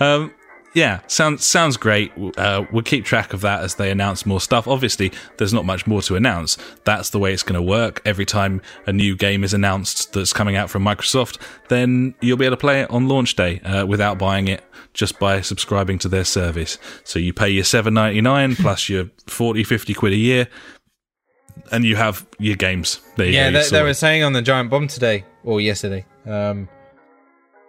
Um, 0.00 0.32
yeah, 0.74 1.00
sounds 1.06 1.44
sounds 1.46 1.76
great. 1.76 2.12
Uh, 2.36 2.64
we'll 2.70 2.82
keep 2.82 3.04
track 3.04 3.32
of 3.32 3.40
that 3.40 3.62
as 3.62 3.76
they 3.76 3.90
announce 3.90 4.26
more 4.26 4.40
stuff. 4.40 4.68
Obviously, 4.68 5.10
there's 5.38 5.52
not 5.52 5.64
much 5.64 5.86
more 5.86 6.02
to 6.02 6.14
announce. 6.14 6.58
That's 6.84 7.10
the 7.10 7.18
way 7.18 7.32
it's 7.32 7.42
going 7.42 7.54
to 7.54 7.62
work. 7.62 8.00
Every 8.04 8.26
time 8.26 8.60
a 8.86 8.92
new 8.92 9.16
game 9.16 9.42
is 9.44 9.54
announced 9.54 10.12
that's 10.12 10.32
coming 10.32 10.56
out 10.56 10.68
from 10.70 10.84
Microsoft, 10.84 11.38
then 11.68 12.14
you'll 12.20 12.36
be 12.36 12.44
able 12.44 12.56
to 12.56 12.60
play 12.60 12.82
it 12.82 12.90
on 12.90 13.08
launch 13.08 13.34
day 13.34 13.60
uh, 13.60 13.86
without 13.86 14.18
buying 14.18 14.46
it, 14.46 14.62
just 14.92 15.18
by 15.18 15.40
subscribing 15.40 15.98
to 16.00 16.08
their 16.08 16.24
service. 16.24 16.78
So 17.02 17.18
you 17.18 17.32
pay 17.32 17.48
your 17.48 17.64
seven 17.64 17.94
ninety 17.94 18.20
nine 18.20 18.54
plus 18.54 18.88
your 18.90 19.06
40, 19.26 19.64
50 19.64 19.94
quid 19.94 20.12
a 20.12 20.16
year, 20.16 20.48
and 21.72 21.82
you 21.84 21.96
have 21.96 22.26
your 22.38 22.56
games. 22.56 23.00
There 23.16 23.26
you 23.26 23.32
Yeah, 23.32 23.50
go. 23.50 23.62
they, 23.62 23.68
they 23.70 23.82
were 23.82 23.94
saying 23.94 24.22
on 24.22 24.34
the 24.34 24.42
Giant 24.42 24.70
Bomb 24.70 24.86
today 24.86 25.24
or 25.44 25.60
yesterday 25.62 26.04
um, 26.28 26.68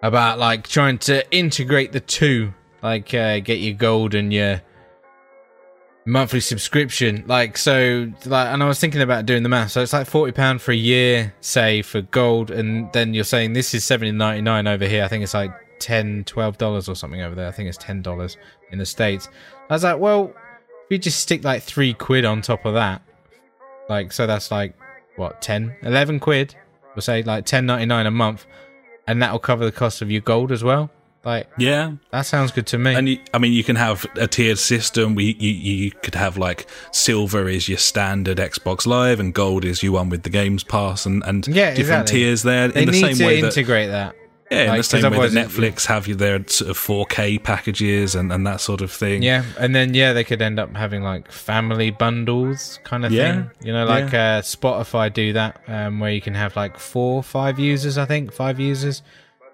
about 0.04 0.40
like 0.40 0.68
trying 0.68 0.98
to 1.00 1.30
integrate 1.32 1.92
the 1.92 2.00
two, 2.00 2.54
like 2.84 3.14
uh, 3.14 3.40
get 3.40 3.60
your 3.60 3.74
gold 3.74 4.14
and 4.14 4.32
your 4.32 4.62
monthly 6.06 6.40
subscription. 6.40 7.24
Like 7.28 7.58
so, 7.58 8.12
like, 8.26 8.48
and 8.48 8.62
I 8.62 8.68
was 8.68 8.80
thinking 8.80 9.02
about 9.02 9.26
doing 9.26 9.44
the 9.44 9.50
math. 9.50 9.72
So 9.72 9.82
it's 9.82 9.94
like 9.94 10.08
forty 10.08 10.32
pound 10.32 10.62
for 10.62 10.72
a 10.72 10.76
year, 10.76 11.34
say 11.42 11.82
for 11.82 12.02
gold, 12.02 12.52
and 12.52 12.92
then 12.94 13.14
you're 13.14 13.24
saying 13.24 13.54
this 13.54 13.74
is 13.74 13.84
seventy 13.84 14.12
ninety 14.12 14.42
nine 14.42 14.68
over 14.68 14.86
here. 14.86 15.04
I 15.04 15.08
think 15.08 15.24
it's 15.24 15.34
like 15.34 15.52
10 15.80 16.26
dollars 16.58 16.90
or 16.90 16.96
something 16.96 17.22
over 17.22 17.36
there. 17.36 17.48
I 17.48 17.52
think 17.52 17.70
it's 17.70 17.78
ten 17.78 18.02
dollars 18.02 18.38
in 18.72 18.80
the 18.80 18.86
states. 18.86 19.30
I 19.70 19.74
was 19.74 19.84
like, 19.84 20.00
well, 20.00 20.34
if 20.86 20.92
you 20.92 20.98
just 20.98 21.20
stick 21.20 21.44
like 21.44 21.64
three 21.64 21.94
quid 21.94 22.26
on 22.26 22.42
top 22.42 22.66
of 22.66 22.74
that, 22.74 23.02
like 23.88 24.12
so 24.12 24.28
that's 24.28 24.52
like 24.52 24.76
what 25.16 25.42
10 25.42 25.76
11 25.82 26.20
quid 26.20 26.56
we'll 26.96 27.02
say 27.02 27.24
like 27.24 27.46
10.99 27.46 28.06
a 28.08 28.12
month 28.12 28.46
and 29.08 29.22
that'll 29.22 29.40
cover 29.40 29.66
the 29.66 29.72
cost 29.72 30.02
of 30.02 30.10
your 30.12 30.22
gold 30.22 30.52
as 30.52 30.64
well 30.64 30.90
like 31.26 31.50
yeah, 31.58 31.92
that 32.12 32.22
sounds 32.22 32.52
good 32.54 32.66
to 32.68 32.78
me 32.78 32.96
And 32.96 33.10
you, 33.10 33.20
I 33.34 33.40
mean, 33.40 33.52
you 33.52 33.62
can 33.62 33.76
have 33.76 34.06
a 34.16 34.26
tiered 34.26 34.58
system. 34.58 35.16
We 35.16 35.36
you, 35.38 35.52
you 35.52 35.92
could 35.92 36.16
have 36.16 36.38
like 36.38 36.66
silver 36.94 37.50
is 37.50 37.68
your 37.68 37.78
standard 37.78 38.38
Xbox 38.38 38.88
Live, 38.88 39.20
and 39.20 39.34
gold 39.34 39.66
is 39.66 39.84
you 39.84 39.92
one 39.92 40.08
with 40.08 40.24
the 40.24 40.30
Games 40.30 40.64
Pass, 40.64 41.06
and 41.06 41.22
and 41.26 41.46
Yeah, 41.46 41.72
different 41.76 41.80
exactly. 42.10 42.20
tiers 42.20 42.44
there. 42.44 42.70
they 42.70 42.84
in 42.84 42.86
the 42.86 42.92
need 42.94 43.02
same 43.02 43.16
to 43.18 43.26
way 43.26 43.42
that 43.42 43.48
integrate 43.48 43.90
that 43.90 44.16
yeah, 44.52 44.62
in 44.64 44.68
like, 44.70 44.78
the 44.78 44.78
'cause 44.98 45.02
same 45.04 45.12
way 45.16 45.28
that 45.30 45.48
Netflix 45.48 45.86
have 45.88 46.08
you 46.08 46.16
their 46.16 46.40
sort 46.48 46.72
of 46.72 46.78
4K 46.78 47.38
packages 47.44 48.16
and 48.16 48.32
and 48.32 48.46
that 48.48 48.62
sort 48.62 48.82
of 48.82 48.92
thing. 48.92 49.22
yeah 49.22 49.44
and 49.60 49.76
then 49.76 49.94
yeah 49.94 50.12
they 50.14 50.24
could 50.24 50.42
end 50.42 50.60
up 50.60 50.76
having 50.76 51.04
like 51.04 51.32
family 51.32 51.92
bundles 51.92 52.80
kind 52.84 53.06
of 53.06 53.12
Yeah. 53.12 53.32
thing 53.32 53.52
you 53.64 53.74
know 53.74 53.86
like 53.86 54.14
uh 54.14 54.42
spotify 54.42 55.12
do 55.14 55.34
that 55.34 55.62
um 55.68 56.00
where 56.00 56.12
you 56.12 56.22
can 56.22 56.34
have 56.36 56.56
like 56.56 56.78
four 56.80 57.22
five 57.24 57.60
users 57.60 57.98
i 57.98 58.06
think 58.06 58.34
five 58.34 58.60
users 58.60 59.02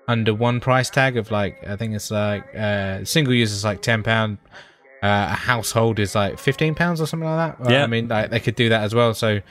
under 0.08 0.34
one 0.34 0.60
price 0.60 0.90
tag 0.90 1.18
of 1.18 1.32
like 1.32 1.56
i 1.68 1.76
think 1.76 1.94
it's 1.96 2.12
like 2.12 2.44
uh 2.56 3.04
single 3.04 3.34
users 3.34 3.64
like 3.66 3.82
10 3.82 4.04
pound 4.04 4.38
uh, 5.04 5.28
a 5.32 5.36
household 5.36 6.00
is 6.00 6.16
like 6.16 6.40
15 6.40 6.74
pounds 6.74 7.00
or 7.02 7.06
something 7.06 7.30
like 7.30 7.50
that 7.58 7.60
Well, 7.60 7.72
Yeah. 7.72 7.84
i 7.84 7.88
mean 7.88 8.08
like 8.08 8.30
they 8.32 8.40
could 8.40 8.56
do 8.56 8.70
that 8.70 8.84
as 8.84 8.96
well 8.96 9.14
so 9.14 9.42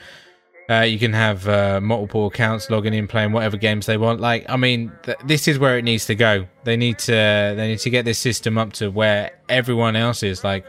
uh, 0.69 0.81
you 0.81 0.97
can 0.99 1.13
have 1.13 1.47
uh, 1.47 1.79
multiple 1.81 2.27
accounts 2.27 2.69
logging 2.69 2.93
in, 2.93 3.07
playing 3.07 3.31
whatever 3.31 3.57
games 3.57 3.85
they 3.85 3.97
want. 3.97 4.19
Like, 4.19 4.45
I 4.49 4.57
mean, 4.57 4.91
th- 5.03 5.17
this 5.25 5.47
is 5.47 5.59
where 5.59 5.77
it 5.77 5.83
needs 5.83 6.05
to 6.07 6.15
go. 6.15 6.47
They 6.63 6.75
need 6.77 6.97
to 6.99 7.11
they 7.11 7.67
need 7.67 7.79
to 7.79 7.89
get 7.89 8.05
this 8.05 8.17
system 8.19 8.57
up 8.57 8.73
to 8.73 8.89
where 8.89 9.31
everyone 9.49 9.95
else 9.95 10.23
is, 10.23 10.43
like 10.43 10.65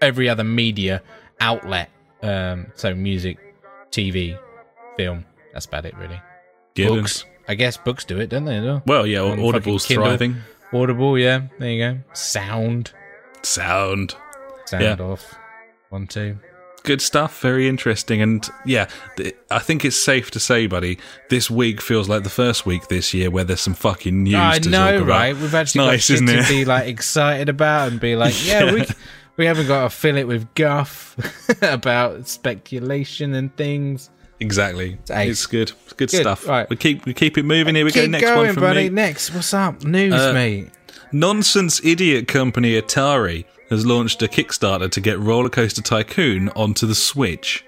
every 0.00 0.28
other 0.28 0.44
media 0.44 1.02
outlet. 1.40 1.90
Um, 2.22 2.66
so 2.74 2.94
music, 2.94 3.38
TV, 3.90 4.38
film. 4.96 5.24
That's 5.52 5.66
about 5.66 5.84
it, 5.86 5.94
really. 5.96 6.20
Books. 6.76 7.24
I 7.46 7.54
guess 7.54 7.76
books 7.76 8.04
do 8.04 8.18
it, 8.20 8.30
don't 8.30 8.44
they? 8.46 8.60
well? 8.60 8.82
Well, 8.86 9.06
yeah, 9.06 9.20
On 9.20 9.38
Audible's 9.38 9.84
thriving. 9.86 10.36
Audible, 10.72 11.18
yeah. 11.18 11.42
There 11.58 11.70
you 11.70 11.92
go. 11.92 11.98
Sound, 12.14 12.92
Sound. 13.42 14.14
sound 14.64 14.82
Yeah. 14.82 14.96
off. 14.98 15.34
One, 15.90 16.06
two. 16.06 16.38
Good 16.84 17.02
stuff. 17.02 17.40
Very 17.40 17.68
interesting, 17.68 18.22
and 18.22 18.48
yeah, 18.64 18.88
th- 19.16 19.34
I 19.50 19.58
think 19.58 19.84
it's 19.84 20.00
safe 20.02 20.30
to 20.30 20.38
say, 20.40 20.66
buddy, 20.68 20.98
this 21.30 21.50
week 21.50 21.80
feels 21.80 22.08
like 22.08 22.22
the 22.22 22.30
first 22.30 22.64
week 22.64 22.86
this 22.88 23.12
year 23.12 23.30
where 23.30 23.42
there's 23.44 23.60
some 23.60 23.74
fucking 23.74 24.22
news. 24.22 24.34
I 24.36 24.58
to 24.60 24.68
know, 24.70 24.92
talk 24.92 25.02
about. 25.02 25.08
right? 25.08 25.36
We've 25.36 25.54
actually 25.54 25.86
nice, 25.86 26.08
got 26.08 26.18
shit 26.18 26.28
to 26.44 26.48
be 26.48 26.64
like 26.64 26.86
excited 26.86 27.48
about 27.48 27.90
and 27.90 27.98
be 28.00 28.14
like, 28.14 28.34
yeah, 28.46 28.72
we 28.72 28.84
we 29.36 29.46
haven't 29.46 29.66
got 29.66 29.82
to 29.82 29.90
fill 29.90 30.16
it 30.16 30.28
with 30.28 30.54
guff 30.54 31.16
about 31.62 32.28
speculation 32.28 33.34
and 33.34 33.54
things. 33.56 34.10
Exactly. 34.40 34.98
ace. 35.10 35.30
It's 35.30 35.46
good. 35.46 35.72
It's 35.84 35.92
good, 35.94 36.10
Good, 36.10 36.20
stuff. 36.20 36.46
right. 36.46 36.68
We 36.68 36.76
keep 36.76 37.04
we 37.06 37.14
keep 37.14 37.38
it 37.38 37.44
moving. 37.44 37.74
Here 37.74 37.84
we 37.84 37.92
go. 37.92 38.06
Next 38.06 38.24
going, 38.24 38.46
one 38.46 38.54
from 38.54 38.62
buddy. 38.62 38.84
me. 38.84 38.88
Next, 38.90 39.32
what's 39.34 39.54
up? 39.54 39.82
News, 39.84 40.12
Uh, 40.12 40.32
mate. 40.32 40.70
Nonsense 41.12 41.80
idiot 41.84 42.26
company 42.28 42.72
Atari 42.80 43.44
has 43.70 43.86
launched 43.86 44.22
a 44.22 44.28
Kickstarter 44.28 44.90
to 44.90 45.00
get 45.00 45.18
Roller 45.18 45.48
Coaster 45.48 45.82
Tycoon 45.82 46.48
onto 46.50 46.86
the 46.86 46.94
Switch. 46.94 47.64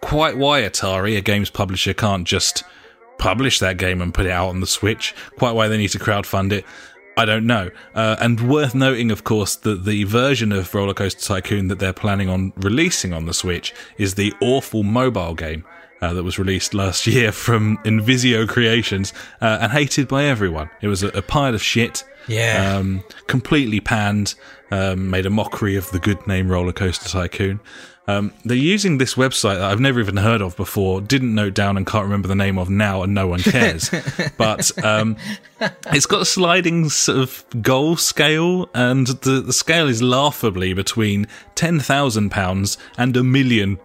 Quite 0.00 0.36
why 0.36 0.62
Atari, 0.62 1.16
a 1.16 1.20
games 1.20 1.50
publisher, 1.50 1.94
can't 1.94 2.26
just 2.26 2.64
publish 3.18 3.60
that 3.60 3.76
game 3.76 4.02
and 4.02 4.12
put 4.12 4.26
it 4.26 4.32
out 4.32 4.48
on 4.48 4.60
the 4.60 4.66
Switch. 4.66 5.14
Quite 5.38 5.52
why 5.52 5.68
they 5.68 5.78
need 5.78 5.90
to 5.90 5.98
crowdfund 5.98 6.52
it. 6.52 6.64
I 7.16 7.24
don't 7.24 7.46
know. 7.46 7.70
Uh, 7.94 8.16
and 8.20 8.48
worth 8.48 8.74
noting, 8.74 9.10
of 9.10 9.22
course, 9.24 9.56
that 9.56 9.84
the 9.84 10.04
version 10.04 10.50
of 10.50 10.74
Roller 10.74 10.94
Coaster 10.94 11.20
Tycoon 11.20 11.68
that 11.68 11.78
they're 11.78 11.92
planning 11.92 12.28
on 12.28 12.52
releasing 12.56 13.12
on 13.12 13.26
the 13.26 13.34
Switch 13.34 13.74
is 13.98 14.14
the 14.14 14.32
awful 14.40 14.82
mobile 14.82 15.34
game 15.34 15.64
uh, 16.00 16.12
that 16.14 16.22
was 16.22 16.38
released 16.38 16.74
last 16.74 17.06
year 17.06 17.30
from 17.32 17.78
Nvizzio 17.78 18.48
Creations 18.48 19.12
uh, 19.40 19.58
and 19.60 19.72
hated 19.72 20.08
by 20.08 20.24
everyone. 20.24 20.70
It 20.80 20.88
was 20.88 21.02
a, 21.02 21.08
a 21.08 21.22
pile 21.22 21.54
of 21.54 21.62
shit. 21.62 22.04
Yeah. 22.28 22.76
Um, 22.76 23.04
completely 23.26 23.80
panned, 23.80 24.34
um, 24.72 25.10
made 25.10 25.26
a 25.26 25.30
mockery 25.30 25.76
of 25.76 25.88
the 25.90 25.98
good 25.98 26.26
name 26.26 26.50
Roller 26.50 26.72
Coaster 26.72 27.08
Tycoon. 27.08 27.60
Um, 28.08 28.32
they're 28.44 28.56
using 28.56 28.98
this 28.98 29.14
website 29.14 29.56
that 29.58 29.70
I've 29.70 29.78
never 29.78 30.00
even 30.00 30.16
heard 30.16 30.40
of 30.40 30.56
before, 30.56 31.00
didn't 31.00 31.34
note 31.34 31.54
down, 31.54 31.76
and 31.76 31.86
can't 31.86 32.04
remember 32.04 32.26
the 32.26 32.34
name 32.34 32.58
of 32.58 32.68
now, 32.68 33.02
and 33.02 33.14
no 33.14 33.28
one 33.28 33.40
cares. 33.40 33.90
but 34.38 34.84
um, 34.84 35.16
it's 35.92 36.06
got 36.06 36.22
a 36.22 36.24
sliding 36.24 36.88
sort 36.88 37.18
of 37.18 37.44
goal 37.60 37.96
scale, 37.96 38.68
and 38.74 39.06
the, 39.06 39.42
the 39.42 39.52
scale 39.52 39.88
is 39.88 40.02
laughably 40.02 40.72
between 40.72 41.28
ten 41.54 41.78
thousand 41.78 42.30
pounds 42.30 42.76
and 42.96 43.16
a 43.16 43.22
million. 43.22 43.78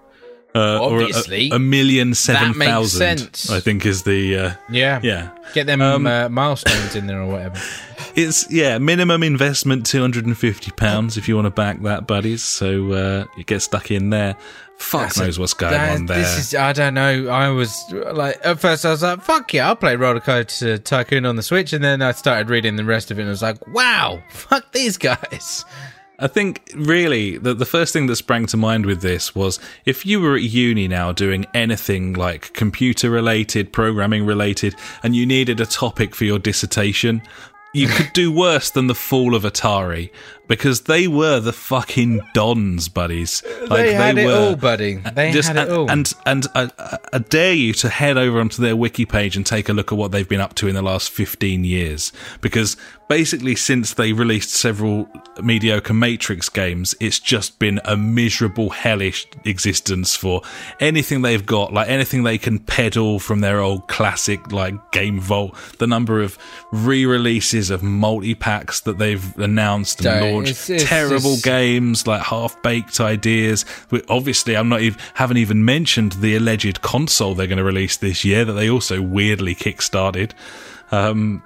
Uh, 0.57 0.79
or 0.79 0.99
a- 0.99 1.03
Obviously. 1.03 1.49
a, 1.51 1.59
million 1.59 2.13
seven 2.15 2.53
thousand. 2.53 3.29
I 3.51 3.59
think 3.59 3.85
is 3.85 4.03
the 4.03 4.37
uh, 4.37 4.51
Yeah. 4.69 4.99
yeah. 5.03 5.29
Get 5.53 5.67
them 5.67 5.81
Um, 5.81 6.07
uh, 6.07 6.29
milestones 6.29 6.95
in 6.95 7.07
there 7.07 7.21
or 7.21 7.27
whatever. 7.31 7.59
It's 8.15 8.49
yeah, 8.51 8.79
minimum 8.79 9.21
investment 9.21 9.85
two 9.85 10.01
hundred 10.01 10.25
and 10.25 10.35
fifty 10.35 10.71
pounds 10.71 11.17
if 11.17 11.27
you 11.27 11.35
want 11.35 11.45
to 11.45 11.51
back 11.51 11.81
that, 11.83 12.07
buddies. 12.07 12.43
So 12.43 12.91
uh, 12.91 13.25
you 13.37 13.43
get 13.43 13.61
stuck 13.61 13.91
in 13.91 14.09
there. 14.09 14.35
Fuck 14.79 15.01
That's 15.01 15.17
a- 15.17 15.23
knows 15.25 15.39
what's 15.39 15.53
going 15.53 15.73
That- 15.73 15.95
on 15.95 16.05
there. 16.07 16.17
This 16.17 16.37
is 16.39 16.55
I 16.55 16.73
don't 16.73 16.95
know. 16.95 17.27
I 17.27 17.49
was 17.49 17.79
like 17.91 18.39
at 18.43 18.59
first 18.59 18.85
I 18.85 18.89
was 18.89 19.03
like, 19.03 19.21
"Fuck 19.21 19.53
yeah, 19.53 19.67
I'll 19.67 19.75
play 19.75 19.95
Roller 19.95 20.19
Coaster 20.19 20.79
Tycoon 20.79 21.25
on 21.27 21.35
the 21.35 21.43
Switch," 21.43 21.73
and 21.73 21.83
then 21.83 22.01
I 22.01 22.11
started 22.13 22.49
reading 22.49 22.75
the 22.75 22.85
rest 22.85 23.11
of 23.11 23.19
it, 23.19 23.21
and 23.21 23.29
I 23.29 23.31
was 23.31 23.43
like, 23.43 23.65
"Wow, 23.67 24.19
fuck 24.31 24.71
these 24.71 24.97
guys." 24.97 25.63
I 26.19 26.27
think 26.27 26.71
really 26.75 27.37
the 27.37 27.53
the 27.53 27.65
first 27.65 27.93
thing 27.93 28.07
that 28.07 28.15
sprang 28.15 28.47
to 28.47 28.57
mind 28.57 28.87
with 28.87 29.01
this 29.01 29.35
was 29.35 29.59
if 29.85 30.03
you 30.03 30.19
were 30.19 30.35
at 30.35 30.41
uni 30.41 30.87
now 30.87 31.11
doing 31.11 31.45
anything 31.53 32.13
like 32.13 32.53
computer 32.53 33.11
related, 33.11 33.71
programming 33.71 34.25
related, 34.25 34.75
and 35.03 35.15
you 35.15 35.27
needed 35.27 35.59
a 35.59 35.65
topic 35.67 36.15
for 36.15 36.25
your 36.25 36.39
dissertation, 36.39 37.21
you 37.73 37.87
could 37.87 38.11
do 38.13 38.31
worse 38.31 38.71
than 38.71 38.87
the 38.87 38.95
fall 38.95 39.35
of 39.35 39.43
Atari 39.43 40.09
because 40.47 40.81
they 40.81 41.07
were 41.07 41.39
the 41.39 41.53
fucking 41.53 42.21
dons, 42.33 42.89
buddies. 42.89 43.43
Like 43.61 43.85
they 43.85 43.93
had 43.93 44.17
it 44.17 44.25
were 44.25 44.33
all, 44.33 44.55
buddy. 44.55 44.95
They 44.95 45.31
just 45.31 45.47
had 45.49 45.57
it 45.57 45.61
and, 45.69 45.71
all. 45.71 45.91
and 45.91 46.13
and 46.25 46.47
I, 46.55 46.69
I- 46.79 46.97
I 47.13 47.17
dare 47.19 47.53
you 47.53 47.73
to 47.73 47.89
head 47.89 48.17
over 48.17 48.39
onto 48.39 48.61
their 48.61 48.75
wiki 48.75 49.05
page 49.05 49.35
and 49.37 49.45
take 49.45 49.69
a 49.69 49.73
look 49.73 49.91
at 49.91 49.97
what 49.97 50.11
they've 50.11 50.27
been 50.27 50.41
up 50.41 50.53
to 50.55 50.67
in 50.67 50.75
the 50.75 50.81
last 50.81 51.09
15 51.09 51.63
years 51.63 52.11
because 52.41 52.75
basically 53.07 53.55
since 53.55 53.93
they 53.93 54.11
released 54.13 54.49
several 54.51 55.07
mediocre 55.41 55.93
matrix 55.93 56.49
games 56.49 56.93
it's 56.99 57.19
just 57.19 57.57
been 57.59 57.79
a 57.85 57.95
miserable 57.95 58.69
hellish 58.69 59.25
existence 59.45 60.15
for 60.15 60.41
anything 60.81 61.21
they've 61.21 61.45
got 61.45 61.71
like 61.73 61.87
anything 61.87 62.23
they 62.23 62.37
can 62.37 62.59
peddle 62.59 63.19
from 63.19 63.39
their 63.39 63.61
old 63.61 63.87
classic 63.87 64.51
like 64.51 64.75
game 64.91 65.19
vault 65.19 65.55
the 65.79 65.87
number 65.87 66.21
of 66.21 66.37
re-releases 66.91 67.69
of 67.69 67.81
multi-packs 67.83 68.81
that 68.81 68.97
they've 68.97 69.37
announced 69.37 70.05
and 70.05 70.19
Don't- 70.19 70.36
it's- 70.43 70.69
it's 70.69 70.83
terrible 70.85 71.33
just- 71.33 71.43
games 71.43 72.07
like 72.07 72.21
half-baked 72.21 72.99
ideas 72.99 73.65
We- 73.91 74.01
obviously 74.09 74.55
i'm 74.55 74.69
not 74.69 74.81
even 74.81 74.99
haven't 75.15 75.37
even 75.37 75.63
mentioned 75.65 76.13
the 76.13 76.35
alleged 76.35 76.81
console 76.81 77.35
they're 77.35 77.47
going 77.47 77.57
to 77.57 77.63
release 77.63 77.97
this 77.97 78.23
year 78.25 78.45
that 78.45 78.53
they 78.53 78.69
also 78.69 79.01
weirdly 79.01 79.55
kickstarted 79.55 80.31
um 80.91 81.43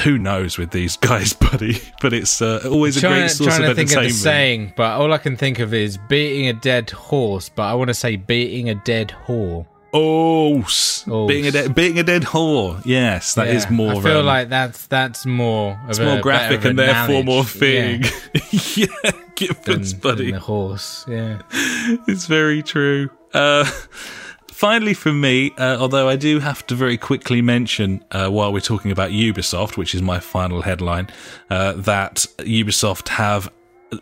who 0.00 0.16
knows 0.16 0.56
with 0.56 0.70
these 0.70 0.96
guys 1.08 1.32
buddy 1.34 1.78
but 2.00 2.12
it's 2.14 2.40
uh, 2.40 2.60
always 2.70 2.96
a 2.96 3.00
trying, 3.00 3.20
great 3.20 3.30
source 3.30 3.56
trying 3.56 3.62
of 3.70 3.70
to 3.70 3.74
think 3.74 3.90
of 3.90 3.94
the 3.94 4.00
entertainment 4.00 4.22
saying, 4.22 4.72
but 4.76 4.92
all 5.00 5.12
I 5.12 5.18
can 5.18 5.36
think 5.36 5.58
of 5.58 5.74
is 5.74 5.98
beating 6.08 6.48
a 6.48 6.52
dead 6.54 6.88
horse. 6.90 7.48
But 7.50 7.64
I 7.64 7.74
want 7.74 7.88
to 7.88 7.94
say 7.94 8.16
beating 8.16 8.70
a 8.70 8.74
dead 8.74 9.14
whore. 9.26 9.66
Oh 9.92 10.64
Oh, 11.08 11.26
being 11.26 11.46
a 11.46 11.50
dead 11.50 11.74
being 11.74 11.98
a 11.98 12.02
dead 12.02 12.22
whore 12.22 12.80
yes 12.84 13.34
that 13.34 13.48
is 13.48 13.64
Yeah, 13.64 13.70
more 13.70 13.92
I 13.94 14.00
feel 14.00 14.18
um, 14.20 14.26
like 14.26 14.48
that's 14.48 14.86
that's 14.86 15.26
more. 15.26 15.78
It's 15.88 15.98
a, 15.98 16.04
more 16.04 16.20
graphic 16.20 16.64
and 16.64 16.78
therefore 16.78 17.24
more 17.24 17.44
knowledge, 17.44 18.12
yeah, 18.76 18.86
yeah, 19.40 19.52
than- 19.64 20.00
buddy 20.00 20.30
the 20.32 20.40
horse. 20.40 21.04
Yeah. 21.08 21.42
it's 21.52 22.26
very 22.26 22.62
true. 22.62 23.10
Uh, 23.34 23.64
finally, 24.48 24.94
for 24.94 25.12
me, 25.12 25.52
uh, 25.58 25.76
although 25.80 26.08
I 26.08 26.16
do 26.16 26.38
have 26.40 26.66
to 26.68 26.74
very 26.74 26.96
quickly 26.96 27.42
mention 27.42 28.04
uh, 28.12 28.28
while 28.28 28.52
we're 28.52 28.60
talking 28.60 28.92
about 28.92 29.10
Ubisoft, 29.10 29.76
which 29.76 29.94
is 29.94 30.02
my 30.02 30.20
final 30.20 30.62
headline, 30.62 31.08
uh, 31.50 31.72
that 31.72 32.26
Ubisoft 32.38 33.08
have. 33.08 33.50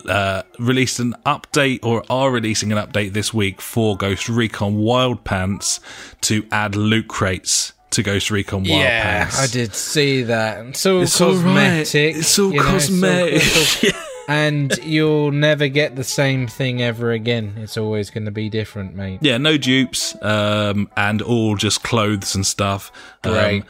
Uh, 0.08 0.42
released 0.58 1.00
an 1.00 1.14
update 1.26 1.80
or 1.82 2.04
are 2.08 2.30
releasing 2.30 2.70
an 2.72 2.78
update 2.78 3.12
this 3.12 3.34
week 3.34 3.60
for 3.60 3.96
Ghost 3.96 4.28
Recon 4.28 4.76
Wild 4.76 5.24
Pants 5.24 5.80
to 6.22 6.46
add 6.52 6.76
loot 6.76 7.08
crates 7.08 7.72
to 7.90 8.02
Ghost 8.02 8.30
Recon 8.30 8.60
Wild 8.60 8.68
yeah, 8.82 9.24
Pants. 9.24 9.40
I 9.40 9.46
did 9.48 9.74
see 9.74 10.22
that. 10.24 10.64
It's 10.66 10.86
all 10.86 11.02
It's 11.02 11.20
all 11.20 11.34
right. 11.34 11.42
cosmetic. 11.42 12.16
It's 12.16 12.38
all 12.38 12.52
you 12.52 12.62
know, 12.62 12.76
it's 12.76 12.88
all- 12.88 12.96
cosmetic. 13.00 13.94
and 14.30 14.78
you'll 14.84 15.32
never 15.32 15.66
get 15.66 15.96
the 15.96 16.04
same 16.04 16.46
thing 16.46 16.80
ever 16.80 17.10
again. 17.10 17.54
It's 17.56 17.76
always 17.76 18.10
going 18.10 18.26
to 18.26 18.30
be 18.30 18.48
different, 18.48 18.94
mate. 18.94 19.18
Yeah, 19.22 19.38
no 19.38 19.56
dupes, 19.56 20.14
um, 20.22 20.88
and 20.96 21.20
all 21.20 21.56
just 21.56 21.82
clothes 21.82 22.36
and 22.36 22.46
stuff. 22.46 22.92
Um, 23.24 23.64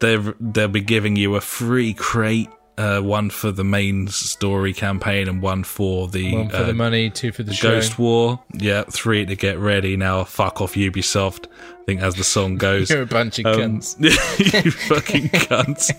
they'll 0.00 0.68
be 0.68 0.80
giving 0.80 1.16
you 1.16 1.36
a 1.36 1.42
free 1.42 1.92
crate, 1.92 2.48
uh, 2.80 3.00
one 3.02 3.28
for 3.30 3.52
the 3.52 3.64
main 3.64 4.08
story 4.08 4.72
campaign 4.72 5.28
and 5.28 5.42
one 5.42 5.64
for 5.64 6.08
the, 6.08 6.34
One 6.34 6.48
for 6.48 6.56
uh, 6.56 6.62
the 6.64 6.74
money, 6.74 7.10
two 7.10 7.30
for 7.32 7.42
the. 7.42 7.56
Ghost 7.60 7.98
War. 7.98 8.40
Yeah, 8.54 8.84
three 8.84 9.26
to 9.26 9.36
get 9.36 9.58
ready. 9.58 9.96
Now, 9.96 10.24
fuck 10.24 10.60
off 10.60 10.74
Ubisoft. 10.74 11.46
I 11.46 11.84
think 11.84 12.00
as 12.00 12.14
the 12.14 12.24
song 12.24 12.56
goes. 12.68 12.88
You're 12.88 13.02
a 13.02 13.06
bunch 13.06 13.38
of 13.40 13.46
Um, 13.46 13.60
cunts. 13.80 13.96
you 14.64 14.70
fucking 14.70 15.28
cunts. 15.28 15.90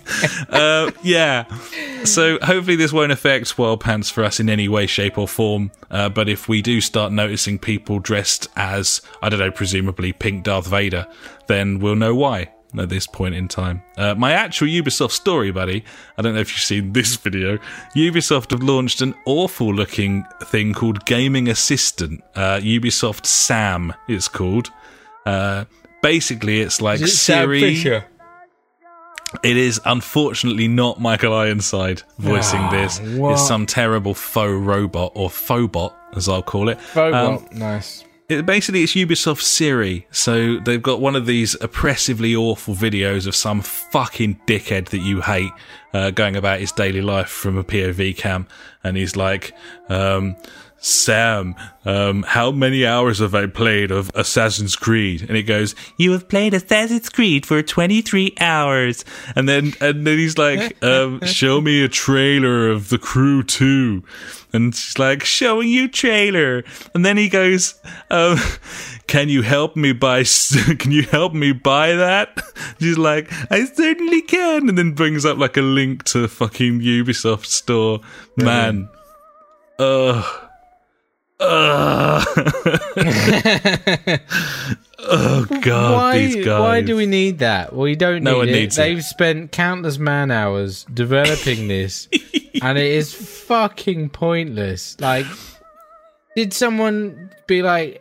uh, 0.50 0.90
yeah. 1.02 1.44
So 2.04 2.38
hopefully 2.42 2.76
this 2.76 2.92
won't 2.92 3.12
affect 3.12 3.56
Wild 3.58 3.80
Pants 3.80 4.10
for 4.10 4.24
us 4.24 4.40
in 4.40 4.48
any 4.48 4.68
way, 4.68 4.86
shape, 4.86 5.18
or 5.18 5.28
form. 5.28 5.70
Uh, 5.90 6.08
but 6.08 6.28
if 6.28 6.48
we 6.48 6.62
do 6.62 6.80
start 6.80 7.12
noticing 7.12 7.58
people 7.58 8.00
dressed 8.00 8.48
as, 8.56 9.02
I 9.22 9.28
don't 9.28 9.38
know, 9.38 9.50
presumably 9.52 10.12
pink 10.12 10.44
Darth 10.44 10.66
Vader, 10.66 11.06
then 11.46 11.78
we'll 11.78 11.96
know 11.96 12.14
why 12.14 12.50
at 12.78 12.88
this 12.88 13.06
point 13.06 13.34
in 13.34 13.48
time. 13.48 13.82
Uh, 13.96 14.14
my 14.14 14.32
actual 14.32 14.66
Ubisoft 14.68 15.10
story, 15.12 15.50
buddy, 15.50 15.84
I 16.16 16.22
don't 16.22 16.34
know 16.34 16.40
if 16.40 16.50
you've 16.50 16.60
seen 16.64 16.92
this 16.94 17.16
video. 17.16 17.58
Ubisoft 17.94 18.50
have 18.50 18.62
launched 18.62 19.00
an 19.02 19.14
awful 19.26 19.72
looking 19.74 20.24
thing 20.44 20.72
called 20.74 21.04
Gaming 21.04 21.48
Assistant. 21.48 22.22
Uh, 22.34 22.58
Ubisoft 22.58 23.26
Sam, 23.26 23.92
it's 24.08 24.28
called. 24.28 24.70
Uh, 25.26 25.64
basically, 26.02 26.60
it's 26.60 26.80
like 26.80 27.00
it 27.00 27.08
Siri. 27.08 27.76
It 29.42 29.56
is 29.56 29.80
unfortunately 29.86 30.68
not 30.68 31.00
Michael 31.00 31.32
Ironside 31.32 32.02
voicing 32.18 32.60
Ah, 32.60 32.70
this. 32.70 33.00
what? 33.16 33.32
It's 33.32 33.46
some 33.48 33.64
terrible 33.64 34.12
faux 34.12 34.52
robot 34.52 35.12
or 35.14 35.30
phobot, 35.30 35.94
as 36.14 36.28
I'll 36.28 36.42
call 36.42 36.68
it. 36.68 36.78
Phobot. 36.92 37.14
Um, 37.52 37.58
nice. 37.58 38.04
It, 38.28 38.46
basically, 38.46 38.82
it's 38.82 38.94
Ubisoft 38.94 39.42
Siri. 39.42 40.06
So 40.10 40.58
they've 40.58 40.82
got 40.82 41.00
one 41.00 41.16
of 41.16 41.26
these 41.26 41.54
oppressively 41.60 42.34
awful 42.34 42.74
videos 42.74 43.26
of 43.26 43.34
some 43.34 43.60
fucking 43.60 44.40
dickhead 44.46 44.88
that 44.90 45.00
you 45.00 45.20
hate 45.20 45.52
uh, 45.92 46.10
going 46.10 46.36
about 46.36 46.60
his 46.60 46.72
daily 46.72 47.02
life 47.02 47.28
from 47.28 47.58
a 47.58 47.64
POV 47.64 48.16
cam, 48.16 48.46
and 48.82 48.96
he's 48.96 49.16
like, 49.16 49.54
um, 49.88 50.36
Sam, 50.84 51.54
um, 51.84 52.24
how 52.24 52.50
many 52.50 52.84
hours 52.84 53.20
have 53.20 53.36
I 53.36 53.46
played 53.46 53.92
of 53.92 54.10
Assassin's 54.16 54.74
Creed? 54.74 55.22
And 55.22 55.36
it 55.36 55.44
goes, 55.44 55.76
you 55.96 56.10
have 56.10 56.28
played 56.28 56.54
Assassin's 56.54 57.08
Creed 57.08 57.46
for 57.46 57.62
23 57.62 58.34
hours. 58.40 59.04
And 59.36 59.48
then, 59.48 59.74
and 59.80 60.04
then 60.04 60.18
he's 60.18 60.36
like, 60.36 60.76
um, 60.84 61.20
show 61.24 61.60
me 61.60 61.84
a 61.84 61.88
trailer 61.88 62.68
of 62.68 62.88
The 62.88 62.98
Crew 62.98 63.44
2. 63.44 64.02
And 64.52 64.74
she's 64.74 64.98
like, 64.98 65.24
showing 65.24 65.68
you 65.68 65.88
trailer. 65.88 66.64
And 66.94 67.04
then 67.04 67.16
he 67.16 67.28
goes, 67.28 67.80
um, 68.10 68.38
can 69.06 69.28
you 69.28 69.42
help 69.42 69.76
me 69.76 69.92
buy, 69.92 70.24
can 70.78 70.92
you 70.92 71.02
help 71.04 71.32
me 71.32 71.52
buy 71.52 71.94
that? 71.94 72.38
She's 72.80 72.98
like, 72.98 73.28
I 73.50 73.64
certainly 73.64 74.22
can. 74.22 74.68
And 74.68 74.76
then 74.76 74.92
brings 74.92 75.24
up 75.24 75.38
like 75.38 75.56
a 75.56 75.62
link 75.62 76.04
to 76.04 76.28
fucking 76.28 76.80
Ubisoft 76.80 77.46
store. 77.46 78.00
Man. 78.36 78.88
Ugh. 79.78 80.48
Oh 85.04 85.44
god, 85.62 85.94
why, 85.94 86.18
these 86.18 86.44
guys. 86.44 86.60
why 86.60 86.80
do 86.80 86.94
we 86.94 87.06
need 87.06 87.40
that? 87.40 87.74
Well, 87.74 87.88
you 87.88 87.96
don't 87.96 88.22
No 88.22 88.32
need 88.34 88.38
one 88.38 88.48
it. 88.50 88.52
needs 88.52 88.78
it. 88.78 88.82
They've 88.82 89.04
spent 89.04 89.50
countless 89.50 89.98
man 89.98 90.30
hours 90.30 90.84
developing 90.94 91.66
this, 91.74 92.08
and 92.62 92.78
it 92.78 92.86
is 92.92 93.12
fucking 93.12 94.10
pointless. 94.10 94.96
Like, 95.00 95.26
did 96.36 96.52
someone 96.52 97.30
be 97.48 97.62
like, 97.62 98.00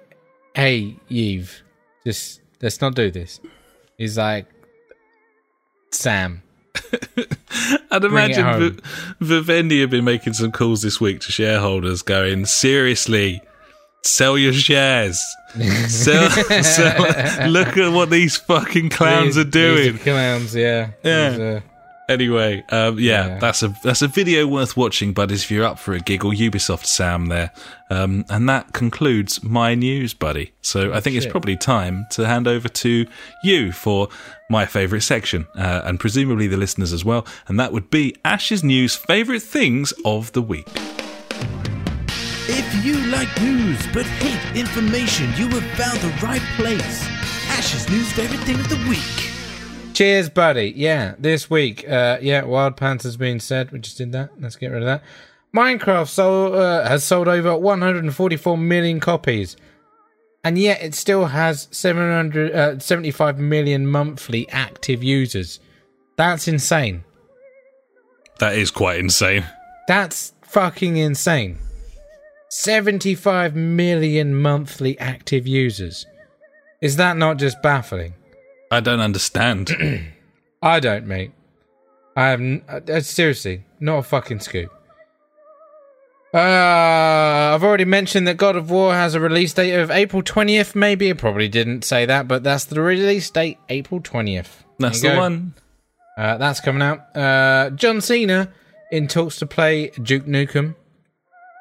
"Hey, 0.54 0.98
Eve, 1.10 1.64
just 2.06 2.40
let's 2.62 2.80
not 2.82 2.94
do 2.94 3.10
this"? 3.10 3.40
He's 3.98 4.16
like, 4.18 4.46
"Sam, 5.92 6.44
I'd 7.92 8.04
imagine. 8.04 8.74
V- 8.74 8.80
Vivendi 9.20 9.82
have 9.82 9.90
been 9.90 10.06
making 10.06 10.34
some 10.34 10.52
calls 10.52 10.82
this 10.82 11.00
week 11.02 11.20
to 11.22 11.32
shareholders, 11.32 12.02
going 12.02 12.46
seriously. 12.46 13.42
Sell 14.04 14.38
your 14.38 14.54
shares. 14.54 15.22
sell, 15.88 16.30
sell. 16.64 17.50
Look 17.50 17.78
at 17.78 17.92
what 17.92 18.10
these 18.10 18.38
fucking 18.38 18.90
clowns 18.90 19.36
These- 19.36 19.46
are 19.46 19.50
doing. 19.50 19.98
clowns, 20.00 20.56
yeah, 20.56 20.92
Yeah. 21.04 21.60
These, 22.18 22.28
Anyway, 22.28 22.64
um, 22.70 23.00
yeah, 23.00 23.28
Yeah. 23.28 23.40
that's 23.40 23.64
a 23.64 23.74
that's 23.84 24.02
a 24.02 24.08
video 24.08 24.46
worth 24.48 24.76
watching, 24.78 25.14
buddies. 25.14 25.44
If 25.44 25.52
you're 25.52 25.66
up 25.66 25.80
for 25.80 25.94
a 25.94 26.00
giggle, 26.00 26.32
Ubisoft 26.32 26.86
Sam 26.86 27.28
there, 27.28 27.52
um, 27.90 28.26
and 28.30 28.48
that 28.50 28.74
concludes 28.74 29.44
my 29.44 29.76
news, 29.76 30.14
buddy. 30.14 30.52
So 30.62 30.94
I 30.94 31.00
think 31.00 31.16
it's 31.16 31.26
probably 31.26 31.58
time 31.58 32.06
to 32.12 32.26
hand 32.28 32.48
over 32.48 32.68
to 32.70 33.06
you 33.44 33.72
for 33.72 34.10
my 34.50 34.66
favourite 34.66 35.04
section, 35.04 35.48
uh, 35.58 35.82
and 35.86 36.00
presumably 36.00 36.48
the 36.48 36.58
listeners 36.58 36.94
as 36.94 37.04
well, 37.06 37.26
and 37.48 37.60
that 37.60 37.72
would 37.72 37.90
be 37.90 38.16
Ash's 38.26 38.64
news 38.64 38.96
favourite 38.96 39.42
things 39.44 39.94
of 40.06 40.32
the 40.34 40.42
week. 40.42 40.68
If 42.54 42.86
you 42.86 42.98
like 43.12 43.30
news 43.42 43.80
but 43.94 44.06
hate 44.06 44.60
information, 44.60 45.28
you 45.38 45.48
have 45.50 45.64
found 45.80 46.00
the 46.02 46.14
right 46.26 46.42
place. 46.58 47.08
Ash's 47.50 47.90
news 47.90 48.12
favorite 48.14 48.40
thing 48.42 48.60
of 48.60 48.68
the 48.70 48.76
week. 48.90 49.31
Cheers, 49.94 50.30
buddy. 50.30 50.74
Yeah, 50.76 51.16
this 51.20 51.50
week, 51.50 51.88
uh, 51.88 52.18
yeah, 52.22 52.44
Wild 52.44 52.78
Panther's 52.78 53.18
been 53.18 53.40
said. 53.40 53.72
We 53.72 53.80
just 53.80 53.98
did 53.98 54.14
that. 54.14 54.30
Let's 54.40 54.56
get 54.56 54.72
rid 54.72 54.82
of 54.82 54.86
that. 54.86 55.04
Minecraft 55.54 56.08
sold, 56.08 56.56
uh, 56.56 56.88
has 56.88 57.04
sold 57.04 57.28
over 57.28 57.58
144 57.58 58.58
million 58.58 59.02
copies, 59.02 59.58
and 60.44 60.58
yet 60.58 60.82
it 60.82 60.96
still 60.96 61.26
has 61.26 61.68
700, 61.72 62.52
uh, 62.54 62.80
75 62.80 63.38
million 63.38 63.86
monthly 63.86 64.48
active 64.50 65.04
users. 65.04 65.60
That's 66.16 66.48
insane. 66.48 67.04
That 68.40 68.56
is 68.56 68.72
quite 68.72 69.00
insane. 69.00 69.46
That's 69.88 70.34
fucking 70.44 70.96
insane. 70.96 71.58
75 72.50 73.56
million 73.56 74.36
monthly 74.36 74.98
active 75.00 75.46
users. 75.46 76.06
Is 76.82 76.96
that 76.96 77.18
not 77.18 77.38
just 77.38 77.62
baffling? 77.62 78.14
I 78.72 78.80
don't 78.80 79.02
understand. 79.02 79.70
I 80.62 80.80
don't, 80.80 81.06
mate. 81.06 81.32
I 82.16 82.28
have 82.30 82.40
n- 82.40 82.64
uh, 82.68 83.02
seriously 83.02 83.66
not 83.80 83.98
a 83.98 84.04
fucking 84.04 84.40
scoop. 84.40 84.72
Uh, 86.34 86.38
I've 87.54 87.64
already 87.64 87.84
mentioned 87.84 88.26
that 88.28 88.38
God 88.38 88.56
of 88.56 88.72
War 88.72 88.94
has 88.94 89.16
a 89.16 89.20
release 89.20 89.54
date 89.54 89.74
of 89.74 89.92
April 89.92 90.24
20th. 90.24 90.76
Maybe 90.76 91.10
I 91.10 91.14
probably 91.14 91.50
didn't 91.50 91.84
say 91.84 92.06
that, 92.06 92.28
but 92.28 92.44
that's 92.44 92.64
the 92.66 92.82
release 92.82 93.30
date, 93.30 93.58
April 93.68 94.00
20th. 94.00 94.64
That's 94.80 95.02
the 95.02 95.10
go. 95.10 95.18
one. 95.18 95.54
Uh, 96.18 96.38
that's 96.38 96.62
coming 96.62 96.82
out. 96.82 97.16
Uh, 97.16 97.72
John 97.72 98.00
Cena 98.00 98.54
in 98.92 99.08
talks 99.08 99.38
to 99.38 99.46
play 99.46 99.90
Duke 100.02 100.26
Nukem 100.26 100.76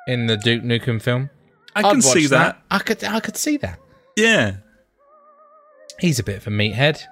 in 0.07 0.27
the 0.27 0.37
Duke 0.37 0.63
Nukem 0.63 1.03
film. 1.03 1.31
I 1.75 1.81
I'd 1.81 1.91
can 1.91 2.03
see 2.03 2.27
that. 2.29 2.63
I 2.71 2.79
could, 2.79 3.03
I 3.03 3.19
could 3.19 3.37
see 3.37 3.57
that. 3.59 3.79
Yeah, 4.17 4.57
He's 6.01 6.19
a 6.19 6.23
bit 6.23 6.37
of 6.37 6.47
a 6.47 6.51
meathead. 6.51 7.03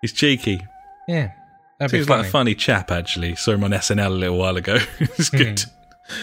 he's 0.00 0.12
cheeky. 0.12 0.60
Yeah, 1.06 1.32
that'd 1.78 1.90
Seems 1.90 2.08
like 2.08 2.26
a 2.26 2.30
funny 2.30 2.54
chap, 2.54 2.90
actually. 2.90 3.34
Saw 3.36 3.52
him 3.52 3.64
on 3.64 3.70
SNL 3.70 4.06
a 4.06 4.10
little 4.10 4.38
while 4.38 4.56
ago. 4.56 4.78
it's 5.00 5.30
good. 5.30 5.62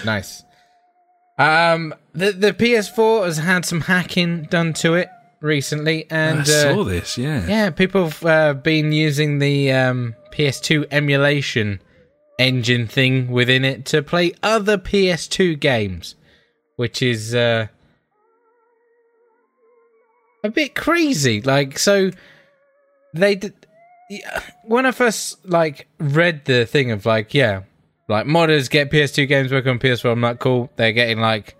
Nice. 0.03 0.43
Um, 1.37 1.93
the 2.13 2.31
the 2.31 2.53
PS4 2.53 3.25
has 3.25 3.37
had 3.37 3.65
some 3.65 3.81
hacking 3.81 4.43
done 4.43 4.73
to 4.73 4.93
it 4.93 5.09
recently, 5.41 6.07
and 6.09 6.39
I 6.39 6.41
uh, 6.41 6.45
saw 6.45 6.83
this, 6.83 7.17
yeah. 7.17 7.45
yeah, 7.47 7.69
people 7.69 8.05
have 8.05 8.25
uh, 8.25 8.53
been 8.53 8.91
using 8.91 9.39
the 9.39 9.71
um, 9.71 10.15
PS2 10.31 10.87
emulation 10.91 11.81
engine 12.37 12.87
thing 12.87 13.29
within 13.29 13.63
it 13.63 13.85
to 13.85 14.01
play 14.01 14.33
other 14.43 14.77
PS2 14.77 15.59
games, 15.59 16.15
which 16.75 17.01
is 17.01 17.33
uh, 17.33 17.67
a 20.45 20.51
bit 20.51 20.75
crazy. 20.75 21.41
Like, 21.41 21.79
so 21.79 22.11
they 23.13 23.35
did. 23.35 23.53
When 24.63 24.85
I 24.85 24.91
first 24.91 25.43
like 25.47 25.87
read 25.99 26.45
the 26.45 26.65
thing 26.65 26.91
of 26.91 27.05
like, 27.05 27.33
yeah, 27.33 27.63
like 28.07 28.25
modders 28.25 28.69
get 28.69 28.91
PS2 28.91 29.27
games 29.27 29.51
working 29.51 29.71
on 29.71 29.79
PS4, 29.79 30.11
I'm 30.11 30.21
like, 30.21 30.39
cool. 30.39 30.69
They're 30.75 30.91
getting 30.91 31.19
like 31.19 31.55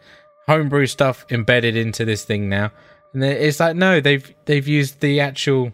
homebrew 0.48 0.86
stuff 0.86 1.26
embedded 1.32 1.76
into 1.76 2.06
this 2.06 2.24
thing 2.24 2.50
now, 2.50 2.72
and 3.14 3.24
it's 3.24 3.60
like, 3.60 3.76
no, 3.76 4.00
they've 4.00 4.34
they've 4.46 4.68
used 4.68 5.00
the 5.00 5.20
actual 5.20 5.74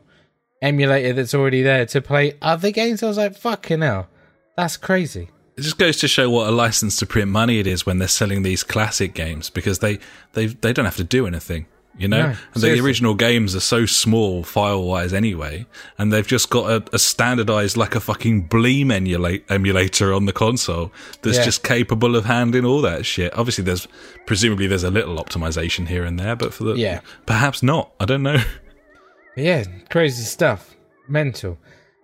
emulator 0.62 1.14
that's 1.14 1.34
already 1.34 1.62
there 1.62 1.86
to 1.88 2.02
play 2.02 2.38
other 2.42 2.72
games. 2.72 3.04
I 3.04 3.08
was 3.08 3.18
like, 3.18 3.36
fucking 3.36 3.82
hell, 3.82 4.08
that's 4.56 4.78
crazy. 4.78 5.30
It 5.58 5.62
just 5.62 5.78
goes 5.78 5.98
to 5.98 6.08
show 6.08 6.30
what 6.30 6.48
a 6.48 6.52
license 6.52 6.96
to 6.98 7.06
print 7.06 7.30
money 7.30 7.60
it 7.60 7.68
is 7.68 7.86
when 7.86 7.98
they're 7.98 8.08
selling 8.08 8.44
these 8.44 8.64
classic 8.64 9.14
games 9.14 9.50
because 9.50 9.80
they 9.80 10.00
they, 10.34 10.48
they 10.48 10.72
don't 10.72 10.86
have 10.86 10.96
to 10.98 11.04
do 11.04 11.28
anything. 11.28 11.66
You 11.98 12.08
know, 12.08 12.30
No, 12.30 12.36
and 12.54 12.64
the 12.64 12.80
original 12.80 13.14
games 13.14 13.54
are 13.56 13.60
so 13.60 13.86
small 13.86 14.44
file 14.44 14.82
wise 14.84 15.14
anyway, 15.14 15.66
and 15.98 16.12
they've 16.12 16.26
just 16.26 16.50
got 16.50 16.72
a, 16.72 16.96
a 16.96 17.00
standardized 17.00 17.76
like 17.76 17.96
a 17.96 18.00
fucking 18.00 18.48
Bleem 18.48 18.92
emulate, 18.94 19.44
emulator 19.52 20.14
on 20.14 20.26
the 20.26 20.32
console 20.34 20.92
that's 21.22 21.38
Yeah. 21.38 21.44
just 21.46 21.64
capable 21.64 22.16
of 22.16 22.26
handling 22.26 22.66
all 22.66 22.82
that 22.82 23.06
shit. 23.06 23.38
Obviously, 23.38 23.66
there's 23.66 23.88
presumably 24.26 24.68
there's 24.68 24.86
a 24.86 24.90
little 24.92 25.18
optimization 25.18 25.88
here 25.90 26.04
and 26.06 26.18
there, 26.18 26.36
but 26.36 26.54
for 26.54 26.64
the 26.64 26.76
Yeah. 26.76 27.02
perhaps 27.26 27.62
not. 27.62 27.92
I 28.00 28.06
don't 28.06 28.24
know. 28.24 28.42
Yeah, 29.38 29.64
crazy 29.90 30.24
stuff. 30.24 30.76
Mental. 31.08 31.58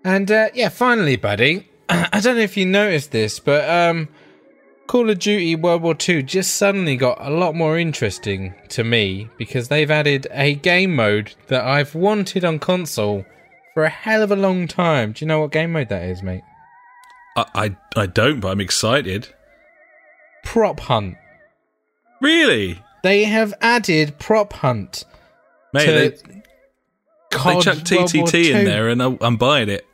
And 0.04 0.32
uh, 0.32 0.48
yeah, 0.54 0.70
finally, 0.70 1.18
buddy. 1.18 1.70
I 1.90 2.20
don't 2.22 2.36
know 2.38 2.42
if 2.42 2.56
you 2.56 2.66
noticed 2.66 3.12
this, 3.12 3.40
but 3.40 3.70
um, 3.70 4.08
Call 4.88 5.10
of 5.10 5.20
Duty 5.20 5.56
World 5.56 5.82
War 5.82 5.96
II 6.08 6.24
just 6.24 6.56
suddenly 6.56 6.96
got 6.96 7.18
a 7.20 7.30
lot 7.30 7.56
more 7.56 7.78
interesting 7.78 8.56
to 8.70 8.84
me 8.86 9.30
because 9.38 9.68
they've 9.68 9.92
added 9.92 10.28
a 10.32 10.56
game 10.56 10.96
mode 10.96 11.36
that 11.48 11.66
I've 11.66 11.94
wanted 11.94 12.46
on 12.46 12.60
console 12.60 13.26
for 13.74 13.84
a 13.84 13.90
hell 13.90 14.24
of 14.24 14.32
a 14.32 14.36
long 14.36 14.68
time. 14.68 15.12
Do 15.12 15.26
you 15.26 15.28
know 15.28 15.42
what 15.42 15.52
game 15.52 15.74
mode 15.74 15.90
that 15.90 16.04
is, 16.04 16.24
mate? 16.24 16.44
I 17.36 17.46
I, 17.54 18.02
I 18.02 18.06
don't, 18.06 18.40
but 18.40 18.50
I'm 18.50 18.62
excited. 18.62 19.28
Prop 20.44 20.80
Hunt. 20.80 21.16
Really, 22.22 22.82
They 23.04 23.26
have 23.26 23.54
added 23.62 24.18
Prop 24.20 24.54
Hunt 24.54 25.04
mate. 25.74 25.86
to 25.86 25.92
they, 25.92 26.10
they 26.10 27.60
chucked 27.62 27.84
TTT 27.84 28.52
in 28.52 28.66
there, 28.66 28.88
and 28.90 29.04
I, 29.04 29.18
I'm 29.22 29.38
buying 29.38 29.70
it. 29.70 29.86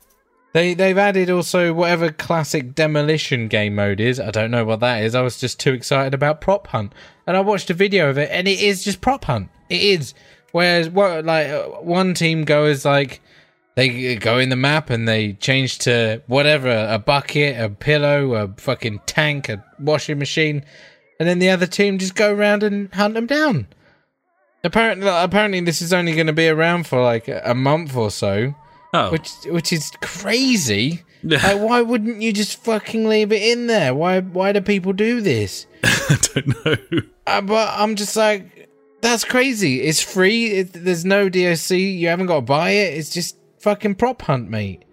They 0.54 0.76
they've 0.76 0.98
added 0.98 1.32
also 1.32 1.74
whatever 1.74 2.12
classic 2.12 2.76
demolition 2.76 3.48
game 3.48 3.76
mode 3.76 4.00
is. 4.00 4.20
I 4.20 4.30
don't 4.30 4.52
know 4.52 4.64
what 4.64 4.80
that 4.82 5.04
is. 5.04 5.16
I 5.16 5.22
was 5.22 5.40
just 5.40 5.60
too 5.60 5.74
excited 5.74 6.14
about 6.14 6.42
prop 6.42 6.68
hunt, 6.68 6.94
and 7.26 7.36
I 7.36 7.42
watched 7.42 7.72
a 7.72 7.74
video 7.74 8.10
of 8.10 8.20
it, 8.20 8.30
and 8.32 8.48
it 8.48 8.60
is 8.60 8.84
just 8.84 9.02
prop 9.02 9.26
hunt. 9.26 9.50
It 9.70 9.82
is. 9.82 10.14
Whereas 10.52 10.90
what 10.90 11.26
like 11.26 11.48
uh, 11.48 11.64
one 11.82 12.14
team 12.14 12.46
goes 12.46 12.86
like 12.86 13.20
they 13.76 14.16
go 14.16 14.38
in 14.38 14.50
the 14.50 14.56
map 14.56 14.92
and 14.92 15.08
they 15.08 15.34
change 15.34 15.80
to 15.80 16.22
whatever 16.28 16.70
a 16.70 17.00
bucket, 17.00 17.60
a 17.60 17.70
pillow, 17.70 18.36
a 18.36 18.48
fucking 18.58 19.02
tank, 19.08 19.50
a 19.50 19.66
washing 19.80 20.20
machine, 20.20 20.64
and 21.20 21.28
then 21.28 21.40
the 21.40 21.50
other 21.50 21.66
team 21.66 21.98
just 21.98 22.14
go 22.14 22.32
around 22.32 22.62
and 22.62 22.94
hunt 22.94 23.16
them 23.16 23.26
down. 23.26 23.66
Apparently, 24.64 25.08
apparently 25.08 25.62
this 25.62 25.82
is 25.82 25.92
only 25.92 26.14
going 26.14 26.28
to 26.28 26.34
be 26.34 26.48
around 26.48 26.86
for 26.86 27.02
like 27.02 27.28
a 27.28 27.42
a 27.44 27.56
month 27.56 27.96
or 27.96 28.12
so 28.12 28.54
Oh, 28.94 29.12
which 29.12 29.32
which 29.46 29.74
is 29.74 29.92
crazy. 30.02 31.02
like, 31.24 31.60
why 31.60 31.82
wouldn't 31.82 32.22
you 32.22 32.32
just 32.34 32.64
fucking 32.64 33.08
leave 33.08 33.32
it 33.32 33.42
in 33.42 33.68
there? 33.68 33.94
Why 33.96 34.20
why 34.22 34.52
do 34.52 34.62
people 34.62 34.94
do 34.94 35.22
this? 35.22 35.66
I 35.84 36.18
don't 36.34 36.66
know. 36.66 37.02
Uh, 37.26 37.42
but 37.42 37.74
I'm 37.76 37.96
just 37.96 38.16
like, 38.16 38.70
that's 39.02 39.24
crazy. 39.24 39.82
It's 39.82 40.02
free. 40.02 40.48
It, 40.48 40.74
there's 40.74 41.06
no 41.06 41.30
DLC. 41.30 41.98
You 41.98 42.10
haven't 42.10 42.28
got 42.28 42.36
to 42.36 42.42
buy 42.42 42.72
it. 42.72 42.98
It's 42.98 43.10
just 43.14 43.38
fucking 43.60 43.96
prop 43.96 44.22
hunt, 44.24 44.50
mate. 44.50 44.84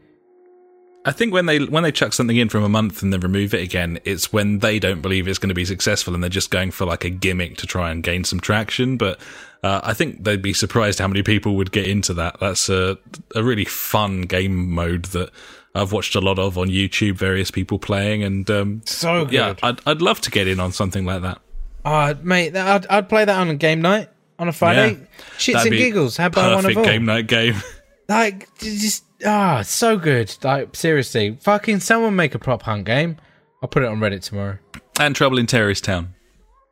I 1.04 1.12
think 1.12 1.32
when 1.32 1.46
they 1.46 1.58
when 1.64 1.82
they 1.82 1.92
chuck 1.92 2.12
something 2.12 2.36
in 2.36 2.48
from 2.50 2.62
a 2.62 2.68
month 2.68 3.02
and 3.02 3.12
then 3.12 3.20
remove 3.20 3.54
it 3.54 3.62
again, 3.62 3.98
it's 4.04 4.32
when 4.32 4.58
they 4.58 4.78
don't 4.78 5.00
believe 5.00 5.26
it's 5.28 5.38
going 5.38 5.48
to 5.48 5.54
be 5.54 5.64
successful 5.64 6.12
and 6.14 6.22
they're 6.22 6.28
just 6.28 6.50
going 6.50 6.70
for 6.70 6.84
like 6.84 7.04
a 7.04 7.10
gimmick 7.10 7.56
to 7.58 7.66
try 7.66 7.90
and 7.90 8.02
gain 8.02 8.22
some 8.24 8.38
traction. 8.38 8.96
But 8.98 9.18
uh, 9.62 9.80
I 9.82 9.94
think 9.94 10.24
they'd 10.24 10.42
be 10.42 10.52
surprised 10.52 10.98
how 10.98 11.08
many 11.08 11.22
people 11.22 11.56
would 11.56 11.72
get 11.72 11.86
into 11.86 12.12
that. 12.14 12.38
That's 12.40 12.68
a 12.68 12.98
a 13.34 13.42
really 13.42 13.64
fun 13.64 14.22
game 14.22 14.70
mode 14.70 15.06
that 15.06 15.30
I've 15.74 15.92
watched 15.92 16.14
a 16.16 16.20
lot 16.20 16.38
of 16.38 16.58
on 16.58 16.68
YouTube. 16.68 17.14
Various 17.14 17.50
people 17.50 17.78
playing 17.78 18.22
and 18.22 18.50
um, 18.50 18.82
So 18.84 19.24
good. 19.24 19.32
yeah, 19.32 19.54
I'd 19.62 19.80
I'd 19.86 20.02
love 20.02 20.20
to 20.22 20.30
get 20.30 20.48
in 20.48 20.60
on 20.60 20.70
something 20.72 21.06
like 21.06 21.22
that. 21.22 21.40
Oh, 21.82 22.14
mate, 22.22 22.54
I'd, 22.54 22.86
I'd 22.88 23.08
play 23.08 23.24
that 23.24 23.38
on 23.38 23.48
a 23.48 23.54
game 23.54 23.80
night 23.80 24.10
on 24.38 24.48
a 24.48 24.52
Friday. 24.52 24.98
Yeah. 25.00 25.06
Shits 25.38 25.62
and 25.64 25.70
giggles. 25.70 26.18
How 26.18 26.26
about 26.26 26.56
one 26.62 26.70
of 26.70 26.76
all? 26.76 26.84
game 26.84 27.06
night 27.06 27.26
game. 27.26 27.54
Like, 28.08 28.48
just 28.58 29.04
ah, 29.24 29.62
so 29.62 29.96
good. 29.96 30.34
Like, 30.42 30.74
seriously, 30.76 31.36
fucking 31.40 31.80
someone 31.80 32.16
make 32.16 32.34
a 32.34 32.38
prop 32.38 32.62
hunt 32.62 32.84
game. 32.84 33.16
I'll 33.62 33.68
put 33.68 33.82
it 33.82 33.88
on 33.88 33.98
Reddit 33.98 34.22
tomorrow. 34.22 34.58
and 34.98 35.14
Trouble 35.14 35.38
in 35.38 35.46
Terrorist 35.46 35.84
Town. 35.84 36.14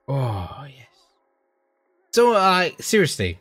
Oh 0.07 0.65
yes. 0.67 0.87
So, 2.13 2.31
like, 2.33 2.83
seriously, 2.83 3.39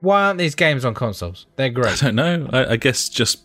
why 0.00 0.24
aren't 0.26 0.38
these 0.38 0.54
games 0.54 0.84
on 0.84 0.94
consoles? 0.94 1.46
They're 1.56 1.68
great. 1.70 2.02
I 2.02 2.06
don't 2.06 2.14
know. 2.16 2.48
I, 2.52 2.72
I 2.72 2.76
guess 2.76 3.08
just 3.08 3.40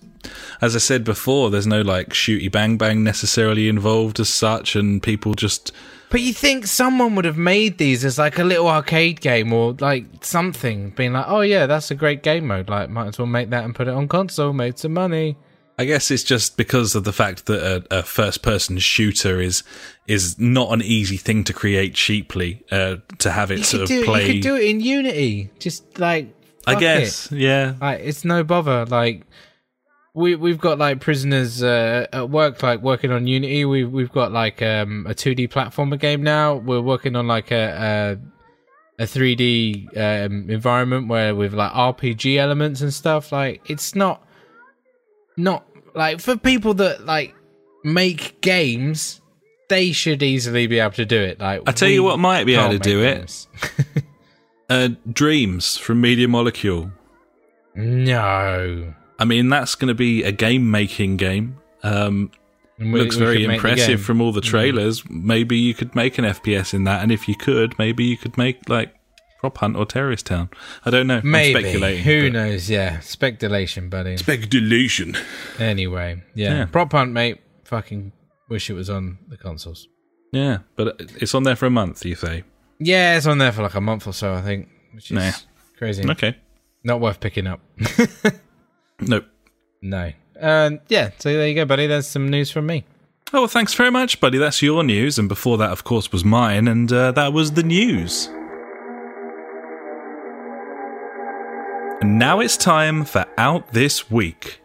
as 0.61 0.75
I 0.75 0.79
said 0.79 1.05
before, 1.05 1.49
there's 1.49 1.67
no 1.67 1.81
like 1.81 2.09
shooty 2.09 2.51
bang 2.51 2.77
bang 2.77 3.03
necessarily 3.03 3.69
involved 3.69 4.19
as 4.19 4.27
such, 4.29 4.75
and 4.75 5.01
people 5.01 5.33
just 5.33 5.71
But 6.11 6.21
you 6.21 6.33
think 6.33 6.65
someone 6.65 7.15
would 7.15 7.25
have 7.25 7.37
made 7.37 7.77
these 7.77 8.03
as 8.03 8.17
like 8.17 8.39
a 8.39 8.43
little 8.43 8.67
arcade 8.67 9.21
game 9.21 9.53
or 9.53 9.73
like 9.79 10.05
something, 10.25 10.89
being 10.91 11.13
like, 11.13 11.25
"Oh 11.27 11.41
yeah, 11.41 11.67
that's 11.67 11.91
a 11.91 11.95
great 11.95 12.23
game 12.23 12.47
mode. 12.47 12.67
Like, 12.69 12.89
might 12.89 13.07
as 13.09 13.19
well 13.19 13.27
make 13.27 13.49
that 13.51 13.63
and 13.63 13.75
put 13.75 13.87
it 13.87 13.93
on 13.93 14.07
console. 14.07 14.53
Made 14.53 14.79
some 14.79 14.93
money." 14.93 15.37
I 15.77 15.85
guess 15.85 16.11
it's 16.11 16.23
just 16.23 16.57
because 16.57 16.93
of 16.93 17.05
the 17.05 17.13
fact 17.13 17.45
that 17.45 17.85
a, 17.91 17.99
a 17.99 18.03
first-person 18.03 18.79
shooter 18.79 19.39
is 19.39 19.63
is 20.07 20.37
not 20.39 20.73
an 20.73 20.81
easy 20.81 21.15
thing 21.15 21.43
to 21.45 21.53
create 21.53 21.93
cheaply. 21.93 22.63
Uh, 22.71 22.97
to 23.19 23.31
have 23.31 23.49
it 23.51 23.59
You 23.59 23.63
sort 23.63 23.83
of 23.83 23.87
do, 23.87 24.03
play. 24.03 24.25
you 24.27 24.33
could 24.33 24.41
do 24.41 24.55
it 24.55 24.63
in 24.63 24.81
Unity. 24.81 25.51
Just 25.59 25.99
like 25.99 26.33
I 26.67 26.75
guess, 26.75 27.31
it. 27.31 27.37
yeah. 27.37 27.75
Like 27.79 28.01
it's 28.01 28.25
no 28.25 28.43
bother. 28.43 28.85
Like 28.87 29.21
we 30.13 30.35
we've 30.35 30.59
got 30.59 30.77
like 30.77 30.99
prisoners 30.99 31.61
uh, 31.63 32.07
at 32.11 32.29
work, 32.29 32.61
like 32.63 32.81
working 32.81 33.11
on 33.11 33.27
Unity. 33.27 33.65
We 33.65 33.83
we've 33.83 34.11
got 34.11 34.31
like 34.31 34.61
um, 34.61 35.05
a 35.07 35.13
two 35.13 35.35
D 35.35 35.47
platformer 35.47 35.99
game 35.99 36.23
now. 36.23 36.55
We're 36.55 36.81
working 36.81 37.15
on 37.15 37.27
like 37.27 37.51
a 37.51 38.17
a, 38.99 39.03
a 39.03 39.07
three 39.07 39.35
D 39.35 39.87
um, 39.95 40.49
environment 40.49 41.07
where 41.07 41.35
with 41.35 41.53
like 41.53 41.71
RPG 41.71 42.37
elements 42.37 42.81
and 42.81 42.93
stuff. 42.93 43.31
Like 43.31 43.61
it's 43.69 43.95
not 43.95 44.25
not 45.37 45.65
like 45.95 46.19
for 46.19 46.35
people 46.37 46.73
that 46.75 47.05
like 47.05 47.35
make 47.83 48.41
games. 48.41 49.21
They 49.69 49.91
should 49.91 50.23
easily 50.23 50.65
be 50.65 50.79
able 50.79 50.93
to 50.93 51.05
do 51.05 51.21
it. 51.21 51.39
Like 51.39 51.61
I 51.67 51.71
tell 51.71 51.89
you 51.89 52.01
what 52.01 52.17
might 52.17 52.45
be 52.45 52.55
able 52.55 52.71
to 52.71 52.79
do 52.79 53.01
make 53.01 53.17
it. 53.19 53.47
Uh, 54.71 54.89
Dreams 55.11 55.77
from 55.77 55.99
Media 55.99 56.27
Molecule. 56.27 56.91
no, 57.73 58.93
I 59.19 59.25
mean, 59.25 59.49
that's 59.49 59.75
going 59.75 59.89
to 59.89 59.93
be 59.95 60.23
a 60.23 60.31
game-making 60.31 61.17
game. 61.17 61.57
Um, 61.83 62.31
we- 62.79 62.85
looks 62.99 63.15
we 63.17 63.25
very 63.25 63.37
could 63.39 63.47
make 63.49 63.61
the 63.61 63.67
impressive. 63.69 64.01
From 64.01 64.21
all 64.21 64.31
the 64.31 64.41
trailers. 64.41 65.03
Maybe 65.09 65.57
you 65.57 65.73
could 65.73 65.93
make 65.95 66.17
an 66.17 66.25
FPS 66.25 66.73
in 66.73 66.85
that, 66.85 67.03
and 67.03 67.11
if 67.11 67.27
you 67.27 67.35
could, 67.35 67.77
maybe 67.77 68.05
you 68.05 68.15
could 68.17 68.37
make 68.37 68.69
like 68.69 68.93
Prop 69.41 69.57
Hunt 69.57 69.75
or 69.75 69.85
Terrorist 69.85 70.25
Town. 70.25 70.49
I 70.85 70.89
don't 70.89 71.05
know. 71.07 71.17
I'm 71.17 71.29
Maybe. 71.29 71.59
speculating. 71.59 72.03
Who 72.03 72.23
but- 72.27 72.33
knows? 72.33 72.69
Yeah, 72.69 72.99
speculation, 73.01 73.89
buddy. 73.89 74.15
Speculation. 74.17 75.15
Anyway, 75.59 76.23
yeah. 76.35 76.53
Yeah. 76.59 76.65
Prop 76.65 76.91
hunt, 76.93 77.11
mate. 77.11 77.39
Fucking 77.65 78.13
wish 78.49 78.69
it 78.69 78.73
was 78.73 78.89
on 78.89 79.17
the 79.27 79.37
consoles. 79.37 79.87
Yeah, 80.31 80.59
but 80.75 80.95
it's 81.19 81.35
on 81.35 81.43
there 81.43 81.55
for 81.55 81.65
a 81.65 81.69
month. 81.71 82.05
You 82.05 82.15
say? 82.15 82.43
Yeah, 82.79 83.17
it's 83.17 83.25
on 83.27 83.37
there 83.39 83.51
for 83.51 83.61
like 83.63 83.75
a 83.75 83.81
month 83.81 84.07
or 84.07 84.13
so, 84.13 84.33
I 84.33 84.41
think, 84.41 84.69
which 84.93 85.11
is 85.11 85.15
Nah. 85.15 85.31
crazy. 85.77 86.09
Okay. 86.09 86.37
Not 86.83 87.01
worth 87.01 87.19
picking 87.19 87.45
up. 87.47 87.59
Nope. 89.01 89.25
no. 89.81 90.11
Um, 90.41 90.79
yeah. 90.87 91.09
So 91.19 91.31
there 91.33 91.47
you 91.47 91.55
go, 91.55 91.65
buddy. 91.65 91.85
There's 91.87 92.07
some 92.07 92.29
news 92.29 92.49
from 92.51 92.65
me. 92.65 92.85
Oh, 93.33 93.41
well, 93.41 93.47
thanks 93.47 93.73
very 93.73 93.91
much, 93.91 94.19
buddy. 94.21 94.37
That's 94.37 94.61
your 94.61 94.83
news, 94.83 95.19
and 95.19 95.27
before 95.29 95.57
that, 95.57 95.71
of 95.71 95.83
course, 95.83 96.11
was 96.11 96.23
mine, 96.25 96.67
and 96.67 96.91
uh, 96.91 97.11
that 97.11 97.31
was 97.33 97.51
the 97.51 97.63
news. 97.63 98.27
And 102.01 102.17
now 102.17 102.39
it's 102.39 102.55
time 102.55 103.03
for 103.03 103.25
Out 103.37 103.73
This 103.73 104.09
Week. 104.09 104.61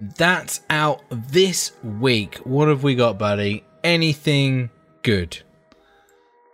That's 0.00 0.60
out 0.70 1.02
this 1.10 1.72
week. 1.82 2.36
What 2.44 2.68
have 2.68 2.82
we 2.84 2.94
got, 2.94 3.18
buddy? 3.18 3.64
Anything 3.82 4.70
good? 5.02 5.38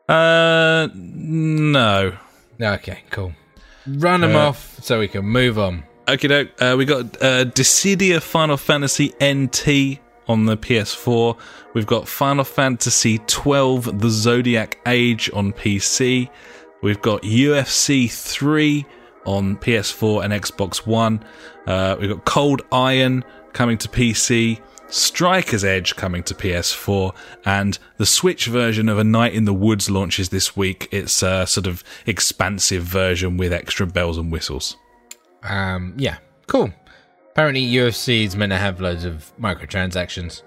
Uh, 0.08 0.88
no. 0.94 2.14
Okay, 2.60 3.02
cool. 3.10 3.34
Run 3.86 4.22
them 4.22 4.34
Uh, 4.34 4.48
off 4.48 4.78
so 4.82 4.98
we 4.98 5.06
can 5.08 5.24
move 5.26 5.58
on. 5.58 5.84
Okay, 6.08 6.28
doke. 6.28 6.62
Uh, 6.62 6.76
we 6.78 6.84
got 6.84 7.04
uh, 7.20 7.46
Dissidia 7.46 8.22
Final 8.22 8.56
Fantasy 8.56 9.08
NT 9.20 9.98
on 10.28 10.46
the 10.46 10.56
PS4. 10.56 11.36
We've 11.74 11.86
got 11.86 12.06
Final 12.06 12.44
Fantasy 12.44 13.18
12 13.26 13.98
The 14.00 14.08
Zodiac 14.08 14.78
Age 14.86 15.28
on 15.34 15.52
PC. 15.52 16.30
We've 16.80 17.02
got 17.02 17.22
UFC 17.22 18.08
3 18.08 18.86
on 19.24 19.56
PS4 19.56 20.24
and 20.24 20.32
Xbox 20.32 20.86
One. 20.86 21.24
Uh, 21.66 21.96
we've 21.98 22.10
got 22.10 22.24
Cold 22.24 22.62
Iron 22.70 23.24
coming 23.52 23.76
to 23.78 23.88
PC. 23.88 24.60
Striker's 24.86 25.64
Edge 25.64 25.96
coming 25.96 26.22
to 26.22 26.34
PS4, 26.34 27.12
and 27.44 27.76
the 27.96 28.06
Switch 28.06 28.46
version 28.46 28.88
of 28.88 28.98
A 29.00 29.04
Night 29.04 29.34
in 29.34 29.44
the 29.44 29.52
Woods 29.52 29.90
launches 29.90 30.28
this 30.28 30.56
week. 30.56 30.88
It's 30.92 31.24
a 31.24 31.44
sort 31.48 31.66
of 31.66 31.82
expansive 32.06 32.84
version 32.84 33.36
with 33.36 33.52
extra 33.52 33.84
bells 33.88 34.16
and 34.16 34.30
whistles. 34.30 34.76
Um, 35.48 35.94
yeah, 35.96 36.18
cool. 36.46 36.72
Apparently, 37.30 37.62
UFC 37.66 38.24
is 38.24 38.34
meant 38.36 38.50
to 38.52 38.56
have 38.58 38.80
loads 38.80 39.04
of 39.04 39.32
microtransactions. 39.40 40.42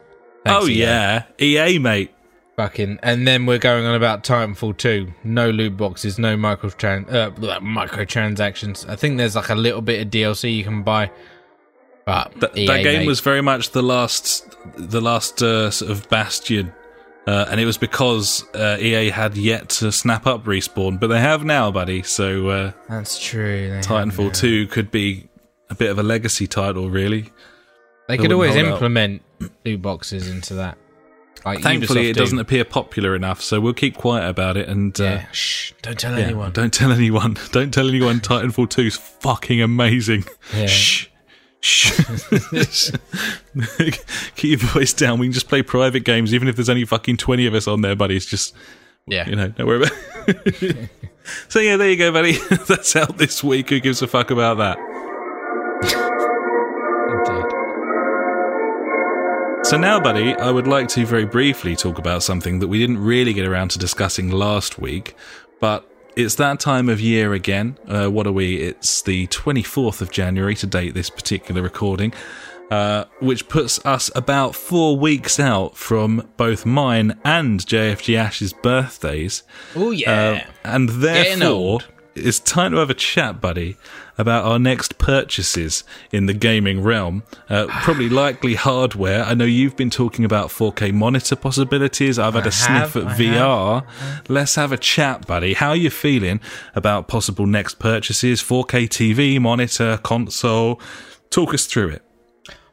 Thanks, 0.45 0.65
oh 0.65 0.67
EA. 0.67 0.73
yeah, 0.79 1.23
EA 1.39 1.77
mate. 1.79 2.11
fucking. 2.55 2.99
And 3.03 3.27
then 3.27 3.45
we're 3.45 3.57
going 3.59 3.85
on 3.85 3.93
about 3.95 4.23
Titanfall 4.23 4.77
2. 4.77 5.13
No 5.23 5.49
loot 5.49 5.77
boxes, 5.77 6.17
no 6.17 6.35
microtran- 6.35 7.11
uh, 7.13 7.31
microtransactions. 7.61 8.89
I 8.89 8.95
think 8.95 9.17
there's 9.17 9.35
like 9.35 9.49
a 9.49 9.55
little 9.55 9.81
bit 9.81 10.01
of 10.05 10.11
DLC 10.11 10.55
you 10.55 10.63
can 10.63 10.83
buy. 10.83 11.11
But 12.05 12.39
That, 12.39 12.57
EA, 12.57 12.67
that 12.67 12.83
game 12.83 12.99
mate, 13.01 13.07
was 13.07 13.19
very 13.19 13.41
much 13.41 13.69
the 13.71 13.83
last, 13.83 14.55
the 14.75 14.99
last 15.01 15.43
uh, 15.43 15.69
sort 15.69 15.91
of 15.91 16.09
bastion, 16.09 16.73
uh, 17.29 17.45
and 17.49 17.59
it 17.59 17.65
was 17.65 17.77
because 17.77 18.43
uh, 18.55 18.77
EA 18.79 19.09
had 19.09 19.37
yet 19.37 19.69
to 19.69 19.91
snap 19.91 20.25
up 20.25 20.43
respawn, 20.45 20.99
but 20.99 21.07
they 21.07 21.19
have 21.19 21.43
now, 21.45 21.69
buddy. 21.71 22.01
So 22.03 22.49
uh, 22.49 22.71
That's 22.89 23.19
true. 23.19 23.69
They 23.69 23.75
have 23.75 23.89
now. 23.89 23.95
Titanfall 23.97 24.33
Two 24.35 24.67
could 24.67 24.89
be 24.91 25.27
a 25.69 25.75
bit 25.75 25.91
of 25.91 25.99
a 25.99 26.03
legacy 26.03 26.47
title, 26.47 26.89
really. 26.89 27.21
They 28.07 28.17
They 28.17 28.17
could 28.17 28.31
always 28.31 28.55
out. 28.55 28.65
implement 28.65 29.21
loot 29.65 29.81
boxes 29.81 30.27
into 30.29 30.55
that. 30.55 30.77
Like 31.45 31.61
Thankfully, 31.61 32.03
Ubisoft 32.03 32.09
it 32.09 32.13
do. 32.13 32.19
doesn't 32.19 32.39
appear 32.39 32.65
popular 32.65 33.15
enough, 33.15 33.41
so 33.41 33.61
we'll 33.61 33.73
keep 33.73 33.95
quiet 33.95 34.27
about 34.27 34.57
it. 34.57 34.67
And 34.67 34.99
uh, 34.99 35.03
Yeah. 35.03 35.25
Shh. 35.31 35.71
Don't 35.81 35.97
tell 35.99 36.17
yeah, 36.17 36.25
anyone. 36.25 36.51
don't 36.51 36.73
tell 36.73 36.91
anyone. 36.91 37.37
Don't 37.51 37.73
tell 37.73 37.87
anyone. 37.87 38.19
Titanfall 38.19 38.69
Two 38.69 38.81
is 38.87 38.97
fucking 38.97 39.61
amazing. 39.61 40.25
Yeah. 40.53 40.65
Shh. 40.65 41.07
Shh. 41.61 41.91
Keep 44.35 44.61
your 44.61 44.69
voice 44.69 44.93
down. 44.93 45.19
We 45.19 45.27
can 45.27 45.33
just 45.33 45.49
play 45.49 45.61
private 45.61 46.05
games, 46.05 46.33
even 46.33 46.47
if 46.47 46.55
there's 46.55 46.69
only 46.69 46.85
fucking 46.85 47.17
20 47.17 47.45
of 47.47 47.53
us 47.53 47.67
on 47.67 47.81
there, 47.81 47.95
buddy. 47.95 48.15
It's 48.15 48.25
just, 48.25 48.55
Yeah. 49.07 49.27
you 49.29 49.35
know, 49.35 49.49
don't 49.49 49.67
worry 49.67 49.83
about 49.83 49.91
it. 50.27 50.89
so, 51.49 51.59
yeah, 51.59 51.75
there 51.77 51.89
you 51.89 51.97
go, 51.97 52.11
buddy. 52.11 52.37
That's 52.67 52.95
out 52.95 53.17
this 53.17 53.43
week. 53.43 53.69
Who 53.69 53.79
gives 53.79 54.01
a 54.01 54.07
fuck 54.07 54.31
about 54.31 54.57
that? 54.59 54.77
Indeed. 57.11 57.45
So, 59.65 59.77
now, 59.77 59.99
buddy, 59.99 60.33
I 60.35 60.49
would 60.51 60.67
like 60.67 60.87
to 60.89 61.05
very 61.05 61.25
briefly 61.25 61.75
talk 61.75 61.97
about 61.99 62.23
something 62.23 62.59
that 62.59 62.67
we 62.69 62.79
didn't 62.79 62.99
really 63.03 63.33
get 63.33 63.45
around 63.45 63.71
to 63.71 63.79
discussing 63.79 64.31
last 64.31 64.79
week, 64.79 65.15
but 65.59 65.88
it's 66.19 66.35
that 66.35 66.59
time 66.59 66.89
of 66.89 66.99
year 66.99 67.33
again. 67.33 67.77
Uh, 67.87 68.07
what 68.07 68.27
are 68.27 68.31
we? 68.33 68.57
It's 68.57 69.01
the 69.01 69.27
24th 69.27 70.01
of 70.01 70.11
January 70.11 70.53
to 70.55 70.67
date 70.67 70.93
this 70.93 71.09
particular 71.09 71.61
recording, 71.61 72.13
uh, 72.69 73.05
which 73.19 73.47
puts 73.47 73.83
us 73.85 74.11
about 74.15 74.53
four 74.53 74.97
weeks 74.97 75.39
out 75.39 75.77
from 75.77 76.29
both 76.35 76.65
mine 76.65 77.17
and 77.23 77.61
JFG 77.61 78.15
Ash's 78.15 78.51
birthdays. 78.51 79.43
Oh 79.77 79.91
yeah. 79.91 80.11
Uh, 80.11 80.51
and 80.65 80.89
therefore, 80.89 81.79
it's 82.15 82.39
time 82.39 82.73
to 82.73 82.79
have 82.79 82.89
a 82.89 82.95
chat, 82.95 83.39
buddy, 83.39 83.77
about 84.19 84.45
our 84.45 84.59
next 84.59 84.97
purchases 84.99 85.83
in 86.11 86.27
the 86.27 86.33
gaming 86.33 86.83
realm. 86.83 87.23
Uh, 87.49 87.65
probably 87.81 88.09
likely 88.23 88.53
hardware. 88.53 89.23
I 89.23 89.33
know 89.33 89.45
you've 89.45 89.77
been 89.77 89.89
talking 89.89 90.25
about 90.25 90.49
4K 90.49 90.93
monitor 90.93 91.35
possibilities. 91.35 92.19
I've 92.19 92.33
had 92.35 92.45
a 92.45 92.51
have, 92.51 92.91
sniff 92.91 92.95
at 92.97 93.13
I 93.13 93.17
VR. 93.17 93.87
Let's 94.29 94.55
have 94.55 94.71
a 94.71 94.77
chat, 94.77 95.25
buddy. 95.25 95.53
How 95.53 95.69
are 95.69 95.75
you 95.75 95.89
feeling 95.89 96.41
about 96.75 97.07
possible 97.07 97.47
next 97.47 97.79
purchases? 97.79 98.41
4K 98.41 98.89
TV, 98.89 99.39
monitor, 99.39 99.97
console? 100.03 100.81
Talk 101.29 101.53
us 101.53 101.65
through 101.65 101.89
it. 101.89 102.01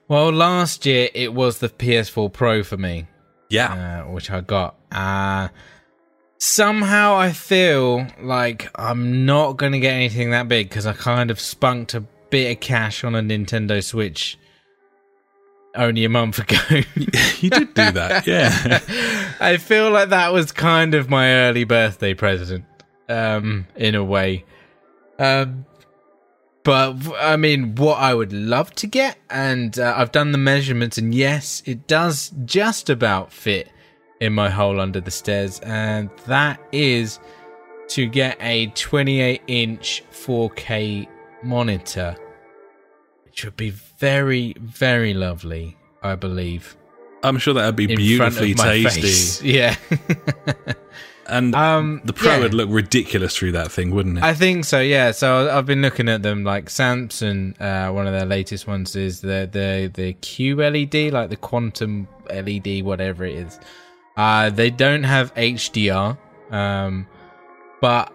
well, 0.09 0.33
last 0.33 0.85
year 0.85 1.09
it 1.15 1.33
was 1.33 1.61
the 1.61 1.69
PS4 1.69 2.33
Pro 2.33 2.63
for 2.63 2.77
me. 2.77 3.07
Yeah. 3.49 4.03
uh, 4.03 4.11
which 4.11 4.31
I 4.31 4.41
got. 4.41 4.75
Uh, 4.91 5.49
somehow 6.39 7.17
I 7.17 7.33
feel 7.33 8.07
like 8.21 8.69
I'm 8.75 9.25
not 9.25 9.57
going 9.57 9.73
to 9.73 9.79
get 9.79 9.95
anything 9.95 10.31
that 10.31 10.49
big 10.49 10.69
because 10.69 10.87
I 10.87 10.93
kind 10.93 11.31
of 11.31 11.41
spunked 11.41 11.95
a 11.95 12.01
bit 12.31 12.57
of 12.57 12.61
cash 12.61 13.05
on 13.05 13.15
a 13.15 13.21
Nintendo 13.21 13.83
Switch 13.83 14.39
only 15.75 16.05
a 16.05 16.09
month 16.09 16.39
ago. 16.51 16.57
you 17.41 17.51
did 17.51 17.75
do 17.75 17.91
that. 17.93 18.27
Yeah. 18.27 18.81
I 19.41 19.57
feel 19.59 19.91
like 19.91 20.11
that 20.11 20.33
was 20.33 20.53
kind 20.53 20.95
of 20.95 21.09
my 21.09 21.31
early 21.31 21.65
birthday 21.65 22.15
present, 22.15 22.65
um, 23.09 23.67
in 23.77 23.95
a 23.95 24.05
way. 24.05 24.45
Um, 25.19 25.67
but 26.65 26.97
I 27.19 27.37
mean, 27.37 27.77
what 27.77 27.99
I 27.99 28.13
would 28.13 28.33
love 28.33 28.75
to 28.77 28.87
get, 28.87 29.19
and 29.31 29.79
uh, 29.79 29.95
I've 29.97 30.11
done 30.11 30.33
the 30.33 30.39
measurements, 30.39 30.99
and 30.99 31.15
yes, 31.15 31.63
it 31.65 31.87
does 31.87 32.33
just 32.45 32.91
about 32.91 33.33
fit 33.33 33.71
in 34.21 34.33
my 34.33 34.49
hole 34.51 34.81
under 34.81 35.01
the 35.01 35.11
stairs, 35.11 35.61
and 35.61 36.11
that 36.27 36.61
is 36.73 37.19
to 37.89 38.07
get 38.07 38.37
a 38.41 38.67
28 38.69 39.43
inch 39.47 40.03
4K 40.11 41.07
monitor, 41.43 42.17
which 43.25 43.45
would 43.45 43.57
be 43.57 43.71
very, 43.71 44.55
very 44.61 45.15
lovely, 45.15 45.77
I 46.03 46.15
believe 46.15 46.77
I'm 47.23 47.39
sure 47.39 47.55
that 47.55 47.67
would 47.67 47.77
be 47.77 47.91
in 47.91 47.97
beautifully 47.97 48.55
tasty. 48.55 49.01
face. 49.01 49.43
Yeah. 49.43 49.77
And 51.29 51.57
Um, 51.57 52.01
the 52.05 52.13
Pro 52.13 52.33
yeah. 52.35 52.39
would 52.41 52.55
look 52.55 52.69
ridiculous 52.71 53.37
through 53.37 53.51
that 53.53 53.73
thing, 53.73 53.91
wouldn't 53.93 54.19
it? 54.19 54.23
I 54.23 54.33
think 54.33 54.65
so. 54.65 54.79
Yeah. 54.81 55.11
So 55.11 55.51
I've 55.51 55.67
been 55.67 55.83
looking 55.83 56.09
at 56.09 56.23
them. 56.23 56.45
Like 56.45 56.67
Samsung, 56.67 57.61
uh, 57.61 57.93
one 57.93 58.07
of 58.07 58.13
their 58.13 58.27
latest 58.27 58.69
ones 58.69 58.95
is 58.95 59.23
the 59.23 59.49
the 59.51 59.91
the 59.93 60.15
QLED, 60.15 61.11
like 61.11 61.31
the 61.31 61.37
quantum 61.37 62.07
LED, 62.33 62.85
whatever 62.85 63.25
it 63.25 63.35
is. 63.35 63.59
Uh, 64.17 64.51
they 64.51 64.71
don't 64.71 65.03
have 65.05 65.35
HDR, 65.35 66.17
um, 66.51 67.07
but 67.81 68.13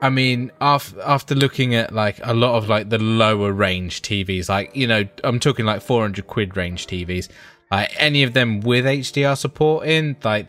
I 0.00 0.08
mean, 0.10 0.52
after 0.60 1.00
after 1.02 1.34
looking 1.34 1.74
at 1.74 1.92
like 1.92 2.18
a 2.22 2.32
lot 2.34 2.56
of 2.56 2.68
like 2.68 2.88
the 2.88 2.98
lower 2.98 3.52
range 3.52 4.02
TVs, 4.02 4.48
like 4.48 4.74
you 4.74 4.86
know, 4.86 5.04
I'm 5.24 5.38
talking 5.40 5.66
like 5.66 5.82
400 5.82 6.26
quid 6.26 6.56
range 6.56 6.86
TVs, 6.86 7.28
like 7.70 7.92
any 7.98 8.22
of 8.22 8.32
them 8.32 8.60
with 8.60 8.84
HDR 8.84 9.36
support 9.36 9.86
in, 9.86 10.16
like 10.24 10.46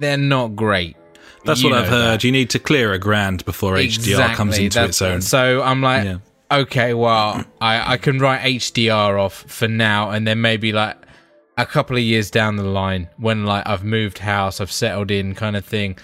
they're 0.00 0.16
not 0.16 0.56
great. 0.56 0.96
That's 1.44 1.62
You 1.62 1.70
what 1.70 1.78
I've 1.82 1.88
heard. 1.88 2.14
that. 2.20 2.24
You 2.24 2.32
need 2.32 2.50
to 2.50 2.58
clear 2.58 2.92
a 2.94 2.98
grand 2.98 3.44
before 3.44 3.74
HDR 3.74 4.34
comes 4.34 4.58
into 4.58 4.74
that's- 4.74 4.90
its 4.90 5.02
own. 5.02 5.20
So 5.20 5.62
I'm 5.62 5.82
like, 5.82 6.04
Yeah. 6.04 6.18
okay, 6.50 6.94
well, 6.94 7.44
I, 7.60 7.92
I 7.92 7.96
can 7.98 8.18
write 8.18 8.40
HDR 8.40 9.20
off 9.22 9.44
for 9.46 9.68
now, 9.68 10.10
and 10.10 10.26
then 10.26 10.40
maybe 10.40 10.72
like 10.72 10.96
a 11.56 11.66
couple 11.66 11.96
of 11.96 12.02
years 12.02 12.30
down 12.30 12.56
the 12.56 12.64
line, 12.64 13.08
when 13.16 13.44
like 13.44 13.66
I've 13.66 13.84
moved 13.84 14.18
house, 14.18 14.60
I've 14.60 14.72
settled 14.72 15.10
in, 15.10 15.34
kind 15.34 15.56
of 15.56 15.64
thing, 15.64 15.98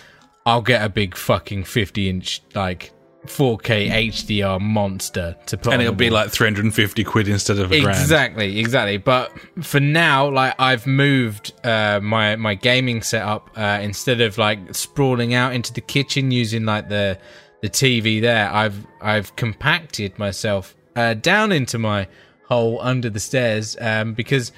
I'll 0.47 0.63
get 0.63 0.85
a 0.85 0.89
big 0.89 1.17
fucking 1.17 1.65
50 1.65 2.09
inch 2.09 2.43
like 2.55 2.93
4K 3.27 3.91
HDR 3.91 4.61
monster 4.61 5.37
to 5.47 5.59
put, 5.59 5.73
and 5.73 5.83
it'll 5.83 5.95
be 5.95 6.09
like 6.09 6.31
350 6.31 7.05
quid 7.05 7.29
instead 7.29 7.59
of 7.59 7.71
a 7.71 7.81
grand. 7.81 8.01
Exactly, 8.01 8.59
exactly. 8.59 8.97
But 8.97 9.33
for 9.63 9.81
now, 9.81 10.31
like 10.31 10.55
I've 10.59 10.87
moved 10.87 11.53
uh, 11.65 12.01
my 12.03 12.37
my 12.37 12.55
gaming 12.55 13.03
setup 13.03 13.51
uh, 13.57 13.79
instead 13.83 14.21
of 14.21 14.39
like 14.39 14.75
sprawling 14.75 15.35
out 15.35 15.53
into 15.53 15.73
the 15.73 15.83
kitchen 15.83 16.31
using 16.31 16.65
like 16.65 16.89
the 16.89 17.19
the 17.61 17.69
TV 17.69 18.21
there. 18.21 18.51
I've 18.51 18.87
I've 19.01 19.37
compacted 19.37 20.19
myself 20.19 20.75
uh, 20.97 21.15
down 21.15 21.53
into 21.53 21.79
my 21.79 22.09
hole 22.49 22.81
under 22.81 23.11
the 23.11 23.21
stairs 23.21 23.77
um, 23.81 24.15
because 24.15 24.51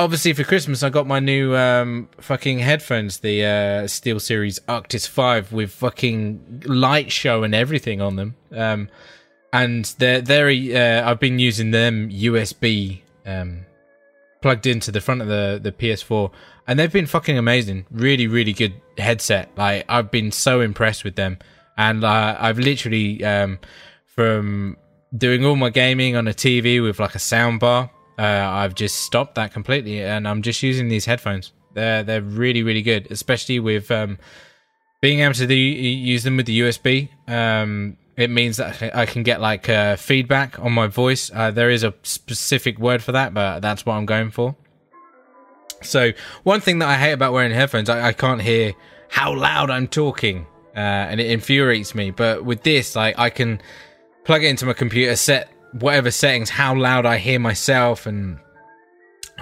obviously 0.00 0.32
for 0.32 0.44
Christmas 0.44 0.82
I 0.82 0.88
got 0.88 1.06
my 1.06 1.20
new 1.20 1.54
um, 1.54 2.08
fucking 2.18 2.58
headphones, 2.58 3.18
the 3.18 3.44
uh, 3.44 3.84
SteelSeries 3.84 4.58
Arctis 4.62 5.06
Five 5.06 5.52
with 5.52 5.70
fucking 5.72 6.64
light 6.66 7.12
show 7.12 7.42
and 7.42 7.54
everything 7.54 8.00
on 8.00 8.16
them. 8.16 8.34
Um, 8.52 8.88
and 9.52 9.84
they're 9.98 10.20
they're 10.20 10.48
uh, 10.48 11.08
I've 11.08 11.20
been 11.20 11.38
using 11.38 11.70
them 11.70 12.08
USB 12.10 13.00
um, 13.26 13.66
plugged 14.40 14.66
into 14.66 14.90
the 14.90 15.00
front 15.00 15.20
of 15.20 15.28
the 15.28 15.60
the 15.62 15.72
PS4, 15.72 16.30
and 16.66 16.78
they've 16.78 16.92
been 16.92 17.06
fucking 17.06 17.36
amazing. 17.36 17.86
Really, 17.90 18.26
really 18.26 18.52
good 18.52 18.74
headset. 18.96 19.50
Like 19.56 19.84
I've 19.88 20.10
been 20.10 20.32
so 20.32 20.60
impressed 20.60 21.04
with 21.04 21.16
them, 21.16 21.38
and 21.76 22.04
uh, 22.04 22.36
I've 22.38 22.58
literally 22.58 23.22
um, 23.24 23.58
from 24.06 24.76
doing 25.16 25.44
all 25.44 25.56
my 25.56 25.70
gaming 25.70 26.16
on 26.16 26.28
a 26.28 26.32
TV 26.32 26.82
with 26.82 26.98
like 27.00 27.14
a 27.14 27.18
sound 27.18 27.60
bar. 27.60 27.90
Uh, 28.20 28.48
I've 28.62 28.74
just 28.74 28.96
stopped 28.96 29.34
that 29.36 29.52
completely, 29.52 30.02
and 30.02 30.28
I'm 30.28 30.42
just 30.42 30.62
using 30.62 30.88
these 30.88 31.06
headphones. 31.06 31.52
They're 31.74 32.02
they're 32.02 32.20
really 32.42 32.62
really 32.62 32.82
good, 32.82 33.06
especially 33.10 33.58
with 33.60 33.90
um, 33.90 34.18
being 35.00 35.20
able 35.20 35.34
to 35.34 35.54
use 35.54 36.22
them 36.24 36.36
with 36.36 36.46
the 36.46 36.60
USB. 36.60 37.08
Um, 37.26 37.96
it 38.16 38.28
means 38.28 38.58
that 38.58 38.68
I 38.68 38.72
can- 38.76 38.90
I 39.02 39.06
can 39.06 39.22
get 39.22 39.40
like 39.40 39.68
uh, 39.70 39.96
feedback 39.96 40.58
on 40.58 40.72
my 40.72 40.86
voice. 40.88 41.30
Uh, 41.34 41.50
there 41.50 41.70
is 41.70 41.82
a 41.82 41.94
specific 42.02 42.78
word 42.78 43.02
for 43.02 43.12
that, 43.12 43.32
but 43.32 43.60
that's 43.60 43.86
what 43.86 43.94
I'm 43.94 44.04
going 44.06 44.30
for. 44.30 44.54
So 45.82 46.12
one 46.42 46.60
thing 46.60 46.80
that 46.80 46.88
I 46.88 46.96
hate 46.96 47.12
about 47.12 47.32
wearing 47.32 47.52
headphones, 47.52 47.88
I, 47.88 48.08
I 48.08 48.12
can't 48.12 48.42
hear 48.42 48.74
how 49.08 49.34
loud 49.34 49.70
I'm 49.70 49.88
talking, 49.88 50.46
uh, 50.76 50.78
and 51.10 51.20
it 51.20 51.30
infuriates 51.30 51.94
me. 51.94 52.10
But 52.10 52.44
with 52.44 52.62
this, 52.64 52.94
like 52.94 53.18
I 53.18 53.30
can 53.30 53.62
plug 54.24 54.44
it 54.44 54.48
into 54.48 54.66
my 54.66 54.74
computer, 54.74 55.16
set 55.16 55.50
whatever 55.72 56.10
settings, 56.10 56.50
how 56.50 56.74
loud 56.74 57.06
I 57.06 57.18
hear 57.18 57.38
myself, 57.38 58.06
and 58.06 58.38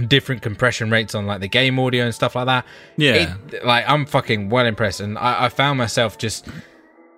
different 0.06 0.42
compression 0.42 0.90
rates 0.90 1.14
on 1.14 1.26
like 1.26 1.40
the 1.40 1.48
game 1.48 1.78
audio 1.78 2.05
and 2.05 2.14
stuff 2.14 2.36
like 2.36 2.46
that. 2.46 2.64
Yeah. 2.96 3.34
It- 3.52 3.64
like 3.64 3.84
I'm 3.88 4.06
fucking 4.06 4.48
well 4.48 4.66
impressed, 4.66 5.00
and 5.00 5.18
I, 5.18 5.46
I 5.46 5.48
found 5.48 5.78
myself 5.78 6.18
just 6.18 6.46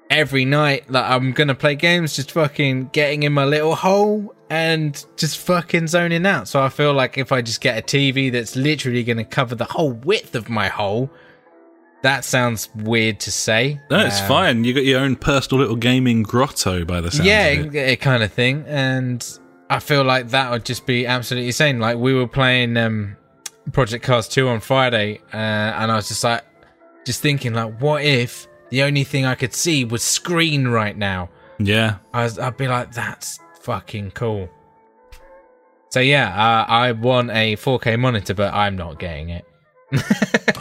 every 0.08 0.44
night 0.44 0.90
like 0.90 1.04
I'm 1.04 1.32
gonna 1.32 1.54
play 1.54 1.74
games, 1.74 2.16
just 2.16 2.32
fucking 2.32 2.90
getting 2.92 3.22
in 3.22 3.32
my 3.32 3.44
little 3.44 3.74
hole 3.74 4.34
and 4.48 5.04
just 5.16 5.38
fucking 5.38 5.86
zoning 5.86 6.26
out. 6.26 6.48
So 6.48 6.60
I 6.62 6.68
feel 6.68 6.92
like 6.92 7.16
if 7.18 7.30
I 7.32 7.40
just 7.42 7.60
get 7.60 7.78
a 7.78 7.82
TV 7.82 8.32
that's 8.32 8.56
literally 8.56 9.04
gonna 9.04 9.24
cover 9.24 9.54
the 9.54 9.64
whole 9.66 9.92
width 9.92 10.34
of 10.34 10.48
my 10.48 10.68
hole, 10.68 11.10
that 12.02 12.24
sounds 12.24 12.68
weird 12.74 13.20
to 13.20 13.30
say. 13.30 13.80
No, 13.90 14.04
it's 14.06 14.20
Um, 14.22 14.28
fine. 14.28 14.64
You 14.64 14.72
got 14.74 14.84
your 14.84 15.00
own 15.00 15.16
personal 15.16 15.60
little 15.60 15.76
gaming 15.76 16.22
grotto 16.22 16.84
by 16.84 17.00
the 17.00 17.10
sound 17.10 17.26
yeah, 17.28 17.46
of 17.48 17.66
it. 17.66 17.74
Yeah, 17.74 17.80
it, 17.82 18.00
kind 18.00 18.22
of 18.22 18.32
thing. 18.32 18.64
And 18.66 19.26
I 19.68 19.78
feel 19.80 20.02
like 20.04 20.28
that 20.30 20.50
would 20.50 20.64
just 20.64 20.86
be 20.86 21.06
absolutely 21.06 21.48
insane. 21.48 21.78
Like 21.78 21.98
we 21.98 22.14
were 22.14 22.26
playing 22.28 22.76
um, 22.76 23.16
Project 23.72 24.04
Cars 24.04 24.28
2 24.28 24.48
on 24.48 24.60
Friday, 24.60 25.20
uh, 25.32 25.36
and 25.36 25.92
I 25.92 25.96
was 25.96 26.08
just 26.08 26.24
like, 26.24 26.42
just 27.04 27.20
thinking, 27.22 27.52
like, 27.54 27.80
what 27.80 28.02
if 28.04 28.46
the 28.70 28.82
only 28.82 29.04
thing 29.04 29.26
I 29.26 29.34
could 29.34 29.54
see 29.54 29.84
was 29.84 30.02
screen 30.02 30.68
right 30.68 30.96
now? 30.96 31.28
Yeah. 31.58 31.96
I 32.14 32.24
was, 32.24 32.38
I'd 32.38 32.56
be 32.56 32.66
like, 32.68 32.92
that's 32.92 33.38
fucking 33.60 34.12
cool. 34.12 34.48
So 35.90 36.00
yeah, 36.00 36.28
uh, 36.28 36.64
I 36.70 36.92
want 36.92 37.30
a 37.30 37.56
4K 37.56 37.98
monitor, 37.98 38.32
but 38.32 38.54
I'm 38.54 38.76
not 38.76 38.98
getting 38.98 39.30
it. 39.30 39.44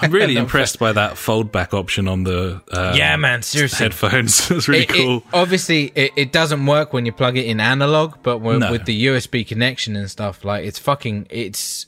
I'm 0.01 0.11
really 0.19 0.38
impressed 0.38 0.80
by 0.80 0.91
that 0.93 1.18
fold 1.18 1.51
back 1.51 1.73
option 1.73 2.07
on 2.07 2.23
the 2.23 2.61
um, 2.72 2.95
yeah, 2.95 3.15
man, 3.18 3.41
seriously. 3.41 3.84
headphones. 3.85 4.49
it's 4.51 4.68
really 4.68 4.84
It- 4.84 4.89
it- 4.91 4.93
cool. 5.06 5.23
obviously, 5.34 5.91
it, 5.95 6.11
it 6.15 6.31
doesn't 6.31 6.65
work 6.65 6.93
when 6.93 7.06
you 7.06 7.11
plug 7.11 7.38
it 7.38 7.45
in 7.45 7.60
analog, 7.60 8.15
but 8.23 8.39
with, 8.39 8.60
No. 8.60 8.72
with 8.72 8.85
the 8.85 9.06
USB 9.07 9.45
connection 9.47 9.95
and 9.95 10.10
stuff, 10.10 10.43
like 10.43 10.65
it's 10.65 10.80
fucking. 10.80 11.27
It's. 11.30 11.85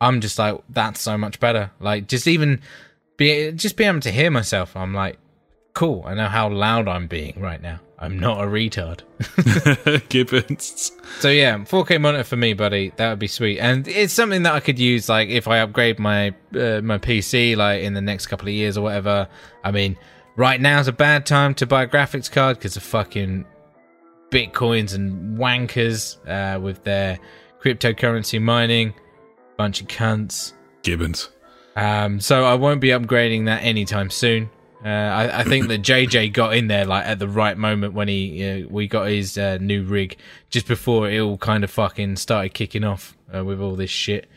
I'm 0.00 0.20
just 0.20 0.38
like 0.38 0.60
that's 0.68 1.00
so 1.00 1.18
much 1.18 1.40
better. 1.40 1.72
Like 1.80 2.06
just 2.06 2.26
even 2.28 2.60
be 3.16 3.50
just 3.52 3.76
be 3.76 3.84
able 3.84 4.00
to 4.00 4.12
hear 4.12 4.30
myself. 4.30 4.76
I'm 4.76 4.94
like, 4.94 5.18
cool. 5.74 6.02
I 6.06 6.14
know 6.14 6.28
how 6.28 6.48
loud 6.48 6.88
I'm 6.88 7.06
being 7.06 7.40
right 7.40 7.60
now. 7.60 7.80
I'm 8.00 8.18
not 8.18 8.42
a 8.42 8.46
retard. 8.46 9.00
Gibbons. 10.08 10.92
So 11.18 11.30
yeah, 11.30 11.58
4K 11.58 12.00
monitor 12.00 12.22
for 12.22 12.36
me, 12.36 12.54
buddy. 12.54 12.92
That 12.96 13.10
would 13.10 13.18
be 13.18 13.26
sweet, 13.26 13.58
and 13.58 13.88
it's 13.88 14.12
something 14.12 14.44
that 14.44 14.54
I 14.54 14.60
could 14.60 14.78
use 14.78 15.08
like 15.08 15.28
if 15.30 15.48
I 15.48 15.58
upgrade 15.58 15.98
my 15.98 16.28
uh, 16.54 16.80
my 16.80 16.98
PC 16.98 17.56
like 17.56 17.82
in 17.82 17.94
the 17.94 18.00
next 18.00 18.28
couple 18.28 18.46
of 18.46 18.54
years 18.54 18.78
or 18.78 18.82
whatever. 18.82 19.28
I 19.64 19.72
mean, 19.72 19.96
right 20.36 20.60
now's 20.60 20.86
a 20.86 20.92
bad 20.92 21.26
time 21.26 21.54
to 21.54 21.66
buy 21.66 21.82
a 21.82 21.88
graphics 21.88 22.30
card 22.30 22.58
because 22.58 22.76
of 22.76 22.84
fucking 22.84 23.44
bitcoins 24.30 24.94
and 24.94 25.36
wankers 25.36 26.18
uh, 26.28 26.60
with 26.60 26.84
their 26.84 27.18
cryptocurrency 27.60 28.40
mining, 28.40 28.94
bunch 29.56 29.80
of 29.80 29.88
cunts. 29.88 30.52
Gibbons. 30.82 31.30
Um, 31.74 32.20
so 32.20 32.44
I 32.44 32.54
won't 32.54 32.80
be 32.80 32.88
upgrading 32.88 33.46
that 33.46 33.62
anytime 33.62 34.10
soon. 34.10 34.50
Uh, 34.84 34.88
I, 34.88 35.40
I 35.40 35.44
think 35.44 35.66
that 35.68 35.82
JJ 35.82 36.32
got 36.32 36.54
in 36.56 36.68
there 36.68 36.84
like 36.84 37.04
at 37.04 37.18
the 37.18 37.26
right 37.28 37.56
moment 37.58 37.94
when 37.94 38.06
he 38.06 38.44
uh, 38.62 38.66
we 38.70 38.86
got 38.86 39.08
his 39.08 39.36
uh, 39.36 39.58
new 39.60 39.82
rig 39.82 40.16
just 40.50 40.68
before 40.68 41.10
it 41.10 41.18
all 41.20 41.36
kind 41.36 41.64
of 41.64 41.70
fucking 41.70 42.14
started 42.16 42.54
kicking 42.54 42.84
off 42.84 43.16
uh, 43.34 43.44
with 43.44 43.60
all 43.60 43.74
this 43.74 43.90
shit. 43.90 44.28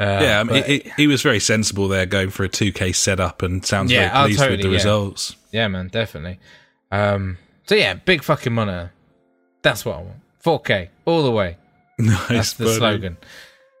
Uh, 0.00 0.18
yeah, 0.22 0.40
I 0.40 0.44
mean, 0.44 0.64
he, 0.64 0.90
he- 0.96 1.06
was 1.06 1.20
very 1.22 1.38
sensible 1.38 1.86
there, 1.86 2.06
going 2.06 2.30
for 2.30 2.42
a 2.42 2.48
2K 2.48 2.94
setup, 2.94 3.42
and 3.42 3.64
sounds 3.64 3.92
Yeah, 3.92 4.10
very 4.10 4.22
oh, 4.22 4.26
pleased 4.26 4.50
with 4.50 4.62
the 4.62 4.68
yeah. 4.68 4.74
results. 4.74 5.36
yeah, 5.52 5.68
man, 5.68 5.88
definitely. 5.88 6.40
Um, 6.90 7.36
so 7.66 7.74
yeah, 7.74 7.94
big 7.94 8.24
fucking 8.24 8.52
monitor. 8.54 8.92
That's 9.62 9.84
what 9.84 9.96
I 9.98 10.02
want. 10.02 10.16
4K 10.42 10.88
all 11.04 11.22
the 11.22 11.30
way. 11.30 11.56
Nice, 12.00 12.28
That's 12.28 12.52
the 12.54 12.64
buddy. 12.64 12.76
slogan. 12.78 13.16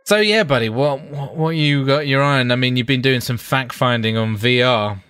So 0.04 0.16
yeah, 0.18 0.42
buddy, 0.44 0.68
what, 0.68 1.00
what 1.10 1.36
what 1.36 1.50
you 1.56 1.86
got 1.86 2.06
your 2.06 2.22
eye 2.22 2.40
on? 2.40 2.52
I 2.52 2.56
mean, 2.56 2.76
you've 2.76 2.86
been 2.86 3.00
doing 3.00 3.22
some 3.22 3.38
fact 3.38 3.72
finding 3.72 4.18
on 4.18 4.36
VR. 4.36 5.00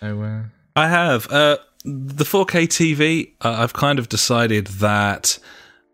So 0.00 0.22
uh, 0.22 0.42
I 0.76 0.88
have 0.88 1.30
uh, 1.30 1.58
the 1.84 2.24
4K 2.24 2.66
TV. 2.66 3.32
Uh, 3.40 3.56
I've 3.58 3.72
kind 3.72 3.98
of 3.98 4.08
decided 4.08 4.66
that. 4.68 5.38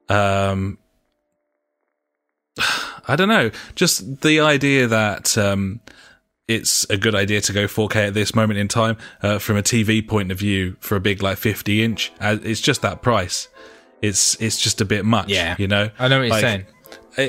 Um, 0.08 0.78
I 3.08 3.16
don't 3.16 3.28
know. 3.28 3.50
Just 3.74 4.20
the 4.20 4.40
idea 4.40 4.86
that 4.86 5.36
um, 5.36 5.80
it's 6.46 6.88
a 6.90 6.96
good 6.96 7.14
idea 7.14 7.40
to 7.40 7.52
go 7.52 7.64
4K 7.66 8.08
at 8.08 8.14
this 8.14 8.34
moment 8.34 8.58
in 8.58 8.68
time, 8.68 8.96
uh, 9.22 9.38
from 9.38 9.56
a 9.56 9.62
TV 9.62 10.06
point 10.06 10.30
of 10.30 10.38
view, 10.38 10.76
for 10.80 10.96
a 10.96 11.00
big 11.00 11.22
like 11.22 11.38
50 11.38 11.82
inch. 11.82 12.12
Uh, 12.20 12.36
it's 12.42 12.60
just 12.60 12.82
that 12.82 13.02
price. 13.02 13.48
It's 14.02 14.34
it's 14.40 14.58
just 14.60 14.80
a 14.80 14.84
bit 14.84 15.04
much. 15.04 15.28
Yeah. 15.28 15.56
you 15.58 15.68
know. 15.68 15.90
I 15.98 16.08
know 16.08 16.20
what 16.20 16.28
you're 16.28 16.40
saying. 16.40 16.66
uh, 17.18 17.26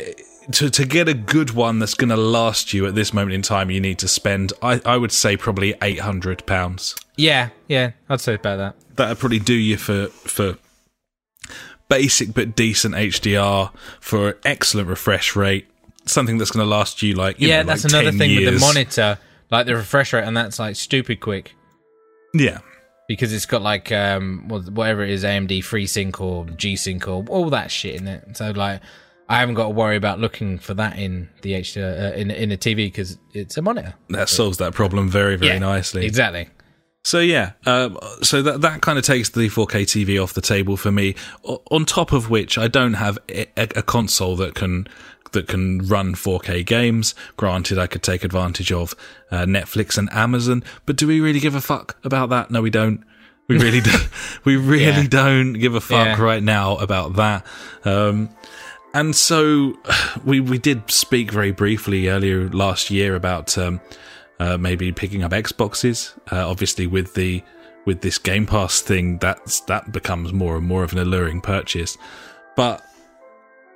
to 0.53 0.69
to 0.69 0.86
get 0.86 1.07
a 1.07 1.14
good 1.14 1.52
one 1.52 1.80
that's 1.80 1.94
going 1.94 2.10
to 2.10 2.18
last 2.18 2.73
you 2.73 2.86
at 2.86 2.95
this 2.95 3.14
moment 3.14 3.34
in 3.34 3.41
time, 3.41 3.69
you 3.72 3.80
need 3.80 3.99
to 3.99 4.07
spend. 4.07 4.53
I, 4.61 4.82
I 4.86 4.98
would 4.98 5.11
say 5.11 5.38
probably 5.38 5.76
eight 5.82 5.99
hundred 5.99 6.45
pounds. 6.45 6.95
Yeah, 7.15 7.49
yeah, 7.68 7.91
I'd 8.10 8.22
say 8.22 8.36
about 8.36 8.57
that. 8.57 8.95
That'd 8.95 9.19
probably 9.19 9.40
do 9.40 9.53
you 9.53 9.78
for 9.78 10.07
for 10.07 10.57
basic 11.90 12.34
but 12.34 12.56
decent 12.56 12.95
HDR 12.95 13.73
for 13.99 14.38
excellent 14.45 14.88
refresh 14.88 15.36
rate. 15.36 15.68
Something 16.06 16.38
that's 16.38 16.52
going 16.52 16.65
to 16.65 16.69
last 16.69 17.02
you 17.02 17.14
like 17.14 17.40
you 17.40 17.48
yeah, 17.49 17.61
know, 17.61 17.68
that's 17.68 17.84
like 17.84 17.94
another 17.94 18.11
10 18.11 18.18
thing 18.18 18.36
with 18.44 18.53
the 18.53 18.60
monitor, 18.60 19.19
like 19.52 19.65
the 19.65 19.76
refresh 19.76 20.14
rate, 20.14 20.23
and 20.23 20.36
that's 20.36 20.57
like 20.57 20.76
stupid 20.76 21.19
quick. 21.19 21.53
Yeah. 22.34 22.60
because 23.07 23.34
it's 23.34 23.45
got 23.45 23.61
like 23.61 23.91
um 23.91 24.48
whatever 24.48 25.03
it 25.03 25.10
is 25.10 25.23
AMD 25.26 25.60
FreeSync 25.60 26.19
or 26.22 26.45
G-Sync 26.45 27.07
or 27.07 27.26
all 27.28 27.49
that 27.49 27.69
shit 27.69 27.99
in 27.99 28.07
it. 28.07 28.38
So 28.38 28.52
like 28.52 28.82
I 29.32 29.40
haven't 29.40 29.56
got 29.56 29.64
to 29.64 29.70
worry 29.70 29.95
about 29.95 30.20
looking 30.20 30.60
for 30.60 30.74
that 30.76 30.98
in 30.99 31.30
the 31.41 31.53
H 31.53 31.78
uh, 31.78 32.12
in 32.16 32.30
in 32.32 32.52
a 32.52 32.58
TV 32.58 32.76
because 32.88 33.18
it's 33.34 33.58
a 33.58 33.62
monitor. 33.62 33.94
That 34.10 34.30
solves 34.30 34.58
that 34.58 34.74
problem 34.74 35.10
very, 35.10 35.36
very 35.38 35.53
Yeah, 35.53 35.60
nicely. 35.60 36.06
Exactly. 36.06 36.49
So 37.03 37.20
yeah, 37.20 37.53
um, 37.66 37.98
so 38.22 38.41
that 38.44 38.62
that 38.62 38.82
kind 38.82 38.99
of 38.99 39.06
takes 39.06 39.30
the 39.30 39.49
4K 39.49 39.84
TV 39.84 40.22
off 40.22 40.34
the 40.34 40.41
table 40.41 40.78
for 40.78 40.91
me. 40.91 41.16
O- 41.45 41.62
on 41.72 41.86
top 41.86 42.12
of 42.12 42.30
which, 42.30 42.58
I 42.58 42.68
don't 42.68 42.94
have 42.94 43.18
a, 43.30 43.48
a 43.58 43.82
console 43.82 44.36
that 44.36 44.53
can 44.53 44.88
that 45.32 45.48
can 45.48 45.80
run 45.88 46.14
4K 46.14 46.64
games. 46.66 47.16
Granted, 47.38 47.78
I 47.80 47.88
could 47.88 48.03
take 48.03 48.24
advantage 48.24 48.72
of 48.72 48.94
uh, 49.32 49.45
Netflix 49.45 49.98
and 49.98 50.12
Amazon, 50.14 50.64
but 50.86 50.95
do 50.98 51.08
we 51.08 51.22
really 51.22 51.40
give 51.40 51.56
a 51.56 51.62
fuck 51.62 51.98
about 52.03 52.30
that? 52.30 52.52
No, 52.52 52.62
we 52.62 52.70
don't. 52.70 53.03
We 53.48 53.58
really 53.58 53.82
don't. 53.91 54.10
We 54.45 54.56
really 54.58 55.02
Yeah. 55.03 55.08
don't 55.08 55.53
give 55.53 55.74
a 55.74 55.82
fuck 55.82 56.06
Yeah. 56.18 56.22
right 56.22 56.44
now 56.44 56.76
about 56.78 57.16
that. 57.16 57.45
Um, 57.84 58.30
and 58.93 59.15
so 59.15 59.73
we 60.26 60.39
we 60.39 60.57
did 60.57 60.89
speak 60.91 61.31
very 61.31 61.51
briefly 61.51 62.07
earlier 62.07 62.49
last 62.49 62.89
year 62.89 63.15
about 63.15 63.57
um, 63.57 63.81
uh, 64.39 64.57
maybe 64.57 64.91
picking 64.91 65.23
up 65.23 65.31
Xboxes. 65.31 66.18
Uh, 66.31 66.49
obviously, 66.49 66.88
with 66.88 67.13
the 67.13 67.43
with 67.85 68.01
this 68.01 68.18
Game 68.18 68.45
Pass 68.45 68.81
thing, 68.81 69.18
that's 69.19 69.61
that 69.61 69.91
becomes 69.91 70.34
more 70.34 70.57
and 70.57 70.65
more 70.65 70.84
of 70.84 70.93
an 70.93 70.99
alluring 70.99 71.41
purchase. 71.41 71.97
But 72.55 72.85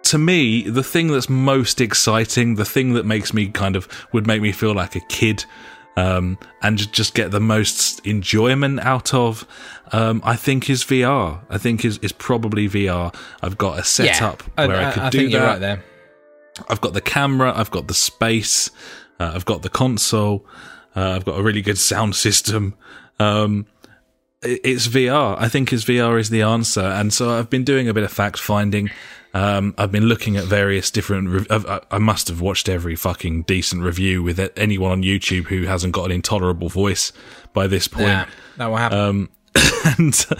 to 0.03 0.17
me, 0.17 0.69
the 0.69 0.83
thing 0.83 1.07
that's 1.07 1.29
most 1.29 1.81
exciting, 1.81 2.55
the 2.55 2.65
thing 2.65 2.93
that 2.93 3.05
makes 3.05 3.33
me 3.33 3.47
kind 3.47 3.75
of 3.75 3.87
would 4.11 4.27
make 4.27 4.41
me 4.41 4.51
feel 4.51 4.73
like 4.73 4.95
a 4.95 5.01
kid. 5.01 5.45
Um, 5.97 6.37
and 6.61 6.77
just 6.91 7.13
get 7.13 7.31
the 7.31 7.39
most 7.39 8.05
enjoyment 8.05 8.81
out 8.81 9.13
of, 9.13 9.47
um, 9.91 10.21
I 10.23 10.35
think 10.35 10.69
is 10.69 10.83
VR. 10.83 11.41
I 11.49 11.57
think 11.57 11.85
is, 11.85 11.97
is 11.99 12.11
probably 12.11 12.67
VR. 12.69 13.13
I've 13.41 13.57
got 13.57 13.79
a 13.79 13.83
setup 13.83 14.43
Yeah. 14.57 14.67
where 14.67 14.77
I, 14.77 14.89
I, 14.89 14.91
could 14.93 15.03
I 15.03 15.09
do 15.09 15.29
that. 15.29 15.43
right 15.45 15.59
there. 15.59 15.83
I've 16.69 16.81
got 16.81 16.93
the 16.93 17.01
camera, 17.01 17.51
I've 17.55 17.71
got 17.71 17.87
the 17.87 17.93
space, 17.93 18.69
uh, 19.19 19.31
I've 19.35 19.43
got 19.45 19.61
the 19.61 19.69
console, 19.69 20.45
uh, 20.95 21.11
I've 21.11 21.25
got 21.25 21.37
a 21.39 21.43
really 21.43 21.61
good 21.61 21.77
sound 21.77 22.15
system. 22.15 22.75
Um, 23.19 23.65
it's 24.41 24.87
VR. 24.87 25.35
I 25.39 25.49
think 25.49 25.73
is 25.73 25.85
VR 25.85 26.19
is 26.19 26.29
the 26.29 26.43
answer, 26.43 26.81
and 26.81 27.11
so 27.11 27.31
I've 27.37 27.49
been 27.49 27.63
doing 27.63 27.89
a 27.89 27.93
bit 27.93 28.03
of 28.03 28.11
fact 28.11 28.39
finding. 28.39 28.89
Um, 29.33 29.73
I've 29.77 29.91
been 29.91 30.05
looking 30.05 30.37
at 30.37 30.45
various 30.45 30.91
different. 30.91 31.29
Re- 31.29 31.45
I've- 31.49 31.67
I 31.67 31.81
I 31.91 31.97
must 31.97 32.27
have 32.29 32.39
watched 32.41 32.69
every 32.69 32.95
fucking 32.95 33.43
decent 33.43 33.81
review 33.81 34.21
with 34.23 34.39
anyone 34.55 34.91
on 34.91 35.01
YouTube 35.03 35.45
who 35.47 35.63
hasn't 35.63 35.93
got 35.93 36.05
an 36.05 36.11
intolerable 36.11 36.69
voice 36.69 37.11
by 37.53 37.67
this 37.67 37.87
point 37.87 38.05
Yeah, 38.07 38.25
that 38.57 38.67
will 38.67 38.77
happen. 38.77 38.97
um, 38.97 39.29
and 39.97 40.25
uh, 40.31 40.35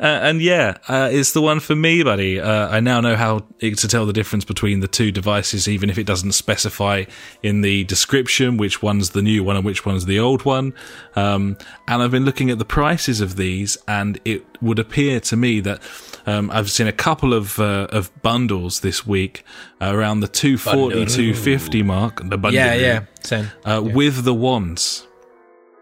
and 0.00 0.40
yeah, 0.42 0.78
uh, 0.88 1.08
it's 1.12 1.32
the 1.32 1.42
one 1.42 1.60
for 1.60 1.76
me, 1.76 2.02
buddy. 2.02 2.40
Uh, 2.40 2.68
I 2.68 2.80
now 2.80 3.00
know 3.00 3.16
how 3.16 3.46
to 3.60 3.88
tell 3.88 4.06
the 4.06 4.12
difference 4.12 4.44
between 4.44 4.80
the 4.80 4.88
two 4.88 5.12
devices, 5.12 5.68
even 5.68 5.90
if 5.90 5.98
it 5.98 6.06
doesn't 6.06 6.32
specify 6.32 7.04
in 7.42 7.60
the 7.60 7.84
description 7.84 8.56
which 8.56 8.82
one's 8.82 9.10
the 9.10 9.22
new 9.22 9.44
one 9.44 9.56
and 9.56 9.64
which 9.64 9.86
one's 9.86 10.06
the 10.06 10.18
old 10.18 10.44
one. 10.44 10.74
Um, 11.14 11.56
and 11.86 12.02
I've 12.02 12.10
been 12.10 12.24
looking 12.24 12.50
at 12.50 12.58
the 12.58 12.64
prices 12.64 13.20
of 13.20 13.36
these, 13.36 13.78
and 13.86 14.20
it 14.24 14.44
would 14.60 14.78
appear 14.78 15.20
to 15.20 15.36
me 15.36 15.60
that 15.60 15.80
um, 16.26 16.50
I've 16.50 16.70
seen 16.70 16.86
a 16.86 16.92
couple 16.92 17.34
of 17.34 17.58
uh, 17.60 17.86
of 17.90 18.10
bundles 18.22 18.80
this 18.80 19.06
week 19.06 19.44
uh, 19.80 19.92
around 19.94 20.20
the 20.20 20.28
240, 20.28 21.06
250 21.06 21.82
mark. 21.82 22.16
The 22.16 22.36
bundle, 22.36 22.52
yeah, 22.52 22.74
yeah. 22.74 23.04
Same. 23.22 23.50
uh, 23.64 23.80
with 23.82 24.24
the 24.24 24.34
wands. 24.34 25.06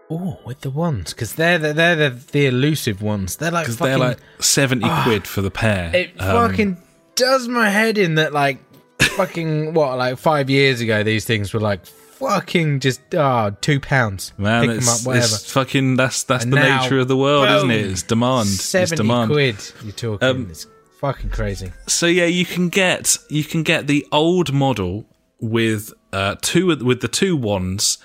Oh, 0.09 0.39
with 0.45 0.61
the 0.61 0.69
ones 0.69 1.13
because 1.13 1.33
they're 1.33 1.57
the, 1.57 1.73
they're 1.73 1.95
the, 1.95 2.09
the 2.31 2.45
elusive 2.45 3.01
ones. 3.01 3.37
They're 3.37 3.49
like 3.51 3.67
fucking. 3.67 3.85
they're 3.85 3.97
like 3.97 4.19
70 4.39 4.87
quid 5.03 5.25
for 5.27 5.41
the 5.41 5.49
pair. 5.51 5.95
it 5.95 6.11
Um, 6.19 6.49
fucking 6.49 6.77
does 7.15 7.47
my 7.47 7.69
head 7.69 7.97
in 7.97 8.15
that 8.15 8.31
like 8.33 8.59
fucking 9.01 9.73
what 9.73 9.97
like 9.97 10.17
five 10.17 10.49
years 10.49 10.81
ago 10.81 11.01
these 11.03 11.25
things 11.25 11.53
were 11.53 11.59
like 11.59 11.85
fucking 11.85 12.81
just 12.81 13.01
ah 13.15 13.49
two 13.61 13.79
pounds. 13.79 14.31
Man, 14.37 14.67
Pick 14.67 14.77
it's, 14.77 15.01
up, 15.01 15.07
whatever. 15.07 15.25
it's 15.25 15.51
fucking 15.51 15.95
that's 15.95 16.23
that's 16.23 16.43
And 16.43 16.53
the 16.53 16.57
now, 16.57 16.83
nature 16.83 16.99
of 16.99 17.07
the 17.07 17.17
world, 17.17 17.49
isn't 17.49 17.71
it? 17.71 17.85
It's 17.91 18.03
demand. 18.03 18.47
It's 18.49 18.91
demand. 18.91 19.31
quid. 19.31 19.55
You're 19.83 19.91
talking. 19.93 20.27
Um, 20.27 20.47
it's 20.51 20.67
fucking 20.99 21.31
crazy. 21.31 21.71
So 21.87 22.05
yeah, 22.05 22.25
you 22.25 22.45
can 22.45 22.69
get 22.69 23.17
you 23.29 23.43
can 23.43 23.63
get 23.63 23.87
the 23.87 24.05
old 24.11 24.53
model 24.53 25.05
with 25.39 25.91
uh 26.13 26.35
two 26.41 26.67
with 26.85 27.01
the 27.01 27.07
two 27.07 27.35
wands 27.35 27.97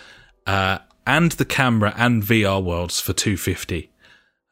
uh 0.47 0.79
and 1.17 1.33
the 1.33 1.45
camera 1.45 1.93
and 1.97 2.23
VR 2.23 2.63
worlds 2.63 3.01
for 3.01 3.13
250 3.13 3.91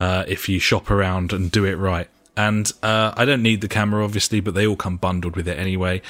uh 0.01 0.25
if 0.35 0.49
you 0.49 0.59
shop 0.71 0.91
around 0.91 1.33
and 1.33 1.51
do 1.59 1.65
it 1.65 1.77
right. 1.91 2.09
And 2.37 2.71
uh 2.83 3.13
I 3.21 3.25
don't 3.29 3.43
need 3.43 3.61
the 3.61 3.69
camera 3.79 4.01
obviously, 4.05 4.41
but 4.41 4.55
they 4.55 4.67
all 4.67 4.77
come 4.77 4.97
bundled 4.97 5.35
with 5.37 5.49
it 5.49 5.59
anyway. 5.59 6.03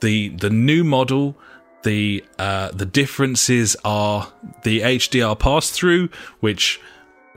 The 0.00 0.16
the 0.44 0.50
new 0.50 0.82
model 0.84 1.36
the 1.84 2.24
uh 2.38 2.68
the 2.72 2.86
differences 3.00 3.76
are 3.84 4.32
the 4.64 4.76
HDR 4.98 5.38
pass 5.38 5.70
through 5.70 6.08
which 6.40 6.80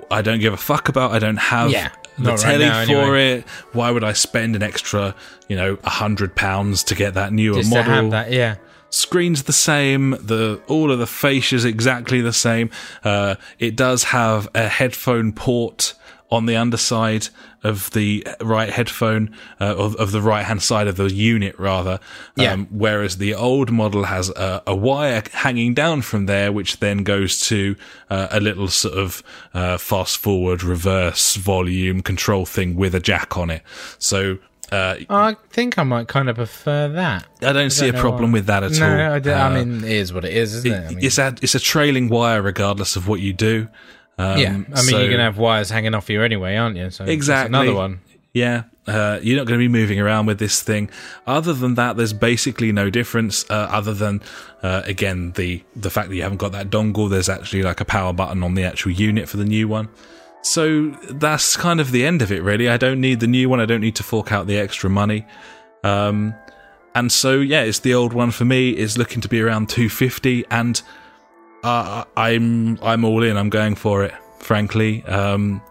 I 0.09 0.21
don't 0.21 0.39
give 0.39 0.53
a 0.53 0.57
fuck 0.71 0.89
about. 0.89 1.11
I 1.11 1.19
don't 1.19 1.37
have 1.55 1.69
Yeah, 1.71 1.89
the 2.17 2.23
not 2.23 2.31
right 2.31 2.39
telly 2.41 2.65
now 2.65 2.85
for 2.85 2.91
anyway. 2.91 3.31
it. 3.39 3.45
Why 3.73 3.91
would 3.91 4.03
I 4.03 4.13
spend 4.13 4.55
an 4.57 4.63
extra, 4.63 5.15
you 5.47 5.55
know, 5.55 5.77
a 5.83 5.89
hundred 5.89 6.35
pounds 6.35 6.83
to 6.85 6.95
get 6.95 7.13
that 7.13 7.31
newer 7.31 7.57
Just 7.59 7.69
model? 7.69 7.85
to 7.85 7.91
have 7.91 8.11
that, 8.11 8.31
yeah. 8.31 8.55
Screen's 8.91 9.43
the 9.43 9.53
same. 9.53 10.11
The 10.11 10.61
all 10.67 10.91
of 10.91 10.99
the 10.99 11.05
fascias 11.05 11.65
exactly 11.65 12.21
the 12.21 12.33
same. 12.33 12.69
Uh, 13.03 13.35
it 13.57 13.75
does 13.75 14.03
have 14.05 14.47
a 14.53 14.67
headphone 14.67 15.33
port 15.33 15.95
on 16.29 16.45
the 16.45 16.55
underside 16.55 17.27
of 17.63 17.91
the 17.91 18.25
right 18.41 18.69
headphone 18.69 19.35
uh, 19.59 19.75
of, 19.75 19.95
of 19.97 20.11
the 20.13 20.21
right 20.21 20.45
hand 20.45 20.61
side 20.63 20.87
of 20.87 20.95
the 20.95 21.11
unit 21.11 21.53
rather 21.59 21.99
Yeah. 22.37 22.53
um, 22.53 22.67
whereas 22.71 23.17
the 23.17 23.33
old 23.35 23.69
model 23.69 24.05
has 24.05 24.29
a, 24.29 24.63
a 24.65 24.73
wire 24.73 25.23
hanging 25.33 25.73
down 25.73 26.01
from 26.03 26.27
there 26.27 26.51
which 26.53 26.79
then 26.79 27.03
goes 27.03 27.39
to 27.47 27.75
uh, 28.09 28.27
a 28.31 28.39
little 28.39 28.69
sort 28.69 28.97
of 28.97 29.21
uh, 29.53 29.77
fast 29.77 30.17
forward 30.19 30.63
reverse 30.63 31.35
volume 31.35 32.01
control 32.01 32.45
thing 32.45 32.75
with 32.77 32.95
a 32.95 33.01
jack 33.01 33.37
on 33.37 33.49
it 33.49 33.61
so 33.99 34.37
uh, 34.71 34.95
I 35.09 35.35
think 35.49 35.77
I 35.77 35.83
might 35.83 36.07
kind 36.07 36.29
of 36.29 36.37
prefer 36.37 36.87
that. 36.89 37.25
I 37.41 37.51
don't 37.53 37.69
see 37.71 37.89
a 37.89 37.93
problem 37.93 38.31
why. 38.31 38.39
with 38.39 38.45
that 38.47 38.63
at 38.63 38.71
no, 38.79 38.85
all. 39.07 39.13
I, 39.13 39.19
d- 39.19 39.29
I 39.31 39.47
Uh, 39.47 39.63
mean, 39.65 39.83
it 39.83 39.91
is 39.91 40.13
what 40.13 40.23
it 40.25 40.33
is, 40.33 40.53
isn't 40.55 40.71
it? 40.71 40.85
I 40.85 40.89
mean, 40.89 40.99
it's 41.03 41.17
a 41.17 41.35
it's 41.41 41.55
a 41.55 41.59
trailing 41.59 42.09
wire 42.09 42.41
regardless 42.41 42.95
of 42.95 43.07
what 43.07 43.19
you 43.19 43.33
do. 43.33 43.67
Um, 44.17 44.37
yeah. 44.37 44.49
I 44.49 44.53
mean, 44.53 44.75
so- 44.75 44.99
you're 44.99 45.09
gonna 45.11 45.23
have 45.23 45.37
wires 45.37 45.69
hanging 45.69 45.93
off 45.95 46.09
you 46.09 46.21
anyway, 46.23 46.55
aren't 46.55 46.77
you? 46.77 46.89
So 46.89 47.05
exactly 47.05 47.47
another 47.57 47.73
one. 47.75 48.01
Yeah, 48.33 48.63
uh, 48.87 49.19
you're 49.21 49.35
not 49.35 49.45
going 49.45 49.59
to 49.59 49.61
be 49.63 49.67
moving 49.67 49.99
around 49.99 50.25
with 50.25 50.39
this 50.39 50.61
thing. 50.63 50.89
Other 51.27 51.51
than 51.51 51.75
that, 51.75 51.97
there's 51.97 52.13
basically 52.13 52.71
no 52.71 52.89
difference. 52.89 53.43
Uh, 53.49 53.67
other 53.69 53.93
than 53.93 54.21
uh, 54.63 54.83
again 54.85 55.33
the 55.33 55.61
the 55.75 55.89
fact 55.89 56.07
that 56.07 56.15
you 56.15 56.21
haven't 56.21 56.37
got 56.37 56.53
that 56.53 56.69
dongle. 56.69 57.09
There's 57.09 57.27
actually 57.27 57.63
like 57.63 57.81
a 57.81 57.85
power 57.85 58.13
button 58.13 58.41
on 58.41 58.53
the 58.53 58.63
actual 58.63 58.91
unit 58.93 59.27
for 59.27 59.35
the 59.35 59.43
new 59.43 59.67
one. 59.67 59.89
So 60.41 60.89
that's 61.09 61.55
kind 61.55 61.79
of 61.79 61.91
the 61.91 62.05
end 62.05 62.21
of 62.21 62.31
it, 62.31 62.41
really. 62.41 62.67
I 62.67 62.77
don't 62.77 62.99
need 62.99 63.19
the 63.19 63.27
new 63.27 63.47
one. 63.47 63.59
I 63.59 63.65
don't 63.65 63.81
need 63.81 63.95
to 63.97 64.03
fork 64.03 64.31
out 64.31 64.47
the 64.47 64.57
extra 64.57 64.89
money. 64.89 65.25
Um, 65.83 66.35
and 66.95 67.11
so 67.11 67.39
yeah, 67.39 67.61
it's 67.61 67.79
the 67.79 67.93
old 67.93 68.13
one 68.13 68.31
for 68.31 68.45
me. 68.45 68.71
It's 68.71 68.97
looking 68.97 69.21
to 69.21 69.29
be 69.29 69.41
around 69.41 69.69
250, 69.69 70.45
and 70.49 70.81
uh, 71.63 72.03
I'm 72.17 72.77
I'm 72.81 73.05
all 73.05 73.23
in. 73.23 73.37
I'm 73.37 73.49
going 73.49 73.75
for 73.75 74.03
it. 74.03 74.13
Frankly, 74.39 75.03
um, 75.05 75.61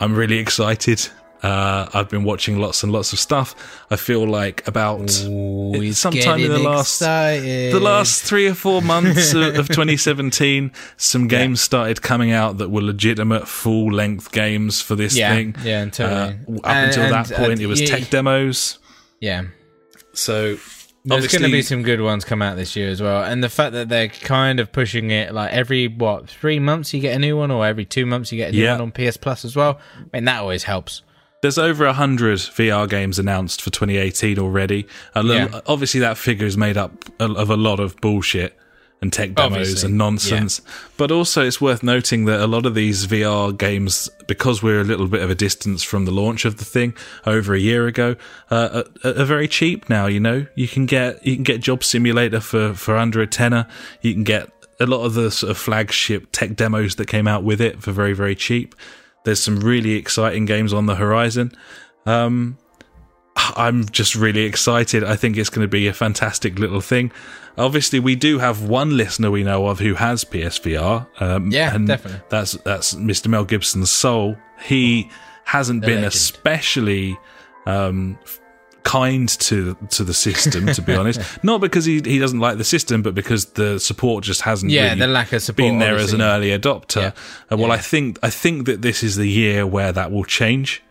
I'm 0.00 0.14
really 0.14 0.38
excited. 0.38 1.08
Uh, 1.44 1.90
I've 1.92 2.08
been 2.08 2.24
watching 2.24 2.58
lots 2.58 2.82
and 2.82 2.90
lots 2.90 3.12
of 3.12 3.18
stuff. 3.18 3.54
I 3.90 3.96
feel 3.96 4.26
like 4.26 4.66
about 4.66 5.00
Ooh, 5.26 5.92
sometime 5.92 6.40
in 6.40 6.50
the 6.50 6.58
last 6.58 7.02
excited. 7.02 7.74
the 7.74 7.80
last 7.80 8.22
three 8.22 8.46
or 8.48 8.54
four 8.54 8.80
months 8.80 9.34
of, 9.34 9.54
of 9.58 9.68
2017, 9.68 10.72
some 10.96 11.28
games 11.28 11.60
started 11.60 12.00
coming 12.00 12.30
out 12.32 12.56
that 12.58 12.70
were 12.70 12.80
legitimate 12.80 13.46
full 13.46 13.92
length 13.92 14.32
games 14.32 14.80
for 14.80 14.94
this 14.96 15.14
yeah, 15.14 15.34
thing. 15.34 15.54
yeah, 15.62 15.82
Uh, 15.82 15.90
totally. 15.90 16.60
up 16.64 16.76
until 16.76 17.02
And- 17.04 17.12
that 17.14 17.30
point, 17.36 17.60
uh, 17.60 17.62
it 17.62 17.66
was 17.66 17.80
yeah, 17.82 17.86
tech 17.88 18.08
demos. 18.08 18.78
Yeah, 19.20 19.42
So 20.14 20.56
there's 21.04 21.26
going 21.28 21.42
to 21.42 21.50
be 21.50 21.60
some 21.60 21.82
good 21.82 22.00
ones 22.00 22.24
come 22.24 22.40
out 22.40 22.56
this 22.56 22.74
year 22.74 22.88
as 22.88 23.02
well, 23.02 23.22
and 23.22 23.44
the 23.44 23.50
fact 23.50 23.72
that 23.72 23.90
they're 23.90 24.08
kind 24.08 24.60
of 24.60 24.72
pushing 24.72 25.10
it 25.10 25.34
like 25.34 25.52
every 25.52 25.88
what 25.88 26.30
three 26.30 26.58
months 26.58 26.94
you 26.94 27.00
get 27.00 27.14
a 27.14 27.18
new 27.18 27.36
one, 27.36 27.50
or 27.50 27.66
every 27.66 27.84
two 27.84 28.06
months 28.06 28.32
you 28.32 28.38
get 28.38 28.48
a 28.50 28.52
new 28.56 28.62
Yeah. 28.62 28.72
one 28.78 28.80
on 28.80 28.92
PS 28.92 29.18
Plus 29.18 29.44
as 29.44 29.54
well. 29.54 29.78
I 29.98 30.16
mean 30.16 30.24
that 30.24 30.40
always 30.40 30.62
helps. 30.64 31.02
There's 31.44 31.58
over 31.58 31.84
a 31.84 31.92
hundred 31.92 32.38
VR 32.38 32.88
games 32.88 33.18
announced 33.18 33.60
for 33.60 33.68
2018 33.68 34.38
already. 34.38 34.86
A 35.14 35.22
little, 35.22 35.50
Yeah. 35.50 35.60
Obviously, 35.66 36.00
that 36.00 36.16
figure 36.16 36.46
is 36.46 36.56
made 36.56 36.78
up 36.78 37.04
of 37.20 37.50
a 37.50 37.56
lot 37.56 37.80
of 37.80 38.00
bullshit 38.00 38.56
and 39.02 39.12
tech 39.12 39.34
demos 39.34 39.52
Obviously, 39.52 39.88
and 39.90 39.98
nonsense. 39.98 40.62
But 40.96 41.10
also, 41.10 41.44
it's 41.44 41.60
worth 41.60 41.82
noting 41.82 42.24
that 42.24 42.40
a 42.40 42.46
lot 42.46 42.64
of 42.64 42.74
these 42.74 43.06
VR 43.06 43.52
games, 43.52 44.08
because 44.26 44.62
we're 44.62 44.80
a 44.80 44.84
little 44.84 45.06
bit 45.06 45.20
of 45.20 45.28
a 45.28 45.34
distance 45.34 45.82
from 45.82 46.06
the 46.06 46.12
launch 46.12 46.46
of 46.46 46.56
the 46.56 46.64
thing 46.64 46.94
over 47.26 47.52
a 47.52 47.60
year 47.60 47.86
ago, 47.86 48.16
uh, 48.50 48.84
are, 49.04 49.10
are 49.10 49.24
very 49.24 49.46
cheap 49.46 49.90
now. 49.90 50.06
You 50.06 50.20
know, 50.20 50.46
you 50.54 50.66
can 50.66 50.86
get 50.86 51.26
you 51.26 51.34
can 51.34 51.44
get 51.44 51.60
Job 51.60 51.84
Simulator 51.84 52.40
for 52.40 52.72
for 52.72 52.96
under 52.96 53.20
a 53.20 53.26
tenner. 53.26 53.66
You 54.00 54.14
can 54.14 54.24
get 54.24 54.50
a 54.80 54.86
lot 54.86 55.04
of 55.04 55.12
the 55.12 55.30
sort 55.30 55.50
of 55.50 55.58
flagship 55.58 56.28
tech 56.32 56.56
demos 56.56 56.96
that 56.96 57.06
came 57.06 57.28
out 57.28 57.44
with 57.44 57.60
it 57.60 57.82
for 57.82 57.92
very 57.92 58.14
very 58.14 58.34
cheap. 58.34 58.74
There's 59.24 59.42
some 59.42 59.60
really 59.60 59.94
exciting 59.94 60.44
games 60.46 60.72
on 60.72 60.86
the 60.86 60.94
horizon. 60.94 61.52
Um, 62.06 62.58
I'm 63.36 63.86
just 63.88 64.14
really 64.14 64.42
excited. 64.42 65.02
I 65.02 65.16
think 65.16 65.36
it's 65.36 65.50
going 65.50 65.64
to 65.64 65.68
be 65.70 65.86
a 65.88 65.92
fantastic 65.92 66.58
little 66.58 66.80
thing. 66.80 67.10
Obviously, 67.58 68.00
we 68.00 68.14
do 68.16 68.38
have 68.38 68.62
one 68.68 68.96
listener 68.96 69.30
we 69.30 69.42
know 69.42 69.66
of 69.66 69.78
who 69.80 69.94
has 69.94 70.24
PSVR. 70.24 71.06
Um, 71.20 71.50
Yeah, 71.50 71.74
and 71.74 71.86
definitely. 71.86 72.20
That's 72.28 72.52
that's 72.64 72.94
Mr. 72.94 73.28
Mel 73.28 73.44
Gibson's 73.44 73.90
soul. 73.90 74.36
He 74.62 75.10
hasn't 75.44 75.80
The 75.82 75.86
been 75.86 75.94
legend. 76.02 76.14
especially 76.14 77.18
um, 77.66 78.18
kind 78.84 79.28
to 79.40 79.76
to 79.90 80.04
the 80.04 80.14
system, 80.14 80.66
to 80.66 80.82
be 80.82 80.94
honest. 81.00 81.20
Not 81.42 81.60
because 81.60 81.84
he 81.84 82.00
he 82.04 82.18
doesn't 82.18 82.38
like 82.38 82.58
the 82.58 82.64
system, 82.64 83.02
but 83.02 83.14
because 83.14 83.46
the 83.46 83.78
support 83.80 84.22
just 84.24 84.42
hasn't 84.42 84.70
Yeah, 84.70 84.84
really 84.88 85.00
the 85.00 85.06
lack 85.08 85.32
of 85.32 85.42
support. 85.42 85.56
been 85.68 85.78
there 85.78 85.96
as 85.96 86.12
an 86.12 86.20
early 86.22 86.50
adopter. 86.50 87.00
Yeah. 87.02 87.06
Uh, 87.50 87.56
well, 87.56 87.68
Yeah. 87.68 87.74
I 87.74 87.78
think 87.78 88.18
I 88.22 88.30
think 88.30 88.66
that 88.66 88.82
this 88.82 89.02
is 89.02 89.16
the 89.16 89.28
year 89.28 89.66
where 89.66 89.90
that 89.92 90.12
will 90.12 90.24
change, 90.24 90.82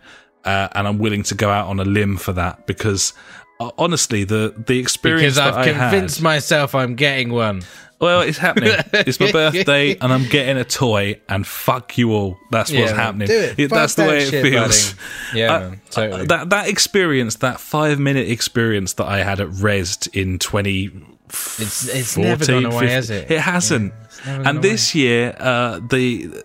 uh, 0.44 0.68
and 0.74 0.88
I'm 0.88 0.98
willing 0.98 1.24
to 1.24 1.36
go 1.36 1.49
out 1.49 1.68
on 1.68 1.80
a 1.80 1.86
limb 1.86 2.18
for 2.18 2.34
that 2.34 2.65
because 2.68 3.14
uh, 3.60 3.70
honestly, 3.78 4.24
the 4.24 4.53
the 4.68 4.80
experience 4.80 5.36
Because 5.36 5.36
that 5.36 5.53
I've 5.53 5.76
convinced 5.78 6.18
had, 6.18 6.24
myself 6.24 6.74
I'm 6.76 6.95
getting 6.95 7.32
one. 7.32 7.61
Well, 8.03 8.21
it's 8.21 8.38
happening. 8.38 8.73
it's 8.93 9.19
my 9.19 9.31
birthday, 9.31 9.95
and 9.97 10.11
I'm 10.11 10.25
getting 10.27 10.57
a 10.57 10.65
toy, 10.65 11.21
and 11.30 11.47
fuck 11.47 11.97
you 11.97 12.11
all. 12.11 12.38
That's 12.51 12.69
what's 12.71 12.91
Yeah, 12.91 12.95
happening. 12.95 13.27
it. 13.31 13.69
That's 13.69 13.95
the 13.95 14.03
way 14.03 14.23
it 14.23 14.41
feels. 14.41 14.95
Yeah, 15.34 15.53
Uh, 15.53 15.59
man, 15.59 15.81
totally. 15.89 16.25
that 16.27 16.49
that 16.51 16.67
experience, 16.67 17.35
that 17.38 17.59
five 17.59 17.99
minute 17.99 18.30
experience 18.30 18.93
that 18.93 19.05
I 19.07 19.23
had 19.23 19.39
at 19.39 19.47
Rezzed 19.47 20.13
in 20.13 20.38
twenty. 20.38 20.91
It's 21.30 21.88
it's 21.88 22.17
never 22.17 22.45
gone 22.45 22.65
away, 22.65 22.89
has 22.89 23.09
it? 23.09 23.31
It 23.31 23.39
hasn't. 23.39 23.93
gone 24.25 24.45
and 24.45 24.61
this 24.61 24.93
year, 24.93 25.35
uh, 25.39 25.80
the 25.80 26.43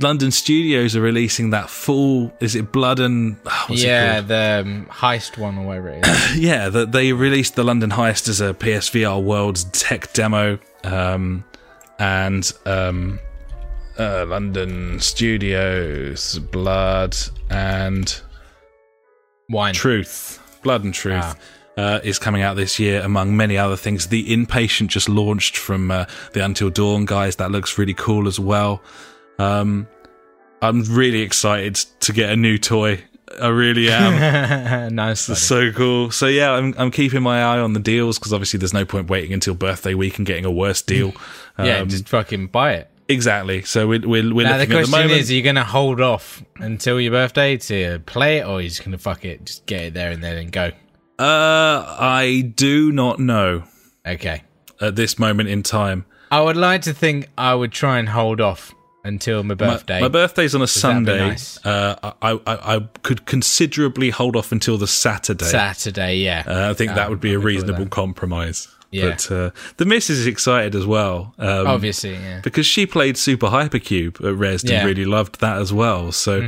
London 0.00 0.30
studios 0.30 0.96
are 0.96 1.00
releasing 1.00 1.50
that 1.50 1.68
full. 1.68 2.32
Is 2.40 2.54
it 2.54 2.72
Blood 2.72 3.00
and 3.00 3.36
what's 3.66 3.82
yeah, 3.82 4.20
the 4.20 4.62
um, 4.64 4.86
heist 4.86 5.36
one 5.38 5.58
or 5.58 5.66
whatever 5.66 5.88
it 5.90 6.06
is. 6.06 6.36
yeah. 6.38 6.68
That 6.68 6.92
they 6.92 7.12
released 7.12 7.56
the 7.56 7.64
London 7.64 7.90
Heist 7.90 8.28
as 8.28 8.40
a 8.40 8.54
PSVR 8.54 9.22
World's 9.22 9.64
tech 9.64 10.12
demo, 10.12 10.58
um, 10.84 11.44
and 11.98 12.52
um, 12.66 13.18
uh, 13.98 14.24
London 14.26 14.98
Studios 15.00 16.38
Blood 16.38 17.16
and 17.50 18.20
Wine. 19.48 19.74
Truth, 19.74 20.60
Blood 20.62 20.84
and 20.84 20.94
Truth. 20.94 21.16
Ah. 21.22 21.36
Uh, 21.76 21.98
is 22.02 22.18
coming 22.18 22.42
out 22.42 22.56
this 22.56 22.78
year, 22.78 23.00
among 23.00 23.34
many 23.34 23.56
other 23.56 23.76
things. 23.76 24.08
The 24.08 24.26
Inpatient 24.26 24.88
just 24.88 25.08
launched 25.08 25.56
from 25.56 25.90
uh, 25.90 26.04
the 26.32 26.44
Until 26.44 26.68
Dawn 26.68 27.06
guys. 27.06 27.36
That 27.36 27.52
looks 27.52 27.78
really 27.78 27.94
cool 27.94 28.28
as 28.28 28.38
well. 28.38 28.82
Um, 29.38 29.88
I'm 30.60 30.82
really 30.82 31.22
excited 31.22 31.76
to 32.00 32.12
get 32.12 32.30
a 32.30 32.36
new 32.36 32.58
toy. 32.58 33.02
I 33.40 33.48
really 33.48 33.90
am. 33.90 34.94
nice. 34.94 35.26
buddy. 35.28 35.38
so 35.38 35.72
cool. 35.72 36.10
So 36.10 36.26
yeah, 36.26 36.52
I'm 36.52 36.74
I'm 36.78 36.90
keeping 36.90 37.22
my 37.22 37.42
eye 37.42 37.58
on 37.58 37.72
the 37.74 37.80
deals 37.80 38.18
because 38.18 38.32
obviously 38.32 38.58
there's 38.58 38.74
no 38.74 38.84
point 38.84 39.08
waiting 39.10 39.32
until 39.32 39.54
birthday 39.54 39.94
week 39.94 40.18
and 40.18 40.26
getting 40.26 40.44
a 40.44 40.50
worse 40.50 40.82
deal. 40.82 41.12
yeah, 41.58 41.78
Um, 41.78 41.88
just 41.88 42.08
fucking 42.08 42.48
buy 42.48 42.74
it. 42.74 42.90
exactly. 43.08 43.62
So 43.62 43.86
we're 43.86 44.00
we're, 44.06 44.34
we're 44.34 44.46
Now 44.46 44.58
the 44.58 44.66
the 44.66 44.74
question 44.74 44.90
moment. 44.92 45.12
is: 45.12 45.30
Are 45.30 45.34
you 45.34 45.42
going 45.42 45.56
to 45.56 45.64
hold 45.64 46.00
off 46.00 46.42
until 46.56 47.00
your 47.00 47.12
birthday 47.12 47.56
to 47.56 48.00
play 48.06 48.38
it, 48.38 48.46
or 48.46 48.54
are 48.58 48.60
you 48.60 48.68
just 48.68 48.80
going 48.84 48.92
to 48.92 48.98
fuck 48.98 49.24
it, 49.24 49.44
just 49.44 49.66
get 49.66 49.80
it 49.82 49.94
there 49.94 50.10
and 50.10 50.22
then 50.24 50.36
and 50.36 50.50
go? 50.52 50.72
uh, 51.18 51.96
I 51.98 52.52
do 52.56 52.90
not 52.92 53.20
know 53.20 53.64
Okay. 54.06 54.42
at 54.80 54.96
this 54.96 55.18
moment 55.18 55.48
in 55.50 55.62
time. 55.62 56.06
I 56.30 56.40
would 56.40 56.56
like 56.56 56.82
to 56.82 56.94
think 56.94 57.28
I 57.36 57.54
would 57.54 57.72
try 57.72 57.98
and 57.98 58.08
hold 58.08 58.40
off 58.40 58.72
until 59.04 59.42
my 59.42 59.48
My- 59.50 59.54
birthday. 59.54 60.00
My, 60.00 60.08
birthday's 60.08 60.54
on 60.54 60.62
a 60.62 60.66
Sunday. 60.66 61.18
nice? 61.18 61.64
Uh, 61.64 61.96
I, 62.22 62.32
I 62.32 62.76
I 62.76 62.80
could 63.02 63.26
considerably 63.26 64.10
hold 64.10 64.36
off 64.36 64.52
until 64.52 64.76
the 64.78 64.86
Saturday. 64.86 65.44
Saturday, 65.46 66.16
yeah. 66.18 66.42
Uh, 66.46 66.70
I 66.70 66.74
think 66.74 66.92
that 66.94 67.06
Um, 67.06 67.10
would 67.10 67.20
be 67.20 67.30
a 67.30 67.32
I'd 67.32 67.36
be 67.36 67.40
cool 67.40 67.46
reasonable 67.46 67.86
compromise. 67.86 68.68
Yeah. 68.92 69.10
But 69.10 69.30
uh, 69.30 69.50
the 69.76 69.84
missus 69.84 70.18
is 70.18 70.26
excited 70.26 70.74
as 70.74 70.84
well. 70.84 71.32
Um, 71.38 71.66
Obviously, 71.68 72.14
yeah. 72.14 72.40
because 72.42 72.66
she 72.66 72.86
played 72.86 73.16
Super 73.16 73.46
Hypercube 73.46 74.16
at 74.26 74.36
Res 74.36 74.64
Yeah. 74.64 74.70
Mm-hmm. 74.70 74.78
and 74.78 74.86
really 74.88 75.04
loved 75.04 75.40
that 75.40 75.58
as 75.58 75.72
well. 75.72 76.10
So, 76.10 76.44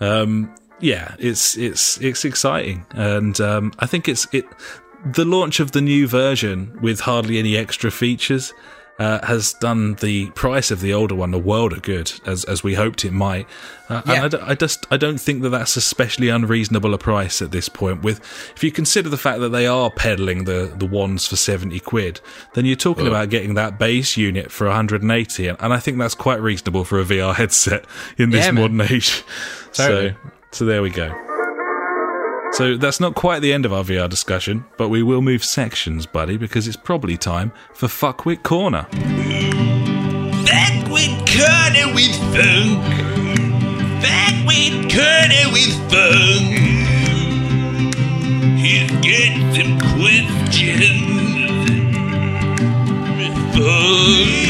um, 0.00 0.54
yeah, 0.80 1.14
it's 1.18 1.56
it's 1.56 1.98
it's 2.00 2.24
exciting, 2.24 2.86
and 2.92 3.38
um, 3.40 3.72
I 3.78 3.86
think 3.86 4.08
it's 4.08 4.26
it. 4.32 4.46
The 5.04 5.24
launch 5.24 5.60
of 5.60 5.72
the 5.72 5.80
new 5.82 6.06
version 6.08 6.78
with 6.80 7.00
hardly 7.00 7.38
any 7.38 7.56
extra 7.56 7.90
features 7.90 8.54
uh, 8.98 9.24
has 9.26 9.54
done 9.54 9.94
the 9.94 10.30
price 10.32 10.70
of 10.70 10.80
the 10.80 10.92
older 10.92 11.14
one 11.14 11.32
a 11.34 11.38
world 11.38 11.72
of 11.72 11.82
good, 11.82 12.12
as 12.26 12.44
as 12.44 12.62
we 12.62 12.74
hoped 12.74 13.04
it 13.04 13.12
might. 13.12 13.46
Uh, 13.88 14.02
Yeah. 14.06 14.12
And 14.14 14.24
I, 14.24 14.28
d- 14.28 14.44
I 14.48 14.54
just 14.54 14.86
I 14.90 14.96
don't 14.96 15.18
think 15.20 15.42
that 15.42 15.48
that's 15.50 15.76
especially 15.76 16.28
unreasonable 16.28 16.92
a 16.94 16.98
price 16.98 17.40
at 17.42 17.50
this 17.50 17.68
point. 17.68 18.02
With 18.02 18.20
if 18.54 18.62
you 18.62 18.70
consider 18.70 19.08
the 19.08 19.16
fact 19.16 19.40
that 19.40 19.48
they 19.48 19.66
are 19.66 19.90
peddling 19.90 20.44
the 20.44 20.72
the 20.76 20.86
wands 20.86 21.26
for 21.26 21.36
seventy 21.36 21.80
quid, 21.80 22.20
then 22.54 22.64
you're 22.66 22.76
talking 22.76 23.06
about 23.06 23.30
getting 23.30 23.54
that 23.54 23.78
base 23.78 24.16
unit 24.16 24.52
for 24.52 24.66
180, 24.66 25.46
and, 25.48 25.58
and 25.60 25.72
I 25.72 25.78
think 25.78 25.98
that's 25.98 26.14
quite 26.14 26.40
reasonable 26.40 26.84
for 26.84 27.00
a 27.00 27.04
VR 27.04 27.34
headset 27.34 27.84
in 28.18 28.30
this 28.30 28.44
Yeah, 28.46 28.52
modern 28.52 28.80
age. 28.82 29.24
Totally. 29.72 30.10
So 30.10 30.30
so 30.52 30.64
there 30.66 30.82
we 30.82 30.90
go. 30.90 31.08
So 32.52 32.76
that's 32.76 33.00
not 33.00 33.14
quite 33.14 33.40
the 33.40 33.50
end 33.52 33.64
of 33.64 33.72
our 33.72 33.82
VR 33.82 34.10
discussion, 34.10 34.66
but 34.76 34.90
we 34.90 35.02
will 35.02 35.22
move 35.22 35.42
sections, 35.42 36.04
buddy, 36.04 36.36
because 36.36 36.68
it's 36.68 36.76
probably 36.76 37.16
time 37.16 37.50
for 37.72 37.86
Fuckwit 37.86 38.42
Corner. 38.42 38.86
Back 40.44 40.90
with 40.90 41.16
Corner 41.26 41.94
with 41.94 42.14
Funk. 42.34 42.84
Back 44.02 44.46
with 44.46 44.92
Corner 44.92 45.48
with 45.50 45.74
Funk. 45.90 46.58
He's 48.58 48.90
got 49.00 49.54
some 49.56 49.78
questions. 49.96 51.20
For 53.54 54.41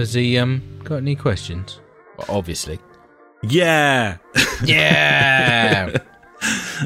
Has 0.00 0.14
he 0.14 0.38
um 0.38 0.62
got 0.82 0.96
any 0.96 1.14
questions? 1.14 1.78
Well, 2.16 2.38
obviously. 2.38 2.78
Yeah. 3.42 4.16
Yeah. 4.62 5.96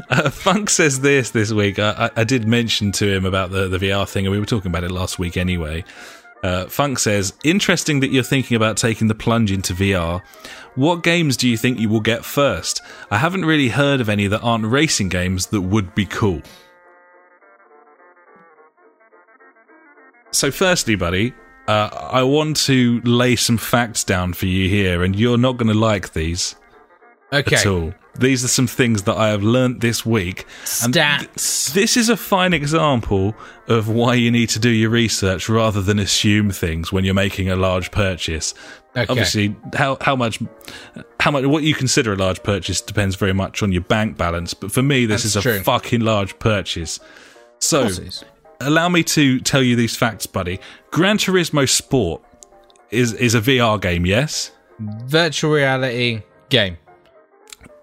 Uh, 0.09 0.29
Funk 0.29 0.69
says 0.69 1.01
this 1.01 1.31
this 1.31 1.51
week. 1.51 1.77
I, 1.77 2.09
I, 2.15 2.21
I 2.21 2.23
did 2.23 2.47
mention 2.47 2.93
to 2.93 3.05
him 3.13 3.25
about 3.25 3.51
the, 3.51 3.67
the 3.67 3.77
VR 3.77 4.07
thing, 4.07 4.25
and 4.25 4.31
we 4.31 4.39
were 4.39 4.45
talking 4.45 4.71
about 4.71 4.85
it 4.85 4.91
last 4.91 5.19
week 5.19 5.35
anyway. 5.35 5.83
Uh, 6.41 6.67
Funk 6.67 6.99
says, 6.99 7.33
interesting 7.43 7.99
that 7.99 8.11
you're 8.11 8.23
thinking 8.23 8.55
about 8.55 8.77
taking 8.77 9.07
the 9.09 9.15
plunge 9.15 9.51
into 9.51 9.73
VR. 9.73 10.21
What 10.75 11.03
games 11.03 11.35
do 11.35 11.49
you 11.49 11.57
think 11.57 11.79
you 11.79 11.89
will 11.89 11.99
get 11.99 12.23
first? 12.23 12.81
I 13.11 13.17
haven't 13.17 13.43
really 13.43 13.67
heard 13.67 13.99
of 13.99 14.07
any 14.07 14.27
that 14.27 14.39
aren't 14.41 14.65
racing 14.65 15.09
games 15.09 15.47
that 15.47 15.61
would 15.61 15.93
be 15.95 16.05
cool. 16.05 16.41
So, 20.31 20.49
firstly, 20.49 20.95
buddy, 20.95 21.33
uh, 21.67 21.89
I 22.11 22.23
want 22.23 22.57
to 22.57 23.01
lay 23.01 23.35
some 23.35 23.57
facts 23.57 24.03
down 24.03 24.33
for 24.33 24.45
you 24.45 24.69
here, 24.69 25.03
and 25.03 25.15
you're 25.15 25.37
not 25.37 25.57
going 25.57 25.67
to 25.67 25.79
like 25.79 26.13
these 26.13 26.55
okay. 27.33 27.55
at 27.55 27.65
all. 27.65 27.93
These 28.17 28.45
are 28.45 28.47
some 28.47 28.67
things 28.67 29.03
that 29.03 29.17
I 29.17 29.29
have 29.29 29.43
learnt 29.43 29.81
this 29.81 30.05
week. 30.05 30.45
And 30.83 30.93
th- 30.93 31.05
Stats. 31.05 31.73
this 31.73 31.97
is 31.97 32.07
a 32.07 32.15
fine 32.15 32.53
example 32.53 33.35
of 33.67 33.89
why 33.89 34.13
you 34.13 34.31
need 34.31 34.47
to 34.49 34.59
do 34.59 34.69
your 34.69 34.89
research 34.89 35.49
rather 35.49 35.81
than 35.81 35.99
assume 35.99 36.51
things 36.51 36.93
when 36.93 37.03
you're 37.03 37.13
making 37.13 37.49
a 37.49 37.57
large 37.57 37.91
purchase. 37.91 38.53
Okay. 38.95 39.05
Obviously, 39.09 39.53
how 39.73 39.97
how 39.99 40.15
much 40.15 40.39
how 41.19 41.31
much 41.31 41.45
what 41.45 41.63
you 41.63 41.73
consider 41.73 42.13
a 42.13 42.15
large 42.15 42.41
purchase 42.41 42.79
depends 42.79 43.17
very 43.17 43.33
much 43.33 43.61
on 43.61 43.73
your 43.73 43.81
bank 43.81 44.17
balance. 44.17 44.53
But 44.53 44.71
for 44.71 44.81
me, 44.81 45.05
this 45.05 45.23
That's 45.23 45.35
is 45.35 45.35
a 45.35 45.41
true. 45.41 45.59
fucking 45.63 45.99
large 45.99 46.39
purchase. 46.39 47.01
So, 47.59 47.81
course 47.81 47.97
it 47.97 48.07
is. 48.07 48.23
Allow 48.59 48.89
me 48.89 49.03
to 49.03 49.39
tell 49.39 49.61
you 49.61 49.75
these 49.75 49.95
facts, 49.95 50.25
buddy. 50.25 50.59
Gran 50.91 51.17
Turismo 51.17 51.67
Sport 51.69 52.21
is 52.91 53.13
is 53.13 53.35
a 53.35 53.41
VR 53.41 53.79
game, 53.79 54.05
yes. 54.05 54.51
Virtual 54.79 55.51
reality 55.51 56.21
game. 56.49 56.77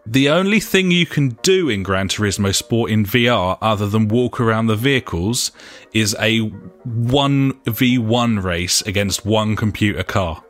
The 0.05 0.31
only 0.31 0.59
thing 0.59 0.90
you 0.90 1.07
can 1.07 1.39
do 1.43 1.69
in 1.69 1.85
Gran 1.85 2.09
Turismo 2.09 2.53
Sport 2.53 2.90
in 2.90 3.07
VR, 3.07 3.57
other 3.62 3.86
than 3.86 4.09
walk 4.09 4.40
around 4.40 4.66
the 4.66 4.74
vehicles, 4.74 5.53
is 5.93 6.16
a 6.19 6.51
1v1 6.89 8.43
race 8.43 8.82
against 8.82 9.24
one 9.24 9.55
computer 9.55 10.03
car. 10.03 10.43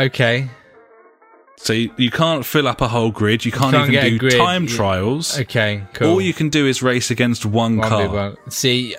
Okay. 0.00 0.48
So 1.60 1.72
you, 1.72 1.92
you 1.96 2.10
can't 2.10 2.44
fill 2.44 2.68
up 2.68 2.80
a 2.80 2.88
whole 2.88 3.10
grid, 3.10 3.44
you 3.44 3.52
can't, 3.52 3.74
can't 3.74 3.92
even 3.92 4.10
do 4.12 4.18
grid, 4.18 4.34
time 4.36 4.64
yeah. 4.64 4.76
trials. 4.76 5.38
Okay. 5.40 5.82
Cool. 5.92 6.08
All 6.12 6.20
you 6.20 6.32
can 6.32 6.48
do 6.48 6.66
is 6.66 6.82
race 6.82 7.10
against 7.10 7.44
one, 7.44 7.76
One 7.78 7.88
car. 7.88 8.08
one. 8.08 8.36
See, 8.50 8.96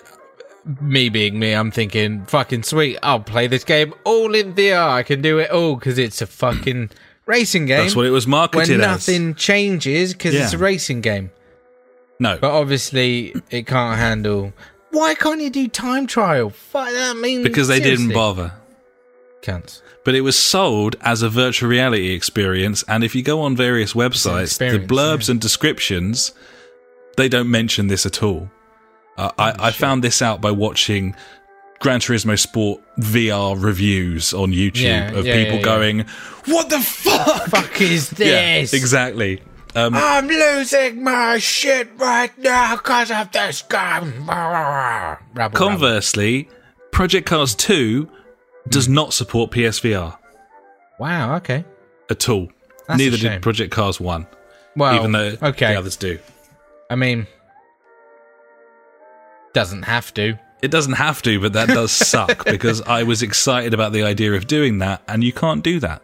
me 0.81 1.09
being 1.09 1.39
me, 1.39 1.53
I'm 1.53 1.71
thinking, 1.71 2.25
fucking 2.25 2.63
sweet. 2.63 2.97
I'll 3.01 3.21
play 3.21 3.47
this 3.47 3.63
game 3.63 3.93
all 4.03 4.35
in 4.35 4.53
VR. 4.53 4.89
I 4.89 5.03
can 5.03 5.21
do 5.21 5.39
it 5.39 5.49
all 5.51 5.75
because 5.75 5.97
it's 5.97 6.21
a 6.21 6.27
fucking 6.27 6.91
racing 7.25 7.65
game. 7.65 7.83
That's 7.83 7.95
what 7.95 8.05
it 8.05 8.11
was 8.11 8.25
When 8.25 8.31
marketed 8.31 8.81
as. 8.81 9.07
nothing 9.07 9.35
changes 9.35 10.13
because 10.13 10.35
it's 10.35 10.53
a 10.53 10.57
racing 10.57 11.01
game. 11.01 11.31
No, 12.19 12.37
But 12.37 12.51
obviously, 12.51 13.33
it 13.49 13.65
can't 13.65 13.97
handle. 13.97 14.51
Why 14.91 15.15
can't 15.15 15.39
you 15.39 15.49
do 15.49 15.67
time 15.69 16.05
trial? 16.05 16.49
Fuck 16.49 16.89
that 16.89 17.15
means 17.15 17.43
because 17.43 17.69
they 17.69 17.79
didn't 17.79 18.11
bother. 18.11 18.51
Cunts. 19.41 19.81
But 20.03 20.15
it 20.15 20.21
was 20.21 20.37
sold 20.37 20.95
as 21.01 21.21
a 21.21 21.29
virtual 21.29 21.69
reality 21.69 22.11
experience, 22.11 22.83
and 22.87 23.03
if 23.03 23.15
you 23.15 23.21
go 23.21 23.41
on 23.41 23.55
various 23.55 23.93
websites, 23.93 24.57
the 24.57 24.79
blurbs 24.85 25.27
yeah. 25.27 25.33
and 25.33 25.41
descriptions, 25.41 26.33
they 27.17 27.29
don't 27.29 27.49
mention 27.49 27.87
this 27.87 28.05
at 28.05 28.23
all. 28.23 28.49
Uh, 29.17 29.31
I, 29.37 29.67
I 29.67 29.71
found 29.71 30.03
this 30.03 30.21
out 30.21 30.39
by 30.39 30.51
watching 30.51 31.15
Gran 31.79 31.99
Turismo 31.99 32.39
Sport 32.39 32.81
VR 32.99 33.61
reviews 33.61 34.33
on 34.33 34.51
YouTube 34.51 34.81
Yeah, 34.81 35.11
of 35.11 35.25
yeah, 35.25 35.43
people 35.43 35.61
going, 35.61 36.05
"What 36.45 36.69
the 36.69 36.79
fuck?" 36.79 37.47
Fuck 37.47 37.81
is 37.81 38.09
this? 38.11 38.73
Exactly. 38.73 39.41
Um, 39.75 39.93
I'm 39.95 40.27
losing 40.27 41.03
my 41.03 41.37
shit 41.37 41.89
right 41.97 42.35
now 42.37 42.77
because 42.77 43.11
of 43.11 43.31
this 43.31 43.61
game. 43.61 44.25
Conversely, 45.53 46.49
Project 46.91 47.27
Cars 47.27 47.53
2 47.55 48.09
does 48.69 48.85
Hmm. 48.87 48.93
not 48.93 49.13
support 49.13 49.51
PSVR 49.51 50.17
Wow. 50.99 51.35
Okay. 51.37 51.63
at 52.09 52.27
all. 52.29 52.49
That's 52.87 52.97
Neither 52.97 53.17
did 53.17 53.41
Project 53.41 53.71
Cars 53.71 53.99
1, 53.99 54.25
Well, 54.75 54.95
even 54.95 55.11
though 55.11 55.35
okay. 55.41 55.73
the 55.73 55.79
others 55.79 55.95
do. 55.95 56.19
I 56.89 56.95
mean, 56.95 57.27
doesn't 59.53 59.83
have 59.83 60.13
to. 60.15 60.37
It 60.61 60.71
doesn't 60.71 60.93
have 60.93 61.21
to, 61.21 61.39
but 61.39 61.53
that 61.53 61.69
does 61.69 61.91
suck 62.09 62.43
because 62.45 62.81
I 62.81 63.03
was 63.03 63.21
excited 63.21 63.73
about 63.73 63.93
the 63.93 64.03
idea 64.03 64.33
of 64.33 64.47
doing 64.47 64.79
that, 64.79 65.01
and 65.07 65.23
you 65.23 65.31
can't 65.33 65.63
do 65.63 65.79
that. 65.79 66.01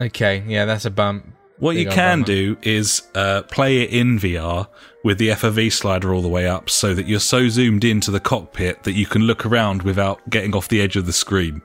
Okay. 0.00 0.44
Yeah, 0.46 0.64
that's 0.66 0.84
a 0.84 0.90
bump. 0.90 1.26
What 1.58 1.74
Big 1.74 1.86
you 1.86 1.90
can 1.92 2.18
bummer. 2.20 2.26
do 2.26 2.56
is 2.62 3.02
uh, 3.16 3.42
play 3.42 3.78
it 3.82 3.90
in 3.90 4.18
VR 4.20 4.68
with 5.02 5.18
the 5.18 5.30
FOV 5.30 5.72
slider 5.72 6.14
all 6.14 6.22
the 6.22 6.28
way 6.28 6.46
up 6.46 6.70
so 6.70 6.94
that 6.94 7.06
you're 7.08 7.18
so 7.18 7.48
zoomed 7.48 7.84
into 7.84 8.12
the 8.12 8.20
cockpit 8.20 8.84
that 8.84 8.92
you 8.92 9.06
can 9.06 9.22
look 9.22 9.44
around 9.44 9.82
without 9.82 10.20
getting 10.30 10.54
off 10.54 10.68
the 10.68 10.80
edge 10.80 10.94
of 10.94 11.06
the 11.06 11.12
screen. 11.12 11.60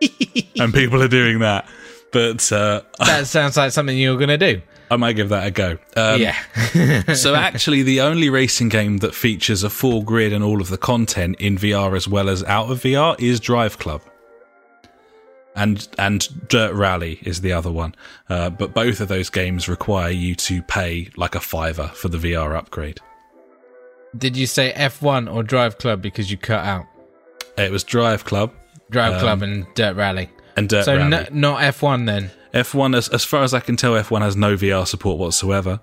and 0.60 0.72
people 0.72 1.02
are 1.02 1.08
doing 1.08 1.40
that. 1.40 1.68
But 2.12 2.50
uh, 2.52 2.82
That 2.98 3.26
sounds 3.26 3.56
like 3.56 3.72
something 3.72 3.96
you're 3.96 4.18
gonna 4.18 4.38
do. 4.38 4.62
I 4.90 4.96
might 4.96 5.14
give 5.14 5.28
that 5.28 5.46
a 5.46 5.50
go. 5.50 5.78
Um, 5.96 6.20
yeah. 6.20 7.12
so 7.14 7.34
actually, 7.34 7.82
the 7.82 8.00
only 8.00 8.30
racing 8.30 8.70
game 8.70 8.98
that 8.98 9.14
features 9.14 9.62
a 9.62 9.70
full 9.70 10.02
grid 10.02 10.32
and 10.32 10.42
all 10.42 10.62
of 10.62 10.68
the 10.68 10.78
content 10.78 11.36
in 11.38 11.56
VR 11.58 11.94
as 11.94 12.08
well 12.08 12.28
as 12.30 12.42
out 12.44 12.70
of 12.70 12.80
VR 12.80 13.20
is 13.20 13.38
Drive 13.38 13.78
Club. 13.78 14.00
And 15.54 15.86
and 15.98 16.48
Dirt 16.48 16.72
Rally 16.72 17.18
is 17.22 17.40
the 17.40 17.52
other 17.52 17.72
one, 17.72 17.94
uh, 18.28 18.48
but 18.48 18.74
both 18.74 19.00
of 19.00 19.08
those 19.08 19.28
games 19.28 19.68
require 19.68 20.10
you 20.10 20.34
to 20.36 20.62
pay 20.62 21.10
like 21.16 21.34
a 21.34 21.40
fiver 21.40 21.88
for 21.88 22.08
the 22.08 22.18
VR 22.18 22.56
upgrade. 22.56 23.00
Did 24.16 24.36
you 24.36 24.46
say 24.46 24.72
F1 24.74 25.32
or 25.32 25.42
Drive 25.42 25.78
Club 25.78 26.00
because 26.00 26.30
you 26.30 26.38
cut 26.38 26.64
out 26.64 26.86
It 27.58 27.70
was 27.70 27.84
Drive 27.84 28.24
Club 28.24 28.52
Drive 28.90 29.14
Um, 29.14 29.20
Club 29.20 29.42
and 29.42 29.66
Dirt 29.74 29.96
Rally? 29.96 30.30
and 30.56 30.68
Dirt 30.68 30.84
so 30.84 30.96
Rally. 30.96 31.16
n- 31.16 31.28
not 31.32 31.60
F1 31.60 32.06
then. 32.06 32.30
F1, 32.54 32.96
as, 32.96 33.08
as 33.10 33.24
far 33.24 33.42
as 33.42 33.52
I 33.54 33.60
can 33.60 33.76
tell, 33.76 33.92
F1 33.92 34.22
has 34.22 34.34
no 34.36 34.56
VR 34.56 34.86
support 34.86 35.18
whatsoever. 35.18 35.80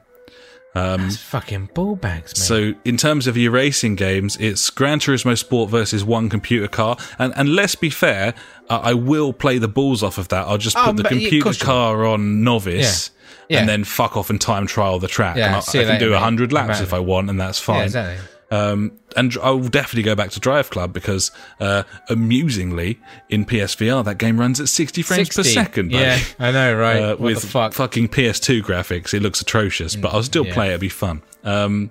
That's 0.73 1.15
fucking 1.15 1.69
ball 1.73 1.95
bags, 1.95 2.37
man. 2.37 2.45
So, 2.47 2.73
in 2.83 2.97
terms 2.97 3.27
of 3.27 3.37
your 3.37 3.51
racing 3.53 3.95
games, 3.95 4.35
it's 4.41 4.69
Gran 4.69 4.99
Turismo 4.99 5.37
Sport 5.37 5.69
versus 5.69 6.03
one 6.03 6.27
computer 6.27 6.67
car. 6.67 6.97
And, 7.17 7.33
and 7.37 7.55
let's 7.55 7.75
be 7.75 7.89
fair, 7.89 8.33
uh, 8.69 8.81
I 8.83 8.93
will 8.93 9.31
play 9.31 9.57
the 9.57 9.69
balls 9.69 10.03
off 10.03 10.17
of 10.17 10.27
that. 10.29 10.45
I'll 10.47 10.57
just 10.57 10.75
Oh, 10.75 10.85
put 10.87 10.97
the 10.97 11.03
yeah, 11.03 11.07
of 11.07 11.11
computer 11.21 11.49
you 11.51 11.55
car 11.59 12.05
on 12.05 12.43
novice 12.43 13.11
Yeah. 13.47 13.55
Yeah. 13.55 13.59
and 13.61 13.69
then 13.69 13.83
fuck 13.85 14.17
off 14.17 14.29
and 14.29 14.41
time 14.41 14.67
trial 14.67 14.99
the 14.99 15.07
track. 15.07 15.37
Yeah, 15.37 15.45
and 15.45 15.55
I, 15.55 15.59
I 15.59 15.61
can 15.61 15.79
later, 15.87 15.99
do 15.99 16.05
mate. 16.07 16.15
100 16.15 16.51
laps 16.51 16.81
if 16.81 16.93
I 16.93 16.99
want, 16.99 17.29
and 17.29 17.39
that's 17.39 17.59
fine. 17.59 17.77
yeah, 17.77 17.83
exactly. 17.85 18.25
Um, 18.51 18.99
and 19.15 19.35
I 19.41 19.49
will 19.49 19.69
definitely 19.69 20.03
go 20.03 20.13
back 20.15 20.29
to 20.31 20.39
Drive 20.39 20.69
Club 20.69 20.93
because, 20.93 21.31
uh, 21.59 21.83
amusingly, 22.09 22.99
in 23.29 23.45
PSVR, 23.45 24.03
that 24.05 24.17
game 24.19 24.39
runs 24.39 24.59
at 24.59 24.69
60 24.69 25.01
frames 25.01 25.29
per 25.29 25.43
second. 25.43 25.91
buddy. 25.91 26.03
Yeah, 26.03 26.19
I 26.39 26.51
know, 26.51 26.75
right? 26.75 26.97
Uh, 27.01 27.15
with 27.17 27.43
fuck? 27.43 27.73
fucking 27.73 28.09
PS2 28.09 28.61
graphics, 28.61 29.13
it 29.13 29.21
looks 29.21 29.41
atrocious, 29.41 29.95
but 29.95 30.13
I'll 30.13 30.21
still 30.23 30.45
yeah. 30.45 30.53
play 30.53 30.67
it. 30.67 30.71
It'd 30.71 30.81
be 30.81 30.89
fun. 30.89 31.21
Um, 31.43 31.89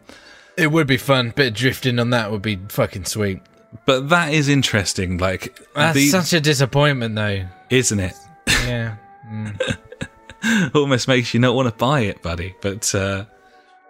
It 0.57 0.71
would 0.71 0.87
be 0.87 0.97
fun. 0.97 1.31
Bit 1.35 1.49
of 1.49 1.55
drifting 1.55 1.99
on 1.99 2.11
that 2.11 2.31
would 2.31 2.43
be 2.43 2.57
fucking 2.69 3.07
sweet. 3.07 3.41
but 3.85 4.09
that 4.11 4.33
is 4.33 4.49
interesting. 4.49 5.19
Like, 5.19 5.59
That's 5.75 5.97
the- 5.97 6.07
such 6.09 6.33
a 6.33 6.41
disappointment, 6.41 7.17
though. 7.17 7.47
isn't 7.71 7.99
it? 8.01 8.15
Yeah. 8.47 8.95
Almost 10.75 11.09
makes 11.09 11.33
you 11.35 11.41
not 11.41 11.55
want 11.55 11.69
to 11.69 11.75
buy 11.75 12.01
it, 12.01 12.21
buddy. 12.23 12.55
But 12.61 12.95
uh, 12.95 13.25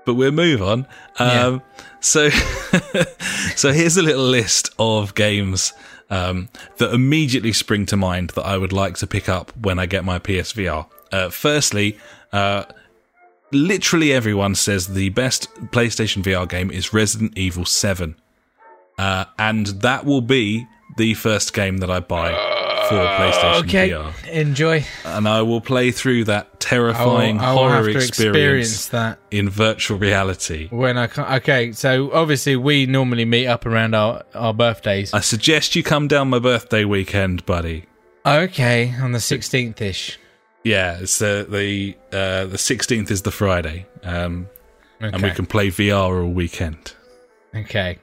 but 0.05 0.15
we'll 0.15 0.33
move 0.33 0.63
on. 0.63 0.87
Um, 1.19 1.63
So 2.01 2.29
so 3.57 3.73
here's 3.73 3.97
a 3.97 4.03
little 4.03 4.25
list 4.25 4.71
of 4.79 5.15
games 5.15 5.73
um, 6.11 6.49
that 6.77 6.93
immediately 6.93 7.53
spring 7.53 7.87
to 7.87 7.97
mind 7.97 8.31
that 8.31 8.45
I 8.45 8.59
would 8.59 8.73
like 8.73 8.97
to 8.99 9.07
pick 9.07 9.29
up 9.29 9.57
when 9.57 9.79
I 9.79 9.87
get 9.87 10.05
my 10.05 10.19
PSVR. 10.19 10.87
Uh, 11.11 11.31
firstly, 11.31 11.99
uh, 12.33 12.65
literally 13.53 14.13
everyone 14.13 14.55
says 14.55 14.89
the 14.89 15.09
best 15.11 15.53
PlayStation 15.73 16.23
VR 16.23 16.49
game 16.49 16.71
is 16.71 16.93
Resident 16.93 17.37
Evil 17.39 17.65
7. 17.65 18.17
Uh, 18.99 19.25
and 19.39 19.67
that 19.67 20.05
will 20.05 20.21
be 20.21 20.67
the 20.97 21.15
first 21.15 21.53
game 21.55 21.79
that 21.79 21.91
I 21.91 22.01
buy 22.01 22.64
for 22.89 22.95
PlayStation 22.97 23.65
Okay. 23.65 23.91
VR. 23.91 24.29
Enjoy. 24.29 24.85
And 25.05 25.29
I 25.29 25.43
will 25.43 25.61
play 25.61 25.91
through 25.91 26.25
that 26.25 26.47
I 26.47 26.49
will, 26.51 26.59
terrifying 26.59 27.41
I 27.41 27.53
will 27.53 27.59
horror 27.59 27.75
have 27.77 27.85
to 27.85 27.91
experience, 27.91 28.73
experience 28.73 28.87
that 28.89 29.19
in 29.31 29.49
virtual 29.51 29.99
reality. 29.99 30.69
when 30.69 30.97
I 30.97 31.07
can. 31.07 31.25
Okay, 31.37 31.73
so 31.73 32.11
obviously 32.13 32.57
we 32.57 32.87
normally 32.87 33.25
meet 33.25 33.47
up 33.47 33.67
around 33.67 33.95
our, 33.95 34.23
our 34.35 34.55
birthdays. 34.55 35.13
I 35.13 35.21
suggest 35.21 35.77
you 35.77 35.83
come 35.83 36.09
down 36.09 36.31
my 36.31 36.39
birthday 36.39 36.85
weekend, 36.85 37.45
buddy. 37.47 37.85
Okay, 38.27 38.95
on 39.01 39.13
the 39.13 39.19
16th 39.19 39.81
ish. 39.81 40.19
Yeah, 40.65 41.01
it's 41.01 41.19
the 41.19 41.47
the 41.47 41.95
uh, 42.11 42.47
the 42.47 42.57
sixteenth 42.57 43.11
is 43.11 43.21
the 43.21 43.31
Friday, 43.31 43.87
um, 44.03 44.49
and 44.99 45.23
we 45.23 45.31
can 45.31 45.45
play 45.45 45.69
VR 45.69 46.25
all 46.25 46.33
weekend. 46.33 46.95
Okay. 47.55 47.99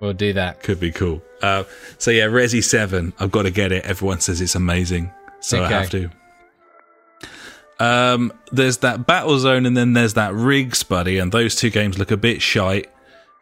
We'll 0.00 0.12
do 0.12 0.32
that. 0.34 0.62
Could 0.62 0.78
be 0.80 0.90
cool. 0.92 1.22
Uh, 1.42 1.64
so 1.98 2.10
yeah, 2.10 2.24
Resi 2.24 2.62
Seven. 2.62 3.12
I've 3.18 3.30
got 3.30 3.42
to 3.42 3.50
get 3.50 3.72
it. 3.72 3.84
Everyone 3.84 4.20
says 4.20 4.40
it's 4.40 4.54
amazing, 4.54 5.10
so 5.40 5.62
I 5.64 5.68
have 5.68 5.90
to. 5.90 6.10
Um, 7.78 8.32
there's 8.52 8.78
that 8.78 9.00
Battlezone, 9.06 9.66
and 9.66 9.76
then 9.76 9.92
there's 9.92 10.14
that 10.14 10.32
RIGS, 10.32 10.82
buddy, 10.82 11.18
and 11.18 11.30
those 11.30 11.54
two 11.54 11.70
games 11.70 11.98
look 11.98 12.10
a 12.10 12.16
bit 12.16 12.40
shite. 12.40 12.90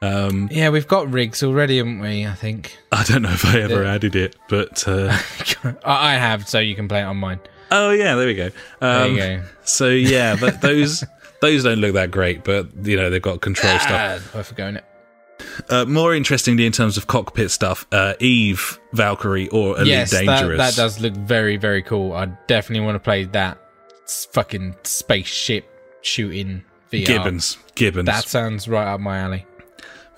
Um, 0.02 0.48
Yeah, 0.50 0.70
we've 0.70 0.88
got 0.88 1.10
rigs 1.10 1.42
already, 1.42 1.78
haven't 1.78 2.00
we? 2.00 2.26
I 2.26 2.34
think. 2.34 2.76
I 2.90 3.04
don't 3.04 3.22
know 3.22 3.30
if 3.32 3.44
I 3.44 3.60
ever 3.60 3.84
added 3.84 4.16
it, 4.16 4.36
but 4.48 4.86
uh, 4.88 5.16
I 5.84 6.14
I 6.14 6.14
have, 6.14 6.48
so 6.48 6.58
you 6.58 6.74
can 6.74 6.88
play 6.88 7.00
it 7.00 7.04
on 7.04 7.16
mine. 7.16 7.40
oh 7.70 7.90
yeah, 7.90 8.14
there 8.16 8.26
we 8.26 8.34
go. 8.34 8.50
There 8.80 9.04
Um, 9.04 9.10
you 9.12 9.16
go. 9.18 9.42
So 9.64 9.88
yeah, 9.88 10.36
but 10.38 10.60
those 10.60 11.04
those 11.40 11.62
don't 11.62 11.78
look 11.78 11.94
that 11.94 12.10
great, 12.10 12.42
but 12.44 12.66
you 12.82 12.96
know 12.96 13.10
they've 13.10 13.22
got 13.22 13.40
control 13.40 13.78
stuff. 13.78 14.30
Ah, 14.34 14.36
worth 14.36 14.54
going 14.56 14.76
it. 14.76 14.84
Uh, 15.68 15.84
more 15.84 16.14
interestingly, 16.14 16.66
in 16.66 16.72
terms 16.72 16.96
of 16.96 17.06
cockpit 17.06 17.50
stuff, 17.50 17.86
uh, 17.92 18.14
Eve, 18.20 18.78
Valkyrie, 18.92 19.48
or 19.48 19.76
Elite 19.76 19.88
yes, 19.88 20.10
that, 20.10 20.24
Dangerous. 20.24 20.58
that 20.58 20.74
does 20.76 21.00
look 21.00 21.14
very, 21.14 21.56
very 21.56 21.82
cool. 21.82 22.12
I 22.12 22.26
definitely 22.46 22.84
want 22.84 22.96
to 22.96 23.00
play 23.00 23.24
that 23.24 23.58
fucking 24.06 24.74
spaceship 24.84 25.64
shooting 26.02 26.64
VR. 26.92 27.06
Gibbons, 27.06 27.58
Gibbons. 27.74 28.06
That 28.06 28.28
sounds 28.28 28.68
right 28.68 28.86
up 28.86 29.00
my 29.00 29.18
alley. 29.18 29.46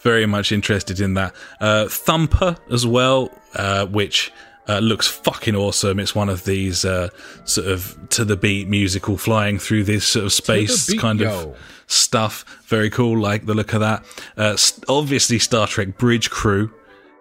very 0.01 0.27
much 0.27 0.53
interested 0.53 1.01
in 1.01 1.15
that. 1.15 1.35
Uh, 1.61 1.87
Thumper 1.89 2.57
as 2.71 2.87
well, 2.87 3.31
uh, 3.55 3.87
which 3.87 4.33
uh, 4.69 4.79
looks 4.79 5.07
fucking 5.07 5.55
awesome. 5.55 6.01
It's 6.01 6.15
one 6.15 6.29
of 6.29 6.45
these 6.45 6.85
uh, 6.85 7.11
sort 7.45 7.69
of 7.69 7.97
to 8.11 8.25
the 8.25 8.37
beat 8.37 8.69
musical 8.69 9.17
flying 9.17 9.59
through 9.59 9.85
this 9.85 10.07
sort 10.07 10.27
of 10.27 10.33
space 10.33 10.89
beat, 10.89 11.01
kind 11.01 11.21
yo. 11.21 11.31
of 11.31 11.59
stuff. 11.87 12.45
Very 12.67 12.91
cool. 12.91 13.19
Like 13.19 13.47
the 13.47 13.55
look 13.55 13.73
of 13.73 13.81
that. 13.81 14.05
Uh, 14.37 14.57
obviously, 14.89 15.39
Star 15.39 15.67
Trek 15.67 15.97
Bridge 15.99 16.31
Crew. 16.31 16.73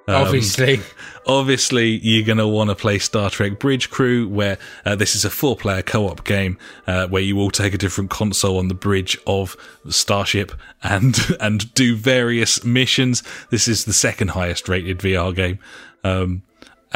Um, 0.07 0.15
Obviously. 0.15 0.81
Obviously, 1.27 1.97
you're 1.97 2.25
going 2.25 2.37
to 2.37 2.47
want 2.47 2.69
to 2.69 2.75
play 2.75 2.99
Star 2.99 3.31
Trek 3.31 3.57
Bridge 3.57 3.89
Crew, 3.89 4.27
where 4.27 4.59
uh, 4.85 4.95
this 4.95 5.15
is 5.15 5.25
a 5.25 5.31
four 5.31 5.55
player 5.55 5.81
co 5.81 6.07
op 6.07 6.23
game 6.23 6.59
uh, 6.85 7.07
where 7.07 7.23
you 7.23 7.39
all 7.39 7.49
take 7.49 7.73
a 7.73 7.77
different 7.77 8.11
console 8.11 8.59
on 8.59 8.67
the 8.67 8.75
bridge 8.75 9.17
of 9.25 9.55
the 9.83 9.93
Starship 9.93 10.51
and, 10.83 11.17
and 11.39 11.73
do 11.73 11.95
various 11.95 12.63
missions. 12.63 13.23
This 13.49 13.67
is 13.67 13.85
the 13.85 13.93
second 13.93 14.29
highest 14.29 14.69
rated 14.69 14.99
VR 14.99 15.35
game. 15.35 15.57
Um, 16.03 16.43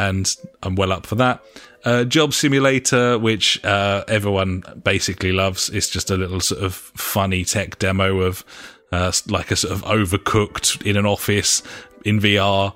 and 0.00 0.34
I'm 0.62 0.76
well 0.76 0.92
up 0.92 1.04
for 1.06 1.14
that. 1.16 1.42
Uh, 1.84 2.04
Job 2.04 2.32
Simulator, 2.32 3.18
which 3.18 3.62
uh, 3.64 4.04
everyone 4.08 4.62
basically 4.82 5.30
loves, 5.32 5.68
it's 5.68 5.88
just 5.88 6.10
a 6.10 6.16
little 6.16 6.40
sort 6.40 6.62
of 6.62 6.74
funny 6.74 7.44
tech 7.44 7.78
demo 7.78 8.20
of 8.20 8.44
uh, 8.92 9.12
like 9.28 9.50
a 9.50 9.56
sort 9.56 9.74
of 9.74 9.82
overcooked 9.82 10.84
in 10.86 10.96
an 10.96 11.06
office 11.06 11.62
in 12.04 12.18
VR 12.18 12.74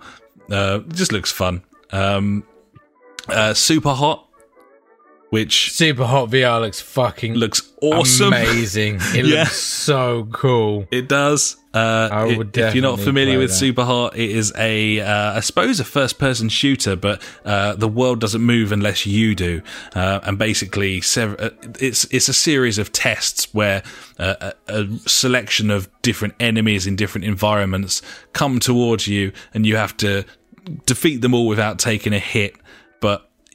Uh, 0.50 0.80
just 0.92 1.10
looks 1.10 1.32
fun. 1.32 1.62
Um, 1.90 2.44
uh, 3.28 3.54
super 3.54 3.94
hot, 3.94 4.28
which 5.34 5.72
Super 5.72 6.04
Hot 6.06 6.30
VR 6.30 6.60
looks 6.60 6.80
fucking 6.80 7.34
looks 7.34 7.60
awesome. 7.82 8.32
amazing. 8.32 8.94
It 9.18 9.26
Yeah. 9.26 9.40
looks 9.40 9.56
so 9.60 10.28
cool. 10.32 10.86
It 10.90 11.08
does. 11.08 11.56
Uh, 11.74 12.08
I 12.12 12.20
i- 12.30 12.36
would 12.36 12.56
if 12.56 12.72
you're 12.74 12.82
not 12.90 13.00
familiar 13.00 13.36
with 13.38 13.50
that. 13.50 13.56
Super 13.56 13.84
Hot, 13.84 14.16
it 14.16 14.30
is 14.30 14.52
a, 14.56 15.00
uh, 15.00 15.38
I 15.38 15.40
suppose, 15.40 15.80
a 15.80 15.84
first-person 15.84 16.48
shooter, 16.48 16.94
but 16.94 17.20
uh, 17.44 17.74
the 17.74 17.88
world 17.88 18.20
doesn't 18.20 18.42
move 18.42 18.70
unless 18.70 19.06
you 19.06 19.34
do. 19.34 19.60
Uh, 19.92 20.20
and 20.22 20.38
basically, 20.38 21.00
sev- 21.00 21.36
uh, 21.40 21.50
it's 21.80 22.04
it's 22.16 22.28
a 22.28 22.32
series 22.48 22.78
of 22.78 22.86
tests 22.92 23.52
where 23.52 23.82
uh, 24.20 24.52
a, 24.68 24.80
a 24.82 24.86
selection 25.08 25.70
of 25.72 25.88
different 26.02 26.34
enemies 26.38 26.86
in 26.86 26.94
different 26.96 27.24
environments 27.24 28.02
come 28.32 28.60
towards 28.60 29.08
you, 29.08 29.32
and 29.52 29.66
you 29.66 29.74
have 29.76 29.96
to 29.96 30.24
defeat 30.86 31.22
them 31.22 31.34
all 31.34 31.48
without 31.48 31.78
taking 31.80 32.12
a 32.14 32.18
hit. 32.20 32.54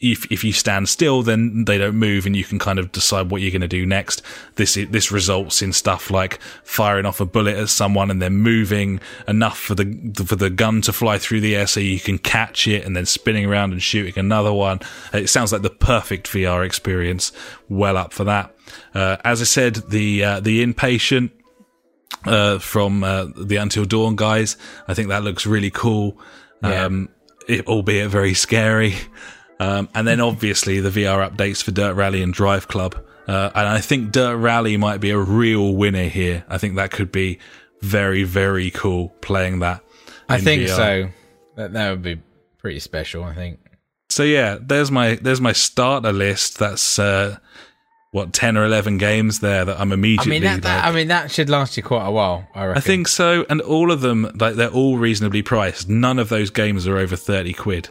If 0.01 0.31
if 0.31 0.45
you 0.45 0.53
stand 0.53 0.87
still, 0.87 1.23
then 1.23 1.65
they 1.65 1.77
don't 1.77 1.95
move, 1.97 2.25
and 2.25 2.33
you 2.33 2.45
can 2.45 2.57
kind 2.57 2.79
of 2.79 2.89
decide 2.93 3.29
what 3.29 3.41
you're 3.41 3.51
going 3.51 3.59
to 3.61 3.67
do 3.67 3.85
next. 3.85 4.21
This 4.55 4.75
this 4.89 5.11
results 5.11 5.61
in 5.61 5.73
stuff 5.73 6.09
like 6.09 6.39
firing 6.63 7.05
off 7.05 7.19
a 7.19 7.25
bullet 7.25 7.57
at 7.57 7.67
someone 7.67 8.09
and 8.09 8.21
then 8.21 8.33
moving 8.37 9.01
enough 9.27 9.59
for 9.59 9.75
the 9.75 10.13
for 10.25 10.37
the 10.37 10.49
gun 10.49 10.81
to 10.83 10.93
fly 10.93 11.17
through 11.17 11.41
the 11.41 11.53
air 11.55 11.67
so 11.67 11.81
you 11.81 11.99
can 11.99 12.17
catch 12.17 12.65
it, 12.65 12.85
and 12.85 12.95
then 12.95 13.05
spinning 13.05 13.45
around 13.45 13.73
and 13.73 13.81
shooting 13.81 14.17
another 14.17 14.53
one. 14.53 14.79
It 15.11 15.27
sounds 15.27 15.51
like 15.51 15.63
the 15.63 15.69
perfect 15.69 16.27
VR 16.27 16.65
experience. 16.65 17.33
Well 17.67 17.97
up 17.97 18.13
for 18.13 18.23
that. 18.23 18.55
Uh, 18.93 19.17
as 19.25 19.41
I 19.41 19.45
said, 19.45 19.75
the 19.89 20.23
uh, 20.23 20.39
the 20.39 20.65
inpatient 20.65 21.31
uh, 22.25 22.59
from 22.59 23.03
uh, 23.03 23.25
the 23.35 23.57
Until 23.57 23.83
Dawn 23.83 24.15
guys. 24.15 24.55
I 24.87 24.93
think 24.93 25.09
that 25.09 25.23
looks 25.23 25.45
really 25.45 25.71
cool, 25.71 26.17
Yeah. 26.63 26.85
um, 26.85 27.09
it, 27.49 27.67
albeit 27.67 28.09
very 28.09 28.33
scary. 28.33 28.95
Um, 29.59 29.89
and 29.93 30.07
then 30.07 30.21
obviously 30.21 30.79
the 30.79 30.89
VR 30.89 31.29
updates 31.29 31.61
for 31.61 31.71
Dirt 31.71 31.93
Rally 31.93 32.21
and 32.21 32.33
Drive 32.33 32.67
Club. 32.67 32.95
Uh, 33.27 33.51
and 33.53 33.67
I 33.67 33.79
think 33.79 34.11
Dirt 34.11 34.37
Rally 34.37 34.77
might 34.77 34.99
be 34.99 35.11
a 35.11 35.17
real 35.17 35.75
winner 35.75 36.07
here. 36.07 36.45
I 36.49 36.57
think 36.57 36.75
that 36.77 36.91
could 36.91 37.11
be 37.11 37.39
very, 37.81 38.23
very 38.23 38.71
cool 38.71 39.09
playing 39.21 39.59
that. 39.59 39.83
I 40.27 40.39
think 40.39 40.63
VR. 40.63 40.75
so. 40.75 41.09
That 41.55 41.73
that 41.73 41.89
would 41.89 42.01
be 42.01 42.21
pretty 42.57 42.79
special. 42.79 43.23
I 43.23 43.35
think. 43.35 43.59
So 44.09 44.23
yeah, 44.23 44.57
there's 44.59 44.89
my 44.91 45.15
there's 45.15 45.41
my 45.41 45.51
starter 45.51 46.11
list. 46.11 46.57
That's 46.57 46.97
uh, 46.97 47.37
what 48.11 48.33
ten 48.33 48.57
or 48.57 48.65
eleven 48.65 48.97
games 48.97 49.39
there 49.39 49.65
that 49.65 49.79
I'm 49.79 49.91
I 49.91 49.95
immediately. 49.95 50.31
mean 50.31 50.43
that, 50.43 50.63
that. 50.63 50.85
I 50.85 50.91
mean 50.91 51.09
that 51.09 51.31
should 51.31 51.49
last 51.49 51.77
you 51.77 51.83
quite 51.83 52.05
a 52.07 52.11
while. 52.11 52.47
I 52.55 52.65
reckon. 52.65 52.77
I 52.77 52.81
think 52.81 53.07
so, 53.07 53.45
and 53.49 53.61
all 53.61 53.91
of 53.91 54.01
them 54.01 54.31
like 54.39 54.55
they're 54.55 54.69
all 54.69 54.97
reasonably 54.97 55.41
priced. 55.41 55.89
None 55.89 56.17
of 56.17 56.29
those 56.29 56.49
games 56.49 56.87
are 56.87 56.97
over 56.97 57.15
thirty 57.15 57.53
quid, 57.53 57.89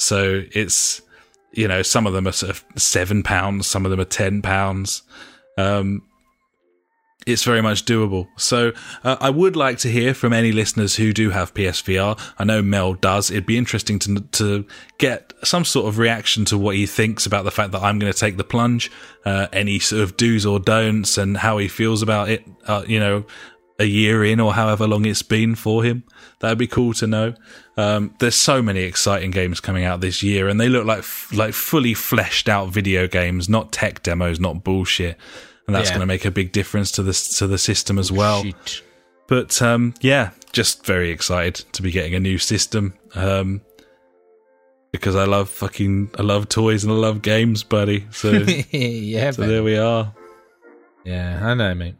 so 0.00 0.42
it's 0.52 1.02
you 1.52 1.68
know 1.68 1.82
some 1.82 2.06
of 2.06 2.12
them 2.12 2.26
are 2.26 2.32
sort 2.32 2.50
of 2.50 2.64
seven 2.76 3.22
pounds, 3.22 3.66
some 3.66 3.84
of 3.84 3.90
them 3.90 4.00
are 4.00 4.04
ten 4.04 4.42
pounds. 4.42 5.02
Um, 5.58 6.02
it's 7.26 7.44
very 7.44 7.60
much 7.60 7.84
doable. 7.84 8.28
So 8.38 8.72
uh, 9.04 9.16
I 9.20 9.28
would 9.28 9.54
like 9.54 9.76
to 9.78 9.88
hear 9.88 10.14
from 10.14 10.32
any 10.32 10.52
listeners 10.52 10.96
who 10.96 11.12
do 11.12 11.28
have 11.30 11.52
PSVR. 11.52 12.18
I 12.38 12.44
know 12.44 12.62
Mel 12.62 12.94
does. 12.94 13.30
It'd 13.30 13.44
be 13.44 13.58
interesting 13.58 13.98
to 14.00 14.20
to 14.20 14.66
get 14.98 15.32
some 15.44 15.64
sort 15.64 15.86
of 15.86 15.98
reaction 15.98 16.46
to 16.46 16.56
what 16.56 16.76
he 16.76 16.86
thinks 16.86 17.26
about 17.26 17.44
the 17.44 17.50
fact 17.50 17.72
that 17.72 17.82
I'm 17.82 17.98
going 17.98 18.12
to 18.12 18.18
take 18.18 18.38
the 18.38 18.44
plunge. 18.44 18.90
Uh, 19.24 19.48
any 19.52 19.78
sort 19.78 20.02
of 20.02 20.16
do's 20.16 20.46
or 20.46 20.58
don'ts, 20.58 21.18
and 21.18 21.36
how 21.36 21.58
he 21.58 21.68
feels 21.68 22.00
about 22.00 22.30
it. 22.30 22.42
Uh, 22.66 22.84
you 22.86 22.98
know, 22.98 23.24
a 23.78 23.84
year 23.84 24.24
in 24.24 24.40
or 24.40 24.54
however 24.54 24.86
long 24.86 25.04
it's 25.04 25.22
been 25.22 25.54
for 25.54 25.84
him. 25.84 26.04
That'd 26.40 26.58
be 26.58 26.66
cool 26.66 26.94
to 26.94 27.06
know. 27.06 27.34
Um, 27.80 28.14
there's 28.18 28.34
so 28.34 28.60
many 28.62 28.80
exciting 28.80 29.30
games 29.30 29.60
coming 29.60 29.84
out 29.84 30.00
this 30.00 30.22
year, 30.22 30.48
and 30.48 30.60
they 30.60 30.68
look 30.68 30.84
like 30.86 31.04
like 31.32 31.54
fully 31.54 31.94
fleshed 31.94 32.48
out 32.48 32.68
video 32.68 33.06
games, 33.08 33.48
not 33.48 33.72
tech 33.72 34.02
demos, 34.02 34.38
not 34.38 34.62
bullshit. 34.64 35.16
And 35.66 35.74
that's 35.74 35.88
Yeah. 35.88 35.94
going 35.96 36.00
to 36.00 36.06
make 36.06 36.24
a 36.24 36.30
big 36.30 36.52
difference 36.52 36.90
to 36.92 37.02
the 37.02 37.12
to 37.38 37.46
the 37.46 37.58
system 37.58 37.98
as 37.98 38.10
well. 38.12 38.42
Shit. 38.42 38.82
But 39.28 39.62
um, 39.62 39.94
yeah, 40.00 40.30
just 40.52 40.84
very 40.84 41.10
excited 41.10 41.64
to 41.72 41.82
be 41.82 41.90
getting 41.92 42.14
a 42.14 42.20
new 42.20 42.38
system. 42.38 42.94
Um, 43.14 43.60
because 44.92 45.14
I 45.14 45.24
love 45.24 45.48
fucking 45.48 46.10
I 46.18 46.22
love 46.22 46.48
toys 46.48 46.82
and 46.82 46.92
I 46.92 46.96
love 46.96 47.22
games, 47.22 47.62
buddy. 47.62 48.06
So, 48.10 48.30
yeah, 48.72 49.30
so 49.30 49.42
man. 49.42 49.48
there 49.50 49.62
we 49.62 49.76
are. 49.78 50.12
yeah, 51.04 51.38
I 51.42 51.54
know, 51.54 51.74
mate. 51.74 51.94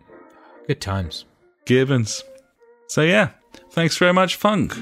Good 0.67 0.81
times. 0.81 1.25
Gibbons. 1.67 2.25
So 2.89 3.03
yeah, 3.03 3.29
thanks 3.71 3.97
very 3.97 4.13
much, 4.13 4.35
Funk. 4.35 4.75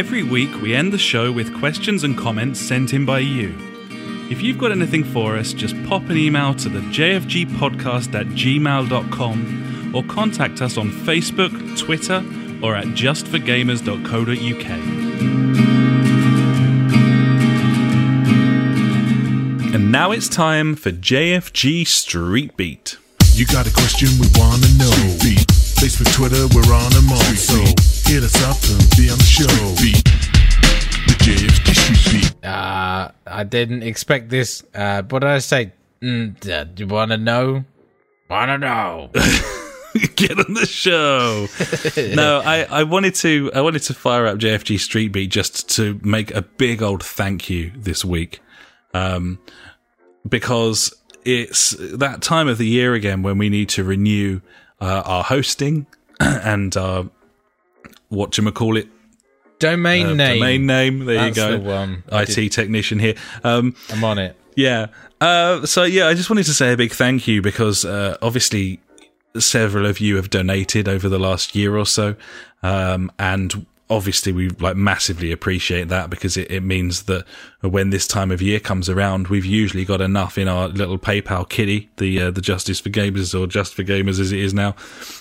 Every 0.00 0.22
week 0.22 0.62
we 0.62 0.74
end 0.74 0.94
the 0.94 0.98
show 0.98 1.30
with 1.30 1.54
questions 1.58 2.04
and 2.04 2.16
comments 2.16 2.58
sent 2.58 2.94
in 2.94 3.04
by 3.04 3.18
you. 3.18 3.54
If 4.30 4.40
you've 4.40 4.56
got 4.56 4.72
anything 4.72 5.04
for 5.04 5.36
us, 5.36 5.52
just 5.52 5.76
pop 5.84 6.08
an 6.08 6.16
email 6.16 6.54
to 6.54 6.70
the 6.70 6.80
jfgpodcast 6.80 8.14
at 8.18 8.26
gmail.com 8.28 9.92
or 9.94 10.02
contact 10.04 10.62
us 10.62 10.78
on 10.78 10.88
Facebook, 10.90 11.78
Twitter, 11.78 12.24
or 12.62 12.74
at 12.74 12.86
justforgamers.co.uk. 12.86 14.70
And 19.74 19.92
now 19.92 20.12
it's 20.12 20.30
time 20.30 20.76
for 20.76 20.92
JFG 20.92 21.86
Street 21.86 22.56
Beat. 22.56 22.96
You 23.34 23.44
got 23.44 23.66
a 23.66 23.70
question 23.70 24.08
we 24.18 24.28
wanna 24.32 24.66
know. 24.78 25.18
Beat. 25.22 25.46
Facebook, 25.76 26.10
Twitter, 26.14 26.46
we're 26.54 26.74
on 26.74 26.90
them 26.92 27.12
all. 27.12 27.36
So 27.36 27.99
hit 28.10 28.24
us 28.24 28.42
up 28.42 28.56
and 28.68 28.90
be 28.96 29.08
on 29.08 29.18
the 29.18 29.24
show. 29.24 29.46
Beat. 29.80 30.02
The 31.06 31.14
JFG 31.22 32.00
Street 32.02 32.22
Beat. 32.22 32.44
Uh, 32.44 33.12
I 33.24 33.44
didn't 33.44 33.84
expect 33.84 34.30
this. 34.30 34.64
Uh, 34.74 35.02
what 35.04 35.20
did 35.20 35.30
I 35.30 35.38
say? 35.38 35.72
Mm, 36.02 36.50
uh, 36.50 36.64
do 36.64 36.82
you 36.82 36.88
want 36.88 37.12
to 37.12 37.16
know? 37.16 37.64
Want 38.28 38.48
to 38.48 38.58
know? 38.58 39.10
Get 40.16 40.32
on 40.32 40.54
the 40.54 40.66
show. 40.66 41.46
no, 42.16 42.42
I, 42.44 42.64
I 42.64 42.82
wanted 42.82 43.14
to 43.16 43.52
I 43.54 43.60
wanted 43.60 43.82
to 43.82 43.94
fire 43.94 44.26
up 44.26 44.38
JFG 44.38 44.80
Street 44.80 45.12
Beat 45.12 45.30
just 45.30 45.68
to 45.76 46.00
make 46.02 46.34
a 46.34 46.42
big 46.42 46.82
old 46.82 47.04
thank 47.04 47.48
you 47.48 47.70
this 47.76 48.04
week. 48.04 48.40
Um 48.92 49.38
because 50.28 50.92
it's 51.24 51.76
that 51.78 52.22
time 52.22 52.48
of 52.48 52.58
the 52.58 52.66
year 52.66 52.94
again 52.94 53.22
when 53.22 53.38
we 53.38 53.48
need 53.48 53.68
to 53.70 53.84
renew 53.84 54.40
uh, 54.80 55.02
our 55.04 55.22
hosting 55.22 55.86
and 56.20 56.76
our 56.76 57.08
what 58.10 58.36
you 58.36 58.50
call 58.52 58.76
it 58.76 58.86
Domain 59.58 60.06
uh, 60.06 60.14
name. 60.14 60.38
domain 60.38 60.66
name. 60.66 61.04
There 61.04 61.16
That's 61.16 61.36
you 61.36 61.42
go. 61.42 61.52
the 61.52 61.58
one. 61.58 62.02
IT 62.12 62.34
did- 62.34 62.52
technician 62.52 62.98
here. 62.98 63.14
Um, 63.44 63.74
I'm 63.90 64.02
on 64.04 64.18
it. 64.18 64.36
yeah. 64.56 64.86
Uh, 65.20 65.66
so 65.66 65.82
yeah, 65.84 66.06
I 66.08 66.14
just 66.14 66.30
wanted 66.30 66.44
to 66.46 66.54
say 66.54 66.72
a 66.72 66.76
big 66.78 66.92
thank 66.92 67.28
you 67.28 67.42
because 67.42 67.84
uh, 67.84 68.16
obviously 68.22 68.80
several 69.38 69.84
of 69.86 70.00
you 70.00 70.16
have 70.16 70.30
donated 70.30 70.88
over 70.88 71.08
the 71.10 71.18
last 71.18 71.54
year 71.54 71.76
or 71.76 71.84
so, 71.84 72.16
um, 72.62 73.12
and 73.18 73.66
obviously 73.90 74.32
we 74.32 74.48
like 74.48 74.76
massively 74.76 75.30
appreciate 75.30 75.88
that 75.88 76.08
because 76.08 76.38
it, 76.38 76.50
it 76.50 76.62
means 76.62 77.02
that 77.02 77.26
when 77.60 77.90
this 77.90 78.06
time 78.06 78.30
of 78.30 78.40
year 78.40 78.60
comes 78.60 78.88
around, 78.88 79.28
we've 79.28 79.44
usually 79.44 79.84
got 79.84 80.00
enough 80.00 80.38
in 80.38 80.48
our 80.48 80.68
little 80.68 80.98
PayPal 80.98 81.46
kitty, 81.46 81.90
the 81.98 82.22
uh, 82.22 82.30
the 82.30 82.40
Justice 82.40 82.80
for 82.80 82.88
Gamers 82.88 83.38
or 83.38 83.46
Just 83.46 83.74
for 83.74 83.84
Gamers 83.84 84.18
as 84.20 84.32
it 84.32 84.38
is 84.38 84.54
now, 84.54 84.74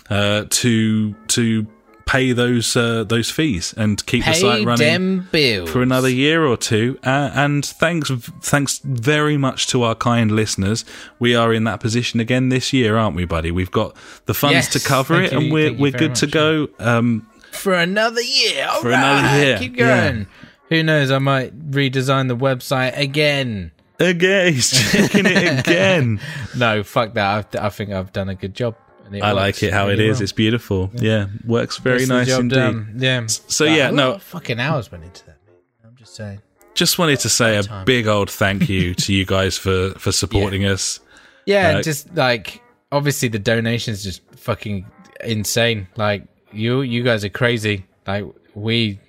uh, 0.10 0.46
to 0.50 1.14
to 1.28 1.68
pay 2.10 2.32
those 2.32 2.76
uh, 2.76 3.04
those 3.04 3.30
fees 3.30 3.72
and 3.78 4.04
keep 4.08 4.26
the 4.26 4.34
site 4.34 4.66
running 4.66 5.22
for 5.68 5.84
another 5.84 6.10
year 6.10 6.44
or 6.44 6.58
two. 6.58 6.98
Uh, 7.04 7.30
and 7.36 7.64
thanks, 7.64 8.10
thanks 8.42 8.80
very 8.80 9.38
much 9.38 9.68
to 9.68 9.84
our 9.84 9.94
kind 9.94 10.32
listeners. 10.32 10.84
We 11.20 11.36
are 11.36 11.54
in 11.54 11.66
that 11.66 11.80
position 11.80 12.20
again 12.20 12.50
this 12.50 12.74
year, 12.74 12.98
aren't 12.98 13.16
we, 13.16 13.26
buddy? 13.26 13.52
We've 13.52 13.70
got 13.70 13.96
the 14.26 14.34
funds 14.34 14.54
Yes, 14.56 14.74
to 14.74 14.80
cover 14.80 15.22
it, 15.22 15.32
you, 15.32 15.38
and 15.38 15.52
we're 15.52 15.72
we're 15.74 15.92
good 15.92 16.16
to 16.16 16.28
go. 16.28 16.68
Um, 16.80 17.30
for 17.52 17.74
another 17.74 18.22
year. 18.22 18.68
All 18.68 18.82
For 18.82 18.92
another 18.92 19.46
year, 19.46 19.58
Keep 19.60 19.78
yeah. 19.78 20.12
going. 20.12 20.28
Who 20.70 20.84
knows? 20.84 21.12
I 21.12 21.20
might 21.20 21.72
redesign 21.72 22.28
the 22.28 22.38
website 22.38 22.98
again. 22.98 23.72
again, 24.00 24.54
he's 24.54 24.72
checking 24.72 25.26
it 25.28 25.60
again. 25.60 26.20
No, 26.56 26.84
fuck 26.84 27.14
that. 27.14 27.56
I, 27.56 27.66
I 27.68 27.70
think 27.70 27.92
I've 27.92 28.12
done 28.12 28.30
a 28.30 28.36
good 28.36 28.56
job. 28.56 28.76
It 29.16 29.24
I 29.24 29.32
like 29.32 29.62
it 29.64 29.74
how 29.74 29.88
it 29.88 29.92
really 29.92 30.08
is. 30.08 30.18
well. 30.18 30.24
It's 30.24 30.32
beautiful. 30.32 30.92
Yeah, 30.96 31.28
works 31.46 31.78
very 31.78 32.00
Gets 32.00 32.10
nice 32.10 32.30
indeed. 32.30 32.56
done. 32.56 32.94
Yeah. 32.98 33.26
So, 33.28 33.66
But 33.66 33.78
yeah, 33.78 33.90
no- 33.92 34.18
fucking 34.20 34.60
hours 34.60 34.92
went 34.92 35.04
into 35.04 35.26
that. 35.26 35.38
I'm 35.86 35.96
just 35.96 36.16
saying. 36.16 36.42
Just 36.76 36.98
wanted 37.00 37.20
to 37.22 37.30
say 37.30 37.58
a 37.58 37.84
big 37.86 38.08
old 38.08 38.30
thank 38.30 38.70
you 38.70 38.94
to 39.04 39.14
you 39.14 39.26
guys 39.26 39.58
for 39.58 39.92
for 39.98 40.12
supporting 40.12 40.66
us. 40.66 41.00
Yeah, 41.46 41.78
Uh, 41.78 41.82
just 41.82 42.14
like 42.16 42.62
obviously 42.92 43.28
the 43.30 43.40
donations 43.40 44.04
just 44.04 44.22
fucking 44.36 44.86
insane. 45.24 45.88
Like 45.96 46.24
you, 46.54 46.82
you 46.82 47.04
guys 47.04 47.26
are 47.26 47.30
crazy. 47.30 47.86
Like 48.08 48.26
we, 48.54 49.00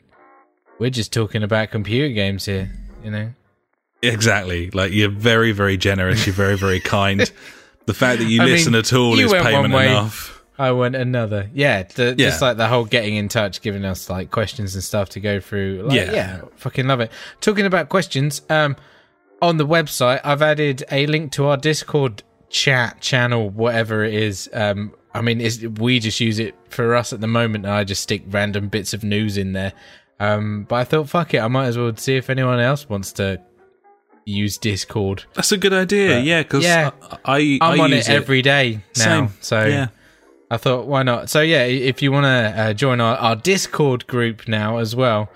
we're 0.78 0.90
just 0.90 1.12
talking 1.12 1.42
about 1.42 1.70
computer 1.70 2.12
games 2.12 2.44
here. 2.46 2.70
You 3.04 3.10
know. 3.10 3.30
Exactly. 4.02 4.70
Like 4.70 4.92
you're 4.92 5.10
very, 5.10 5.52
very 5.52 5.76
generous. 5.76 6.26
You're 6.26 6.34
very, 6.34 6.56
very 6.56 6.80
kind. 6.96 7.30
The 7.90 7.98
fact 7.98 8.20
that 8.20 8.28
you 8.28 8.40
I 8.42 8.44
listen 8.46 8.72
mean, 8.72 8.80
at 8.80 8.92
all 8.92 9.18
is 9.18 9.30
went 9.32 9.44
payment 9.44 9.74
way. 9.74 9.88
enough. 9.88 10.42
I 10.58 10.72
want 10.72 10.94
another. 10.94 11.48
Yeah, 11.54 11.82
the, 11.84 12.14
Yeah. 12.18 12.28
just 12.28 12.42
like 12.42 12.56
the 12.58 12.68
whole 12.68 12.84
getting 12.84 13.16
in 13.16 13.28
touch, 13.28 13.62
giving 13.62 13.84
us 13.84 14.10
like 14.10 14.30
questions 14.30 14.74
and 14.74 14.84
stuff 14.84 15.08
to 15.10 15.20
go 15.20 15.40
through. 15.40 15.84
Like, 15.86 15.96
Yeah. 15.96 16.12
yeah, 16.12 16.40
fucking 16.56 16.86
love 16.86 17.00
it. 17.00 17.10
Talking 17.40 17.64
about 17.66 17.88
questions, 17.88 18.42
um, 18.50 18.76
on 19.40 19.56
the 19.56 19.66
website, 19.66 20.20
I've 20.22 20.42
added 20.42 20.84
a 20.90 21.06
link 21.06 21.32
to 21.32 21.46
our 21.46 21.56
Discord 21.56 22.22
chat 22.50 23.00
channel, 23.00 23.48
whatever 23.48 24.04
it 24.04 24.12
is. 24.12 24.50
Um, 24.52 24.92
I 25.14 25.22
mean, 25.22 25.38
we 25.78 25.98
just 25.98 26.20
use 26.20 26.38
it 26.38 26.54
for 26.68 26.94
us 26.94 27.12
at 27.14 27.20
the 27.22 27.26
moment, 27.26 27.64
and 27.64 27.72
I 27.74 27.84
just 27.84 28.02
stick 28.02 28.22
random 28.28 28.68
bits 28.68 28.92
of 28.92 29.02
news 29.02 29.38
in 29.38 29.52
there. 29.54 29.72
Um, 30.20 30.66
but 30.68 30.76
I 30.76 30.84
thought, 30.84 31.08
fuck 31.08 31.32
it, 31.32 31.38
I 31.38 31.48
might 31.48 31.66
as 31.66 31.78
well 31.78 31.96
see 31.96 32.16
if 32.16 32.28
anyone 32.28 32.60
else 32.60 32.86
wants 32.88 33.12
to 33.12 33.40
use 34.24 34.58
Discord. 34.58 35.24
That's 35.34 35.52
a 35.52 35.56
good 35.56 35.72
idea. 35.72 36.16
But- 36.16 36.24
yeah, 36.24 36.42
because 36.42 36.64
yeah. 36.64 36.90
I, 37.24 37.36
I, 37.36 37.58
I'm 37.60 37.80
I 37.80 37.84
on 37.84 37.92
it 37.92 38.08
every 38.08 38.42
day 38.42 38.80
now, 38.96 39.04
Same. 39.26 39.28
so 39.40 39.64
yeah. 39.64 39.88
I 40.50 40.56
thought, 40.56 40.86
why 40.86 41.02
not? 41.04 41.30
So 41.30 41.40
yeah, 41.42 41.64
if 41.64 42.02
you 42.02 42.10
want 42.12 42.24
to 42.24 42.60
uh, 42.60 42.72
join 42.72 43.00
our, 43.00 43.16
our 43.16 43.36
Discord 43.36 44.06
group 44.08 44.48
now 44.48 44.78
as 44.78 44.96
well, 44.96 45.30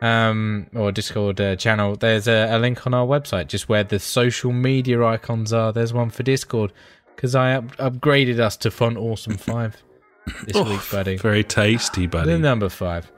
um, 0.00 0.66
or 0.74 0.92
Discord 0.92 1.40
uh, 1.40 1.56
channel, 1.56 1.96
there's 1.96 2.28
a, 2.28 2.48
a 2.50 2.58
link 2.58 2.86
on 2.86 2.94
our 2.94 3.06
website, 3.06 3.48
just 3.48 3.68
where 3.68 3.84
the 3.84 3.98
social 3.98 4.52
media 4.52 5.02
icons 5.04 5.52
are. 5.52 5.72
There's 5.72 5.92
one 5.92 6.10
for 6.10 6.22
Discord 6.22 6.72
because 7.16 7.34
I 7.34 7.54
up- 7.54 7.76
upgraded 7.76 8.38
us 8.38 8.56
to 8.58 8.70
Font 8.70 8.96
Awesome 8.96 9.36
Five 9.36 9.82
this 10.44 10.54
Oh, 10.56 10.64
week, 10.64 10.80
buddy. 10.90 11.16
Very 11.16 11.42
tasty, 11.44 12.06
buddy. 12.06 12.30
The 12.32 12.38
number 12.38 12.68
five. 12.68 13.10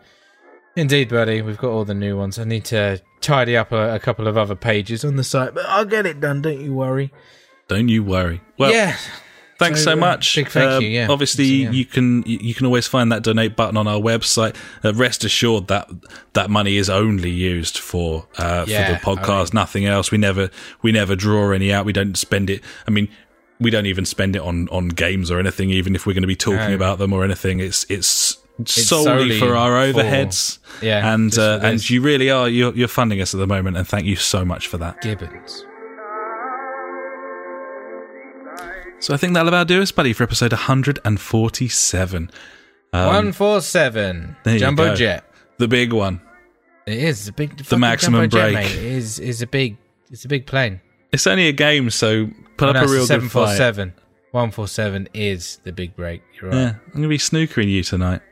Indeed, 0.77 1.09
buddy. 1.09 1.41
We've 1.43 1.57
got 1.59 1.71
all 1.71 1.85
the 1.85 1.95
new 1.95 2.17
ones. 2.17 2.39
I 2.39 2.45
need 2.45 2.65
to 2.67 3.01
tidy 3.21 3.57
up 3.57 3.71
a, 3.73 3.95
a 3.95 3.99
couple 4.01 4.27
of 4.27 4.37
other 4.37 4.57
pages 4.57 5.05
on 5.05 5.17
the 5.17 5.25
site, 5.25 5.55
but 5.55 5.65
I'll 5.67 5.85
get 5.85 6.05
it 6.07 6.21
done. 6.21 6.43
Don't 6.43 6.61
you 6.61 6.75
worry. 6.75 7.13
Don't 7.69 7.89
you 7.89 8.03
worry. 8.03 8.41
Well, 8.59 8.73
yeah. 8.73 8.97
Thanks 9.57 9.79
so, 9.85 9.85
So, 9.85 9.93
uh, 9.93 9.97
much. 9.97 10.35
big 10.35 10.49
thank 10.49 10.69
Um, 10.69 10.83
you, 10.83 10.89
yeah. 10.89 11.07
Obviously, 11.09 11.45
Yeah. 11.45 11.71
you 11.71 11.85
can 11.85 12.25
you 12.27 12.55
can 12.55 12.67
always 12.67 12.89
find 12.89 13.13
that 13.13 13.23
donate 13.23 13.55
button 13.55 13.77
on 13.77 13.87
our 13.87 14.01
website. 14.01 14.57
Uh, 14.85 14.93
rest 14.93 15.23
assured 15.23 15.69
that 15.69 15.89
that 16.33 16.51
money 16.51 16.77
is 16.77 16.91
only 16.91 17.31
used 17.31 17.79
for 17.79 18.27
uh, 18.37 18.65
Yeah, 18.67 18.99
for 18.99 19.15
the 19.15 19.23
podcast, 19.23 19.55
nothing 19.55 19.87
else. 19.87 20.11
We 20.11 20.19
never 20.19 20.51
we 20.83 20.91
never 20.91 21.15
draw 21.15 21.53
any 21.53 21.73
out. 21.73 21.87
We 21.87 21.93
don't 21.93 22.17
spend 22.19 22.51
it. 22.51 22.63
I 22.87 22.91
mean. 22.91 23.09
We 23.61 23.71
don't 23.71 23.87
even 23.87 24.05
spend 24.05 24.35
it 24.35 24.43
on, 24.43 24.69
on 24.71 24.89
games 24.89 25.31
or 25.31 25.39
anything, 25.39 25.71
even 25.71 25.95
if 25.95 26.07
we're 26.07 26.13
going 26.13 26.23
to 26.25 26.27
be 26.29 26.35
talking 26.35 26.71
No. 26.71 26.75
about 26.75 26.99
them 26.99 27.13
or 27.13 27.23
anything. 27.23 27.61
It's, 27.61 27.87
It's 27.89 28.37
solely, 28.67 29.05
solely 29.05 29.39
for 29.39 29.57
our 29.57 29.93
for- 29.93 30.01
overheads. 30.01 30.59
Yeah, 30.83 31.13
and 31.15 31.37
uh, 31.39 31.61
and 31.63 31.89
you 31.91 32.01
really 32.01 32.31
are 32.31 32.49
you're, 32.49 32.75
you're 32.75 32.89
funding 32.89 33.21
us 33.21 33.35
at 33.35 33.39
the 33.39 33.47
moment, 33.47 33.77
and 33.77 33.87
thank 33.87 34.07
you 34.07 34.17
so 34.17 34.45
much 34.45 34.67
for 34.69 34.79
that. 34.79 35.01
Gibbons. 35.03 35.65
So 39.01 39.13
I 39.13 39.19
think 39.19 39.35
that'll 39.35 39.49
about 39.49 39.69
do 39.69 39.83
us, 39.83 39.93
buddy, 39.93 40.15
for 40.15 40.23
episode 40.23 40.53
147. 40.53 42.31
Um, 42.95 43.07
One 43.09 43.33
four 43.33 43.61
seven. 43.61 44.37
there 44.45 44.55
you 44.55 44.61
Jumbo 44.61 44.87
go. 44.91 44.95
jet. 44.95 45.25
the 45.59 45.69
big 45.69 45.93
one. 45.93 46.21
It 46.87 46.99
is 46.99 47.29
a 47.29 47.33
big. 47.33 47.57
The 47.59 47.77
maximum 47.77 48.29
break. 48.29 48.55
Jet, 48.57 48.63
mate. 48.63 48.77
Is 48.77 49.19
is 49.19 49.43
a 49.43 49.47
big. 49.47 49.77
It's 50.11 50.25
a 50.25 50.29
big 50.29 50.47
plane. 50.47 50.81
It's 51.13 51.27
only 51.27 51.49
a 51.49 51.53
game, 51.53 51.91
so 51.91 52.29
put 52.57 52.75
up 52.75 52.77
a 52.77 52.89
real 52.89 53.05
seven 53.07 53.27
good 53.27 53.33
four 53.33 53.47
fight. 53.47 53.57
seven. 53.57 53.95
One 54.31 54.51
four 54.51 54.69
seven 54.69 55.09
is 55.13 55.59
the 55.65 55.73
big 55.73 55.97
break. 55.97 56.23
You're 56.41 56.51
right. 56.51 56.57
Yeah, 56.57 56.75
I'm 56.87 56.93
gonna 56.95 57.09
be 57.09 57.19
snookering 57.19 57.69
you 57.69 57.83
tonight. 57.83 58.23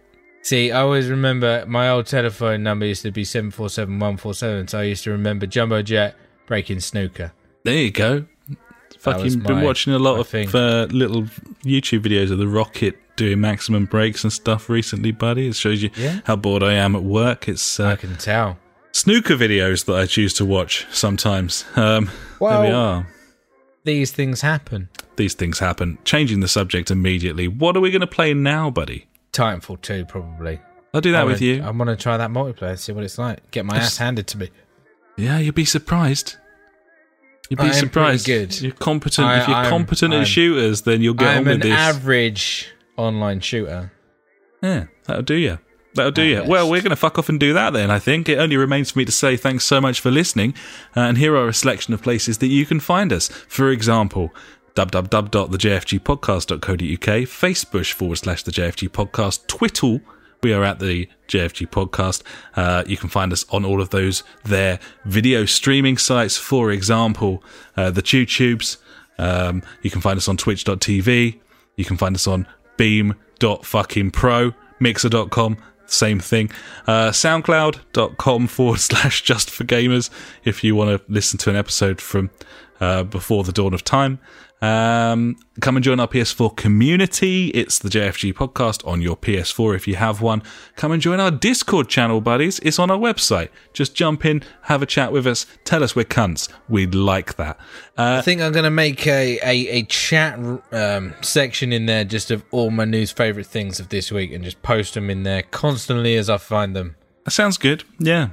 See, 0.43 0.73
I 0.73 0.81
always 0.81 1.09
remember 1.09 1.64
my 1.66 1.89
old 1.89 2.06
telephone 2.06 2.62
number 2.64 2.85
used 2.86 3.02
to 3.02 3.10
be 3.12 3.24
seven 3.24 3.51
four 3.51 3.69
seven 3.70 3.98
one 4.01 4.16
four 4.16 4.35
seven. 4.35 4.66
So 4.69 4.81
I 4.81 4.85
used 4.85 5.05
to 5.05 5.10
remember 5.10 5.47
Jumbo 5.47 5.82
Jet 5.82 6.16
breaking 6.47 6.81
snooker. 6.81 7.32
There 7.64 7.77
you 7.77 7.90
go. 7.93 8.24
Fucking 8.98 9.40
been 9.40 9.56
my- 9.56 9.64
watching 9.64 9.93
a 9.93 9.98
lot 9.98 10.19
of 10.19 10.55
uh, 10.55 10.86
little 10.90 11.23
YouTube 11.64 12.01
videos 12.01 12.31
of 12.31 12.39
the 12.39 12.48
rocket 12.48 12.98
doing 13.16 13.40
maximum 13.40 13.85
breaks 13.85 14.24
and 14.24 14.32
stuff 14.32 14.69
recently, 14.69 15.12
buddy. 15.12 15.48
It 15.48 15.55
shows 15.55 15.82
you 15.82 15.90
Yeah. 15.97 16.20
how 16.24 16.36
bored 16.36 16.62
I 16.62 16.73
am 16.74 16.97
at 16.97 17.02
work. 17.02 17.48
It's 17.48 17.78
I 17.78 17.93
uh, 17.93 17.97
can 17.97 18.16
tell. 18.16 18.59
snooker 18.93 19.36
videos 19.36 19.85
that 19.86 19.94
I 19.97 20.06
choose 20.06 20.35
to 20.35 20.44
watch 20.44 20.86
sometimes. 20.90 21.64
Um, 21.77 22.06
there 22.06 22.12
we 22.40 22.47
Well- 22.47 22.74
are. 22.74 23.06
These 23.85 24.12
things 24.12 24.40
happen. 24.43 24.89
These 25.16 25.35
things 25.35 25.59
happen. 25.59 25.98
Changing 26.05 26.39
the 26.40 26.47
subject 26.48 26.89
immediately. 26.90 27.48
What 27.48 27.77
are 27.77 27.81
we 27.81 27.90
going 27.90 28.01
to 28.01 28.06
play 28.06 28.32
now, 28.32 28.70
buddy? 28.70 29.06
Titanfall 29.32 29.80
two 29.80 30.04
probably. 30.04 30.60
I'll 30.94 31.00
do 31.00 31.12
that 31.12 31.22
I 31.22 31.24
with 31.24 31.40
you. 31.40 31.62
I 31.62 31.70
want 31.70 31.88
to 31.88 31.96
try 31.96 32.16
that 32.18 32.30
multiplayer. 32.30 32.78
See 32.78 32.92
what 32.92 33.02
it's 33.04 33.16
like. 33.18 33.50
Get 33.50 33.64
my 33.64 33.76
ass 33.78 33.96
handed 33.96 34.26
to 34.28 34.38
me. 34.38 34.50
Yeah, 35.16 35.38
you'd 35.38 35.54
be 35.54 35.64
surprised. 35.64 36.36
You'd 37.48 37.59
be 37.59 37.64
I 37.66 37.70
surprised. 37.72 38.26
good. 38.26 38.60
You're 38.60 38.72
competent. 38.72 39.26
I- 39.26 39.40
if 39.40 39.48
you're 39.48 39.56
I'm- 39.56 39.70
competent 39.70 40.12
I'm- 40.12 40.22
at 40.22 40.28
shooters, 40.28 40.82
then 40.82 41.00
you'll 41.00 41.14
get 41.14 41.30
I'm 41.30 41.38
on 41.38 41.44
with 41.44 41.54
an 41.54 41.60
this. 41.60 41.72
average 41.78 42.68
online 42.96 43.40
shooter. 43.40 43.92
yeah, 44.62 44.84
that'll 45.06 45.22
do 45.22 45.34
you. 45.34 45.59
That'll 45.94 46.12
do 46.12 46.22
you. 46.22 46.42
Well, 46.44 46.70
we're 46.70 46.80
going 46.80 46.90
to 46.90 46.96
fuck 46.96 47.18
off 47.18 47.28
and 47.28 47.38
do 47.38 47.52
that 47.52 47.74
then, 47.74 47.90
I 47.90 47.98
think. 47.98 48.26
It 48.28 48.38
only 48.38 48.56
remains 48.56 48.90
for 48.92 48.98
me 48.98 49.04
to 49.04 49.12
say 49.12 49.36
thanks 49.36 49.64
so 49.64 49.78
much 49.78 50.00
for 50.00 50.10
listening. 50.10 50.54
Uh, 50.96 51.00
and 51.00 51.18
here 51.18 51.36
are 51.36 51.48
a 51.48 51.52
selection 51.54 51.92
of 51.92 52.00
places 52.02 52.38
that 52.38 52.46
you 52.46 52.64
can 52.64 52.80
find 52.80 53.12
us. 53.12 53.28
For 53.28 53.70
example, 53.70 54.30
www.thejfgpodcast.co.uk, 54.74 56.69
Facebook 57.28 57.93
forward 57.93 58.16
slash 58.16 58.43
the 58.43 58.51
JFG 58.51 58.89
podcast, 58.89 59.47
Twitter. 59.47 59.99
We 60.43 60.53
are 60.53 60.65
at 60.65 60.81
the 60.81 61.09
JFG 61.28 61.69
podcast. 61.69 62.23
Uh, 62.57 62.82
you 62.86 62.97
can 62.97 63.09
find 63.09 63.32
us 63.32 63.47
on 63.51 63.65
all 63.65 63.81
of 63.81 63.90
those 63.90 64.24
there 64.44 64.81
video 65.05 65.44
streaming 65.44 65.97
sites. 65.99 66.36
For 66.36 66.73
example, 66.73 67.44
uh, 67.77 67.90
the 67.90 68.03
TubeTubes. 68.03 68.78
Um, 69.19 69.62
you 69.82 69.90
can 69.90 70.01
find 70.01 70.16
us 70.16 70.27
on 70.27 70.36
twitch.tv. 70.36 71.39
You 71.77 71.85
can 71.85 71.97
find 71.97 72.16
us 72.16 72.27
on 72.27 72.49
beam.fucking.pro, 72.77 74.53
mixer.com, 74.81 75.57
same 75.86 76.19
thing. 76.19 76.51
Uh, 76.86 77.11
soundcloud.com 77.11 78.47
forward 78.49 78.81
slash 78.81 79.23
just 79.23 79.51
for 79.51 79.65
gamers 79.65 80.11
if 80.44 80.65
you 80.65 80.74
want 80.74 80.90
to 80.90 81.12
listen 81.12 81.39
to 81.39 81.51
an 81.51 81.57
episode 81.57 82.01
from 82.01 82.31
uh, 82.81 83.05
before 83.05 83.44
the 83.44 83.53
dawn 83.53 83.74
of 83.74 83.85
time. 83.85 84.19
Um, 84.62 85.36
come 85.60 85.76
and 85.76 85.84
join 85.84 85.98
our 85.98 86.06
PS4 86.06 86.56
community. 86.56 87.48
It's 87.48 87.80
the 87.80 87.89
JFG 87.89 88.32
podcast 88.32 88.86
on 88.86 89.02
your 89.02 89.16
PS4 89.16 89.74
if 89.74 89.89
you 89.89 89.97
have 89.97 90.22
one. 90.22 90.40
Come 90.76 90.93
and 90.93 91.02
join 91.02 91.18
our 91.18 91.32
Discord 91.32 91.89
channel, 91.89 92.20
buddies. 92.20 92.60
It's 92.60 92.78
on 92.78 92.89
our 92.89 92.97
website. 92.97 93.48
Just 93.72 93.97
jump 93.97 94.24
in, 94.24 94.44
have 94.62 94.80
a 94.80 94.86
chat 94.86 95.10
with 95.10 95.26
us, 95.26 95.47
tell 95.64 95.82
us 95.82 95.97
we're 95.97 96.05
cunts. 96.05 96.48
We'd 96.68 96.94
like 96.94 97.34
that. 97.36 97.59
Uh, 97.98 98.18
I 98.18 98.22
think 98.22 98.40
I'm 98.40 98.52
going 98.52 98.64
to 98.64 98.70
make 98.70 99.05
a, 99.06 99.40
a, 99.43 99.68
a 99.68 99.82
chat 99.82 100.39
um, 100.70 101.14
section 101.22 101.72
in 101.72 101.86
there 101.86 102.05
just 102.05 102.30
of 102.30 102.44
all 102.52 102.70
my 102.70 102.84
news 102.84 103.10
favorite 103.10 103.47
things 103.47 103.80
of 103.80 103.89
this 103.89 104.12
week 104.12 104.32
and 104.32 104.44
just 104.44 104.62
post 104.62 104.94
them 104.94 105.10
in 105.10 105.24
there 105.24 105.43
constantly 105.43 106.16
as 106.16 106.30
I 106.30 106.39
find 106.39 106.76
them. 106.76 106.94
that 107.24 107.32
sounds 107.32 107.59
good. 107.59 107.82
Yeah. 107.98 108.28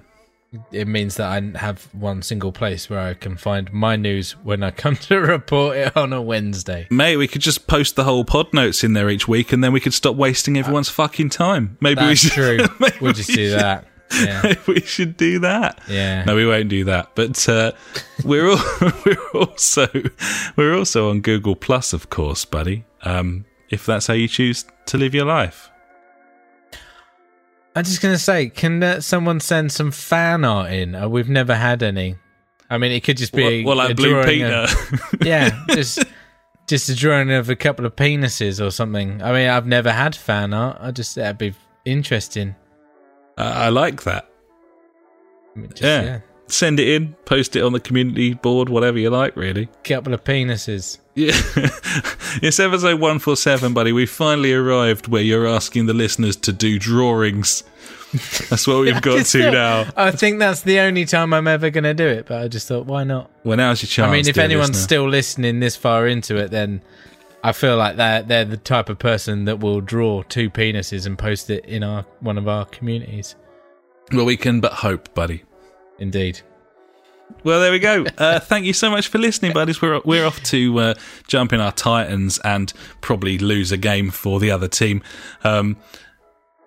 It 0.71 0.87
means 0.87 1.15
that 1.17 1.27
I 1.27 1.57
have 1.59 1.83
one 1.93 2.23
single 2.23 2.51
place 2.51 2.89
where 2.89 2.99
I 2.99 3.13
can 3.13 3.37
find 3.37 3.71
my 3.71 3.95
news 3.95 4.31
when 4.43 4.63
I 4.63 4.71
come 4.71 4.95
to 5.07 5.19
report 5.19 5.77
it 5.77 5.95
on 5.95 6.11
a 6.11 6.21
Wednesday. 6.21 6.87
Mate, 6.89 7.17
we 7.17 7.27
could 7.27 7.41
just 7.41 7.67
post 7.67 7.95
the 7.95 8.03
whole 8.03 8.25
pod 8.25 8.51
notes 8.53 8.83
in 8.83 8.93
there 8.93 9.09
each 9.09 9.27
week, 9.27 9.53
and 9.53 9.63
then 9.63 9.71
we 9.73 9.79
could 9.79 9.93
stop 9.93 10.15
wasting 10.15 10.57
everyone's 10.57 10.89
fucking 10.89 11.29
time. 11.29 11.77
Maybe 11.81 12.03
we 12.03 12.15
should. 12.15 12.31
true. 12.31 12.57
We'll 13.01 13.13
just 13.13 13.29
we 13.29 13.35
do 13.35 13.49
should- 13.51 13.59
that. 13.59 13.85
Yeah. 14.11 14.55
we 14.67 14.79
should 14.81 15.17
do 15.17 15.37
that. 15.39 15.79
Yeah. 15.87 16.23
No, 16.23 16.35
we 16.35 16.47
won't 16.47 16.67
do 16.69 16.83
that. 16.85 17.11
But 17.13 17.47
uh, 17.47 17.73
we're 18.25 18.49
all, 18.49 18.57
we're 19.05 19.29
also 19.35 19.87
we're 20.55 20.75
also 20.75 21.11
on 21.11 21.21
Google 21.21 21.55
Plus, 21.55 21.93
of 21.93 22.09
course, 22.09 22.43
buddy. 22.43 22.85
Um, 23.03 23.45
if 23.69 23.85
that's 23.85 24.07
how 24.07 24.15
you 24.15 24.27
choose 24.27 24.65
to 24.87 24.97
live 24.97 25.13
your 25.13 25.25
life. 25.25 25.68
I'm 27.75 27.83
just 27.83 28.01
going 28.01 28.13
to 28.15 28.19
say, 28.19 28.49
can 28.49 28.81
uh, 28.83 28.99
someone 29.01 29.39
send 29.39 29.71
some 29.71 29.91
fan 29.91 30.43
art 30.43 30.71
in? 30.71 30.95
Uh, 30.95 31.07
we've 31.07 31.29
never 31.29 31.55
had 31.55 31.83
any. 31.83 32.15
I 32.69 32.77
mean, 32.77 32.91
it 32.91 33.03
could 33.03 33.17
just 33.17 33.33
be 33.33 33.63
well, 33.63 33.77
like 33.77 33.91
a 33.91 33.95
Blue 33.95 34.23
Peter. 34.23 34.47
of- 34.47 35.15
yeah, 35.25 35.65
just 35.69 36.03
just 36.67 36.87
a 36.89 36.95
drawing 36.95 37.31
of 37.31 37.49
a 37.49 37.55
couple 37.55 37.85
of 37.85 37.95
penises 37.95 38.63
or 38.63 38.69
something. 38.69 39.21
I 39.23 39.31
mean, 39.33 39.49
I've 39.49 39.65
never 39.65 39.91
had 39.91 40.15
fan 40.15 40.53
art. 40.53 40.77
I 40.79 40.91
just 40.91 41.15
that'd 41.15 41.37
be 41.37 41.53
interesting. 41.85 42.55
Uh, 43.37 43.53
I 43.55 43.69
like 43.69 44.03
that. 44.03 44.29
I 45.55 45.59
mean, 45.59 45.69
just, 45.69 45.81
Yeah. 45.81 46.01
yeah. 46.03 46.19
Send 46.47 46.79
it 46.79 46.87
in, 46.87 47.13
post 47.25 47.55
it 47.55 47.63
on 47.63 47.73
the 47.73 47.79
community 47.79 48.33
board, 48.33 48.69
whatever 48.69 48.97
you 48.97 49.11
like, 49.11 49.35
really. 49.35 49.69
couple 49.83 50.13
of 50.15 50.23
penises. 50.23 50.97
Yeah. 51.19 51.33
it's 52.41 52.61
episode 52.61 52.93
147, 52.93 53.73
buddy. 53.73 53.91
We 53.91 54.05
finally 54.05 54.53
arrived 54.53 55.09
where 55.09 55.21
you're 55.21 55.45
asking 55.45 55.87
the 55.87 55.93
listeners 55.93 56.37
to 56.37 56.53
do 56.53 56.79
drawings. 56.79 57.65
That's 58.49 58.65
what 58.65 58.79
we've 58.79 59.01
got 59.01 59.25
to 59.25 59.43
thought- 59.43 59.53
now. 59.53 59.85
I 59.97 60.11
think 60.11 60.39
that's 60.39 60.61
the 60.61 60.79
only 60.79 61.03
time 61.03 61.33
I'm 61.33 61.47
ever 61.47 61.69
going 61.71 61.83
to 61.83 61.93
do 61.93 62.07
it. 62.07 62.25
But 62.25 62.41
I 62.41 62.47
just 62.47 62.69
thought, 62.69 62.85
why 62.85 63.03
not? 63.03 63.29
Well, 63.43 63.57
now's 63.57 63.83
your 63.83 63.87
chance. 63.87 64.07
I 64.07 64.11
mean, 64.13 64.27
if 64.29 64.37
anyone's 64.37 64.69
listener. 64.69 64.83
still 64.83 65.09
listening 65.09 65.59
this 65.59 65.75
far 65.75 66.07
into 66.07 66.37
it, 66.37 66.51
then 66.51 66.81
I 67.43 67.51
feel 67.51 67.75
like 67.75 67.97
they're 67.97 68.23
they're 68.23 68.45
the 68.45 68.55
type 68.57 68.87
of 68.87 68.97
person 68.97 69.43
that 69.45 69.59
will 69.59 69.81
draw 69.81 70.23
two 70.23 70.49
penises 70.49 71.05
and 71.05 71.17
post 71.19 71.49
it 71.49 71.65
in 71.65 71.83
our 71.83 72.05
one 72.21 72.37
of 72.37 72.47
our 72.47 72.65
communities. 72.65 73.35
Well, 74.13 74.25
we 74.25 74.37
can 74.37 74.61
but 74.61 74.71
hope, 74.71 75.13
buddy. 75.13 75.43
Indeed. 75.99 76.39
Well, 77.43 77.59
there 77.61 77.71
we 77.71 77.79
go. 77.79 78.05
Uh, 78.17 78.39
thank 78.39 78.65
you 78.65 78.73
so 78.73 78.89
much 78.89 79.07
for 79.07 79.17
listening, 79.17 79.53
buddies. 79.53 79.81
We're 79.81 80.01
we're 80.03 80.25
off 80.25 80.41
to 80.43 80.77
uh, 80.79 80.93
jump 81.27 81.53
in 81.53 81.59
our 81.59 81.71
Titans 81.71 82.39
and 82.43 82.71
probably 83.01 83.37
lose 83.37 83.71
a 83.71 83.77
game 83.77 84.11
for 84.11 84.39
the 84.39 84.51
other 84.51 84.67
team, 84.67 85.01
um, 85.43 85.77